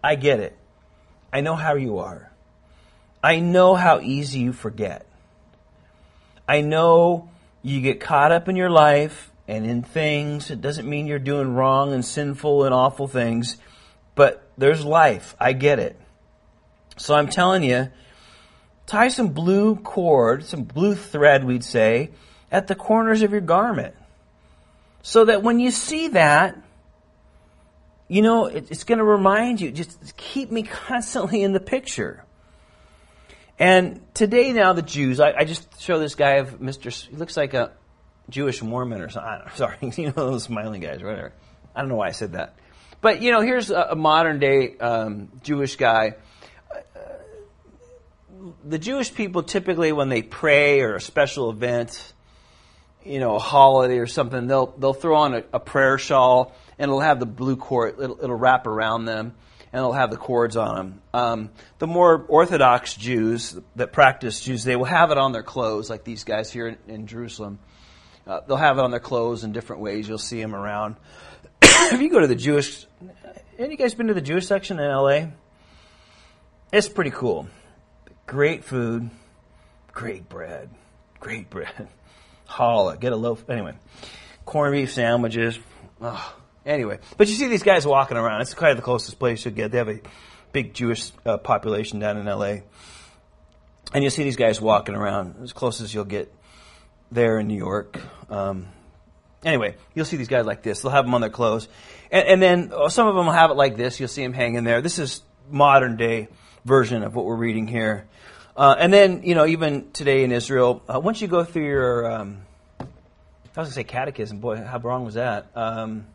I 0.03 0.17
get 0.17 0.41
it. 0.41 0.59
I 1.33 1.41
know 1.41 1.55
how 1.55 1.77
you 1.77 1.99
are. 1.99 2.33
I 3.23 3.39
know 3.39 3.77
how 3.77 4.01
easy 4.01 4.41
you 4.41 4.53
forget. 4.53 5.07
I 6.49 6.63
know 6.63 7.29
you 7.63 7.81
get 7.81 8.01
caught 8.01 8.33
up 8.33 8.49
in 8.49 8.57
your 8.57 8.71
life 8.71 9.31
and 9.47 9.67
in 9.67 9.83
things. 9.83 10.51
It 10.51 10.61
doesn't 10.61 10.89
mean 10.89 11.07
you're 11.07 11.19
doing 11.19 11.55
wrong 11.55 11.93
and 11.93 12.05
sinful 12.05 12.65
and 12.65 12.75
awful 12.75 13.09
things, 13.09 13.57
but 14.15 14.49
there's 14.57 14.85
life. 14.85 15.35
I 15.39 15.53
get 15.53 15.79
it. 15.79 15.99
So 16.97 17.15
I'm 17.15 17.29
telling 17.29 17.63
you, 17.63 17.91
tie 18.87 19.09
some 19.09 19.29
blue 19.29 19.77
cord, 19.77 20.45
some 20.45 20.65
blue 20.65 20.95
thread, 20.95 21.45
we'd 21.45 21.65
say, 21.65 22.11
at 22.51 22.67
the 22.67 22.75
corners 22.75 23.23
of 23.23 23.33
your 23.33 23.41
garment. 23.41 23.95
So 25.03 25.25
that 25.27 25.43
when 25.43 25.61
you 25.61 25.71
see 25.71 26.09
that, 26.09 26.57
you 28.09 28.23
know, 28.23 28.47
it's 28.47 28.85
going 28.85 28.99
to 28.99 29.05
remind 29.05 29.61
you, 29.61 29.71
just 29.71 30.17
keep 30.17 30.51
me 30.51 30.63
constantly 30.89 31.43
in 31.43 31.53
the 31.53 31.61
picture. 31.61 32.25
And 33.61 34.01
today 34.15 34.55
now 34.55 34.73
the 34.73 34.81
Jews, 34.81 35.21
I, 35.21 35.33
I 35.33 35.45
just 35.45 35.83
show 35.83 35.99
this 35.99 36.15
guy 36.15 36.37
of 36.37 36.61
Mr. 36.61 36.91
He 36.91 37.15
looks 37.15 37.37
like 37.37 37.53
a 37.53 37.73
Jewish 38.31 38.63
Mormon 38.63 39.03
or 39.03 39.11
something. 39.11 39.43
sorry, 39.55 39.77
you 39.97 40.07
know 40.07 40.13
those 40.31 40.45
smiling 40.45 40.81
guys, 40.81 41.03
whatever. 41.03 41.35
I 41.77 41.81
don't 41.81 41.91
know 41.91 41.97
why 41.97 42.09
I 42.09 42.13
said 42.13 42.33
that. 42.33 42.57
But 43.03 43.21
you 43.21 43.31
know, 43.31 43.43
here's 43.43 43.71
a, 43.71 43.89
a 43.91 43.97
modern 43.97 44.39
day 44.39 44.79
um, 44.79 45.29
Jewish 45.43 45.77
guy. 45.77 46.15
Uh, 46.75 47.01
the 48.65 48.79
Jewish 48.79 49.13
people 49.13 49.43
typically, 49.43 49.93
when 49.93 50.09
they 50.09 50.23
pray 50.23 50.81
or 50.81 50.95
a 50.95 51.01
special 51.01 51.51
event, 51.51 52.15
you 53.05 53.21
know, 53.21 53.35
a 53.35 53.39
holiday 53.39 53.99
or 53.99 54.07
something, 54.07 54.47
they'll 54.47 54.75
they'll 54.79 54.95
throw 54.95 55.17
on 55.17 55.35
a, 55.35 55.45
a 55.53 55.61
prayer 55.61 55.99
shawl 55.99 56.55
and 56.79 56.89
it'll 56.89 57.01
have 57.01 57.21
the 57.21 57.27
blue 57.27 57.57
cord. 57.57 57.97
It'll, 58.01 58.25
it'll 58.25 58.37
wrap 58.37 58.67
around 58.67 59.05
them 59.05 59.35
and 59.73 59.81
they'll 59.81 59.93
have 59.93 60.11
the 60.11 60.17
cords 60.17 60.57
on 60.57 60.75
them. 60.75 61.03
Um, 61.15 61.51
the 61.79 61.87
more 61.87 62.25
Orthodox 62.29 62.95
Jews 62.95 63.59
that 63.77 63.93
practice 63.93 64.41
Jews, 64.41 64.65
they 64.65 64.77
will 64.77 64.85
have 64.85 65.11
it 65.11 65.19
on 65.19 65.33
their 65.33 65.43
clothes, 65.43 65.89
like 65.89 66.05
these 66.05 66.25
guys 66.25 66.51
here 66.51 66.67
in, 66.67 66.79
in 66.89 67.07
Jerusalem. 67.07 67.61
Uh, 68.27 68.41
they'll 68.47 68.57
have 68.57 68.79
it 68.79 68.83
on 68.83 68.91
their 68.91 69.01
clothes 69.01 69.45
in 69.45 69.53
different 69.53 69.83
ways. 69.83 70.09
You'll 70.09 70.19
see 70.19 70.41
them 70.41 70.55
around. 70.55 70.97
if 71.63 72.01
you 72.01 72.11
go 72.11 72.21
to 72.21 72.27
the 72.27 72.35
Jewish, 72.35 72.87
any 73.59 73.77
guys 73.77 73.95
been 73.95 74.09
to 74.09 74.15
the 74.15 74.21
Jewish 74.21 74.47
section 74.47 74.79
in 74.79 74.91
LA? 74.91 75.27
It's 76.73 76.89
pretty 76.89 77.11
cool. 77.11 77.49
Great 78.27 78.65
food, 78.65 79.11
great 79.93 80.29
bread, 80.29 80.71
great 81.19 81.51
bread. 81.51 81.89
Challah, 82.49 82.99
get 82.99 83.13
a 83.13 83.17
loaf. 83.17 83.49
Anyway, 83.49 83.75
corned 84.45 84.73
beef 84.73 84.93
sandwiches. 84.93 85.59
Oh, 86.01 86.37
Anyway, 86.71 87.01
but 87.17 87.27
you 87.27 87.35
see 87.35 87.49
these 87.49 87.65
guys 87.65 87.85
walking 87.85 88.17
around. 88.17 88.43
It's 88.43 88.55
kind 88.55 88.71
of 88.71 88.77
the 88.77 88.85
closest 88.85 89.19
place 89.19 89.45
you 89.45 89.51
get. 89.51 89.73
They 89.73 89.79
have 89.79 89.89
a 89.89 89.99
big 90.53 90.73
Jewish 90.73 91.11
uh, 91.27 91.37
population 91.39 91.99
down 91.99 92.17
in 92.17 92.29
L.A. 92.29 92.63
And 93.93 94.05
you'll 94.05 94.13
see 94.13 94.23
these 94.23 94.37
guys 94.37 94.61
walking 94.61 94.95
around 94.95 95.35
as 95.43 95.53
close 95.53 95.81
as 95.81 95.93
you'll 95.93 96.05
get 96.05 96.33
there 97.11 97.41
in 97.41 97.49
New 97.49 97.57
York. 97.57 97.99
Um, 98.31 98.69
anyway, 99.45 99.75
you'll 99.95 100.05
see 100.05 100.17
these 100.17 100.29
guys 100.29 100.47
like 100.47 100.63
this. 100.63 100.81
They'll 100.83 100.93
have 100.93 101.05
them 101.05 101.15
on 101.15 101.21
their 101.21 101.31
clothes. 101.31 101.67
And, 102.09 102.29
and 102.29 102.43
then 102.43 102.73
uh, 102.73 102.89
some 102.89 103.09
of 103.09 103.17
them 103.17 103.27
will 103.27 103.33
have 103.33 103.51
it 103.51 103.55
like 103.55 103.77
this. 103.77 103.99
You'll 103.99 104.09
see 104.09 104.23
them 104.23 104.33
hanging 104.33 104.63
there. 104.63 104.81
This 104.81 105.01
is 105.01 105.23
modern 105.51 105.97
day 105.97 106.29
version 106.65 107.03
of 107.03 107.17
what 107.17 107.25
we're 107.25 107.35
reading 107.35 107.67
here. 107.67 108.07
Uh, 108.57 108.77
and 108.79 108.93
then, 108.93 109.25
you 109.25 109.35
know, 109.35 109.45
even 109.45 109.91
today 109.91 110.23
in 110.23 110.31
Israel, 110.31 110.85
uh, 110.87 111.01
once 111.01 111.21
you 111.21 111.27
go 111.27 111.43
through 111.43 111.67
your, 111.67 112.13
um, 112.13 112.43
I 112.79 112.85
was 112.85 113.55
going 113.55 113.67
to 113.67 113.73
say 113.73 113.85
catechism. 113.85 114.39
Boy, 114.39 114.63
how 114.63 114.79
wrong 114.79 115.05
was 115.05 115.15
that? 115.15 115.51
Um, 115.57 116.07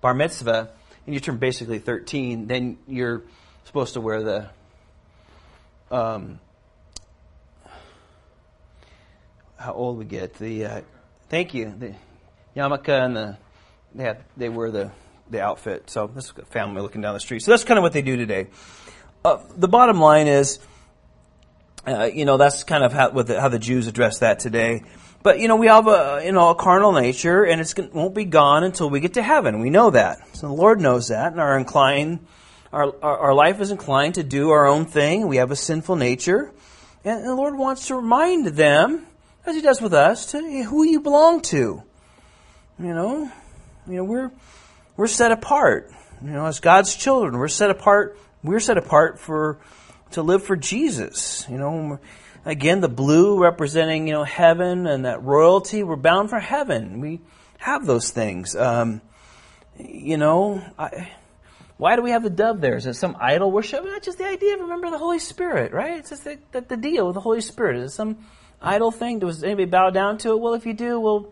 bar 0.00 0.14
mitzvah 0.14 0.70
and 1.06 1.14
you 1.14 1.20
turn 1.20 1.38
basically 1.38 1.78
13, 1.78 2.46
then 2.46 2.78
you're 2.86 3.22
supposed 3.64 3.94
to 3.94 4.00
wear 4.00 4.22
the 4.22 4.50
um, 5.90 6.38
how 9.56 9.72
old 9.72 9.98
we 9.98 10.04
get 10.04 10.34
the 10.34 10.64
uh, 10.64 10.80
thank 11.30 11.54
you 11.54 11.74
the 11.78 11.94
yarmulke 12.54 12.88
and 12.88 13.16
the 13.16 13.36
they 13.94 14.04
have 14.04 14.22
they 14.36 14.48
wear 14.48 14.70
the 14.70 14.92
the 15.30 15.40
outfit. 15.40 15.90
So 15.90 16.06
this 16.06 16.26
is 16.26 16.32
a 16.38 16.44
family 16.44 16.82
looking 16.82 17.00
down 17.00 17.14
the 17.14 17.20
street. 17.20 17.40
So 17.40 17.50
that's 17.50 17.64
kind 17.64 17.78
of 17.78 17.82
what 17.82 17.92
they 17.92 18.02
do 18.02 18.16
today. 18.16 18.48
Uh, 19.24 19.38
the 19.56 19.68
bottom 19.68 19.98
line 20.00 20.26
is, 20.26 20.58
uh, 21.86 22.04
you 22.12 22.24
know, 22.24 22.36
that's 22.36 22.64
kind 22.64 22.84
of 22.84 22.92
how, 22.92 23.10
the, 23.10 23.40
how 23.40 23.48
the 23.48 23.58
Jews 23.58 23.86
address 23.86 24.20
that 24.20 24.38
today. 24.38 24.84
But 25.22 25.40
you 25.40 25.48
know, 25.48 25.56
we 25.56 25.66
have 25.66 25.86
a 25.88 26.22
you 26.24 26.32
know 26.32 26.50
a 26.50 26.54
carnal 26.54 26.92
nature, 26.92 27.44
and 27.44 27.60
it 27.60 27.94
won't 27.94 28.14
be 28.14 28.24
gone 28.24 28.64
until 28.64 28.88
we 28.88 29.00
get 29.00 29.14
to 29.14 29.22
heaven. 29.22 29.60
We 29.60 29.70
know 29.70 29.90
that. 29.90 30.36
So 30.36 30.46
the 30.46 30.54
Lord 30.54 30.80
knows 30.80 31.08
that, 31.08 31.32
and 31.32 31.40
our 31.40 31.58
incline, 31.58 32.20
our, 32.72 32.94
our, 33.02 33.18
our 33.18 33.34
life 33.34 33.60
is 33.60 33.70
inclined 33.70 34.14
to 34.14 34.22
do 34.22 34.50
our 34.50 34.66
own 34.66 34.86
thing. 34.86 35.26
We 35.26 35.38
have 35.38 35.50
a 35.50 35.56
sinful 35.56 35.96
nature, 35.96 36.52
and 37.04 37.24
the 37.24 37.34
Lord 37.34 37.56
wants 37.56 37.88
to 37.88 37.96
remind 37.96 38.46
them, 38.46 39.06
as 39.44 39.56
He 39.56 39.62
does 39.62 39.80
with 39.80 39.92
us, 39.92 40.26
to 40.32 40.38
eh, 40.38 40.62
who 40.62 40.84
you 40.84 41.00
belong 41.00 41.40
to. 41.42 41.82
You 42.78 42.94
know, 42.94 43.30
you 43.88 43.96
know 43.96 44.04
we're 44.04 44.30
we're 44.96 45.08
set 45.08 45.32
apart. 45.32 45.90
You 46.22 46.30
know, 46.30 46.46
as 46.46 46.60
God's 46.60 46.94
children, 46.94 47.38
we're 47.38 47.48
set 47.48 47.70
apart. 47.70 48.16
We're 48.44 48.60
set 48.60 48.78
apart 48.78 49.18
for 49.18 49.58
to 50.12 50.22
live 50.22 50.44
for 50.44 50.54
Jesus. 50.54 51.44
You 51.50 51.58
know 51.58 51.98
Again, 52.48 52.80
the 52.80 52.88
blue 52.88 53.38
representing, 53.38 54.08
you 54.08 54.14
know, 54.14 54.24
heaven 54.24 54.86
and 54.86 55.04
that 55.04 55.22
royalty. 55.22 55.82
We're 55.82 55.96
bound 55.96 56.30
for 56.30 56.40
heaven. 56.40 57.02
We 57.02 57.20
have 57.58 57.84
those 57.84 58.10
things. 58.10 58.56
Um, 58.56 59.02
you 59.76 60.16
know, 60.16 60.64
I, 60.78 61.10
why 61.76 61.94
do 61.94 62.00
we 62.00 62.10
have 62.12 62.22
the 62.22 62.30
dove 62.30 62.62
there? 62.62 62.76
Is 62.76 62.86
it 62.86 62.94
some 62.94 63.18
idol 63.20 63.52
worship? 63.52 63.84
Not 63.84 64.02
just 64.02 64.16
the 64.16 64.26
idea 64.26 64.54
of 64.54 64.60
remember 64.60 64.90
the 64.90 64.96
Holy 64.96 65.18
Spirit, 65.18 65.74
right? 65.74 65.98
It's 65.98 66.08
just 66.08 66.24
the, 66.24 66.38
the, 66.52 66.62
the 66.62 66.78
deal 66.78 67.04
with 67.04 67.14
the 67.16 67.20
Holy 67.20 67.42
Spirit. 67.42 67.76
Is 67.76 67.92
it 67.92 67.94
some 67.94 68.24
idol 68.62 68.92
thing? 68.92 69.18
Does 69.18 69.44
anybody 69.44 69.66
bow 69.66 69.90
down 69.90 70.16
to 70.18 70.30
it? 70.30 70.40
Well, 70.40 70.54
if 70.54 70.64
you 70.64 70.72
do, 70.72 70.98
well, 70.98 71.30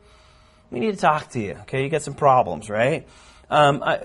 we 0.70 0.80
need 0.80 0.92
to 0.96 1.00
talk 1.00 1.30
to 1.30 1.40
you. 1.40 1.52
Okay, 1.62 1.82
you 1.82 1.88
got 1.88 2.02
some 2.02 2.12
problems, 2.12 2.68
right? 2.68 3.08
Um, 3.48 3.82
I, 3.82 3.96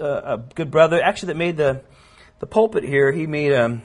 uh, 0.00 0.04
a 0.34 0.38
good 0.54 0.70
brother, 0.70 1.00
actually, 1.02 1.28
that 1.28 1.38
made 1.38 1.56
the 1.56 1.80
the 2.40 2.46
pulpit 2.46 2.84
here. 2.84 3.10
He 3.10 3.26
made 3.26 3.54
um, 3.54 3.82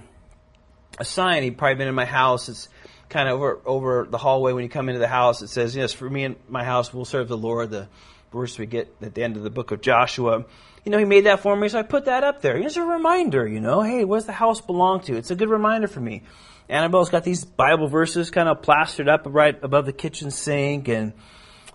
a 0.99 1.05
sign. 1.05 1.43
He'd 1.43 1.57
probably 1.57 1.75
been 1.75 1.88
in 1.88 1.95
my 1.95 2.05
house. 2.05 2.49
It's 2.49 2.69
kind 3.14 3.30
of 3.30 3.36
over 3.36 3.59
over 3.66 4.07
the 4.09 4.18
hallway 4.18 4.51
when 4.51 4.64
you 4.64 4.70
come 4.70 4.89
into 4.89 4.99
the 4.99 5.07
house. 5.07 5.41
It 5.41 5.49
says, 5.49 5.76
"Yes, 5.76 5.93
for 5.93 6.09
me 6.09 6.26
and 6.26 6.36
my 6.49 6.64
house, 6.64 6.93
we'll 6.93 7.05
serve 7.05 7.28
the 7.28 7.38
Lord." 7.38 7.70
The 7.70 7.88
verse 8.34 8.57
we 8.57 8.66
get 8.66 8.93
at 9.01 9.14
the 9.14 9.24
end 9.24 9.38
of 9.38 9.43
the 9.43 9.49
book 9.49 9.72
of 9.72 9.80
Joshua. 9.80 10.43
You 10.84 10.91
know, 10.91 10.97
he 10.97 11.05
made 11.05 11.28
that 11.28 11.39
for 11.39 11.55
me, 11.55 11.70
so 11.70 11.80
I 11.80 11.84
put 11.84 12.05
that 12.05 12.24
up 12.24 12.41
there. 12.41 12.57
It's 12.57 12.76
a 12.76 12.84
reminder, 12.84 13.47
you 13.47 13.61
know, 13.61 13.82
hey, 13.82 14.03
what 14.03 14.18
does 14.18 14.26
the 14.26 14.34
house 14.34 14.59
belong 14.59 15.01
to? 15.01 15.16
It's 15.16 15.32
a 15.32 15.36
good 15.36 15.49
reminder 15.49 15.88
for 15.88 16.01
me. 16.01 16.24
Annabelle's 16.68 17.09
got 17.09 17.24
these 17.24 17.45
Bible 17.45 17.88
verses 17.88 18.32
kind 18.32 18.49
of 18.49 18.61
plastered 18.61 19.07
up 19.07 19.22
right 19.26 19.57
above 19.64 19.86
the 19.86 19.93
kitchen 19.93 20.32
sink, 20.32 20.89
and 20.89 21.14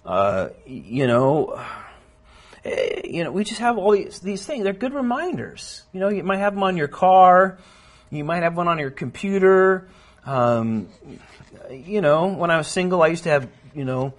uh, 0.04 0.48
you 0.66 1.06
know, 1.06 1.62
eh, 2.64 3.02
you 3.04 3.24
know, 3.24 3.30
we 3.30 3.44
just 3.44 3.60
have 3.60 3.78
all 3.78 3.92
these, 3.92 4.18
these 4.18 4.44
things. 4.44 4.64
They're 4.64 4.72
good 4.72 4.94
reminders. 4.94 5.84
You 5.92 6.00
know, 6.00 6.08
you 6.08 6.24
might 6.24 6.38
have 6.38 6.54
them 6.54 6.62
on 6.62 6.76
your 6.76 6.88
car, 6.88 7.58
you 8.10 8.24
might 8.24 8.42
have 8.42 8.56
one 8.56 8.68
on 8.68 8.78
your 8.78 8.90
computer. 8.90 9.88
Um, 10.24 10.88
you 11.70 12.00
know, 12.00 12.26
when 12.26 12.50
I 12.50 12.58
was 12.58 12.68
single, 12.68 13.02
I 13.02 13.08
used 13.08 13.24
to 13.24 13.30
have, 13.30 13.48
you 13.74 13.84
know, 13.84 14.14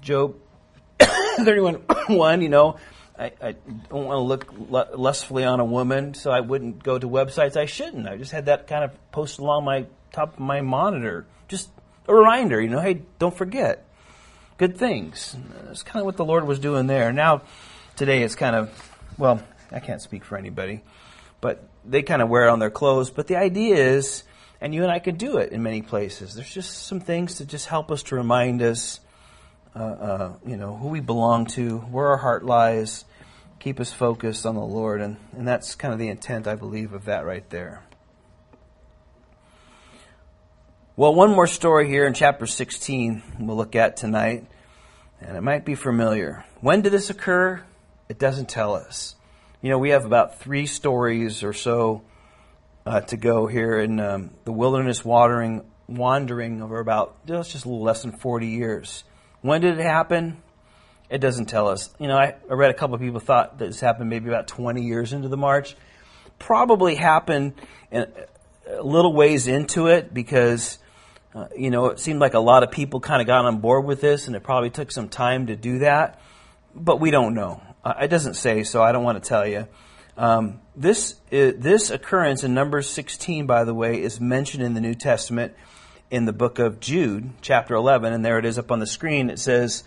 Job 0.00 0.36
31 1.00 1.74
1, 2.08 2.40
you 2.42 2.48
know, 2.48 2.76
I, 3.18 3.32
I 3.40 3.54
don't 3.88 4.04
want 4.04 4.18
to 4.18 4.20
look 4.20 4.94
lustfully 4.96 5.44
on 5.44 5.60
a 5.60 5.64
woman, 5.64 6.14
so 6.14 6.30
I 6.30 6.40
wouldn't 6.40 6.82
go 6.82 6.98
to 6.98 7.08
websites 7.08 7.56
I 7.56 7.66
shouldn't. 7.66 8.06
I 8.06 8.16
just 8.16 8.32
had 8.32 8.46
that 8.46 8.66
kind 8.66 8.84
of 8.84 9.10
posted 9.10 9.40
along 9.40 9.64
my 9.64 9.86
top 10.12 10.34
of 10.34 10.40
my 10.40 10.60
monitor. 10.60 11.26
Just 11.48 11.70
a 12.08 12.14
reminder, 12.14 12.60
you 12.60 12.68
know, 12.68 12.80
hey, 12.80 13.02
don't 13.18 13.36
forget. 13.36 13.84
Good 14.58 14.78
things. 14.78 15.36
That's 15.64 15.82
kind 15.82 16.00
of 16.00 16.06
what 16.06 16.16
the 16.16 16.24
Lord 16.24 16.46
was 16.46 16.58
doing 16.58 16.86
there. 16.86 17.12
Now, 17.12 17.42
today 17.96 18.22
it's 18.22 18.34
kind 18.34 18.56
of, 18.56 18.92
well, 19.18 19.42
I 19.72 19.80
can't 19.80 20.00
speak 20.00 20.24
for 20.24 20.36
anybody, 20.36 20.82
but 21.40 21.68
they 21.84 22.02
kind 22.02 22.22
of 22.22 22.28
wear 22.28 22.46
it 22.46 22.50
on 22.50 22.58
their 22.58 22.70
clothes. 22.70 23.10
But 23.10 23.26
the 23.26 23.36
idea 23.36 23.76
is, 23.76 24.24
and 24.60 24.74
you 24.74 24.82
and 24.82 24.90
I 24.90 24.98
can 24.98 25.16
do 25.16 25.38
it 25.38 25.52
in 25.52 25.62
many 25.62 25.82
places. 25.82 26.34
There's 26.34 26.52
just 26.52 26.86
some 26.86 27.00
things 27.00 27.36
to 27.36 27.44
just 27.44 27.66
help 27.66 27.90
us 27.90 28.02
to 28.04 28.16
remind 28.16 28.62
us 28.62 29.00
uh, 29.76 29.78
uh, 29.78 30.32
you 30.46 30.56
know, 30.56 30.74
who 30.74 30.88
we 30.88 31.00
belong 31.00 31.44
to, 31.44 31.78
where 31.78 32.06
our 32.06 32.16
heart 32.16 32.42
lies, 32.42 33.04
keep 33.58 33.78
us 33.78 33.92
focused 33.92 34.46
on 34.46 34.54
the 34.54 34.60
Lord. 34.62 35.02
And, 35.02 35.18
and 35.36 35.46
that's 35.46 35.74
kind 35.74 35.92
of 35.92 35.98
the 35.98 36.08
intent, 36.08 36.46
I 36.46 36.54
believe, 36.54 36.94
of 36.94 37.04
that 37.04 37.26
right 37.26 37.48
there. 37.50 37.82
Well, 40.96 41.14
one 41.14 41.30
more 41.30 41.46
story 41.46 41.88
here 41.88 42.06
in 42.06 42.14
chapter 42.14 42.46
16 42.46 43.22
we'll 43.40 43.58
look 43.58 43.76
at 43.76 43.98
tonight, 43.98 44.46
and 45.20 45.36
it 45.36 45.42
might 45.42 45.66
be 45.66 45.74
familiar. 45.74 46.46
When 46.62 46.80
did 46.80 46.92
this 46.92 47.10
occur? 47.10 47.62
It 48.08 48.18
doesn't 48.18 48.48
tell 48.48 48.74
us. 48.74 49.14
You 49.60 49.68
know, 49.68 49.78
we 49.78 49.90
have 49.90 50.06
about 50.06 50.40
three 50.40 50.64
stories 50.64 51.42
or 51.42 51.52
so 51.52 52.00
uh, 52.86 53.00
to 53.00 53.16
go 53.16 53.46
here 53.46 53.80
in 53.80 53.98
um, 53.98 54.30
the 54.44 54.52
wilderness 54.52 55.04
watering, 55.04 55.64
wandering 55.88 56.62
over 56.62 56.78
about, 56.78 57.26
just 57.26 57.64
a 57.64 57.68
little 57.68 57.82
less 57.82 58.02
than 58.02 58.12
40 58.12 58.46
years. 58.46 59.02
When 59.42 59.60
did 59.60 59.78
it 59.78 59.82
happen? 59.82 60.40
It 61.10 61.18
doesn't 61.18 61.46
tell 61.46 61.68
us. 61.68 61.92
You 61.98 62.06
know, 62.06 62.16
I, 62.16 62.36
I 62.48 62.54
read 62.54 62.70
a 62.70 62.74
couple 62.74 62.94
of 62.94 63.00
people 63.00 63.20
thought 63.20 63.58
that 63.58 63.66
this 63.66 63.80
happened 63.80 64.08
maybe 64.08 64.28
about 64.28 64.46
20 64.46 64.82
years 64.82 65.12
into 65.12 65.28
the 65.28 65.36
march. 65.36 65.76
Probably 66.38 66.94
happened 66.94 67.54
in, 67.90 68.06
a 68.68 68.82
little 68.82 69.12
ways 69.12 69.48
into 69.48 69.88
it 69.88 70.14
because, 70.14 70.78
uh, 71.34 71.46
you 71.56 71.70
know, 71.70 71.86
it 71.86 71.98
seemed 71.98 72.20
like 72.20 72.34
a 72.34 72.40
lot 72.40 72.62
of 72.62 72.70
people 72.70 73.00
kind 73.00 73.20
of 73.20 73.26
got 73.26 73.44
on 73.44 73.58
board 73.58 73.84
with 73.84 74.00
this 74.00 74.28
and 74.28 74.36
it 74.36 74.42
probably 74.42 74.70
took 74.70 74.92
some 74.92 75.08
time 75.08 75.48
to 75.48 75.56
do 75.56 75.80
that. 75.80 76.20
But 76.74 77.00
we 77.00 77.10
don't 77.10 77.34
know. 77.34 77.62
Uh, 77.84 77.94
it 78.02 78.08
doesn't 78.08 78.34
say, 78.34 78.62
so 78.62 78.82
I 78.82 78.92
don't 78.92 79.04
want 79.04 79.22
to 79.22 79.28
tell 79.28 79.46
you. 79.46 79.66
Um, 80.16 80.60
this, 80.74 81.16
uh, 81.30 81.52
this 81.56 81.90
occurrence 81.90 82.42
in 82.42 82.54
Numbers 82.54 82.88
16, 82.88 83.46
by 83.46 83.64
the 83.64 83.74
way, 83.74 84.00
is 84.02 84.20
mentioned 84.20 84.62
in 84.62 84.74
the 84.74 84.80
New 84.80 84.94
Testament 84.94 85.54
in 86.10 86.24
the 86.24 86.32
book 86.32 86.58
of 86.58 86.80
Jude, 86.80 87.30
chapter 87.42 87.74
11, 87.74 88.12
and 88.12 88.24
there 88.24 88.38
it 88.38 88.44
is 88.44 88.58
up 88.58 88.70
on 88.70 88.78
the 88.78 88.86
screen. 88.86 89.28
It 89.28 89.38
says, 89.38 89.84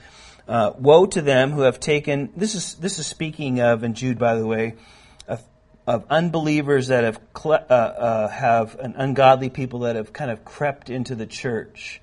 uh, 0.48 0.74
"Woe 0.78 1.06
to 1.08 1.22
them 1.22 1.52
who 1.52 1.62
have 1.62 1.80
taken." 1.80 2.32
This 2.36 2.56
is 2.56 2.76
this 2.76 3.00
is 3.00 3.08
speaking 3.08 3.60
of 3.60 3.84
in 3.84 3.94
Jude, 3.94 4.20
by 4.20 4.36
the 4.36 4.46
way, 4.46 4.76
of, 5.28 5.42
of 5.88 6.06
unbelievers 6.10 6.88
that 6.88 7.04
have 7.04 7.20
uh, 7.46 7.50
uh, 7.50 8.28
have 8.28 8.78
an 8.80 8.96
ungodly 8.98 9.50
people 9.50 9.80
that 9.82 9.96
have 9.96 10.12
kind 10.12 10.30
of 10.30 10.44
crept 10.44 10.90
into 10.90 11.16
the 11.16 11.26
church, 11.26 12.02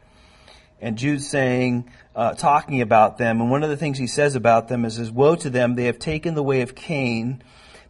and 0.80 0.96
Jude's 0.96 1.28
saying, 1.28 1.90
uh, 2.14 2.34
talking 2.34 2.80
about 2.80 3.18
them, 3.18 3.40
and 3.40 3.50
one 3.50 3.62
of 3.62 3.68
the 3.68 3.76
things 3.76 3.98
he 3.98 4.06
says 4.06 4.34
about 4.34 4.68
them 4.68 4.84
is, 4.84 4.98
"Is 4.98 5.12
woe 5.12 5.36
to 5.36 5.50
them! 5.50 5.74
They 5.74 5.84
have 5.84 5.98
taken 5.98 6.34
the 6.34 6.42
way 6.42 6.62
of 6.62 6.74
Cain." 6.74 7.42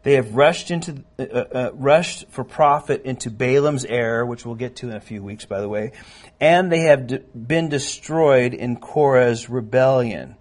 They 0.07 0.15
have 0.15 0.37
rushed 0.37 0.71
into 0.71 1.03
uh, 1.19 1.23
uh, 1.25 1.71
rushed 1.75 2.29
for 2.29 2.45
profit 2.45 3.03
into 3.07 3.29
Balaam's 3.29 3.85
error, 3.85 4.25
which 4.25 4.47
we'll 4.47 4.55
get 4.55 4.77
to 4.77 4.89
in 4.89 4.95
a 4.95 5.01
few 5.01 5.21
weeks, 5.21 5.47
by 5.47 5.61
the 5.61 5.69
way, 5.69 5.91
and 6.39 6.71
they 6.71 6.83
have 6.83 7.09
d- 7.09 7.19
been 7.35 7.69
destroyed 7.69 8.55
in 8.55 8.77
Korah's 8.77 9.51
rebellion. 9.51 10.37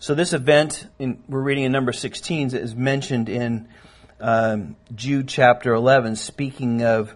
So 0.00 0.16
this 0.16 0.32
event, 0.32 0.88
in, 0.98 1.22
we're 1.28 1.40
reading 1.40 1.62
in 1.62 1.70
number 1.70 1.92
16, 1.92 2.52
is 2.56 2.74
mentioned 2.74 3.28
in 3.28 3.68
um, 4.18 4.74
Jude 4.92 5.28
chapter 5.28 5.72
11, 5.72 6.16
speaking 6.16 6.82
of 6.82 7.14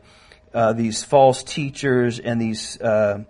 uh, 0.54 0.74
these 0.74 1.02
false 1.02 1.42
teachers 1.42 2.20
and 2.20 2.40
these 2.40 2.80
uh, 2.80 3.24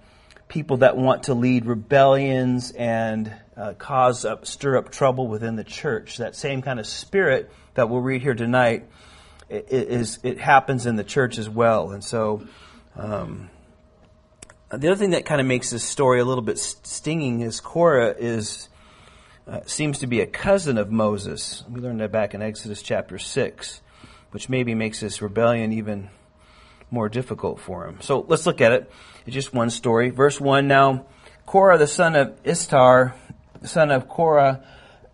people 0.50 0.78
that 0.78 0.96
want 0.96 1.22
to 1.22 1.34
lead 1.34 1.64
rebellions 1.64 2.72
and 2.72 3.32
uh, 3.56 3.72
cause 3.74 4.24
up, 4.24 4.44
stir 4.44 4.76
up 4.76 4.90
trouble 4.90 5.28
within 5.28 5.54
the 5.54 5.64
church. 5.64 6.18
That 6.18 6.34
same 6.34 6.60
kind 6.60 6.80
of 6.80 6.86
spirit 6.86 7.50
that 7.74 7.88
we'll 7.88 8.00
read 8.00 8.20
here 8.20 8.34
tonight 8.34 8.86
is 9.48 10.18
it 10.24 10.38
happens 10.38 10.86
in 10.86 10.96
the 10.96 11.04
church 11.04 11.38
as 11.38 11.48
well. 11.48 11.92
And 11.92 12.02
so, 12.02 12.46
um, 12.96 13.48
the 14.70 14.88
other 14.88 14.96
thing 14.96 15.10
that 15.10 15.24
kind 15.24 15.40
of 15.40 15.46
makes 15.46 15.70
this 15.70 15.84
story 15.84 16.20
a 16.20 16.24
little 16.24 16.42
bit 16.42 16.58
stinging 16.58 17.40
is 17.40 17.60
Korah 17.60 18.16
is 18.18 18.68
uh, 19.46 19.60
seems 19.66 20.00
to 20.00 20.06
be 20.06 20.20
a 20.20 20.26
cousin 20.26 20.78
of 20.78 20.90
Moses. 20.90 21.64
We 21.68 21.80
learned 21.80 22.00
that 22.00 22.12
back 22.12 22.34
in 22.34 22.42
Exodus 22.42 22.82
chapter 22.82 23.18
six, 23.18 23.80
which 24.32 24.48
maybe 24.48 24.74
makes 24.74 25.00
this 25.00 25.22
rebellion 25.22 25.72
even 25.72 26.10
more 26.90 27.08
difficult 27.08 27.60
for 27.60 27.86
him. 27.86 28.00
So 28.00 28.24
let's 28.28 28.46
look 28.46 28.60
at 28.60 28.72
it. 28.72 28.90
It's 29.26 29.34
just 29.34 29.52
one 29.54 29.70
story. 29.70 30.10
Verse 30.10 30.40
one. 30.40 30.68
Now, 30.68 31.06
Korah 31.46 31.78
the 31.78 31.86
son 31.86 32.16
of 32.16 32.42
Izhar, 32.42 33.14
son 33.64 33.90
of 33.90 34.08
Korah 34.08 34.62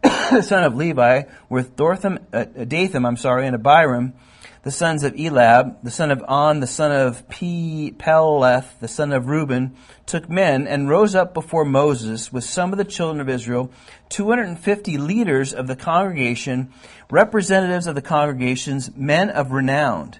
son 0.42 0.64
of 0.64 0.76
Levi, 0.76 1.22
with 1.48 1.76
Dortham, 1.76 2.18
uh, 2.32 2.44
Dathan, 2.44 3.04
I'm 3.04 3.16
sorry, 3.16 3.46
and 3.46 3.54
Abiram, 3.54 4.14
the 4.62 4.70
sons 4.70 5.04
of 5.04 5.14
Elab, 5.14 5.76
the 5.82 5.90
son 5.90 6.10
of 6.10 6.24
On, 6.26 6.60
the 6.60 6.66
son 6.66 6.90
of 6.90 7.28
P- 7.28 7.94
Peleth, 7.96 8.80
the 8.80 8.88
son 8.88 9.12
of 9.12 9.28
Reuben, 9.28 9.76
took 10.06 10.28
men 10.28 10.66
and 10.66 10.88
rose 10.88 11.14
up 11.14 11.34
before 11.34 11.64
Moses 11.64 12.32
with 12.32 12.44
some 12.44 12.72
of 12.72 12.78
the 12.78 12.84
children 12.84 13.20
of 13.20 13.28
Israel, 13.28 13.70
250 14.08 14.98
leaders 14.98 15.54
of 15.54 15.68
the 15.68 15.76
congregation, 15.76 16.72
representatives 17.10 17.86
of 17.86 17.94
the 17.94 18.02
congregations, 18.02 18.90
men 18.96 19.30
of 19.30 19.52
renown. 19.52 20.14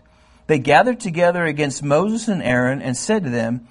They 0.46 0.60
gathered 0.60 1.00
together 1.00 1.44
against 1.44 1.82
Moses 1.82 2.28
and 2.28 2.42
Aaron 2.42 2.80
and 2.80 2.96
said 2.96 3.24
to 3.24 3.30
them, 3.30 3.66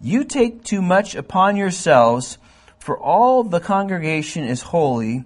You 0.00 0.24
take 0.24 0.62
too 0.62 0.80
much 0.80 1.14
upon 1.14 1.56
yourselves, 1.56 2.38
for 2.78 2.98
all 2.98 3.42
the 3.42 3.60
congregation 3.60 4.44
is 4.44 4.62
holy, 4.62 5.24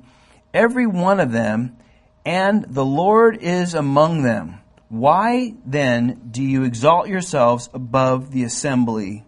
every 0.55 0.87
one 0.87 1.21
of 1.21 1.33
them, 1.33 1.77
and 2.25 2.65
the 2.69 2.85
Lord 2.85 3.37
is 3.37 3.75
among 3.75 4.23
them. 4.23 4.61
Why 4.89 5.55
then 5.65 6.29
do 6.31 6.43
you 6.43 6.65
exalt 6.65 7.09
yourselves 7.09 7.69
above 7.73 8.31
the 8.31 8.45
assembly 8.45 9.25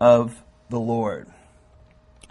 of 0.00 0.42
the 0.68 0.80
Lord? 0.80 1.28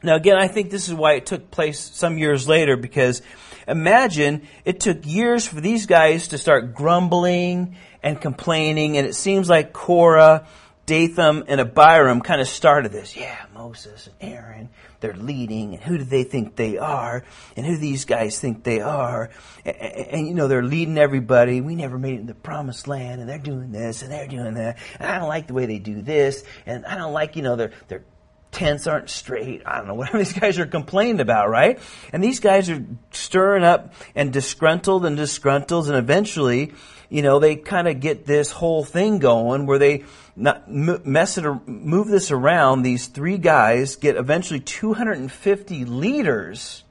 Now, 0.04 0.16
again, 0.16 0.38
I 0.38 0.48
think 0.48 0.70
this 0.70 0.88
is 0.88 0.94
why 0.94 1.14
it 1.14 1.26
took 1.26 1.50
place 1.50 1.80
some 1.80 2.18
years 2.18 2.48
later 2.48 2.76
because 2.76 3.22
imagine 3.68 4.48
it 4.66 4.82
took 4.82 5.06
years 5.06 5.48
for 5.48 5.62
these 5.62 5.86
guys 5.86 6.30
to 6.30 6.38
start 6.38 6.74
grumbling 6.76 7.78
and 8.04 8.20
complaining, 8.20 8.98
and 8.98 9.08
it 9.08 9.16
seems 9.16 9.50
like 9.50 9.72
Korah, 9.72 10.46
Dathan, 10.86 11.46
and 11.48 11.62
Abiram 11.62 12.22
kind 12.22 12.42
of 12.42 12.48
started 12.48 12.92
this. 12.92 13.16
Yeah, 13.16 13.38
Moses 13.54 14.10
and 14.20 14.34
Aaron, 14.34 14.70
they're 15.00 15.14
leading 15.14 15.74
and 15.74 15.84
who 15.84 15.98
do 15.98 16.04
they 16.04 16.24
think 16.24 16.56
they 16.56 16.78
are? 16.78 17.24
And 17.56 17.66
who 17.66 17.78
these 17.78 18.06
guys 18.06 18.40
think 18.40 18.64
they 18.64 18.82
are? 18.82 19.30
And, 19.64 19.76
and, 19.76 20.08
and, 20.08 20.28
you 20.28 20.34
know 20.34 20.48
they're 20.48 20.64
leading 20.64 20.98
everybody. 20.98 21.62
We 21.62 21.76
never 21.76 21.98
made 21.98 22.16
it 22.16 22.22
in 22.22 22.26
the 22.26 22.34
promised 22.34 22.88
land 22.88 23.22
and 23.22 23.30
they're 23.30 23.38
doing 23.38 23.72
this 23.72 24.02
and 24.02 24.12
they're 24.12 24.28
doing 24.28 24.56
that. 24.56 24.78
And 25.00 25.10
i 25.10 25.20
don't 25.20 25.30
like 25.30 25.48
the 25.48 25.54
way 25.54 25.66
they 25.66 25.80
do 25.80 26.02
this 26.02 26.44
and 26.66 26.86
i 26.86 26.96
don't 26.96 27.14
like 27.14 27.36
you 27.36 27.42
know 27.42 27.56
their 27.56 27.72
their 27.88 28.04
tents 28.52 28.86
aren't 28.86 29.10
straight. 29.10 29.64
I 29.66 29.78
don't 29.78 29.88
know 29.88 29.94
whatever 29.96 30.20
these 30.20 30.34
guys 30.34 30.60
are 30.60 30.66
complaining 30.66 31.20
about 31.20 31.50
right? 31.50 31.80
And 32.12 32.24
these 32.24 32.40
guys 32.40 32.70
are 32.70 32.86
stirring 33.12 33.64
up 33.64 33.94
and 34.16 34.32
disgruntled 34.32 35.06
and 35.06 35.18
disgruntled 35.18 35.88
and 35.88 35.98
eventually 35.98 36.74
you 37.10 37.22
know 37.22 37.40
they 37.40 37.56
kind 37.56 37.88
of 37.88 38.00
get 38.00 38.26
this 38.26 38.52
whole 38.52 38.84
thing 38.84 39.20
going 39.20 39.66
where 39.66 39.80
they 39.80 40.06
not 40.36 40.70
mess 40.70 41.38
it, 41.38 41.68
move 41.68 42.08
this 42.08 42.32
around. 42.32 42.82
These 42.82 43.08
three 43.08 43.38
guys 43.38 43.96
get 43.96 44.16
eventually 44.16 44.60
250 44.60 45.86
leaders, 45.86 46.84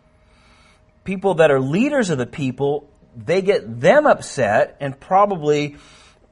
people 1.04 1.34
that 1.34 1.50
are 1.50 1.60
leaders 1.60 2.10
of 2.10 2.18
the 2.18 2.26
people. 2.26 2.88
They 3.16 3.42
get 3.42 3.80
them 3.80 4.06
upset 4.06 4.76
and 4.80 4.98
probably 4.98 5.76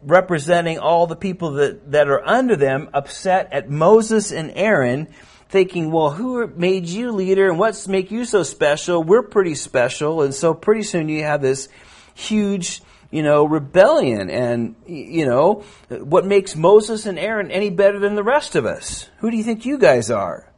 representing 0.02 0.78
all 0.78 1.06
the 1.06 1.16
people 1.16 1.52
that, 1.52 1.90
that 1.92 2.08
are 2.08 2.26
under 2.26 2.56
them, 2.56 2.88
upset 2.94 3.52
at 3.52 3.68
Moses 3.68 4.32
and 4.32 4.52
Aaron, 4.54 5.08
thinking, 5.48 5.90
well, 5.90 6.10
who 6.10 6.46
made 6.46 6.86
you 6.86 7.12
leader 7.12 7.48
and 7.48 7.58
what's 7.58 7.88
make 7.88 8.10
you 8.10 8.24
so 8.24 8.42
special? 8.42 9.02
We're 9.02 9.22
pretty 9.22 9.56
special. 9.56 10.22
And 10.22 10.34
so 10.34 10.54
pretty 10.54 10.84
soon 10.84 11.08
you 11.08 11.24
have 11.24 11.42
this 11.42 11.68
huge, 12.14 12.82
you 13.10 13.22
know, 13.22 13.44
rebellion. 13.44 14.30
And, 14.30 14.76
you 14.86 15.26
know, 15.26 15.64
what 15.88 16.26
makes 16.26 16.56
Moses 16.56 17.06
and 17.06 17.18
Aaron 17.18 17.50
any 17.50 17.70
better 17.70 17.98
than 17.98 18.14
the 18.14 18.22
rest 18.22 18.54
of 18.54 18.66
us? 18.66 19.08
Who 19.18 19.30
do 19.30 19.36
you 19.36 19.44
think 19.44 19.66
you 19.66 19.78
guys 19.78 20.10
are? 20.10 20.50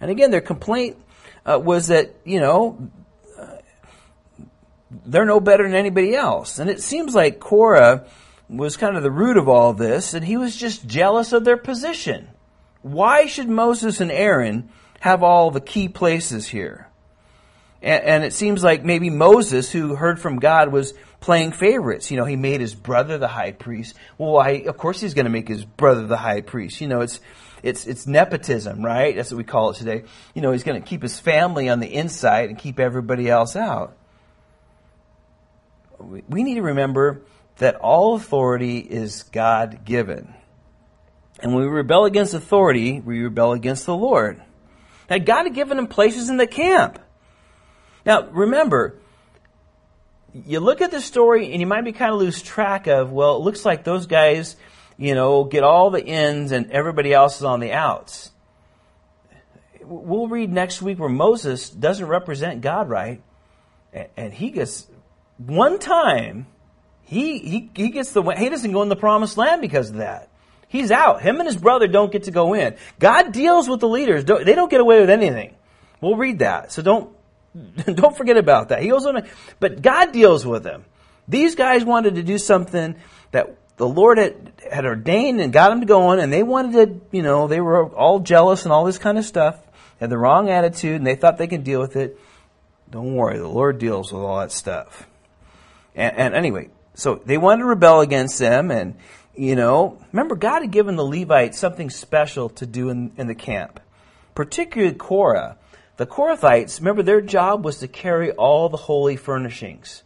And 0.00 0.10
again, 0.10 0.30
their 0.30 0.40
complaint 0.40 0.96
uh, 1.44 1.60
was 1.62 1.88
that, 1.88 2.14
you 2.24 2.40
know, 2.40 2.90
they're 5.06 5.24
no 5.24 5.40
better 5.40 5.64
than 5.64 5.74
anybody 5.74 6.14
else. 6.14 6.58
And 6.58 6.68
it 6.68 6.82
seems 6.82 7.14
like 7.14 7.40
Korah 7.40 8.06
was 8.48 8.76
kind 8.76 8.96
of 8.96 9.02
the 9.02 9.10
root 9.10 9.36
of 9.36 9.48
all 9.48 9.72
this, 9.72 10.12
and 10.12 10.24
he 10.24 10.36
was 10.36 10.54
just 10.54 10.86
jealous 10.86 11.32
of 11.32 11.44
their 11.44 11.56
position. 11.56 12.28
Why 12.82 13.26
should 13.26 13.48
Moses 13.48 14.00
and 14.00 14.10
Aaron 14.10 14.68
have 15.00 15.22
all 15.22 15.50
the 15.50 15.60
key 15.60 15.88
places 15.88 16.48
here? 16.48 16.88
And 17.80 18.22
it 18.22 18.32
seems 18.32 18.62
like 18.62 18.84
maybe 18.84 19.10
Moses, 19.10 19.72
who 19.72 19.96
heard 19.96 20.20
from 20.20 20.38
God, 20.38 20.70
was 20.70 20.94
playing 21.22 21.52
favorites. 21.52 22.10
You 22.10 22.18
know, 22.18 22.26
he 22.26 22.36
made 22.36 22.60
his 22.60 22.74
brother 22.74 23.16
the 23.16 23.28
high 23.28 23.52
priest. 23.52 23.94
Well, 24.18 24.36
I, 24.36 24.64
of 24.66 24.76
course 24.76 25.00
he's 25.00 25.14
going 25.14 25.24
to 25.24 25.30
make 25.30 25.48
his 25.48 25.64
brother 25.64 26.06
the 26.06 26.18
high 26.18 26.42
priest. 26.42 26.82
You 26.82 26.88
know, 26.88 27.00
it's, 27.00 27.20
it's, 27.62 27.86
it's 27.86 28.06
nepotism, 28.06 28.84
right? 28.84 29.16
That's 29.16 29.30
what 29.30 29.38
we 29.38 29.44
call 29.44 29.70
it 29.70 29.76
today. 29.76 30.04
You 30.34 30.42
know, 30.42 30.52
he's 30.52 30.64
going 30.64 30.82
to 30.82 30.86
keep 30.86 31.00
his 31.00 31.18
family 31.18 31.70
on 31.70 31.80
the 31.80 31.94
inside 31.94 32.50
and 32.50 32.58
keep 32.58 32.78
everybody 32.78 33.30
else 33.30 33.56
out 33.56 33.96
we 36.02 36.42
need 36.42 36.54
to 36.54 36.62
remember 36.62 37.22
that 37.58 37.76
all 37.76 38.14
authority 38.14 38.78
is 38.78 39.24
God 39.24 39.84
given. 39.84 40.34
And 41.40 41.54
when 41.54 41.64
we 41.64 41.70
rebel 41.70 42.04
against 42.04 42.34
authority, 42.34 43.00
we 43.00 43.20
rebel 43.20 43.52
against 43.52 43.86
the 43.86 43.96
Lord. 43.96 44.42
Now, 45.10 45.18
God 45.18 45.44
had 45.44 45.54
given 45.54 45.76
them 45.76 45.86
places 45.86 46.28
in 46.28 46.36
the 46.36 46.46
camp. 46.46 46.98
Now, 48.04 48.28
remember, 48.28 48.98
you 50.46 50.60
look 50.60 50.80
at 50.80 50.90
the 50.90 51.00
story 51.00 51.52
and 51.52 51.60
you 51.60 51.66
might 51.66 51.84
be 51.84 51.92
kind 51.92 52.12
of 52.12 52.18
lose 52.18 52.40
track 52.42 52.86
of, 52.86 53.12
well, 53.12 53.36
it 53.36 53.40
looks 53.40 53.64
like 53.64 53.84
those 53.84 54.06
guys, 54.06 54.56
you 54.96 55.14
know, 55.14 55.44
get 55.44 55.62
all 55.62 55.90
the 55.90 56.04
ins 56.04 56.52
and 56.52 56.70
everybody 56.70 57.12
else 57.12 57.36
is 57.36 57.44
on 57.44 57.60
the 57.60 57.72
outs. 57.72 58.30
We'll 59.82 60.28
read 60.28 60.50
next 60.50 60.80
week 60.80 60.98
where 60.98 61.08
Moses 61.08 61.68
doesn't 61.68 62.06
represent 62.06 62.60
God 62.60 62.88
right, 62.88 63.20
and 64.16 64.32
he 64.32 64.50
gets 64.50 64.86
one 65.38 65.78
time, 65.78 66.46
he, 67.02 67.38
he, 67.38 67.70
he 67.74 67.90
gets 67.90 68.12
the, 68.12 68.22
he 68.22 68.48
doesn't 68.48 68.72
go 68.72 68.82
in 68.82 68.88
the 68.88 68.96
promised 68.96 69.36
land 69.36 69.60
because 69.60 69.90
of 69.90 69.96
that. 69.96 70.28
He's 70.68 70.90
out. 70.90 71.20
Him 71.20 71.38
and 71.40 71.46
his 71.46 71.56
brother 71.56 71.86
don't 71.86 72.10
get 72.10 72.22
to 72.22 72.30
go 72.30 72.54
in. 72.54 72.76
God 72.98 73.32
deals 73.32 73.68
with 73.68 73.80
the 73.80 73.88
leaders. 73.88 74.24
They 74.24 74.54
don't 74.54 74.70
get 74.70 74.80
away 74.80 75.00
with 75.00 75.10
anything. 75.10 75.54
We'll 76.00 76.16
read 76.16 76.38
that. 76.38 76.72
So 76.72 76.80
don't, 76.80 77.14
don't 77.94 78.16
forget 78.16 78.36
about 78.36 78.70
that. 78.70 78.82
He 78.82 78.92
on, 78.92 79.26
but 79.60 79.82
God 79.82 80.12
deals 80.12 80.46
with 80.46 80.62
them. 80.62 80.84
These 81.28 81.54
guys 81.54 81.84
wanted 81.84 82.16
to 82.16 82.22
do 82.22 82.38
something 82.38 82.96
that 83.30 83.56
the 83.76 83.88
Lord 83.88 84.18
had, 84.18 84.52
had 84.70 84.84
ordained 84.84 85.40
and 85.40 85.52
got 85.52 85.70
them 85.70 85.80
to 85.80 85.86
go 85.86 86.08
on, 86.08 86.18
and 86.18 86.32
they 86.32 86.42
wanted 86.42 86.72
to, 86.72 87.16
you 87.16 87.22
know, 87.22 87.48
they 87.48 87.60
were 87.60 87.86
all 87.94 88.20
jealous 88.20 88.64
and 88.64 88.72
all 88.72 88.84
this 88.84 88.98
kind 88.98 89.18
of 89.18 89.24
stuff, 89.24 89.58
had 90.00 90.10
the 90.10 90.18
wrong 90.18 90.50
attitude, 90.50 90.96
and 90.96 91.06
they 91.06 91.14
thought 91.14 91.38
they 91.38 91.46
could 91.46 91.64
deal 91.64 91.80
with 91.80 91.96
it. 91.96 92.18
Don't 92.90 93.14
worry, 93.14 93.38
the 93.38 93.48
Lord 93.48 93.78
deals 93.78 94.12
with 94.12 94.22
all 94.22 94.40
that 94.40 94.52
stuff. 94.52 95.08
And, 95.94 96.16
and 96.16 96.34
anyway, 96.34 96.68
so 96.94 97.22
they 97.24 97.38
wanted 97.38 97.62
to 97.62 97.66
rebel 97.66 98.00
against 98.00 98.38
them, 98.38 98.70
and 98.70 98.96
you 99.34 99.56
know, 99.56 99.98
remember 100.12 100.36
God 100.36 100.60
had 100.60 100.70
given 100.70 100.96
the 100.96 101.04
Levites 101.04 101.58
something 101.58 101.88
special 101.88 102.50
to 102.50 102.66
do 102.66 102.90
in, 102.90 103.12
in 103.16 103.26
the 103.26 103.34
camp, 103.34 103.80
particularly 104.34 104.94
Korah. 104.94 105.56
The 106.02 106.08
Korathites, 106.08 106.80
remember, 106.80 107.04
their 107.04 107.20
job 107.20 107.64
was 107.64 107.78
to 107.78 107.86
carry 107.86 108.32
all 108.32 108.68
the 108.68 108.76
holy 108.76 109.14
furnishings. 109.14 110.02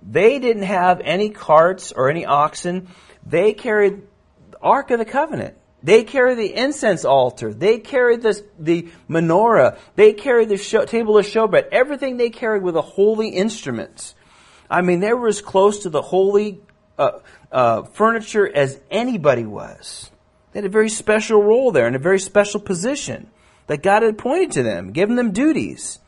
They 0.00 0.38
didn't 0.38 0.62
have 0.62 1.00
any 1.00 1.30
carts 1.30 1.90
or 1.90 2.08
any 2.08 2.24
oxen. 2.24 2.86
They 3.26 3.52
carried 3.52 4.02
the 4.52 4.58
Ark 4.62 4.92
of 4.92 5.00
the 5.00 5.04
Covenant. 5.04 5.56
They 5.82 6.04
carried 6.04 6.38
the 6.38 6.54
incense 6.54 7.04
altar. 7.04 7.52
They 7.52 7.78
carried 7.80 8.22
the, 8.22 8.40
the 8.60 8.90
menorah. 9.10 9.76
They 9.96 10.12
carried 10.12 10.50
the 10.50 10.56
show, 10.56 10.84
table 10.84 11.18
of 11.18 11.26
showbread. 11.26 11.70
Everything 11.72 12.16
they 12.16 12.30
carried 12.30 12.62
were 12.62 12.70
the 12.70 12.80
holy 12.80 13.30
instruments. 13.30 14.14
I 14.70 14.82
mean, 14.82 15.00
they 15.00 15.14
were 15.14 15.26
as 15.26 15.42
close 15.42 15.82
to 15.82 15.90
the 15.90 16.00
holy 16.00 16.60
uh, 16.96 17.18
uh, 17.50 17.82
furniture 17.82 18.48
as 18.48 18.78
anybody 18.88 19.46
was. 19.46 20.12
They 20.52 20.60
had 20.60 20.66
a 20.66 20.68
very 20.68 20.90
special 20.90 21.42
role 21.42 21.72
there 21.72 21.88
and 21.88 21.96
a 21.96 21.98
very 21.98 22.20
special 22.20 22.60
position 22.60 23.30
that 23.68 23.82
God 23.82 24.02
had 24.02 24.14
appointed 24.14 24.52
to 24.52 24.62
them, 24.62 24.92
given 24.92 25.14
them 25.14 25.32
duties. 25.32 26.00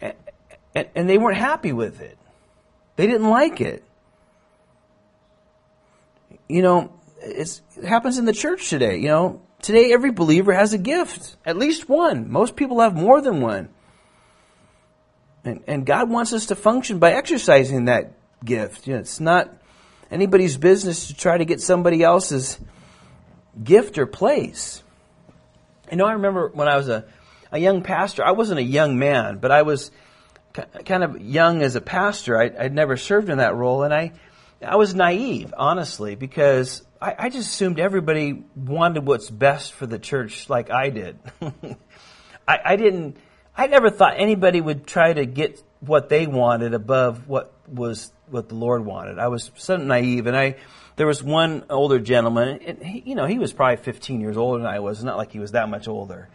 And, 0.00 0.88
and, 0.94 1.08
they 1.08 1.16
weren't 1.16 1.38
happy 1.38 1.72
with 1.72 2.02
it. 2.02 2.18
They 2.96 3.06
didn't 3.06 3.30
like 3.30 3.62
it. 3.62 3.82
You 6.48 6.60
know, 6.60 6.92
it 7.22 7.60
happens 7.82 8.18
in 8.18 8.26
the 8.26 8.34
church 8.34 8.68
today. 8.68 8.98
You 8.98 9.08
know, 9.08 9.42
today 9.62 9.90
every 9.94 10.12
believer 10.12 10.52
has 10.52 10.74
a 10.74 10.78
gift, 10.78 11.36
at 11.46 11.56
least 11.56 11.88
one. 11.88 12.30
Most 12.30 12.56
people 12.56 12.80
have 12.80 12.94
more 12.94 13.22
than 13.22 13.40
one. 13.40 13.70
And, 15.44 15.64
and 15.66 15.86
God 15.86 16.10
wants 16.10 16.34
us 16.34 16.46
to 16.46 16.54
function 16.54 16.98
by 16.98 17.12
exercising 17.12 17.86
that 17.86 18.12
gift. 18.44 18.86
You 18.86 18.94
know, 18.94 19.00
it's 19.00 19.18
not 19.18 19.50
anybody's 20.10 20.58
business 20.58 21.06
to 21.06 21.14
try 21.14 21.38
to 21.38 21.46
get 21.46 21.62
somebody 21.62 22.02
else's 22.02 22.60
gift 23.64 23.96
or 23.96 24.04
place. 24.04 24.82
You 25.90 25.96
know, 25.96 26.06
I 26.06 26.12
remember 26.12 26.48
when 26.48 26.68
I 26.68 26.76
was 26.76 26.88
a, 26.88 27.04
a 27.52 27.58
young 27.58 27.82
pastor, 27.82 28.24
I 28.24 28.32
wasn't 28.32 28.60
a 28.60 28.64
young 28.64 28.98
man, 28.98 29.38
but 29.38 29.50
I 29.50 29.62
was 29.62 29.90
kind 30.84 31.04
of 31.04 31.20
young 31.20 31.62
as 31.62 31.76
a 31.76 31.80
pastor. 31.80 32.40
I, 32.40 32.64
would 32.64 32.74
never 32.74 32.96
served 32.96 33.28
in 33.28 33.38
that 33.38 33.54
role, 33.54 33.82
and 33.82 33.92
I, 33.92 34.12
I 34.64 34.76
was 34.76 34.94
naive, 34.94 35.52
honestly, 35.56 36.14
because 36.14 36.82
I, 37.00 37.14
I 37.18 37.28
just 37.28 37.50
assumed 37.50 37.78
everybody 37.78 38.44
wanted 38.54 39.06
what's 39.06 39.30
best 39.30 39.72
for 39.72 39.86
the 39.86 39.98
church 39.98 40.48
like 40.48 40.70
I 40.70 40.90
did. 40.90 41.18
I, 42.48 42.60
I 42.64 42.76
didn't 42.76 43.16
I 43.56 43.66
never 43.68 43.90
thought 43.90 44.14
anybody 44.16 44.60
would 44.60 44.86
try 44.86 45.12
to 45.12 45.24
get 45.24 45.62
what 45.80 46.08
they 46.08 46.26
wanted 46.26 46.74
above 46.74 47.26
what 47.26 47.52
was 47.66 48.12
what 48.28 48.48
the 48.48 48.54
Lord 48.54 48.84
wanted. 48.84 49.18
I 49.18 49.28
was 49.28 49.50
so 49.56 49.76
naive, 49.76 50.26
and 50.26 50.36
I 50.36 50.56
there 50.96 51.06
was 51.06 51.22
one 51.22 51.64
older 51.70 51.98
gentleman, 51.98 52.60
and 52.66 52.82
he, 52.82 53.02
you 53.06 53.14
know 53.14 53.26
he 53.26 53.38
was 53.38 53.52
probably 53.52 53.76
15 53.76 54.20
years 54.20 54.36
older 54.36 54.62
than 54.62 54.66
I 54.66 54.80
was. 54.80 55.02
Not 55.04 55.16
like 55.16 55.30
he 55.30 55.38
was 55.38 55.52
that 55.52 55.68
much 55.68 55.88
older, 55.88 56.28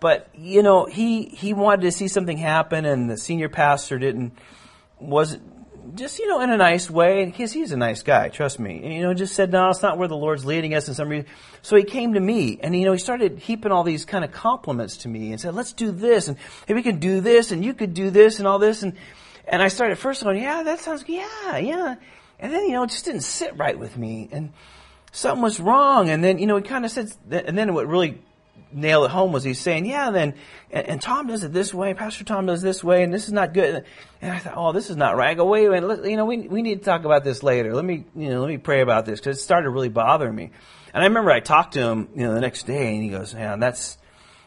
but 0.00 0.28
you 0.34 0.62
know 0.62 0.84
he 0.84 1.24
he 1.24 1.54
wanted 1.54 1.82
to 1.82 1.92
see 1.92 2.08
something 2.08 2.36
happen, 2.36 2.84
and 2.84 3.08
the 3.08 3.16
senior 3.16 3.48
pastor 3.48 3.98
didn't 3.98 4.36
wasn't 4.98 5.42
just 5.94 6.18
you 6.18 6.28
know 6.28 6.40
in 6.40 6.50
a 6.50 6.56
nice 6.56 6.90
way 6.90 7.24
because 7.24 7.52
he's 7.52 7.72
a 7.72 7.76
nice 7.76 8.02
guy 8.02 8.28
trust 8.28 8.58
me. 8.58 8.80
And, 8.82 8.92
you 8.92 9.02
know 9.02 9.14
just 9.14 9.34
said 9.34 9.50
no 9.50 9.70
it's 9.70 9.82
not 9.82 9.98
where 9.98 10.08
the 10.08 10.16
lord's 10.16 10.44
leading 10.44 10.74
us 10.74 10.88
in 10.88 10.94
some 10.94 11.08
reason. 11.08 11.28
So 11.62 11.76
he 11.76 11.84
came 11.84 12.14
to 12.14 12.20
me 12.20 12.58
and 12.62 12.74
you 12.74 12.84
know 12.84 12.92
he 12.92 12.98
started 12.98 13.38
heaping 13.38 13.72
all 13.72 13.82
these 13.82 14.04
kind 14.04 14.24
of 14.24 14.32
compliments 14.32 14.98
to 14.98 15.08
me 15.08 15.30
and 15.32 15.40
said 15.40 15.54
let's 15.54 15.72
do 15.72 15.90
this 15.90 16.28
and 16.28 16.36
hey 16.66 16.74
we 16.74 16.82
can 16.82 16.98
do 16.98 17.20
this 17.20 17.50
and 17.50 17.64
you 17.64 17.74
could 17.74 17.94
do 17.94 18.10
this 18.10 18.38
and 18.38 18.46
all 18.46 18.58
this 18.58 18.82
and 18.82 18.94
and 19.46 19.62
i 19.62 19.68
started 19.68 19.96
first 19.96 20.22
going 20.22 20.40
yeah 20.40 20.62
that 20.62 20.80
sounds 20.80 21.04
yeah 21.08 21.56
yeah 21.56 21.94
and 22.40 22.52
then 22.52 22.64
you 22.64 22.72
know 22.72 22.82
it 22.82 22.90
just 22.90 23.04
didn't 23.04 23.22
sit 23.22 23.56
right 23.56 23.78
with 23.78 23.96
me 23.96 24.28
and 24.32 24.52
something 25.12 25.42
was 25.42 25.60
wrong 25.60 26.08
and 26.08 26.24
then 26.24 26.38
you 26.38 26.46
know 26.46 26.56
he 26.56 26.62
kind 26.62 26.84
of 26.84 26.90
said 26.90 27.12
and 27.30 27.56
then 27.56 27.74
what 27.74 27.86
really 27.86 28.20
nailed 28.72 29.06
it 29.06 29.10
home 29.10 29.32
was 29.32 29.44
he's 29.44 29.60
saying, 29.60 29.86
yeah, 29.86 30.10
then, 30.10 30.34
and, 30.70 30.86
and, 30.86 31.02
Tom 31.02 31.26
does 31.26 31.44
it 31.44 31.52
this 31.52 31.72
way, 31.74 31.94
Pastor 31.94 32.24
Tom 32.24 32.46
does 32.46 32.62
this 32.62 32.84
way, 32.84 33.02
and 33.02 33.12
this 33.12 33.26
is 33.26 33.32
not 33.32 33.52
good. 33.52 33.84
And 34.22 34.32
I 34.32 34.38
thought, 34.38 34.54
oh, 34.56 34.72
this 34.72 34.90
is 34.90 34.96
not 34.96 35.16
right. 35.16 35.30
I 35.30 35.34
go, 35.34 35.44
wait 35.46 35.68
minute, 35.68 36.04
you 36.04 36.16
know, 36.16 36.24
we, 36.24 36.48
we 36.48 36.62
need 36.62 36.78
to 36.78 36.84
talk 36.84 37.04
about 37.04 37.24
this 37.24 37.42
later. 37.42 37.74
Let 37.74 37.84
me, 37.84 38.04
you 38.14 38.30
know, 38.30 38.40
let 38.40 38.48
me 38.48 38.58
pray 38.58 38.80
about 38.80 39.06
this, 39.06 39.20
because 39.20 39.38
it 39.38 39.42
started 39.42 39.70
really 39.70 39.88
bothering 39.88 40.34
me. 40.34 40.50
And 40.92 41.02
I 41.02 41.06
remember 41.06 41.30
I 41.30 41.40
talked 41.40 41.74
to 41.74 41.80
him, 41.80 42.08
you 42.14 42.24
know, 42.24 42.34
the 42.34 42.40
next 42.40 42.66
day, 42.66 42.94
and 42.94 43.02
he 43.02 43.10
goes, 43.10 43.34
man, 43.34 43.60
that's, 43.60 43.98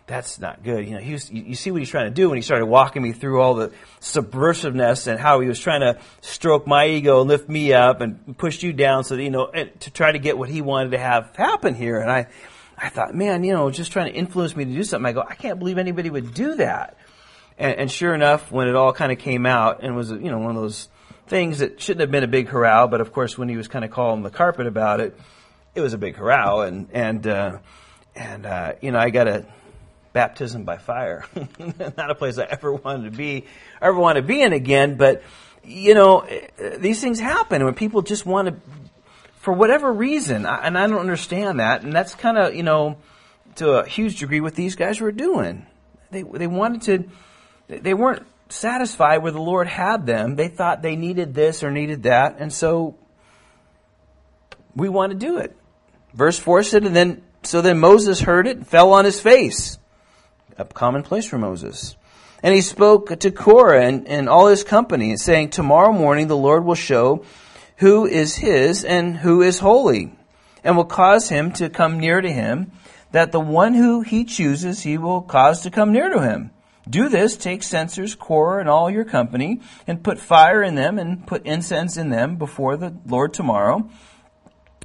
that's 0.06 0.38
not 0.38 0.64
good. 0.64 0.86
You 0.86 0.95
know, 0.95 0.99
he 0.99 1.14
was, 1.14 1.32
you, 1.32 1.56
see 1.56 1.72
what 1.72 1.80
he's 1.80 1.89
trying 1.89 2.08
to 2.08 2.14
do 2.14 2.30
when 2.30 2.38
he 2.38 2.41
started 2.41 2.66
walking 2.66 3.01
me 3.01 3.14
through 3.14 3.41
all 3.41 3.54
the 3.54 3.72
subversiveness 4.01 5.08
and 5.08 5.18
how 5.18 5.39
he 5.39 5.47
was 5.47 5.60
trying 5.60 5.80
to 5.80 5.97
stroke 6.22 6.68
my 6.68 6.88
ego 6.88 7.22
and 7.22 7.30
lift 7.30 7.47
me 7.47 7.72
up 7.72 8.01
and 8.01 8.38
push 8.38 8.64
you 8.64 8.74
down 8.74 9.06
so 9.06 9.16
that, 9.16 9.24
you 9.24 9.30
know, 9.30 9.49
to 9.80 9.91
try 9.91 10.12
to 10.12 10.20
get 10.20 10.38
what 10.38 10.49
he 10.49 10.62
wanted 10.62 10.91
to 10.91 10.97
have 10.97 11.34
happen 11.36 11.74
here. 11.74 11.99
And 11.99 12.12
I, 12.12 12.28
I 12.78 12.89
thought, 12.89 13.16
man, 13.16 13.45
you 13.45 13.54
know, 13.54 13.72
just 13.72 13.93
trying 13.93 14.12
to 14.12 14.18
influence 14.18 14.56
me 14.58 14.66
to 14.66 14.74
do 14.74 14.84
something. 14.84 15.06
I 15.06 15.14
go, 15.14 15.22
I 15.22 15.36
can't 15.36 15.58
believe 15.58 15.78
anybody 15.78 16.10
would 16.10 16.34
do 16.34 16.56
that. 16.56 16.97
And, 17.58 17.74
and 17.80 17.91
sure 17.91 18.14
enough, 18.14 18.51
when 18.51 18.68
it 18.68 18.76
all 18.76 18.91
kind 18.91 19.12
of 19.12 19.20
came 19.20 19.45
out 19.45 19.84
and 19.84 19.95
was, 19.95 20.12
you 20.12 20.30
know, 20.32 20.39
one 20.39 20.56
of 20.56 20.62
those 20.62 20.89
things 21.28 21.60
that 21.60 21.80
shouldn't 21.80 22.01
have 22.01 22.12
been 22.12 22.24
a 22.24 22.28
big 22.28 22.49
hurrah, 22.49 22.88
but 22.88 22.99
of 22.99 23.14
course, 23.14 23.38
when 23.38 23.47
he 23.47 23.56
was 23.56 23.70
kind 23.70 23.86
of 23.86 23.91
calling 23.91 24.22
the 24.22 24.30
carpet 24.30 24.68
about 24.68 24.99
it, 24.99 25.18
it 25.76 25.82
was 25.82 25.93
a 25.93 25.97
big 25.97 26.18
hurrah. 26.18 26.62
And, 26.62 26.89
and, 26.91 27.26
uh, 27.26 27.58
and, 28.16 28.45
uh, 28.45 28.74
you 28.82 28.91
know, 28.91 28.99
I 28.99 29.10
got 29.10 29.30
a 29.30 29.45
baptism 30.14 30.64
by 30.64 30.78
fire. 30.78 31.26
Not 31.97 32.09
a 32.09 32.16
place 32.16 32.38
I 32.38 32.43
ever 32.43 32.72
wanted 32.72 33.11
to 33.11 33.18
be, 33.18 33.45
ever 33.82 33.97
want 33.97 34.16
to 34.18 34.22
be 34.22 34.41
in 34.41 34.53
again, 34.53 34.95
but, 34.95 35.24
you 35.64 35.95
know, 35.95 36.22
eh, 36.22 36.47
eh, 36.59 36.78
these 36.78 37.01
things 37.01 37.20
happen 37.20 37.66
when 37.66 37.74
people 37.74 38.03
just 38.03 38.26
want 38.26 38.47
to, 38.47 38.55
for 39.38 39.53
whatever 39.53 39.91
reason, 39.91 40.45
and 40.45 40.78
I 40.78 40.88
don't 40.88 40.99
understand 40.99 41.59
that, 41.59 41.84
and 41.84 41.91
that's 41.91 42.16
kind 42.16 42.38
of, 42.38 42.55
you 42.55 42.64
know, 42.64 42.97
to 43.55 43.72
a 43.72 43.88
huge 43.88 44.20
degree 44.20 44.39
what 44.39 44.55
these 44.55 44.76
guys 44.76 45.01
were 45.01 45.11
doing. 45.11 45.66
They, 46.11 46.22
they 46.22 46.47
wanted 46.47 46.82
to, 46.84 47.80
they 47.82 47.93
weren't 47.93 48.26
satisfied 48.49 49.18
where 49.18 49.32
the 49.32 49.41
Lord 49.41 49.68
had 49.68 50.05
them. 50.05 50.36
They 50.36 50.47
thought 50.47 50.82
they 50.82 50.95
needed 50.95 51.34
this 51.34 51.64
or 51.64 51.72
needed 51.72 52.03
that, 52.03 52.38
and 52.39 52.53
so 52.53 52.95
we 54.76 54.89
want 54.89 55.11
to 55.11 55.18
do 55.18 55.38
it. 55.38 55.55
Verse 56.14 56.38
4 56.38 56.61
said, 56.64 56.84
and 56.84 56.95
then, 56.95 57.24
so 57.41 57.61
then 57.61 57.80
Moses 57.80 58.22
heard 58.22 58.47
it 58.47 58.57
and 58.57 58.68
fell 58.68 58.93
on 58.93 59.05
his 59.05 59.20
face. 59.20 59.80
A 60.58 60.66
commonplace 60.66 61.26
for 61.26 61.38
Moses. 61.38 61.95
And 62.41 62.54
he 62.54 62.62
spoke 62.62 63.20
to 63.20 63.32
Korah 63.32 63.86
and, 63.86 64.08
and 64.08 64.28
all 64.28 64.47
his 64.47 64.64
company, 64.64 65.16
saying, 65.18 65.49
Tomorrow 65.49 65.93
morning 65.93 66.28
the 66.28 66.38
Lord 66.38 66.66
will 66.66 66.76
show 66.76 67.24
who 67.78 68.06
is 68.06 68.36
his 68.36 68.84
and 68.84 69.18
who 69.18 69.41
is 69.41 69.60
holy, 69.60 70.14
and 70.64 70.78
will 70.78 70.86
cause 70.86 71.30
him 71.30 71.51
to 71.54 71.70
come 71.70 71.99
near 71.99 72.22
to 72.22 72.32
him, 72.32 72.72
that 73.12 73.32
the 73.32 73.39
one 73.39 73.74
who 73.74 74.01
he 74.01 74.26
chooses 74.26 74.84
he 74.84 74.97
will 74.97 75.22
cause 75.22 75.62
to 75.62 75.72
come 75.72 75.91
near 75.91 76.10
to 76.10 76.22
him. 76.22 76.51
Do 76.89 77.08
this, 77.08 77.38
take 77.38 77.64
censers, 77.64 78.14
Korah, 78.14 78.60
and 78.60 78.70
all 78.70 78.89
your 78.89 79.06
company, 79.06 79.62
and 79.88 80.04
put 80.04 80.20
fire 80.20 80.62
in 80.62 80.76
them, 80.76 80.99
and 80.99 81.26
put 81.26 81.45
incense 81.45 81.95
in 81.95 82.10
them 82.10 82.36
before 82.36 82.76
the 82.76 82.93
Lord 83.06 83.34
tomorrow. 83.34 83.89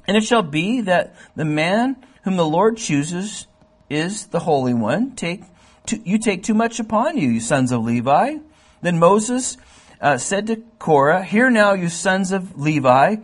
And 0.07 0.15
it 0.15 0.23
shall 0.23 0.43
be 0.43 0.81
that 0.81 1.15
the 1.35 1.45
man 1.45 1.97
whom 2.23 2.37
the 2.37 2.45
Lord 2.45 2.77
chooses 2.77 3.47
is 3.89 4.27
the 4.27 4.39
Holy 4.39 4.73
One. 4.73 5.15
Take, 5.15 5.43
you 5.91 6.17
take 6.17 6.43
too 6.43 6.53
much 6.53 6.79
upon 6.79 7.17
you, 7.17 7.29
you 7.29 7.39
sons 7.39 7.71
of 7.71 7.83
Levi. 7.83 8.37
Then 8.81 8.99
Moses 8.99 9.57
uh, 10.01 10.17
said 10.17 10.47
to 10.47 10.57
Korah, 10.77 11.23
Hear 11.23 11.49
now, 11.49 11.73
you 11.73 11.89
sons 11.89 12.31
of 12.31 12.59
Levi, 12.59 13.17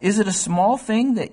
is 0.00 0.18
it 0.18 0.28
a 0.28 0.32
small 0.32 0.76
thing 0.76 1.14
that, 1.14 1.30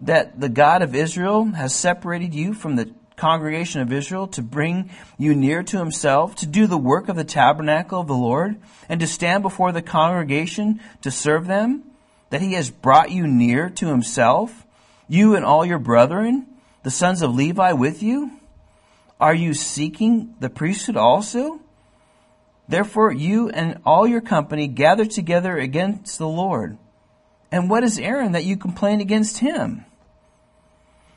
that 0.00 0.40
the 0.40 0.48
God 0.48 0.82
of 0.82 0.94
Israel 0.94 1.44
has 1.46 1.74
separated 1.74 2.34
you 2.34 2.54
from 2.54 2.76
the 2.76 2.92
congregation 3.16 3.82
of 3.82 3.92
Israel 3.92 4.26
to 4.28 4.42
bring 4.42 4.90
you 5.18 5.34
near 5.34 5.62
to 5.62 5.78
himself, 5.78 6.34
to 6.36 6.46
do 6.46 6.66
the 6.66 6.78
work 6.78 7.08
of 7.08 7.16
the 7.16 7.24
tabernacle 7.24 8.00
of 8.00 8.06
the 8.06 8.14
Lord, 8.14 8.56
and 8.88 8.98
to 9.00 9.06
stand 9.06 9.42
before 9.42 9.72
the 9.72 9.82
congregation 9.82 10.80
to 11.02 11.10
serve 11.10 11.46
them? 11.46 11.84
That 12.30 12.40
he 12.40 12.54
has 12.54 12.70
brought 12.70 13.10
you 13.10 13.26
near 13.26 13.68
to 13.70 13.88
himself, 13.88 14.64
you 15.08 15.34
and 15.34 15.44
all 15.44 15.66
your 15.66 15.78
brethren, 15.78 16.46
the 16.82 16.90
sons 16.90 17.20
of 17.20 17.34
Levi 17.34 17.72
with 17.72 18.02
you? 18.02 18.39
Are 19.20 19.34
you 19.34 19.52
seeking 19.52 20.34
the 20.40 20.48
priesthood 20.48 20.96
also? 20.96 21.60
Therefore, 22.68 23.12
you 23.12 23.50
and 23.50 23.80
all 23.84 24.06
your 24.06 24.20
company 24.20 24.66
gather 24.66 25.04
together 25.04 25.58
against 25.58 26.18
the 26.18 26.28
Lord. 26.28 26.78
And 27.52 27.68
what 27.68 27.84
is 27.84 27.98
Aaron 27.98 28.32
that 28.32 28.44
you 28.44 28.56
complain 28.56 29.00
against 29.00 29.38
him? 29.38 29.84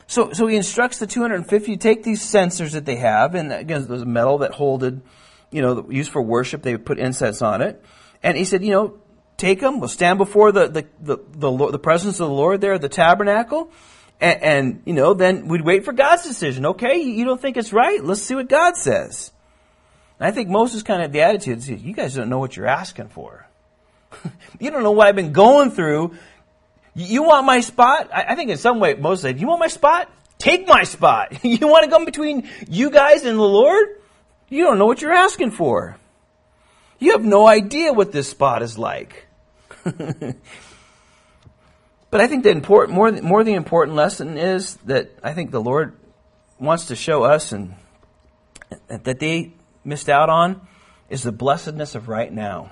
So, 0.08 0.34
so 0.34 0.48
he 0.48 0.58
instructs 0.58 1.00
the 1.00 1.08
250 1.08 1.72
to 1.72 1.78
take 1.78 2.04
these 2.04 2.22
censers 2.22 2.74
that 2.74 2.86
they 2.86 2.98
have, 2.98 3.36
and 3.36 3.54
again, 3.54 3.88
there's 3.88 4.06
metal 4.06 4.40
that 4.40 4.52
holded, 4.52 5.02
you 5.50 5.62
know, 5.62 5.90
used 5.90 6.12
for 6.12 6.22
worship. 6.22 6.62
They 6.62 6.74
would 6.74 6.86
put 6.86 7.00
incense 7.00 7.42
on 7.42 7.62
it. 7.62 7.82
And 8.22 8.38
he 8.38 8.46
said, 8.46 8.64
you 8.64 8.72
know, 8.72 8.98
take 9.38 9.62
them. 9.62 9.80
We'll 9.80 9.90
stand 9.90 10.18
before 10.18 10.52
the, 10.52 10.68
the, 10.68 10.88
the, 11.00 11.18
the, 11.32 11.72
the 11.72 11.80
presence 11.80 12.20
of 12.20 12.28
the 12.28 12.34
Lord 12.34 12.62
there 12.62 12.74
at 12.74 12.82
the 12.82 12.90
tabernacle. 12.90 13.72
And, 14.24 14.42
and, 14.44 14.82
you 14.86 14.94
know, 14.94 15.14
then 15.14 15.48
we'd 15.48 15.62
wait 15.62 15.86
for 15.86 15.94
God's 15.94 16.24
decision. 16.24 16.66
Okay, 16.66 16.98
you 16.98 17.26
don't 17.26 17.42
think 17.42 17.58
it's 17.58 17.74
right? 17.74 18.04
Let's 18.04 18.22
see 18.22 18.36
what 18.36 18.50
God 18.50 18.78
says. 18.78 19.32
And 20.20 20.28
I 20.28 20.32
think 20.32 20.50
Moses 20.50 20.82
kind 20.82 21.02
of 21.02 21.06
had 21.06 21.14
the 21.14 21.22
attitude, 21.22 21.82
you 21.82 21.94
guys 21.94 22.16
don't 22.16 22.30
know 22.30 22.40
what 22.40 22.56
you're 22.56 22.68
asking 22.68 23.10
for. 23.10 23.46
you 24.60 24.72
don't 24.72 24.84
know 24.84 24.92
what 24.92 25.08
I've 25.08 25.16
been 25.16 25.34
going 25.34 25.72
through 25.72 26.16
you 26.96 27.24
want 27.24 27.46
my 27.46 27.60
spot? 27.60 28.10
I, 28.14 28.36
think 28.36 28.52
in 28.52 28.58
some 28.58 28.80
way 28.80 28.94
Moses 28.94 29.24
said, 29.24 29.42
you 29.42 29.48
want 29.48 29.60
my 29.60 29.68
spot? 29.68 30.12
Take 30.38 30.68
my 30.68 30.84
spot. 30.84 31.40
you 31.44 31.68
want 31.68 31.86
to 31.86 31.90
come 31.90 32.06
between 32.06 32.48
you 32.68 32.90
guys 32.90 33.24
and 33.26 33.38
the 33.38 33.44
Lord? 33.44 33.88
You 34.50 34.66
don't 34.66 34.78
know 34.78 34.86
what 34.86 35.02
you're 35.02 35.14
asking 35.14 35.52
for. 35.52 35.98
You 37.00 37.14
have 37.14 37.24
no 37.24 37.48
idea 37.48 37.92
what 37.92 38.12
this 38.12 38.30
spot 38.30 38.62
is 38.62 38.78
like. 38.78 39.28
but 42.14 42.22
I 42.22 42.28
think 42.28 42.44
the 42.44 42.52
important, 42.52 42.96
more, 42.96 43.12
more 43.12 43.44
the 43.44 43.56
important 43.56 43.98
lesson 43.98 44.38
is 44.38 44.76
that 44.86 45.18
I 45.24 45.34
think 45.34 45.50
the 45.50 45.60
Lord 45.60 45.98
wants 46.60 46.86
to 46.86 46.96
show 46.96 47.24
us 47.24 47.52
and 47.52 47.74
that 48.88 49.18
they 49.18 49.54
missed 49.84 50.10
out 50.10 50.30
on 50.30 50.62
is 51.10 51.24
the 51.24 51.32
blessedness 51.32 51.96
of 51.96 52.10
right 52.10 52.32
now. 52.32 52.72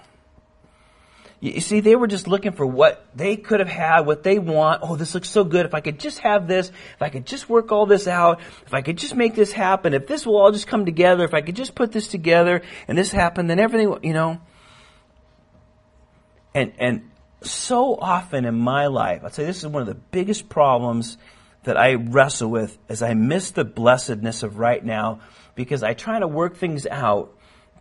You 1.39 1.59
see, 1.59 1.79
they 1.79 1.95
were 1.95 2.05
just 2.05 2.27
looking 2.27 2.51
for 2.51 2.67
what 2.67 3.03
they 3.15 3.35
could 3.35 3.61
have 3.61 3.67
had, 3.67 4.01
what 4.01 4.21
they 4.21 4.37
want. 4.37 4.83
Oh, 4.83 4.95
this 4.95 5.15
looks 5.15 5.31
so 5.31 5.43
good. 5.43 5.65
If 5.65 5.73
I 5.73 5.79
could 5.81 5.99
just 5.99 6.19
have 6.19 6.47
this, 6.47 6.69
if 6.69 7.01
I 7.01 7.09
could 7.09 7.25
just 7.25 7.49
work 7.49 7.71
all 7.71 7.87
this 7.87 8.07
out, 8.07 8.41
if 8.67 8.75
I 8.75 8.83
could 8.83 8.99
just 8.99 9.15
make 9.15 9.33
this 9.33 9.51
happen, 9.51 9.95
if 9.95 10.05
this 10.05 10.23
will 10.23 10.37
all 10.37 10.51
just 10.51 10.67
come 10.67 10.85
together, 10.85 11.23
if 11.23 11.33
I 11.33 11.41
could 11.41 11.55
just 11.55 11.73
put 11.73 11.91
this 11.91 12.07
together 12.07 12.61
and 12.87 12.95
this 12.95 13.11
happen, 13.11 13.47
then 13.47 13.59
everything, 13.59 14.03
you 14.03 14.13
know. 14.13 14.39
And, 16.53 16.73
and 16.77 17.10
so 17.41 17.95
often 17.95 18.45
in 18.45 18.55
my 18.55 18.87
life, 18.87 19.23
I'd 19.23 19.33
say 19.33 19.45
this 19.45 19.59
is 19.59 19.67
one 19.67 19.81
of 19.81 19.87
the 19.87 19.95
biggest 19.95 20.49
problems 20.49 21.17
that 21.63 21.77
I 21.77 21.93
wrestle 21.93 22.49
with 22.49 22.77
as 22.89 23.01
I 23.01 23.13
miss 23.13 23.51
the 23.51 23.63
blessedness 23.63 24.43
of 24.43 24.57
right 24.57 24.83
now 24.83 25.21
because 25.55 25.83
I 25.83 25.93
try 25.93 26.19
to 26.19 26.27
work 26.27 26.57
things 26.57 26.87
out 26.87 27.35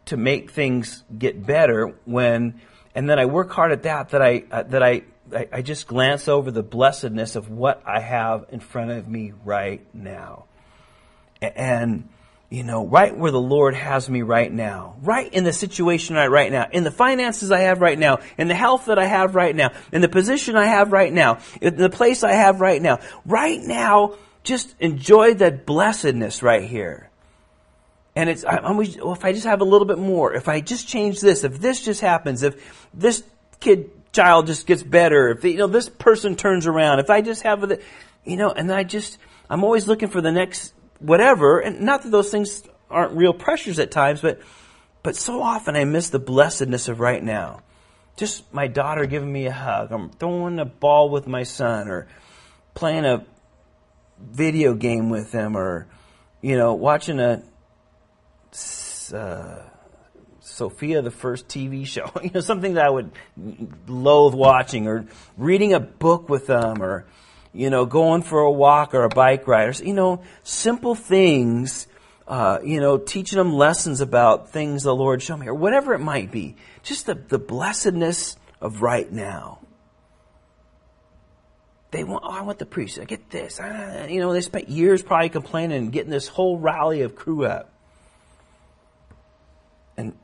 to 0.07 0.17
make 0.17 0.51
things 0.51 1.05
get 1.17 1.45
better 1.47 1.95
when 2.05 2.61
and 2.95 3.09
then 3.09 3.19
I 3.19 3.27
work 3.27 3.51
hard 3.53 3.73
at 3.73 3.85
that. 3.85 4.11
That 4.11 4.23
I 4.23 4.45
uh, 4.51 4.63
that 4.65 4.83
I, 4.83 5.03
I 5.35 5.49
I 5.53 5.63
just 5.63 5.87
glance 5.87 6.29
over 6.29 6.51
the 6.51 6.63
blessedness 6.63 7.37
of 7.37 7.49
what 7.49 7.83
I 7.87 8.01
have 8.01 8.47
in 8.51 8.61
front 8.61 8.91
of 8.91 9.09
me 9.09 9.33
right 9.45 9.87
now, 9.95 10.45
and 11.41 12.09
you 12.51 12.65
know, 12.65 12.85
right 12.85 13.17
where 13.17 13.31
the 13.31 13.41
Lord 13.41 13.77
has 13.77 14.11
me 14.11 14.23
right 14.23 14.53
now, 14.53 14.97
right 15.03 15.33
in 15.33 15.45
the 15.45 15.53
situation 15.53 16.17
I 16.17 16.27
right 16.27 16.51
now, 16.51 16.67
in 16.73 16.83
the 16.83 16.91
finances 16.91 17.53
I 17.53 17.61
have 17.61 17.81
right 17.81 17.99
now, 17.99 18.19
in 18.37 18.49
the 18.49 18.57
health 18.57 18.87
that 18.87 18.99
I 18.99 19.07
have 19.07 19.37
right 19.37 19.55
now, 19.55 19.71
in 19.93 20.01
the 20.01 20.09
position 20.09 20.57
I 20.57 20.67
have 20.67 20.91
right 20.91 21.13
now, 21.13 21.39
in 21.61 21.77
the 21.77 21.89
place 21.89 22.25
I 22.25 22.33
have 22.33 22.61
right 22.61 22.83
now, 22.83 22.99
right 23.25 23.61
now, 23.61 24.17
just 24.43 24.75
enjoy 24.81 25.35
that 25.35 25.65
blessedness 25.65 26.43
right 26.43 26.65
here. 26.65 27.09
And 28.17 28.29
it's, 28.29 28.45
I'm 28.45 28.65
always, 28.65 28.97
well, 28.97 29.13
if 29.13 29.25
I 29.25 29.33
just 29.33 29.47
have 29.47 29.61
a 29.61 29.65
little 29.65 29.87
bit 29.87 29.99
more, 29.99 30.35
if 30.35 30.49
I 30.49 30.61
just 30.61 30.89
change 30.89 31.21
this, 31.21 31.45
if 31.45 31.61
this 31.61 31.85
just 31.85 32.01
happens, 32.01 32.43
if 32.43 32.89
this 32.93 33.23
kid, 33.61 33.91
child 34.13 34.49
just 34.49 34.67
gets 34.67 34.83
better, 34.83 35.29
if, 35.29 35.45
you 35.45 35.57
know, 35.57 35.69
this 35.69 35.89
person 35.89 36.35
turns 36.35 36.67
around, 36.67 36.99
if 36.99 37.11
I 37.11 37.21
just 37.21 37.43
have 37.43 37.61
the, 37.61 37.81
you 38.25 38.37
know, 38.37 38.51
and 38.51 38.73
I 38.73 38.83
just, 38.83 39.19
I'm 39.49 39.63
always 39.63 39.87
looking 39.87 40.09
for 40.09 40.21
the 40.21 40.33
next 40.33 40.75
whatever, 41.01 41.59
and 41.59 41.81
not 41.81 42.03
that 42.03 42.11
those 42.11 42.31
things 42.31 42.63
aren't 42.91 43.13
real 43.13 43.33
pressures 43.33 43.79
at 43.79 43.91
times, 43.91 44.21
but, 44.21 44.41
but 45.03 45.17
so 45.17 45.43
often 45.43 45.77
I 45.77 45.85
miss 45.85 46.11
the 46.11 46.19
blessedness 46.19 46.89
of 46.89 47.01
right 47.01 47.23
now. 47.23 47.63
Just 48.17 48.53
my 48.53 48.67
daughter 48.67 49.07
giving 49.07 49.33
me 49.33 49.47
a 49.47 49.53
hug, 49.53 49.93
I'm 49.93 50.11
throwing 50.11 50.59
a 50.59 50.65
ball 50.65 51.09
with 51.09 51.27
my 51.27 51.43
son, 51.43 51.89
or 51.89 52.07
playing 52.75 53.05
a 53.05 53.25
video 54.21 54.75
game 54.75 55.09
with 55.09 55.33
them, 55.33 55.57
or, 55.57 55.87
you 56.43 56.57
know, 56.57 56.75
watching 56.75 57.19
a, 57.19 57.43
uh, 59.15 59.63
Sofia 60.41 61.01
the 61.01 61.11
First 61.11 61.49
TV 61.49 61.87
show, 61.87 62.11
you 62.23 62.31
know, 62.35 62.41
something 62.41 62.75
that 62.75 62.85
I 62.85 62.91
would 62.91 63.13
loathe 63.87 64.35
watching, 64.35 64.87
or 64.87 65.07
reading 65.39 65.73
a 65.73 65.81
book 65.81 66.29
with 66.29 66.47
them, 66.47 66.83
or 66.83 67.07
you 67.53 67.71
know, 67.71 67.87
going 67.87 68.23
for 68.23 68.41
a 68.41 68.51
walk 68.51 68.95
or 68.95 69.05
a 69.05 69.09
bike 69.09 69.47
ride, 69.47 69.69
or 69.69 69.85
you 69.85 69.95
know, 69.95 70.23
simple 70.43 70.95
things. 70.95 71.87
Uh, 72.29 72.61
you 72.63 72.81
know, 72.81 72.97
teaching 72.97 73.39
them 73.39 73.53
lessons 73.53 74.01
about 74.01 74.51
things 74.51 74.85
the 74.85 74.95
Lord 74.95 75.21
showed 75.21 75.39
me, 75.39 75.49
or 75.49 75.55
whatever 75.55 75.95
it 75.95 75.99
might 75.99 76.31
be. 76.31 76.55
Just 76.85 77.07
the, 77.07 77.15
the 77.15 77.41
blessedness 77.41 78.37
of 78.61 78.83
right 78.83 79.11
now. 79.11 79.59
They 81.91 82.05
want, 82.05 82.23
oh, 82.25 82.31
I 82.31 82.43
want 82.43 82.61
the 82.61 82.67
priest. 82.67 83.01
I 83.01 83.05
get 83.05 83.31
this. 83.31 83.59
You 84.09 84.21
know, 84.21 84.33
they 84.33 84.43
spent 84.43 84.69
years 84.69 85.03
probably 85.03 85.29
complaining 85.29 85.79
and 85.79 85.93
getting 85.93 86.13
this 86.13 86.29
whole 86.29 86.57
rally 86.57 87.01
of 87.03 87.17
crew 87.17 87.45
up. 87.45 87.73
And 89.97 90.17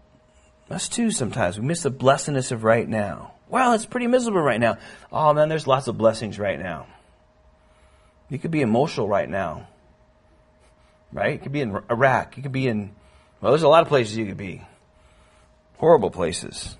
us 0.71 0.89
too 0.89 1.11
sometimes. 1.11 1.59
We 1.59 1.67
miss 1.67 1.83
the 1.83 1.91
blessedness 1.91 2.53
of 2.53 2.63
right 2.63 2.89
now. 2.89 3.33
Well, 3.49 3.73
it's 3.73 3.85
pretty 3.85 4.07
miserable 4.07 4.43
right 4.43 4.61
now. 4.61 4.79
Oh 5.11 5.35
man, 5.35 5.49
there's 5.49 5.67
lots 5.67 5.89
of 5.89 5.99
blessings 5.99 6.39
right 6.39 6.59
now. 6.59 6.87
You 8.29 8.39
could 8.39 8.51
be 8.51 8.61
emotional 8.61 9.09
right 9.09 9.29
now. 9.29 9.69
Right? 11.13 11.35
You 11.35 11.39
could 11.39 11.53
be 11.53 11.61
in 11.61 11.79
Iraq. 11.91 12.37
You 12.37 12.43
could 12.43 12.53
be 12.53 12.67
in, 12.67 12.95
well, 13.41 13.53
there's 13.53 13.63
a 13.63 13.69
lot 13.69 13.83
of 13.83 13.89
places 13.89 14.17
you 14.17 14.27
could 14.27 14.37
be. 14.37 14.63
Horrible 15.79 16.11
places. 16.11 16.77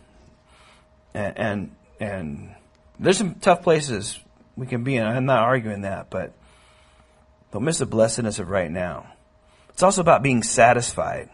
And, 1.15 1.39
and, 1.39 1.77
and 2.01 2.55
there's 2.99 3.19
some 3.19 3.37
tough 3.37 3.63
places 3.63 4.19
we 4.57 4.67
can 4.67 4.85
be 4.85 4.97
in. 4.97 5.05
I'm 5.05 5.27
not 5.27 5.41
arguing 5.41 5.83
that, 5.83 6.11
but 6.11 6.33
don't 7.53 7.65
miss 7.65 7.79
the 7.79 7.87
blessedness 7.87 8.39
of 8.39 8.51
right 8.51 8.71
now. 8.71 9.13
It's 9.71 9.83
also 9.83 10.01
about 10.01 10.23
being 10.23 10.43
satisfied. 10.43 11.29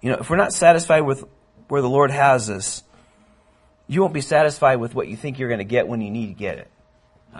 You 0.00 0.10
know, 0.10 0.18
if 0.18 0.30
we're 0.30 0.36
not 0.36 0.52
satisfied 0.52 1.00
with 1.00 1.24
where 1.68 1.82
the 1.82 1.88
Lord 1.88 2.10
has 2.10 2.48
us, 2.48 2.82
you 3.88 4.00
won't 4.00 4.14
be 4.14 4.20
satisfied 4.20 4.76
with 4.76 4.94
what 4.94 5.08
you 5.08 5.16
think 5.16 5.38
you're 5.38 5.48
going 5.48 5.58
to 5.58 5.64
get 5.64 5.88
when 5.88 6.00
you 6.00 6.10
need 6.10 6.28
to 6.28 6.34
get 6.34 6.58
it. 6.58 6.70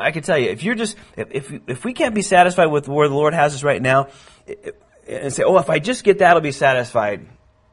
I 0.01 0.11
can 0.13 0.23
tell 0.23 0.39
you, 0.39 0.51
if 0.51 0.63
you're 0.63 0.75
just, 0.75 0.97
if, 1.17 1.29
if, 1.31 1.61
if 1.67 1.85
we 1.85 1.93
can't 1.93 2.15
be 2.15 2.23
satisfied 2.23 2.67
with 2.67 2.89
where 2.89 3.09
the 3.09 3.15
Lord 3.15 3.35
has 3.35 3.55
us 3.55 3.63
right 3.63 3.81
now, 3.81 4.09
eh, 4.47 4.73
and 5.09 5.33
say, 5.33 5.45
oh, 5.45 5.59
if 5.59 5.71
I 5.71 5.79
just 5.79 6.05
get 6.05 6.19
that, 6.19 6.35
I'll 6.35 6.41
be 6.41 6.53
satisfied, 6.53 7.27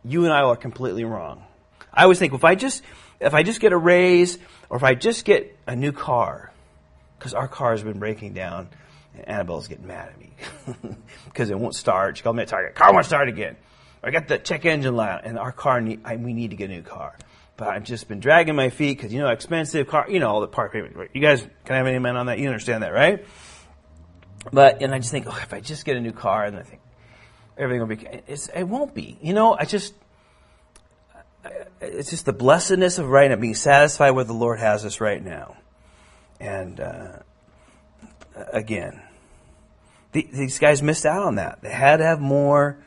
you 0.05 0.25
and 0.25 0.33
I 0.33 0.41
are 0.41 0.55
completely 0.55 1.03
wrong. 1.03 1.43
I 1.91 2.03
always 2.03 2.19
think, 2.19 2.33
if 2.33 2.43
I 2.43 2.55
just, 2.55 2.83
if 3.19 3.33
I 3.33 3.43
just 3.43 3.59
get 3.59 3.73
a 3.73 3.77
raise, 3.77 4.37
or 4.69 4.77
if 4.77 4.83
I 4.83 4.95
just 4.95 5.25
get 5.25 5.57
a 5.65 5.75
new 5.75 5.91
car, 5.91 6.51
because 7.17 7.33
our 7.33 7.47
car 7.47 7.71
has 7.71 7.83
been 7.83 7.99
breaking 7.99 8.33
down, 8.33 8.69
and 9.15 9.27
Annabelle's 9.27 9.67
getting 9.67 9.87
mad 9.87 10.09
at 10.09 10.19
me 10.19 10.31
because 11.25 11.49
it 11.49 11.57
won't 11.57 11.75
start. 11.75 12.17
She 12.17 12.23
called 12.23 12.35
me 12.35 12.43
at 12.43 12.49
Target. 12.49 12.75
Car 12.75 12.93
won't 12.93 13.05
start 13.05 13.29
again. 13.29 13.55
I 14.03 14.11
got 14.11 14.27
the 14.27 14.37
check 14.37 14.65
engine 14.65 14.95
light, 14.95 15.21
and 15.23 15.39
our 15.39 15.51
car 15.51 15.79
need, 15.79 16.01
I, 16.03 16.17
we 16.17 16.33
need 16.33 16.51
to 16.51 16.57
get 16.57 16.69
a 16.69 16.73
new 16.73 16.81
car. 16.81 17.15
But 17.55 17.67
I've 17.67 17.83
just 17.83 18.07
been 18.07 18.19
dragging 18.19 18.55
my 18.55 18.69
feet 18.69 18.97
because 18.97 19.13
you 19.13 19.19
know 19.19 19.29
expensive 19.29 19.87
car. 19.87 20.07
You 20.09 20.19
know 20.19 20.29
all 20.29 20.41
the 20.41 20.47
part 20.47 20.73
payment. 20.73 20.95
You 21.13 21.21
guys 21.21 21.41
can 21.65 21.75
I 21.75 21.77
have 21.77 21.87
any 21.87 21.97
amen 21.97 22.17
on 22.17 22.25
that? 22.25 22.39
You 22.39 22.47
understand 22.47 22.83
that, 22.83 22.93
right? 22.93 23.25
But 24.51 24.81
and 24.81 24.93
I 24.93 24.99
just 24.99 25.11
think, 25.11 25.27
oh, 25.27 25.39
if 25.41 25.53
I 25.53 25.59
just 25.59 25.85
get 25.85 25.95
a 25.95 26.01
new 26.01 26.11
car, 26.11 26.45
and 26.45 26.57
I 26.57 26.63
think 26.63 26.81
everything 27.57 27.79
will 27.79 27.95
be. 27.95 28.05
it 28.05 28.67
won't 28.67 28.93
be. 28.93 29.17
You 29.21 29.33
know, 29.33 29.55
I 29.57 29.65
just. 29.65 29.93
It's 31.81 32.09
just 32.09 32.25
the 32.25 32.33
blessedness 32.33 32.97
of 32.99 33.09
right 33.09 33.29
now, 33.29 33.35
being 33.35 33.53
satisfied 33.53 34.11
where 34.11 34.23
the 34.23 34.33
Lord 34.33 34.59
has 34.59 34.85
us 34.85 35.01
right 35.01 35.21
now. 35.21 35.57
And 36.39 36.79
uh, 36.79 37.19
again, 38.51 39.01
the, 40.13 40.27
these 40.31 40.59
guys 40.59 40.81
missed 40.81 41.05
out 41.05 41.23
on 41.23 41.35
that. 41.35 41.61
They 41.61 41.69
had 41.69 41.97
to 41.97 42.05
have 42.05 42.21
more, 42.21 42.77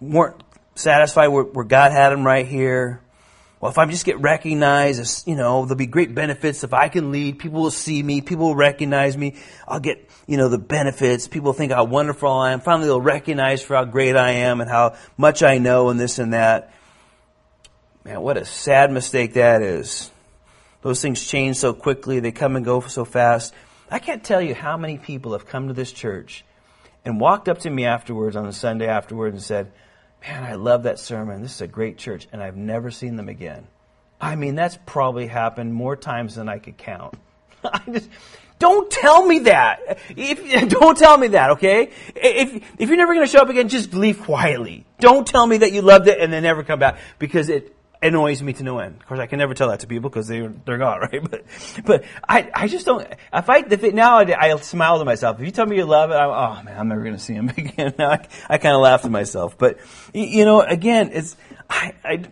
weren't 0.00 0.42
satisfied 0.74 1.28
where, 1.28 1.44
where 1.44 1.64
God 1.64 1.92
had 1.92 2.10
them 2.10 2.24
right 2.24 2.46
here. 2.46 3.00
Well, 3.62 3.70
if 3.70 3.78
I 3.78 3.86
just 3.86 4.04
get 4.04 4.20
recognized, 4.20 5.28
you 5.28 5.36
know, 5.36 5.64
there'll 5.64 5.76
be 5.76 5.86
great 5.86 6.16
benefits. 6.16 6.64
If 6.64 6.74
I 6.74 6.88
can 6.88 7.12
lead, 7.12 7.38
people 7.38 7.62
will 7.62 7.70
see 7.70 8.02
me, 8.02 8.20
people 8.20 8.46
will 8.46 8.56
recognize 8.56 9.16
me. 9.16 9.36
I'll 9.68 9.78
get, 9.78 10.10
you 10.26 10.36
know, 10.36 10.48
the 10.48 10.58
benefits. 10.58 11.28
People 11.28 11.52
think 11.52 11.70
how 11.70 11.84
wonderful 11.84 12.28
I 12.28 12.50
am. 12.54 12.60
Finally, 12.60 12.88
they'll 12.88 13.00
recognize 13.00 13.62
for 13.62 13.76
how 13.76 13.84
great 13.84 14.16
I 14.16 14.30
am 14.30 14.60
and 14.60 14.68
how 14.68 14.96
much 15.16 15.44
I 15.44 15.58
know 15.58 15.90
and 15.90 16.00
this 16.00 16.18
and 16.18 16.32
that. 16.32 16.74
Man, 18.04 18.20
what 18.20 18.36
a 18.36 18.44
sad 18.44 18.90
mistake 18.90 19.34
that 19.34 19.62
is. 19.62 20.10
Those 20.80 21.00
things 21.00 21.24
change 21.24 21.56
so 21.56 21.72
quickly. 21.72 22.18
They 22.18 22.32
come 22.32 22.56
and 22.56 22.64
go 22.64 22.80
so 22.80 23.04
fast. 23.04 23.54
I 23.88 24.00
can't 24.00 24.24
tell 24.24 24.42
you 24.42 24.56
how 24.56 24.76
many 24.76 24.98
people 24.98 25.34
have 25.34 25.46
come 25.46 25.68
to 25.68 25.74
this 25.74 25.92
church 25.92 26.44
and 27.04 27.20
walked 27.20 27.48
up 27.48 27.58
to 27.58 27.70
me 27.70 27.84
afterwards 27.84 28.34
on 28.34 28.44
the 28.44 28.52
Sunday 28.52 28.88
afterwards 28.88 29.34
and 29.34 29.42
said, 29.42 29.72
Man, 30.22 30.44
I 30.44 30.54
love 30.54 30.84
that 30.84 30.98
sermon. 30.98 31.42
This 31.42 31.56
is 31.56 31.60
a 31.60 31.66
great 31.66 31.98
church, 31.98 32.28
and 32.32 32.42
I've 32.42 32.56
never 32.56 32.90
seen 32.90 33.16
them 33.16 33.28
again. 33.28 33.66
I 34.20 34.36
mean, 34.36 34.54
that's 34.54 34.78
probably 34.86 35.26
happened 35.26 35.74
more 35.74 35.96
times 35.96 36.36
than 36.36 36.48
I 36.48 36.58
could 36.58 36.78
count. 36.78 37.14
I 37.64 37.80
just, 37.90 38.08
don't 38.60 38.88
tell 38.88 39.26
me 39.26 39.40
that. 39.40 39.98
If, 40.16 40.68
don't 40.68 40.96
tell 40.96 41.18
me 41.18 41.28
that, 41.28 41.50
okay? 41.50 41.90
If, 42.14 42.54
if 42.78 42.88
you're 42.88 42.96
never 42.96 43.14
going 43.14 43.26
to 43.26 43.32
show 43.32 43.42
up 43.42 43.48
again, 43.48 43.68
just 43.68 43.94
leave 43.94 44.22
quietly. 44.22 44.86
Don't 45.00 45.26
tell 45.26 45.44
me 45.44 45.58
that 45.58 45.72
you 45.72 45.82
loved 45.82 46.06
it 46.06 46.20
and 46.20 46.32
then 46.32 46.44
never 46.44 46.62
come 46.62 46.78
back 46.78 46.98
because 47.18 47.48
it, 47.48 47.74
annoys 48.02 48.42
me 48.42 48.52
to 48.54 48.62
no 48.62 48.78
end. 48.78 48.96
Of 49.00 49.06
course, 49.06 49.20
I 49.20 49.26
can 49.26 49.38
never 49.38 49.54
tell 49.54 49.68
that 49.68 49.80
to 49.80 49.86
people 49.86 50.10
because 50.10 50.26
they 50.26 50.40
they're 50.40 50.78
gone, 50.78 51.00
right? 51.12 51.30
But 51.30 51.44
but 51.84 52.04
I 52.28 52.50
I 52.54 52.68
just 52.68 52.84
don't. 52.84 53.06
If 53.32 53.48
I 53.48 53.58
if 53.58 53.84
it, 53.84 53.94
now 53.94 54.18
I, 54.18 54.52
I 54.52 54.56
smile 54.56 54.98
to 54.98 55.04
myself. 55.04 55.38
If 55.40 55.46
you 55.46 55.52
tell 55.52 55.66
me 55.66 55.76
you 55.76 55.84
love 55.84 56.10
it, 56.10 56.14
I'm, 56.14 56.30
oh 56.30 56.62
man, 56.64 56.78
I'm 56.78 56.88
never 56.88 57.02
going 57.02 57.14
to 57.14 57.20
see 57.20 57.34
him 57.34 57.48
again. 57.56 57.94
I, 57.98 58.26
I 58.48 58.58
kind 58.58 58.74
of 58.74 58.80
laugh 58.80 59.02
to 59.02 59.10
myself. 59.10 59.56
But 59.56 59.78
you 60.12 60.44
know, 60.44 60.60
again, 60.60 61.10
it's 61.12 61.36
I, 61.70 61.94
I 62.04 62.24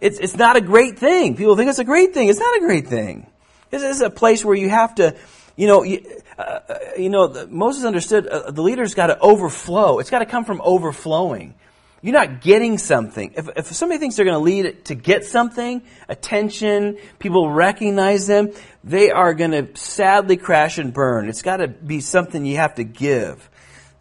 it's 0.00 0.18
it's 0.18 0.36
not 0.36 0.56
a 0.56 0.60
great 0.60 0.98
thing. 0.98 1.36
People 1.36 1.56
think 1.56 1.70
it's 1.70 1.78
a 1.78 1.84
great 1.84 2.14
thing. 2.14 2.28
It's 2.28 2.40
not 2.40 2.56
a 2.56 2.60
great 2.60 2.86
thing. 2.88 3.26
This 3.70 3.82
is 3.82 4.00
a 4.00 4.10
place 4.10 4.44
where 4.44 4.56
you 4.56 4.68
have 4.68 4.94
to. 4.96 5.16
You 5.58 5.66
know, 5.66 5.84
you, 5.84 6.04
uh, 6.36 6.60
you 6.98 7.08
know, 7.08 7.46
Moses 7.48 7.84
understood 7.84 8.26
uh, 8.26 8.50
the 8.50 8.60
leader's 8.60 8.92
got 8.92 9.06
to 9.06 9.18
overflow. 9.18 10.00
It's 10.00 10.10
got 10.10 10.18
to 10.18 10.26
come 10.26 10.44
from 10.44 10.60
overflowing. 10.62 11.54
You're 12.02 12.12
not 12.12 12.40
getting 12.40 12.78
something. 12.78 13.32
If, 13.36 13.48
if 13.56 13.66
somebody 13.68 13.98
thinks 13.98 14.16
they're 14.16 14.24
going 14.24 14.38
to 14.38 14.44
lead 14.44 14.84
to 14.86 14.94
get 14.94 15.24
something, 15.24 15.82
attention, 16.08 16.98
people 17.18 17.50
recognize 17.50 18.26
them, 18.26 18.52
they 18.84 19.10
are 19.10 19.34
going 19.34 19.52
to 19.52 19.76
sadly 19.76 20.36
crash 20.36 20.78
and 20.78 20.92
burn. 20.92 21.28
It's 21.28 21.42
got 21.42 21.58
to 21.58 21.68
be 21.68 22.00
something 22.00 22.44
you 22.44 22.56
have 22.56 22.76
to 22.76 22.84
give. 22.84 23.48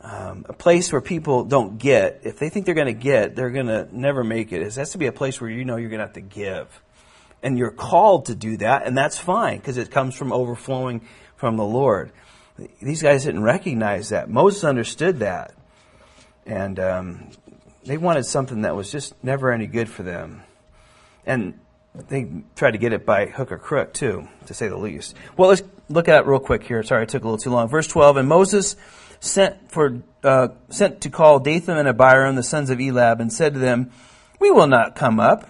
Um, 0.01 0.45
a 0.47 0.53
place 0.53 0.91
where 0.91 1.01
people 1.01 1.45
don't 1.45 1.79
get. 1.79 2.21
If 2.25 2.37
they 2.37 2.49
think 2.49 2.67
they're 2.67 2.75
going 2.75 2.85
to 2.87 2.93
get, 2.93 3.35
they're 3.35 3.49
going 3.49 3.67
to 3.67 3.87
never 3.91 4.23
make 4.23 4.51
it. 4.51 4.61
It 4.61 4.75
has 4.75 4.91
to 4.91 4.99
be 4.99 5.07
a 5.07 5.11
place 5.11 5.41
where 5.41 5.49
you 5.49 5.65
know 5.65 5.77
you're 5.77 5.89
going 5.89 5.99
to 5.99 6.05
have 6.05 6.13
to 6.13 6.21
give. 6.21 6.67
And 7.41 7.57
you're 7.57 7.71
called 7.71 8.27
to 8.27 8.35
do 8.35 8.57
that, 8.57 8.85
and 8.85 8.95
that's 8.95 9.17
fine 9.17 9.57
because 9.57 9.77
it 9.77 9.89
comes 9.89 10.13
from 10.15 10.31
overflowing 10.31 11.07
from 11.37 11.57
the 11.57 11.65
Lord. 11.65 12.11
These 12.81 13.01
guys 13.01 13.23
didn't 13.23 13.43
recognize 13.43 14.09
that. 14.09 14.29
Moses 14.29 14.63
understood 14.63 15.19
that. 15.19 15.55
And 16.45 16.79
um, 16.79 17.31
they 17.85 17.97
wanted 17.97 18.25
something 18.25 18.61
that 18.61 18.75
was 18.75 18.91
just 18.91 19.13
never 19.23 19.51
any 19.51 19.67
good 19.67 19.89
for 19.89 20.03
them. 20.03 20.41
And 21.25 21.59
they 22.09 22.27
tried 22.55 22.71
to 22.71 22.77
get 22.77 22.93
it 22.93 23.05
by 23.05 23.27
hook 23.27 23.51
or 23.51 23.57
crook 23.57 23.93
too, 23.93 24.27
to 24.47 24.53
say 24.53 24.67
the 24.67 24.77
least. 24.77 25.15
Well, 25.37 25.49
let's 25.49 25.63
look 25.87 26.09
at 26.09 26.23
it 26.23 26.27
real 26.27 26.39
quick 26.39 26.63
here. 26.63 26.83
Sorry, 26.83 27.03
I 27.03 27.05
took 27.05 27.23
a 27.23 27.27
little 27.27 27.37
too 27.37 27.51
long. 27.51 27.69
Verse 27.69 27.87
12, 27.87 28.17
and 28.17 28.27
Moses 28.27 28.75
sent 29.19 29.71
for, 29.71 30.01
uh, 30.23 30.49
sent 30.69 31.01
to 31.01 31.09
call 31.09 31.39
Dathan 31.39 31.77
and 31.77 31.87
Abiram, 31.87 32.35
the 32.35 32.43
sons 32.43 32.69
of 32.69 32.79
Eliab, 32.79 33.21
and 33.21 33.31
said 33.31 33.53
to 33.53 33.59
them, 33.59 33.91
We 34.39 34.51
will 34.51 34.67
not 34.67 34.95
come 34.95 35.19
up. 35.19 35.49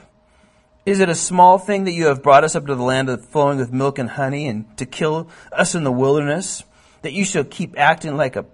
Is 0.85 0.99
it 0.99 1.09
a 1.09 1.15
small 1.15 1.57
thing 1.57 1.85
that 1.85 1.93
you 1.93 2.07
have 2.07 2.21
brought 2.21 2.43
us 2.43 2.55
up 2.55 2.67
to 2.67 2.75
the 2.75 2.83
land 2.83 3.09
of 3.09 3.25
flowing 3.25 3.57
with 3.57 3.73
milk 3.73 3.97
and 3.97 4.09
honey 4.09 4.47
and 4.47 4.77
to 4.77 4.85
kill 4.85 5.29
us 5.51 5.73
in 5.73 5.83
the 5.83 5.91
wilderness? 5.91 6.63
That 7.01 7.13
you 7.13 7.25
shall 7.25 7.43
keep 7.43 7.77
acting 7.77 8.17
like 8.17 8.35
a, 8.35 8.45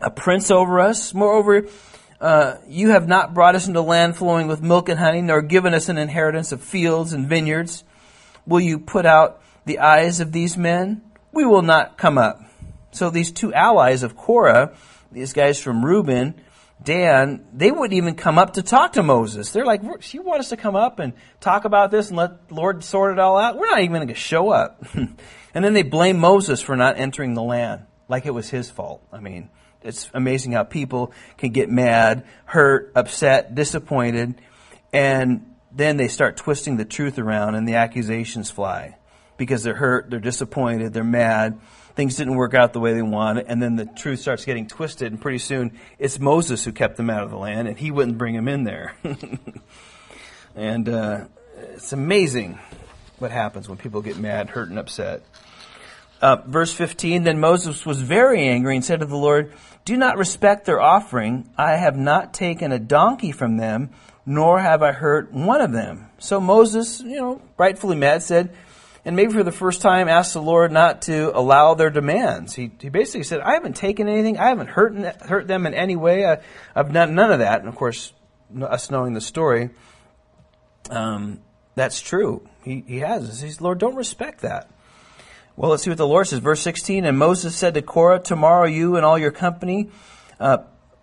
a 0.00 0.10
prince 0.10 0.50
over 0.50 0.78
us? 0.78 1.14
Moreover, 1.14 1.66
uh, 2.22 2.58
you 2.68 2.90
have 2.90 3.08
not 3.08 3.34
brought 3.34 3.56
us 3.56 3.66
into 3.66 3.80
land 3.80 4.16
flowing 4.16 4.46
with 4.46 4.62
milk 4.62 4.88
and 4.88 4.98
honey, 4.98 5.20
nor 5.20 5.42
given 5.42 5.74
us 5.74 5.88
an 5.88 5.98
inheritance 5.98 6.52
of 6.52 6.62
fields 6.62 7.12
and 7.12 7.28
vineyards. 7.28 7.82
Will 8.46 8.60
you 8.60 8.78
put 8.78 9.04
out 9.04 9.42
the 9.64 9.80
eyes 9.80 10.20
of 10.20 10.30
these 10.30 10.56
men? 10.56 11.02
We 11.32 11.44
will 11.44 11.62
not 11.62 11.98
come 11.98 12.18
up. 12.18 12.40
So 12.92 13.10
these 13.10 13.32
two 13.32 13.52
allies 13.52 14.04
of 14.04 14.16
Korah, 14.16 14.72
these 15.10 15.32
guys 15.32 15.60
from 15.60 15.84
Reuben, 15.84 16.40
Dan, 16.80 17.44
they 17.52 17.72
wouldn't 17.72 17.94
even 17.94 18.14
come 18.14 18.38
up 18.38 18.52
to 18.52 18.62
talk 18.62 18.92
to 18.92 19.02
Moses. 19.02 19.50
They're 19.50 19.66
like, 19.66 19.82
you 20.12 20.22
want 20.22 20.38
us 20.38 20.50
to 20.50 20.56
come 20.56 20.76
up 20.76 21.00
and 21.00 21.14
talk 21.40 21.64
about 21.64 21.90
this 21.90 22.08
and 22.08 22.16
let 22.16 22.48
the 22.48 22.54
Lord 22.54 22.84
sort 22.84 23.12
it 23.12 23.18
all 23.18 23.36
out? 23.36 23.56
We're 23.56 23.66
not 23.66 23.80
even 23.80 23.96
going 23.96 24.06
to 24.08 24.14
show 24.14 24.50
up. 24.50 24.84
and 24.94 25.64
then 25.64 25.72
they 25.74 25.82
blame 25.82 26.18
Moses 26.18 26.60
for 26.60 26.76
not 26.76 26.98
entering 26.98 27.34
the 27.34 27.42
land, 27.42 27.86
like 28.08 28.26
it 28.26 28.34
was 28.34 28.48
his 28.48 28.70
fault. 28.70 29.02
I 29.12 29.18
mean, 29.18 29.50
it's 29.84 30.10
amazing 30.14 30.52
how 30.52 30.64
people 30.64 31.12
can 31.38 31.50
get 31.50 31.70
mad, 31.70 32.24
hurt, 32.44 32.92
upset, 32.94 33.54
disappointed, 33.54 34.34
and 34.92 35.46
then 35.74 35.96
they 35.96 36.08
start 36.08 36.36
twisting 36.36 36.76
the 36.76 36.84
truth 36.84 37.18
around 37.18 37.54
and 37.54 37.66
the 37.66 37.74
accusations 37.74 38.50
fly 38.50 38.96
because 39.36 39.62
they're 39.62 39.74
hurt, 39.74 40.10
they're 40.10 40.20
disappointed, 40.20 40.92
they're 40.92 41.02
mad, 41.02 41.58
things 41.94 42.16
didn't 42.16 42.36
work 42.36 42.54
out 42.54 42.72
the 42.72 42.80
way 42.80 42.92
they 42.92 43.02
wanted, 43.02 43.46
and 43.48 43.62
then 43.62 43.76
the 43.76 43.86
truth 43.86 44.20
starts 44.20 44.44
getting 44.44 44.66
twisted, 44.66 45.10
and 45.10 45.20
pretty 45.20 45.38
soon 45.38 45.78
it's 45.98 46.18
Moses 46.18 46.64
who 46.64 46.72
kept 46.72 46.96
them 46.96 47.10
out 47.10 47.22
of 47.22 47.30
the 47.30 47.38
land, 47.38 47.68
and 47.68 47.78
he 47.78 47.90
wouldn't 47.90 48.18
bring 48.18 48.34
them 48.34 48.48
in 48.48 48.64
there. 48.64 48.94
and 50.54 50.88
uh, 50.88 51.24
it's 51.74 51.92
amazing 51.92 52.58
what 53.18 53.30
happens 53.30 53.68
when 53.68 53.78
people 53.78 54.02
get 54.02 54.18
mad, 54.18 54.50
hurt, 54.50 54.68
and 54.68 54.78
upset. 54.78 55.22
Uh, 56.22 56.36
verse 56.46 56.72
15 56.72 57.24
Then 57.24 57.40
Moses 57.40 57.84
was 57.84 58.00
very 58.00 58.46
angry 58.46 58.76
and 58.76 58.84
said 58.84 59.00
to 59.00 59.06
the 59.06 59.16
Lord, 59.16 59.52
Do 59.84 59.96
not 59.96 60.16
respect 60.16 60.64
their 60.64 60.80
offering. 60.80 61.50
I 61.58 61.72
have 61.72 61.96
not 61.96 62.32
taken 62.32 62.70
a 62.70 62.78
donkey 62.78 63.32
from 63.32 63.56
them, 63.56 63.90
nor 64.24 64.60
have 64.60 64.82
I 64.82 64.92
hurt 64.92 65.32
one 65.32 65.60
of 65.60 65.72
them. 65.72 66.08
So 66.18 66.40
Moses, 66.40 67.00
you 67.00 67.16
know, 67.16 67.42
rightfully 67.58 67.96
mad, 67.96 68.22
said, 68.22 68.54
and 69.04 69.16
maybe 69.16 69.32
for 69.32 69.42
the 69.42 69.50
first 69.50 69.82
time 69.82 70.08
asked 70.08 70.32
the 70.32 70.40
Lord 70.40 70.70
not 70.70 71.02
to 71.02 71.36
allow 71.36 71.74
their 71.74 71.90
demands. 71.90 72.54
He, 72.54 72.70
he 72.80 72.88
basically 72.88 73.24
said, 73.24 73.40
I 73.40 73.54
haven't 73.54 73.74
taken 73.74 74.08
anything. 74.08 74.38
I 74.38 74.50
haven't 74.50 74.68
hurt, 74.68 74.94
hurt 75.22 75.48
them 75.48 75.66
in 75.66 75.74
any 75.74 75.96
way. 75.96 76.24
I, 76.24 76.38
have 76.76 76.92
done 76.92 77.16
none 77.16 77.32
of 77.32 77.40
that. 77.40 77.58
And 77.58 77.68
of 77.68 77.74
course, 77.74 78.12
us 78.60 78.92
knowing 78.92 79.14
the 79.14 79.20
story, 79.20 79.70
um, 80.88 81.40
that's 81.74 82.00
true. 82.00 82.48
He, 82.62 82.84
he 82.86 82.98
has. 83.00 83.40
He 83.40 83.48
says, 83.48 83.60
Lord, 83.60 83.78
don't 83.78 83.96
respect 83.96 84.42
that. 84.42 84.70
Well, 85.54 85.70
let's 85.70 85.82
see 85.82 85.90
what 85.90 85.98
the 85.98 86.06
Lord 86.06 86.26
says. 86.26 86.38
Verse 86.38 86.62
16 86.62 87.04
And 87.04 87.18
Moses 87.18 87.54
said 87.54 87.74
to 87.74 87.82
Korah, 87.82 88.20
Tomorrow 88.20 88.66
you 88.66 88.96
and 88.96 89.04
all 89.04 89.18
your 89.18 89.30
company 89.30 89.90
uh, 90.40 90.58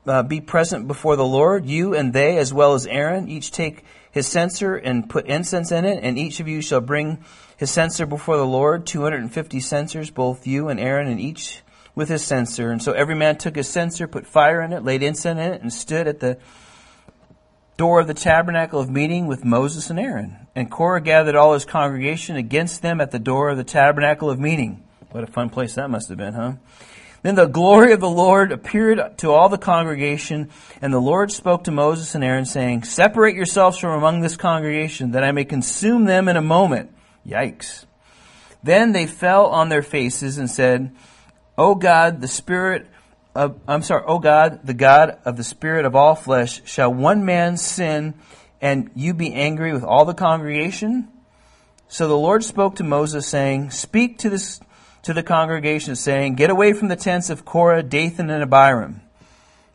uh, 0.07 0.23
be 0.23 0.41
present 0.41 0.87
before 0.87 1.15
the 1.15 1.25
Lord, 1.25 1.65
you 1.65 1.93
and 1.93 2.13
they, 2.13 2.37
as 2.37 2.53
well 2.53 2.73
as 2.73 2.87
Aaron. 2.87 3.29
Each 3.29 3.51
take 3.51 3.83
his 4.11 4.27
censer 4.27 4.75
and 4.75 5.07
put 5.07 5.27
incense 5.27 5.71
in 5.71 5.85
it, 5.85 5.99
and 6.03 6.17
each 6.17 6.39
of 6.39 6.47
you 6.47 6.61
shall 6.61 6.81
bring 6.81 7.23
his 7.57 7.69
censer 7.69 8.07
before 8.07 8.37
the 8.37 8.45
Lord, 8.45 8.87
250 8.87 9.59
censers, 9.59 10.09
both 10.09 10.47
you 10.47 10.69
and 10.69 10.79
Aaron, 10.79 11.07
and 11.07 11.19
each 11.19 11.61
with 11.93 12.09
his 12.09 12.23
censer. 12.23 12.71
And 12.71 12.81
so 12.81 12.93
every 12.93 13.15
man 13.15 13.37
took 13.37 13.55
his 13.55 13.69
censer, 13.69 14.07
put 14.07 14.25
fire 14.25 14.61
in 14.61 14.73
it, 14.73 14.83
laid 14.83 15.03
incense 15.03 15.39
in 15.39 15.53
it, 15.53 15.61
and 15.61 15.71
stood 15.71 16.07
at 16.07 16.21
the 16.21 16.39
door 17.79 18.01
of 18.01 18.07
the 18.07 18.13
tabernacle 18.13 18.81
of 18.81 18.89
meeting 18.89 19.25
with 19.25 19.45
Moses 19.45 19.89
and 19.89 19.97
Aaron. 19.97 20.35
And 20.53 20.69
Korah 20.69 20.99
gathered 20.99 21.37
all 21.37 21.53
his 21.53 21.63
congregation 21.63 22.35
against 22.35 22.81
them 22.81 22.99
at 22.99 23.11
the 23.11 23.19
door 23.19 23.49
of 23.49 23.55
the 23.55 23.63
tabernacle 23.63 24.29
of 24.29 24.37
meeting. 24.37 24.83
What 25.11 25.23
a 25.23 25.27
fun 25.27 25.49
place 25.49 25.75
that 25.75 25.89
must 25.89 26.09
have 26.09 26.17
been, 26.17 26.33
huh? 26.33 26.55
Then 27.21 27.35
the 27.35 27.45
glory 27.45 27.93
of 27.93 28.01
the 28.01 28.09
Lord 28.09 28.51
appeared 28.51 29.17
to 29.19 29.31
all 29.31 29.47
the 29.47 29.57
congregation, 29.57 30.49
and 30.81 30.93
the 30.93 30.99
Lord 30.99 31.31
spoke 31.31 31.63
to 31.63 31.71
Moses 31.71 32.15
and 32.15 32.23
Aaron, 32.23 32.43
saying, 32.43 32.83
Separate 32.83 33.35
yourselves 33.35 33.77
from 33.77 33.97
among 33.97 34.19
this 34.19 34.35
congregation, 34.35 35.11
that 35.11 35.23
I 35.23 35.31
may 35.31 35.45
consume 35.45 36.03
them 36.03 36.27
in 36.27 36.35
a 36.35 36.41
moment. 36.41 36.91
Yikes. 37.25 37.85
Then 38.61 38.91
they 38.91 39.07
fell 39.07 39.45
on 39.45 39.69
their 39.69 39.83
faces 39.83 40.37
and 40.37 40.51
said, 40.51 40.93
O 41.57 41.75
God, 41.75 42.19
the 42.19 42.27
Spirit 42.27 42.87
of, 43.35 43.59
I'm 43.67 43.83
sorry, 43.83 44.03
O 44.05 44.19
God, 44.19 44.61
the 44.63 44.73
God 44.73 45.19
of 45.25 45.37
the 45.37 45.43
Spirit 45.43 45.85
of 45.85 45.95
all 45.95 46.15
flesh, 46.15 46.61
shall 46.65 46.93
one 46.93 47.25
man 47.25 47.57
sin 47.57 48.15
and 48.61 48.89
you 48.95 49.13
be 49.13 49.33
angry 49.33 49.71
with 49.71 49.83
all 49.83 50.05
the 50.05 50.13
congregation? 50.13 51.07
So 51.87 52.07
the 52.07 52.17
Lord 52.17 52.43
spoke 52.43 52.75
to 52.75 52.83
Moses 52.83 53.27
saying, 53.27 53.71
Speak 53.71 54.19
to 54.19 54.29
this, 54.29 54.59
to 55.03 55.13
the 55.13 55.23
congregation 55.23 55.95
saying, 55.95 56.35
Get 56.35 56.49
away 56.49 56.73
from 56.73 56.87
the 56.87 56.95
tents 56.95 57.29
of 57.29 57.45
Korah, 57.45 57.83
Dathan, 57.83 58.29
and 58.29 58.43
Abiram. 58.43 59.01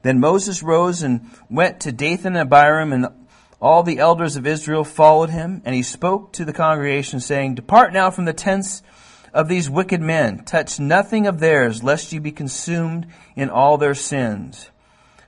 Then 0.02 0.20
Moses 0.20 0.62
rose 0.62 1.02
and 1.02 1.30
went 1.48 1.80
to 1.80 1.92
Dathan 1.92 2.36
and 2.36 2.52
Abiram 2.52 2.92
and 2.92 3.06
all 3.60 3.82
the 3.82 3.98
elders 3.98 4.36
of 4.36 4.46
Israel 4.46 4.84
followed 4.84 5.30
him, 5.30 5.62
and 5.64 5.74
he 5.74 5.82
spoke 5.82 6.34
to 6.34 6.44
the 6.44 6.52
congregation, 6.52 7.18
saying, 7.18 7.54
Depart 7.54 7.94
now 7.94 8.10
from 8.10 8.26
the 8.26 8.34
tents 8.34 8.82
of 9.34 9.48
these 9.48 9.68
wicked 9.68 10.00
men. 10.00 10.44
Touch 10.44 10.78
nothing 10.78 11.26
of 11.26 11.40
theirs, 11.40 11.82
lest 11.82 12.12
you 12.12 12.20
be 12.20 12.32
consumed 12.32 13.08
in 13.34 13.50
all 13.50 13.76
their 13.76 13.94
sins. 13.94 14.70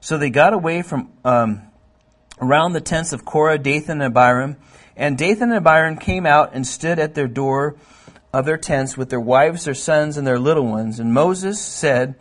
So 0.00 0.16
they 0.16 0.30
got 0.30 0.52
away 0.52 0.82
from 0.82 1.10
um, 1.24 1.62
around 2.40 2.72
the 2.72 2.80
tents 2.80 3.12
of 3.12 3.24
Korah, 3.24 3.58
Dathan, 3.58 4.00
and 4.00 4.16
Abiram. 4.16 4.56
And 4.96 5.18
Dathan 5.18 5.50
and 5.50 5.66
Abiram 5.66 5.98
came 5.98 6.24
out 6.24 6.54
and 6.54 6.64
stood 6.64 6.98
at 7.00 7.14
their 7.14 7.26
door 7.26 7.76
of 8.32 8.46
their 8.46 8.56
tents 8.56 8.96
with 8.96 9.10
their 9.10 9.20
wives, 9.20 9.64
their 9.64 9.74
sons, 9.74 10.16
and 10.16 10.26
their 10.26 10.38
little 10.38 10.66
ones. 10.66 11.00
And 11.00 11.12
Moses 11.12 11.60
said, 11.60 12.14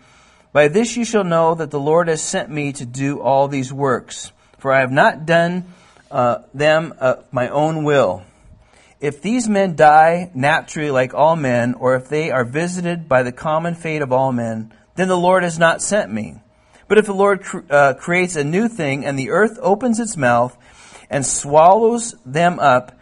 By 0.52 0.68
this 0.68 0.98
you 0.98 1.06
shall 1.06 1.24
know 1.24 1.54
that 1.56 1.70
the 1.70 1.80
Lord 1.80 2.08
has 2.08 2.22
sent 2.22 2.50
me 2.50 2.74
to 2.74 2.86
do 2.86 3.22
all 3.22 3.48
these 3.48 3.72
works. 3.72 4.32
For 4.58 4.72
I 4.72 4.80
have 4.80 4.92
not 4.92 5.26
done 5.28 5.74
uh, 6.10 6.40
them 6.54 6.94
uh, 7.00 7.18
my 7.32 7.50
own 7.50 7.84
will. 7.84 8.24
If 9.00 9.22
these 9.22 9.48
men 9.50 9.76
die 9.76 10.32
naturally 10.34 10.92
like 10.92 11.14
all 11.14 11.36
men, 11.36 11.74
or 11.74 11.96
if 11.96 12.08
they 12.08 12.32
are 12.32 12.46
visited 12.46 13.10
by 13.10 13.24
the 13.24 13.32
common 13.32 13.76
fate 13.76 14.02
of 14.02 14.12
all 14.12 14.32
men, 14.32 14.74
then 14.96 15.08
the 15.08 15.18
Lord 15.18 15.44
has 15.44 15.60
not 15.60 15.82
sent 15.82 16.12
me. 16.12 16.36
But 16.88 16.98
if 16.98 17.06
the 17.06 17.14
Lord 17.14 17.44
cr- 17.44 17.60
uh, 17.70 17.94
creates 17.96 18.36
a 18.36 18.44
new 18.44 18.68
thing, 18.68 19.06
and 19.06 19.20
the 19.20 19.32
earth 19.32 19.58
opens 19.62 20.00
its 20.00 20.16
mouth 20.16 20.58
and 21.10 21.26
swallows 21.26 22.16
them 22.26 22.60
up 22.60 22.98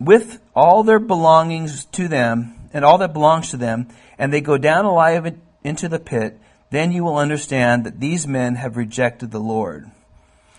with 0.00 0.40
all 0.54 0.82
their 0.82 0.98
belongings 0.98 1.84
to 1.86 2.08
them, 2.08 2.58
and 2.72 2.84
all 2.84 2.98
that 2.98 3.12
belongs 3.12 3.50
to 3.50 3.56
them, 3.56 3.88
and 4.18 4.32
they 4.32 4.40
go 4.40 4.56
down 4.56 4.84
alive 4.84 5.36
into 5.62 5.88
the 5.88 5.98
pit, 5.98 6.38
then 6.70 6.90
you 6.90 7.04
will 7.04 7.18
understand 7.18 7.84
that 7.84 8.00
these 8.00 8.26
men 8.26 8.54
have 8.54 8.76
rejected 8.76 9.30
the 9.30 9.38
Lord. 9.38 9.90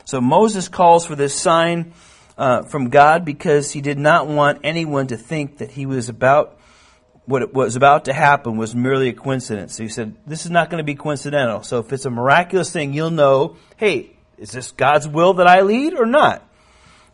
So 0.06 0.22
Moses 0.22 0.68
calls 0.68 1.06
for 1.06 1.16
this 1.16 1.34
sign 1.34 1.94
uh, 2.38 2.64
from 2.64 2.90
God 2.90 3.26
because 3.26 3.72
he 3.72 3.82
did 3.82 3.98
not 3.98 4.28
want 4.28 4.62
anyone 4.64 5.08
to 5.08 5.18
think 5.18 5.58
that 5.60 5.72
he 5.72 5.86
was 5.86 6.10
about 6.10 6.60
what 7.26 7.54
was 7.54 7.78
about 7.78 8.06
to 8.06 8.14
happen 8.14 8.58
was 8.58 8.76
merely 8.76 9.10
a 9.10 9.14
coincidence. 9.14 9.76
So 9.76 9.84
he 9.84 9.90
said, 9.90 10.16
this 10.28 10.46
is 10.46 10.52
not 10.52 10.70
going 10.70 10.80
to 10.80 10.84
be 10.84 10.96
coincidental. 10.96 11.64
So 11.64 11.80
if 11.80 11.94
it's 11.94 12.06
a 12.06 12.10
miraculous 12.10 12.72
thing, 12.72 12.94
you'll 12.94 13.12
know, 13.12 13.56
hey, 13.78 14.12
is 14.38 14.52
this 14.52 14.72
God's 14.72 15.08
will 15.08 15.36
that 15.36 15.48
I 15.48 15.62
lead 15.62 15.94
or 15.94 16.06
not? 16.06 16.46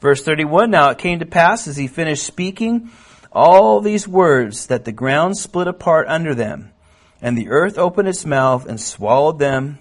Verse 0.02 0.24
31, 0.24 0.72
now 0.72 0.90
it 0.90 0.98
came 0.98 1.20
to 1.20 1.26
pass 1.26 1.68
as 1.68 1.78
he 1.78 1.88
finished 1.88 2.24
speaking 2.24 2.90
all 3.32 3.82
these 3.82 4.08
words 4.08 4.68
that 4.68 4.86
the 4.86 4.92
ground 4.92 5.38
split 5.38 5.68
apart 5.68 6.08
under 6.08 6.34
them 6.34 6.72
and 7.22 7.38
the 7.38 7.50
earth 7.50 7.78
opened 7.78 8.08
its 8.08 8.26
mouth 8.26 8.66
and 8.66 8.80
swallowed 8.80 9.40
them 9.40 9.78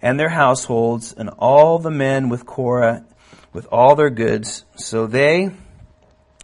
and 0.00 0.18
their 0.18 0.28
households, 0.28 1.12
and 1.12 1.28
all 1.38 1.78
the 1.78 1.90
men 1.90 2.28
with 2.28 2.46
Korah, 2.46 3.04
with 3.52 3.66
all 3.70 3.94
their 3.94 4.10
goods. 4.10 4.64
So 4.76 5.06
they 5.06 5.50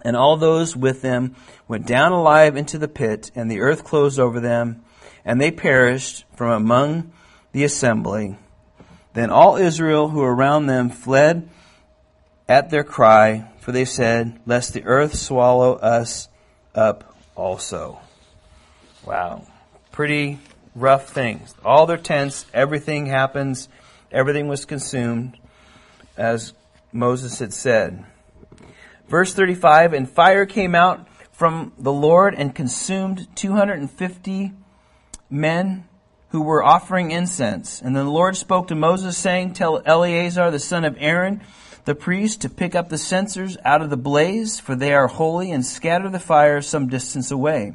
and 0.04 0.16
all 0.16 0.36
those 0.36 0.76
with 0.76 1.02
them 1.02 1.34
went 1.66 1.86
down 1.86 2.12
alive 2.12 2.56
into 2.56 2.78
the 2.78 2.88
pit, 2.88 3.30
and 3.34 3.50
the 3.50 3.60
earth 3.60 3.84
closed 3.84 4.20
over 4.20 4.38
them, 4.38 4.84
and 5.24 5.40
they 5.40 5.50
perished 5.50 6.24
from 6.36 6.50
among 6.50 7.12
the 7.52 7.64
assembly. 7.64 8.36
Then 9.14 9.30
all 9.30 9.56
Israel 9.56 10.10
who 10.10 10.20
were 10.20 10.34
around 10.34 10.66
them 10.66 10.90
fled 10.90 11.48
at 12.48 12.68
their 12.68 12.84
cry, 12.84 13.50
for 13.60 13.72
they 13.72 13.86
said, 13.86 14.38
Lest 14.44 14.74
the 14.74 14.84
earth 14.84 15.14
swallow 15.14 15.74
us 15.74 16.28
up 16.74 17.16
also. 17.34 18.00
Wow. 19.06 19.46
Pretty 19.92 20.40
rough 20.74 21.08
things. 21.08 21.54
All 21.64 21.86
their 21.86 21.96
tents, 21.96 22.44
everything 22.52 23.06
happens, 23.06 23.68
everything 24.10 24.48
was 24.48 24.64
consumed, 24.64 25.38
as 26.16 26.52
Moses 26.94 27.38
had 27.38 27.52
said. 27.52 28.04
Verse 29.08 29.34
35 29.34 29.92
And 29.92 30.08
fire 30.08 30.46
came 30.46 30.74
out 30.74 31.06
from 31.32 31.72
the 31.76 31.92
Lord 31.92 32.34
and 32.34 32.54
consumed 32.54 33.28
250 33.36 34.52
men 35.28 35.84
who 36.28 36.42
were 36.42 36.64
offering 36.64 37.10
incense. 37.10 37.82
And 37.82 37.94
the 37.94 38.04
Lord 38.04 38.36
spoke 38.36 38.68
to 38.68 38.74
Moses, 38.74 39.18
saying, 39.18 39.52
Tell 39.52 39.82
Eleazar 39.84 40.50
the 40.50 40.58
son 40.58 40.84
of 40.84 40.96
Aaron, 40.98 41.42
the 41.84 41.94
priest, 41.94 42.40
to 42.40 42.48
pick 42.48 42.74
up 42.74 42.88
the 42.88 42.98
censers 42.98 43.58
out 43.64 43.82
of 43.82 43.90
the 43.90 43.96
blaze, 43.96 44.58
for 44.58 44.74
they 44.74 44.94
are 44.94 45.08
holy, 45.08 45.50
and 45.50 45.66
scatter 45.66 46.08
the 46.08 46.18
fire 46.18 46.62
some 46.62 46.88
distance 46.88 47.30
away 47.30 47.74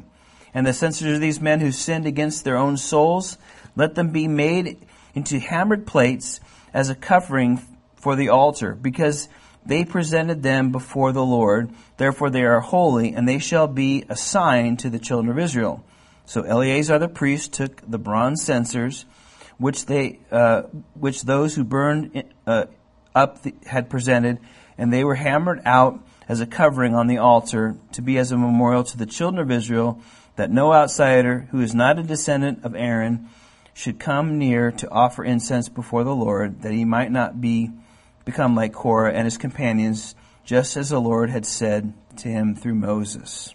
and 0.54 0.66
the 0.66 0.74
censers 0.74 1.16
of 1.16 1.22
these 1.22 1.42
men 1.42 1.60
who 1.60 1.72
sinned 1.72 2.06
against 2.06 2.44
their 2.44 2.58
own 2.58 2.78
souls, 2.78 3.38
let 3.76 3.96
them 3.96 4.12
be 4.12 4.28
made 4.28 4.86
into 5.14 5.40
hammered 5.40 5.86
plates 5.86 6.40
as 6.74 6.90
a 6.90 6.96
covering 6.96 7.62
for 8.00 8.16
the 8.16 8.30
altar, 8.30 8.74
because 8.74 9.30
they 9.66 9.86
presented 9.86 10.42
them 10.42 10.72
before 10.72 11.12
the 11.12 11.24
Lord. 11.24 11.72
Therefore 11.98 12.30
they 12.30 12.44
are 12.44 12.60
holy, 12.60 13.14
and 13.14 13.28
they 13.28 13.40
shall 13.40 13.68
be 13.68 14.06
a 14.10 14.16
sign 14.16 14.78
to 14.78 14.90
the 14.90 15.00
children 15.00 15.32
of 15.32 15.38
Israel. 15.38 15.84
So 16.26 16.44
Eleazar 16.44 17.00
the 17.00 17.08
priest 17.08 17.54
took 17.54 17.82
the 17.90 18.00
bronze 18.00 18.44
censers, 18.44 19.06
which 19.58 19.86
they, 19.86 20.20
uh, 20.32 20.64
which 20.94 21.24
those 21.24 21.56
who 21.56 21.64
burned 21.64 22.24
uh, 22.48 22.66
up 23.14 23.44
the, 23.44 23.54
had 23.66 23.90
presented, 23.90 24.40
and 24.78 24.94
they 24.94 25.04
were 25.04 25.16
hammered 25.16 25.62
out 25.66 26.00
as 26.28 26.40
a 26.40 26.46
covering 26.46 26.96
on 26.96 27.08
the 27.08 27.18
altar 27.18 27.76
to 27.92 28.02
be 28.02 28.18
as 28.18 28.32
a 28.32 28.38
memorial 28.38 28.84
to 28.84 28.98
the 28.98 29.06
children 29.06 29.42
of 29.42 29.52
Israel 29.52 30.02
that 30.36 30.52
no 30.52 30.72
outsider 30.72 31.48
who 31.52 31.60
is 31.60 31.76
not 31.76 32.00
a 32.00 32.04
descendant 32.04 32.64
of 32.64 32.76
Aaron 32.76 33.28
should 33.74 34.00
come 34.00 34.38
near 34.38 34.72
to 34.72 34.90
offer 34.90 35.24
incense 35.24 35.68
before 35.68 36.04
the 36.04 36.16
Lord, 36.16 36.62
that 36.62 36.72
he 36.72 36.86
might 36.86 37.12
not 37.12 37.42
be 37.42 37.72
become 38.26 38.56
like 38.56 38.74
Korah 38.74 39.14
and 39.14 39.26
his 39.26 39.38
companions, 39.38 40.16
just 40.44 40.78
as 40.78 40.90
the 40.90 41.00
Lord 41.00 41.30
had 41.30 41.46
said 41.46 41.94
to 42.18 42.28
him 42.28 42.56
through 42.56 42.76
Moses. 42.76 43.54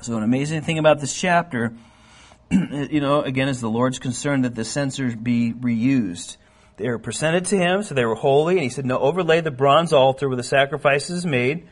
So, 0.00 0.16
an 0.16 0.22
amazing 0.22 0.62
thing 0.62 0.78
about 0.78 1.00
this 1.00 1.14
chapter, 1.18 1.74
you 2.50 3.00
know, 3.00 3.22
again, 3.22 3.48
is 3.48 3.60
the 3.60 3.70
Lord's 3.70 3.98
concern 3.98 4.42
that 4.42 4.54
the 4.54 4.64
censers 4.64 5.14
be 5.14 5.52
reused. 5.52 6.36
They 6.76 6.88
were 6.88 6.98
presented 6.98 7.46
to 7.46 7.56
him, 7.56 7.82
so 7.82 7.94
they 7.94 8.04
were 8.04 8.14
holy, 8.14 8.54
and 8.54 8.62
he 8.62 8.68
said, 8.68 8.84
No, 8.84 8.98
overlay 8.98 9.40
the 9.40 9.50
bronze 9.50 9.92
altar 9.92 10.28
where 10.28 10.36
the 10.36 10.42
sacrifices 10.42 11.18
is 11.18 11.26
made. 11.26 11.68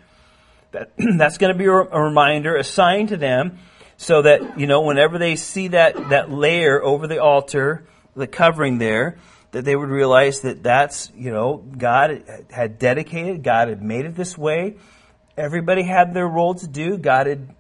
That, 0.73 0.93
that's 1.19 1.39
going 1.39 1.53
to 1.53 1.59
be 1.59 1.67
a 1.67 1.71
reminder, 1.71 2.57
a 2.57 2.65
sign 2.65 3.09
to 3.09 3.17
them 3.17 3.59
so 3.97 4.23
that, 4.23 4.59
you 4.59 4.67
know, 4.67 4.81
whenever 4.81 5.19
they 5.19 5.37
see 5.37 5.69
that, 5.69 6.11
that 6.11 6.31
layer 6.31 6.83
over 6.83 7.07
the 7.07 7.23
altar, 7.23 7.87
the 8.17 8.27
covering 8.27 8.79
there, 8.79 9.19
that 9.55 9.65
they 9.65 9.75
would 9.75 9.89
realize 9.89 10.41
that 10.41 10.63
that's, 10.63 11.11
you 11.17 11.31
know, 11.31 11.57
God 11.57 12.25
had 12.51 12.79
dedicated, 12.79 13.43
God 13.43 13.69
had 13.69 13.83
made 13.83 14.05
it 14.05 14.15
this 14.15 14.37
way. 14.37 14.77
Everybody 15.37 15.83
had 15.83 16.13
their 16.13 16.29
role 16.29 16.55
to 16.55 16.69
do. 16.69 16.99
God 16.99 17.27
had 17.27 17.55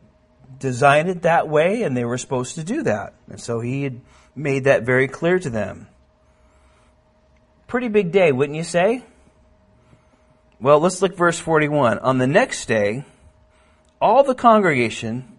designed 0.58 1.08
it 1.08 1.22
that 1.22 1.48
way, 1.48 1.82
and 1.82 1.96
they 1.96 2.04
were 2.04 2.18
supposed 2.18 2.56
to 2.56 2.64
do 2.64 2.82
that. 2.82 3.14
And 3.28 3.40
so 3.40 3.60
He 3.60 3.82
had 3.82 4.00
made 4.36 4.64
that 4.64 4.84
very 4.84 5.08
clear 5.08 5.38
to 5.38 5.50
them. 5.50 5.88
Pretty 7.66 7.88
big 7.88 8.12
day, 8.12 8.30
wouldn't 8.30 8.56
you 8.56 8.64
say? 8.64 9.02
Well, 10.60 10.78
let's 10.80 11.02
look 11.02 11.16
verse 11.16 11.38
41. 11.38 11.98
On 11.98 12.18
the 12.18 12.26
next 12.26 12.66
day, 12.66 13.04
all 14.00 14.22
the 14.22 14.34
congregation 14.34 15.34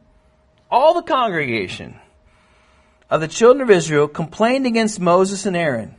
all 0.69 0.93
the 0.93 1.03
congregation 1.03 1.99
of 3.09 3.21
the 3.21 3.27
children 3.27 3.61
of 3.61 3.69
Israel 3.69 4.07
complained 4.07 4.65
against 4.65 4.99
Moses 4.99 5.45
and 5.45 5.55
Aaron. 5.55 5.95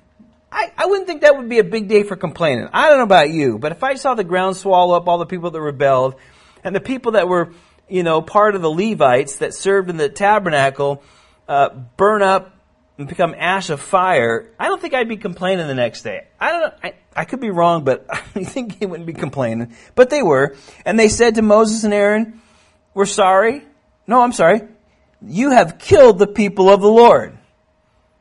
I, 0.51 0.73
I 0.77 0.87
wouldn't 0.87 1.07
think 1.07 1.23
that 1.23 1.37
would 1.37 1.49
be 1.49 1.59
a 1.59 1.65
big 1.65 1.89
day 1.89 2.03
for 2.03 2.17
complaining. 2.17 2.69
I 2.73 2.89
don't 2.89 2.99
know 2.99 3.05
about 3.05 3.31
you, 3.31 3.59
but 3.59 3.73
if 3.73 3.83
I 3.83 3.95
saw 3.95 4.15
the 4.15 4.25
ground 4.25 4.57
swallow 4.57 4.97
up 4.97 5.09
all 5.09 5.19
the 5.19 5.27
people 5.27 5.51
that 5.51 5.61
rebelled 5.61 6.15
and 6.63 6.75
the 6.75 6.81
people 6.81 7.13
that 7.13 7.29
were, 7.29 7.53
you 7.89 8.03
know, 8.03 8.23
part 8.23 8.55
of 8.55 8.63
the 8.63 8.71
Levites 8.71 9.37
that 9.37 9.55
served 9.55 9.91
in 9.91 9.97
the 9.97 10.09
tabernacle 10.09 11.03
uh, 11.49 11.71
burn 11.97 12.23
up 12.23 12.57
and 12.99 13.09
become 13.09 13.35
ash 13.37 13.71
of 13.71 13.81
fire, 13.81 14.51
I 14.59 14.69
don't 14.69 14.81
think 14.81 14.95
I'd 14.95 15.09
be 15.09 15.17
complaining 15.17 15.67
the 15.67 15.75
next 15.75 16.03
day. 16.03 16.27
I 16.41 16.51
don't 16.51 16.61
know. 16.61 16.73
I, 16.83 16.95
I 17.15 17.25
could 17.25 17.41
be 17.41 17.51
wrong, 17.51 17.85
but 17.85 18.07
I 18.11 18.45
think 18.45 18.79
they 18.79 18.87
wouldn't 18.87 19.07
be 19.07 19.13
complaining. 19.13 19.75
But 19.95 20.11
they 20.11 20.23
were. 20.23 20.57
And 20.85 20.99
they 20.99 21.09
said 21.09 21.35
to 21.35 21.43
Moses 21.43 21.85
and 21.85 21.93
Aaron, 21.93 22.41
We're 22.95 23.07
sorry. 23.07 23.63
No, 24.07 24.23
I'm 24.23 24.33
sorry. 24.33 24.63
You 25.21 25.51
have 25.51 25.79
killed 25.79 26.19
the 26.19 26.27
people 26.27 26.69
of 26.69 26.81
the 26.81 26.89
Lord. 26.89 27.36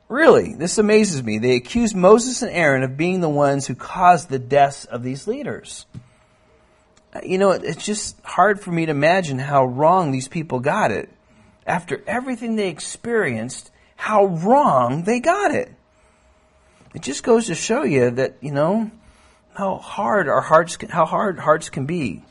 Really, 0.07 0.53
this 0.53 0.77
amazes 0.77 1.23
me. 1.23 1.40
They 1.40 1.56
accuse 1.56 1.95
Moses 1.95 2.41
and 2.41 2.52
Aaron 2.52 2.84
of 2.84 2.95
being 2.95 3.22
the 3.22 3.30
ones 3.30 3.65
who 3.65 3.73
caused 3.73 4.30
the 4.30 4.40
deaths 4.40 4.86
of 4.86 5.02
these 5.02 5.27
leaders. 5.27 5.86
Uh, 7.14 7.22
you 7.23 7.38
know, 7.38 7.52
it's 7.52 7.84
just 7.84 8.19
hard 8.23 8.61
for 8.61 8.72
me 8.72 8.86
to 8.86 8.91
imagine 8.91 9.40
how 9.40 9.65
wrong 9.65 10.11
these 10.11 10.27
people 10.27 10.60
got 10.60 10.91
it. 10.91 11.10
After 11.65 12.03
everything 12.06 12.56
they 12.56 12.69
experienced, 12.69 13.72
how 13.95 14.26
wrong 14.26 15.03
they 15.03 15.19
got 15.19 15.52
it. 15.52 15.73
It 16.94 17.02
just 17.02 17.23
goes 17.23 17.48
to 17.48 17.56
show 17.56 17.84
you 17.84 18.11
that, 18.11 18.38
you 18.41 18.52
know, 18.52 18.91
how 19.56 19.77
hard 19.77 20.30
our 20.30 20.41
hearts 20.41 20.77
can, 20.77 20.90
how 20.90 21.06
hard 21.06 21.40
hearts 21.40 21.69
can 21.69 21.88
be. 21.88 22.23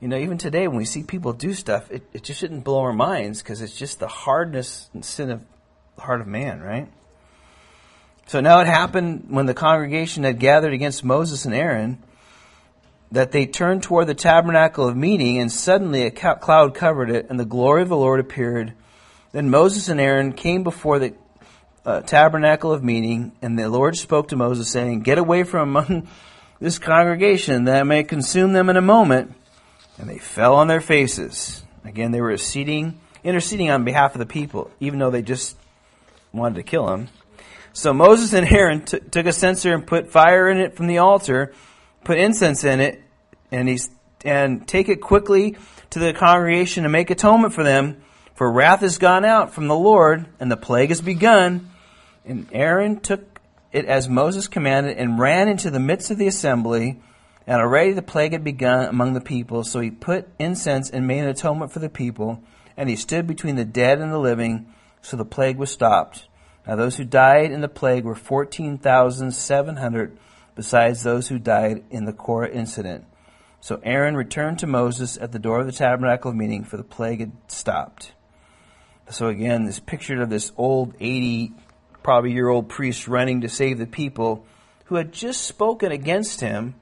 You 0.00 0.08
know, 0.08 0.16
even 0.16 0.38
today 0.38 0.68
when 0.68 0.78
we 0.78 0.84
see 0.84 1.02
people 1.02 1.32
do 1.32 1.52
stuff, 1.52 1.90
it, 1.90 2.02
it 2.12 2.22
just 2.24 2.40
shouldn't 2.40 2.64
blow 2.64 2.80
our 2.80 2.92
minds 2.92 3.42
because 3.42 3.60
it's 3.60 3.76
just 3.76 4.00
the 4.00 4.08
hardness 4.08 4.88
and 4.94 5.04
sin 5.04 5.30
of 5.30 5.44
heart 5.98 6.20
of 6.20 6.26
man, 6.26 6.60
right? 6.60 6.88
So 8.26 8.40
now 8.40 8.60
it 8.60 8.66
happened 8.66 9.26
when 9.28 9.46
the 9.46 9.54
congregation 9.54 10.24
had 10.24 10.38
gathered 10.38 10.72
against 10.72 11.04
Moses 11.04 11.44
and 11.44 11.54
Aaron 11.54 12.02
that 13.12 13.32
they 13.32 13.46
turned 13.46 13.82
toward 13.82 14.06
the 14.06 14.14
tabernacle 14.14 14.88
of 14.88 14.96
meeting, 14.96 15.38
and 15.38 15.52
suddenly 15.52 16.02
a 16.02 16.10
cloud 16.10 16.74
covered 16.74 17.10
it, 17.10 17.26
and 17.30 17.38
the 17.38 17.44
glory 17.44 17.82
of 17.82 17.88
the 17.88 17.96
Lord 17.96 18.18
appeared. 18.18 18.72
Then 19.32 19.50
Moses 19.50 19.88
and 19.88 20.00
Aaron 20.00 20.32
came 20.32 20.64
before 20.64 20.98
the 20.98 21.14
uh, 21.84 22.00
tabernacle 22.00 22.72
of 22.72 22.82
meeting, 22.82 23.32
and 23.40 23.58
the 23.58 23.68
Lord 23.68 23.96
spoke 23.96 24.28
to 24.28 24.36
Moses, 24.36 24.68
saying, 24.68 25.00
Get 25.00 25.18
away 25.18 25.44
from 25.44 25.68
among 25.68 26.08
this 26.60 26.78
congregation, 26.78 27.64
that 27.64 27.80
I 27.80 27.82
may 27.84 28.02
consume 28.02 28.52
them 28.52 28.68
in 28.68 28.76
a 28.76 28.82
moment. 28.82 29.34
And 29.98 30.08
they 30.08 30.18
fell 30.18 30.56
on 30.56 30.66
their 30.66 30.80
faces. 30.80 31.62
Again, 31.84 32.10
they 32.10 32.20
were 32.20 32.30
interceding, 32.30 32.98
interceding 33.22 33.70
on 33.70 33.84
behalf 33.84 34.14
of 34.14 34.18
the 34.18 34.26
people, 34.26 34.72
even 34.80 34.98
though 34.98 35.10
they 35.10 35.22
just 35.22 35.56
wanted 36.34 36.56
to 36.56 36.62
kill 36.62 36.88
him. 36.88 37.08
So 37.72 37.92
Moses 37.92 38.32
and 38.32 38.46
Aaron 38.46 38.84
t- 38.84 39.00
took 39.00 39.26
a 39.26 39.32
censer 39.32 39.74
and 39.74 39.86
put 39.86 40.10
fire 40.10 40.48
in 40.48 40.58
it 40.58 40.76
from 40.76 40.86
the 40.86 40.98
altar, 40.98 41.52
put 42.04 42.18
incense 42.18 42.64
in 42.64 42.80
it, 42.80 43.02
and 43.50 43.68
he's 43.68 43.90
and 44.24 44.66
take 44.66 44.88
it 44.88 45.00
quickly 45.00 45.56
to 45.90 45.98
the 45.98 46.12
congregation 46.12 46.84
and 46.84 46.92
make 46.92 47.10
atonement 47.10 47.52
for 47.52 47.62
them. 47.62 48.02
For 48.34 48.50
wrath 48.50 48.82
is 48.82 48.98
gone 48.98 49.24
out 49.24 49.54
from 49.54 49.68
the 49.68 49.76
Lord, 49.76 50.26
and 50.40 50.50
the 50.50 50.56
plague 50.56 50.88
has 50.88 51.00
begun. 51.00 51.70
And 52.24 52.48
Aaron 52.52 53.00
took 53.00 53.40
it 53.70 53.84
as 53.84 54.08
Moses 54.08 54.48
commanded 54.48 54.96
and 54.96 55.18
ran 55.18 55.48
into 55.48 55.70
the 55.70 55.78
midst 55.78 56.10
of 56.10 56.18
the 56.18 56.26
assembly. 56.26 57.00
And 57.46 57.60
already 57.60 57.92
the 57.92 58.02
plague 58.02 58.32
had 58.32 58.42
begun 58.42 58.86
among 58.86 59.12
the 59.12 59.20
people. 59.20 59.62
So 59.62 59.80
he 59.80 59.90
put 59.90 60.26
incense 60.38 60.90
and 60.90 61.06
made 61.06 61.20
an 61.20 61.28
atonement 61.28 61.70
for 61.70 61.78
the 61.78 61.90
people. 61.90 62.42
And 62.76 62.88
he 62.88 62.96
stood 62.96 63.26
between 63.26 63.56
the 63.56 63.64
dead 63.64 64.00
and 64.00 64.10
the 64.10 64.18
living. 64.18 64.73
So 65.04 65.18
the 65.18 65.24
plague 65.26 65.58
was 65.58 65.70
stopped. 65.70 66.28
Now 66.66 66.76
those 66.76 66.96
who 66.96 67.04
died 67.04 67.52
in 67.52 67.60
the 67.60 67.68
plague 67.68 68.04
were 68.04 68.14
14,700, 68.14 70.18
besides 70.56 71.02
those 71.02 71.28
who 71.28 71.38
died 71.38 71.84
in 71.90 72.06
the 72.06 72.14
Korah 72.14 72.48
incident. 72.48 73.04
So 73.60 73.80
Aaron 73.82 74.16
returned 74.16 74.60
to 74.60 74.66
Moses 74.66 75.18
at 75.18 75.30
the 75.30 75.38
door 75.38 75.60
of 75.60 75.66
the 75.66 75.72
tabernacle 75.72 76.30
of 76.30 76.36
meeting, 76.38 76.64
for 76.64 76.78
the 76.78 76.82
plague 76.82 77.20
had 77.20 77.32
stopped. 77.48 78.12
So 79.10 79.28
again, 79.28 79.66
this 79.66 79.78
picture 79.78 80.22
of 80.22 80.30
this 80.30 80.52
old 80.56 80.94
80, 80.98 81.52
probably 82.02 82.32
year 82.32 82.48
old 82.48 82.70
priest 82.70 83.06
running 83.06 83.42
to 83.42 83.48
save 83.50 83.76
the 83.76 83.86
people 83.86 84.46
who 84.86 84.94
had 84.94 85.12
just 85.12 85.42
spoken 85.42 85.92
against 85.92 86.40
him 86.40 86.76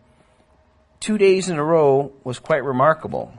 two 1.00 1.18
days 1.18 1.48
in 1.48 1.58
a 1.58 1.64
row 1.64 2.12
was 2.22 2.38
quite 2.38 2.62
remarkable. 2.62 3.34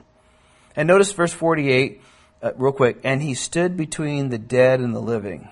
And 0.76 0.86
notice 0.86 1.10
verse 1.12 1.32
48, 1.32 2.02
uh, 2.44 2.52
real 2.56 2.72
quick, 2.72 3.00
and 3.02 3.22
he 3.22 3.32
stood 3.32 3.74
between 3.74 4.28
the 4.28 4.38
dead 4.38 4.80
and 4.80 4.94
the 4.94 5.00
living. 5.00 5.48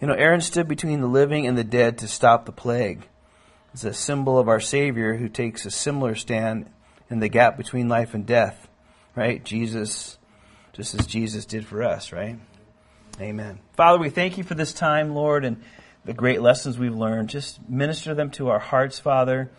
You 0.00 0.06
know, 0.06 0.14
Aaron 0.14 0.40
stood 0.40 0.68
between 0.68 1.00
the 1.00 1.08
living 1.08 1.48
and 1.48 1.58
the 1.58 1.64
dead 1.64 1.98
to 1.98 2.08
stop 2.08 2.46
the 2.46 2.52
plague. 2.52 3.08
It's 3.74 3.82
a 3.82 3.92
symbol 3.92 4.38
of 4.38 4.48
our 4.48 4.60
Savior 4.60 5.16
who 5.16 5.28
takes 5.28 5.66
a 5.66 5.70
similar 5.70 6.14
stand 6.14 6.70
in 7.10 7.18
the 7.18 7.28
gap 7.28 7.56
between 7.56 7.88
life 7.88 8.14
and 8.14 8.24
death, 8.24 8.68
right? 9.16 9.44
Jesus, 9.44 10.16
just 10.72 10.94
as 10.94 11.06
Jesus 11.06 11.44
did 11.44 11.66
for 11.66 11.82
us, 11.82 12.12
right? 12.12 12.38
Amen. 13.20 13.58
Father, 13.72 13.98
we 13.98 14.08
thank 14.08 14.38
you 14.38 14.44
for 14.44 14.54
this 14.54 14.72
time, 14.72 15.14
Lord, 15.14 15.44
and 15.44 15.60
the 16.04 16.14
great 16.14 16.40
lessons 16.40 16.78
we've 16.78 16.94
learned. 16.94 17.30
Just 17.30 17.68
minister 17.68 18.14
them 18.14 18.30
to 18.32 18.48
our 18.48 18.60
hearts, 18.60 19.00
Father. 19.00 19.50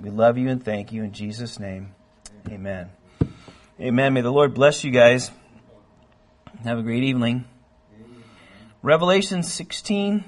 We 0.00 0.08
love 0.08 0.38
you 0.38 0.48
and 0.48 0.64
thank 0.64 0.92
you 0.92 1.02
in 1.02 1.12
Jesus' 1.12 1.58
name. 1.58 1.94
Amen. 2.48 2.90
Amen. 3.78 4.14
May 4.14 4.22
the 4.22 4.32
Lord 4.32 4.54
bless 4.54 4.82
you 4.82 4.90
guys. 4.90 5.30
Have 6.64 6.78
a 6.78 6.82
great 6.82 7.04
evening. 7.04 7.44
Revelation 8.82 9.42
16, 9.42 10.24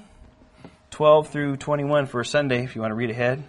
12 0.90 1.28
through 1.28 1.56
21 1.56 2.06
for 2.06 2.22
Sunday, 2.22 2.62
if 2.62 2.76
you 2.76 2.82
want 2.82 2.92
to 2.92 2.96
read 2.96 3.10
ahead. 3.10 3.42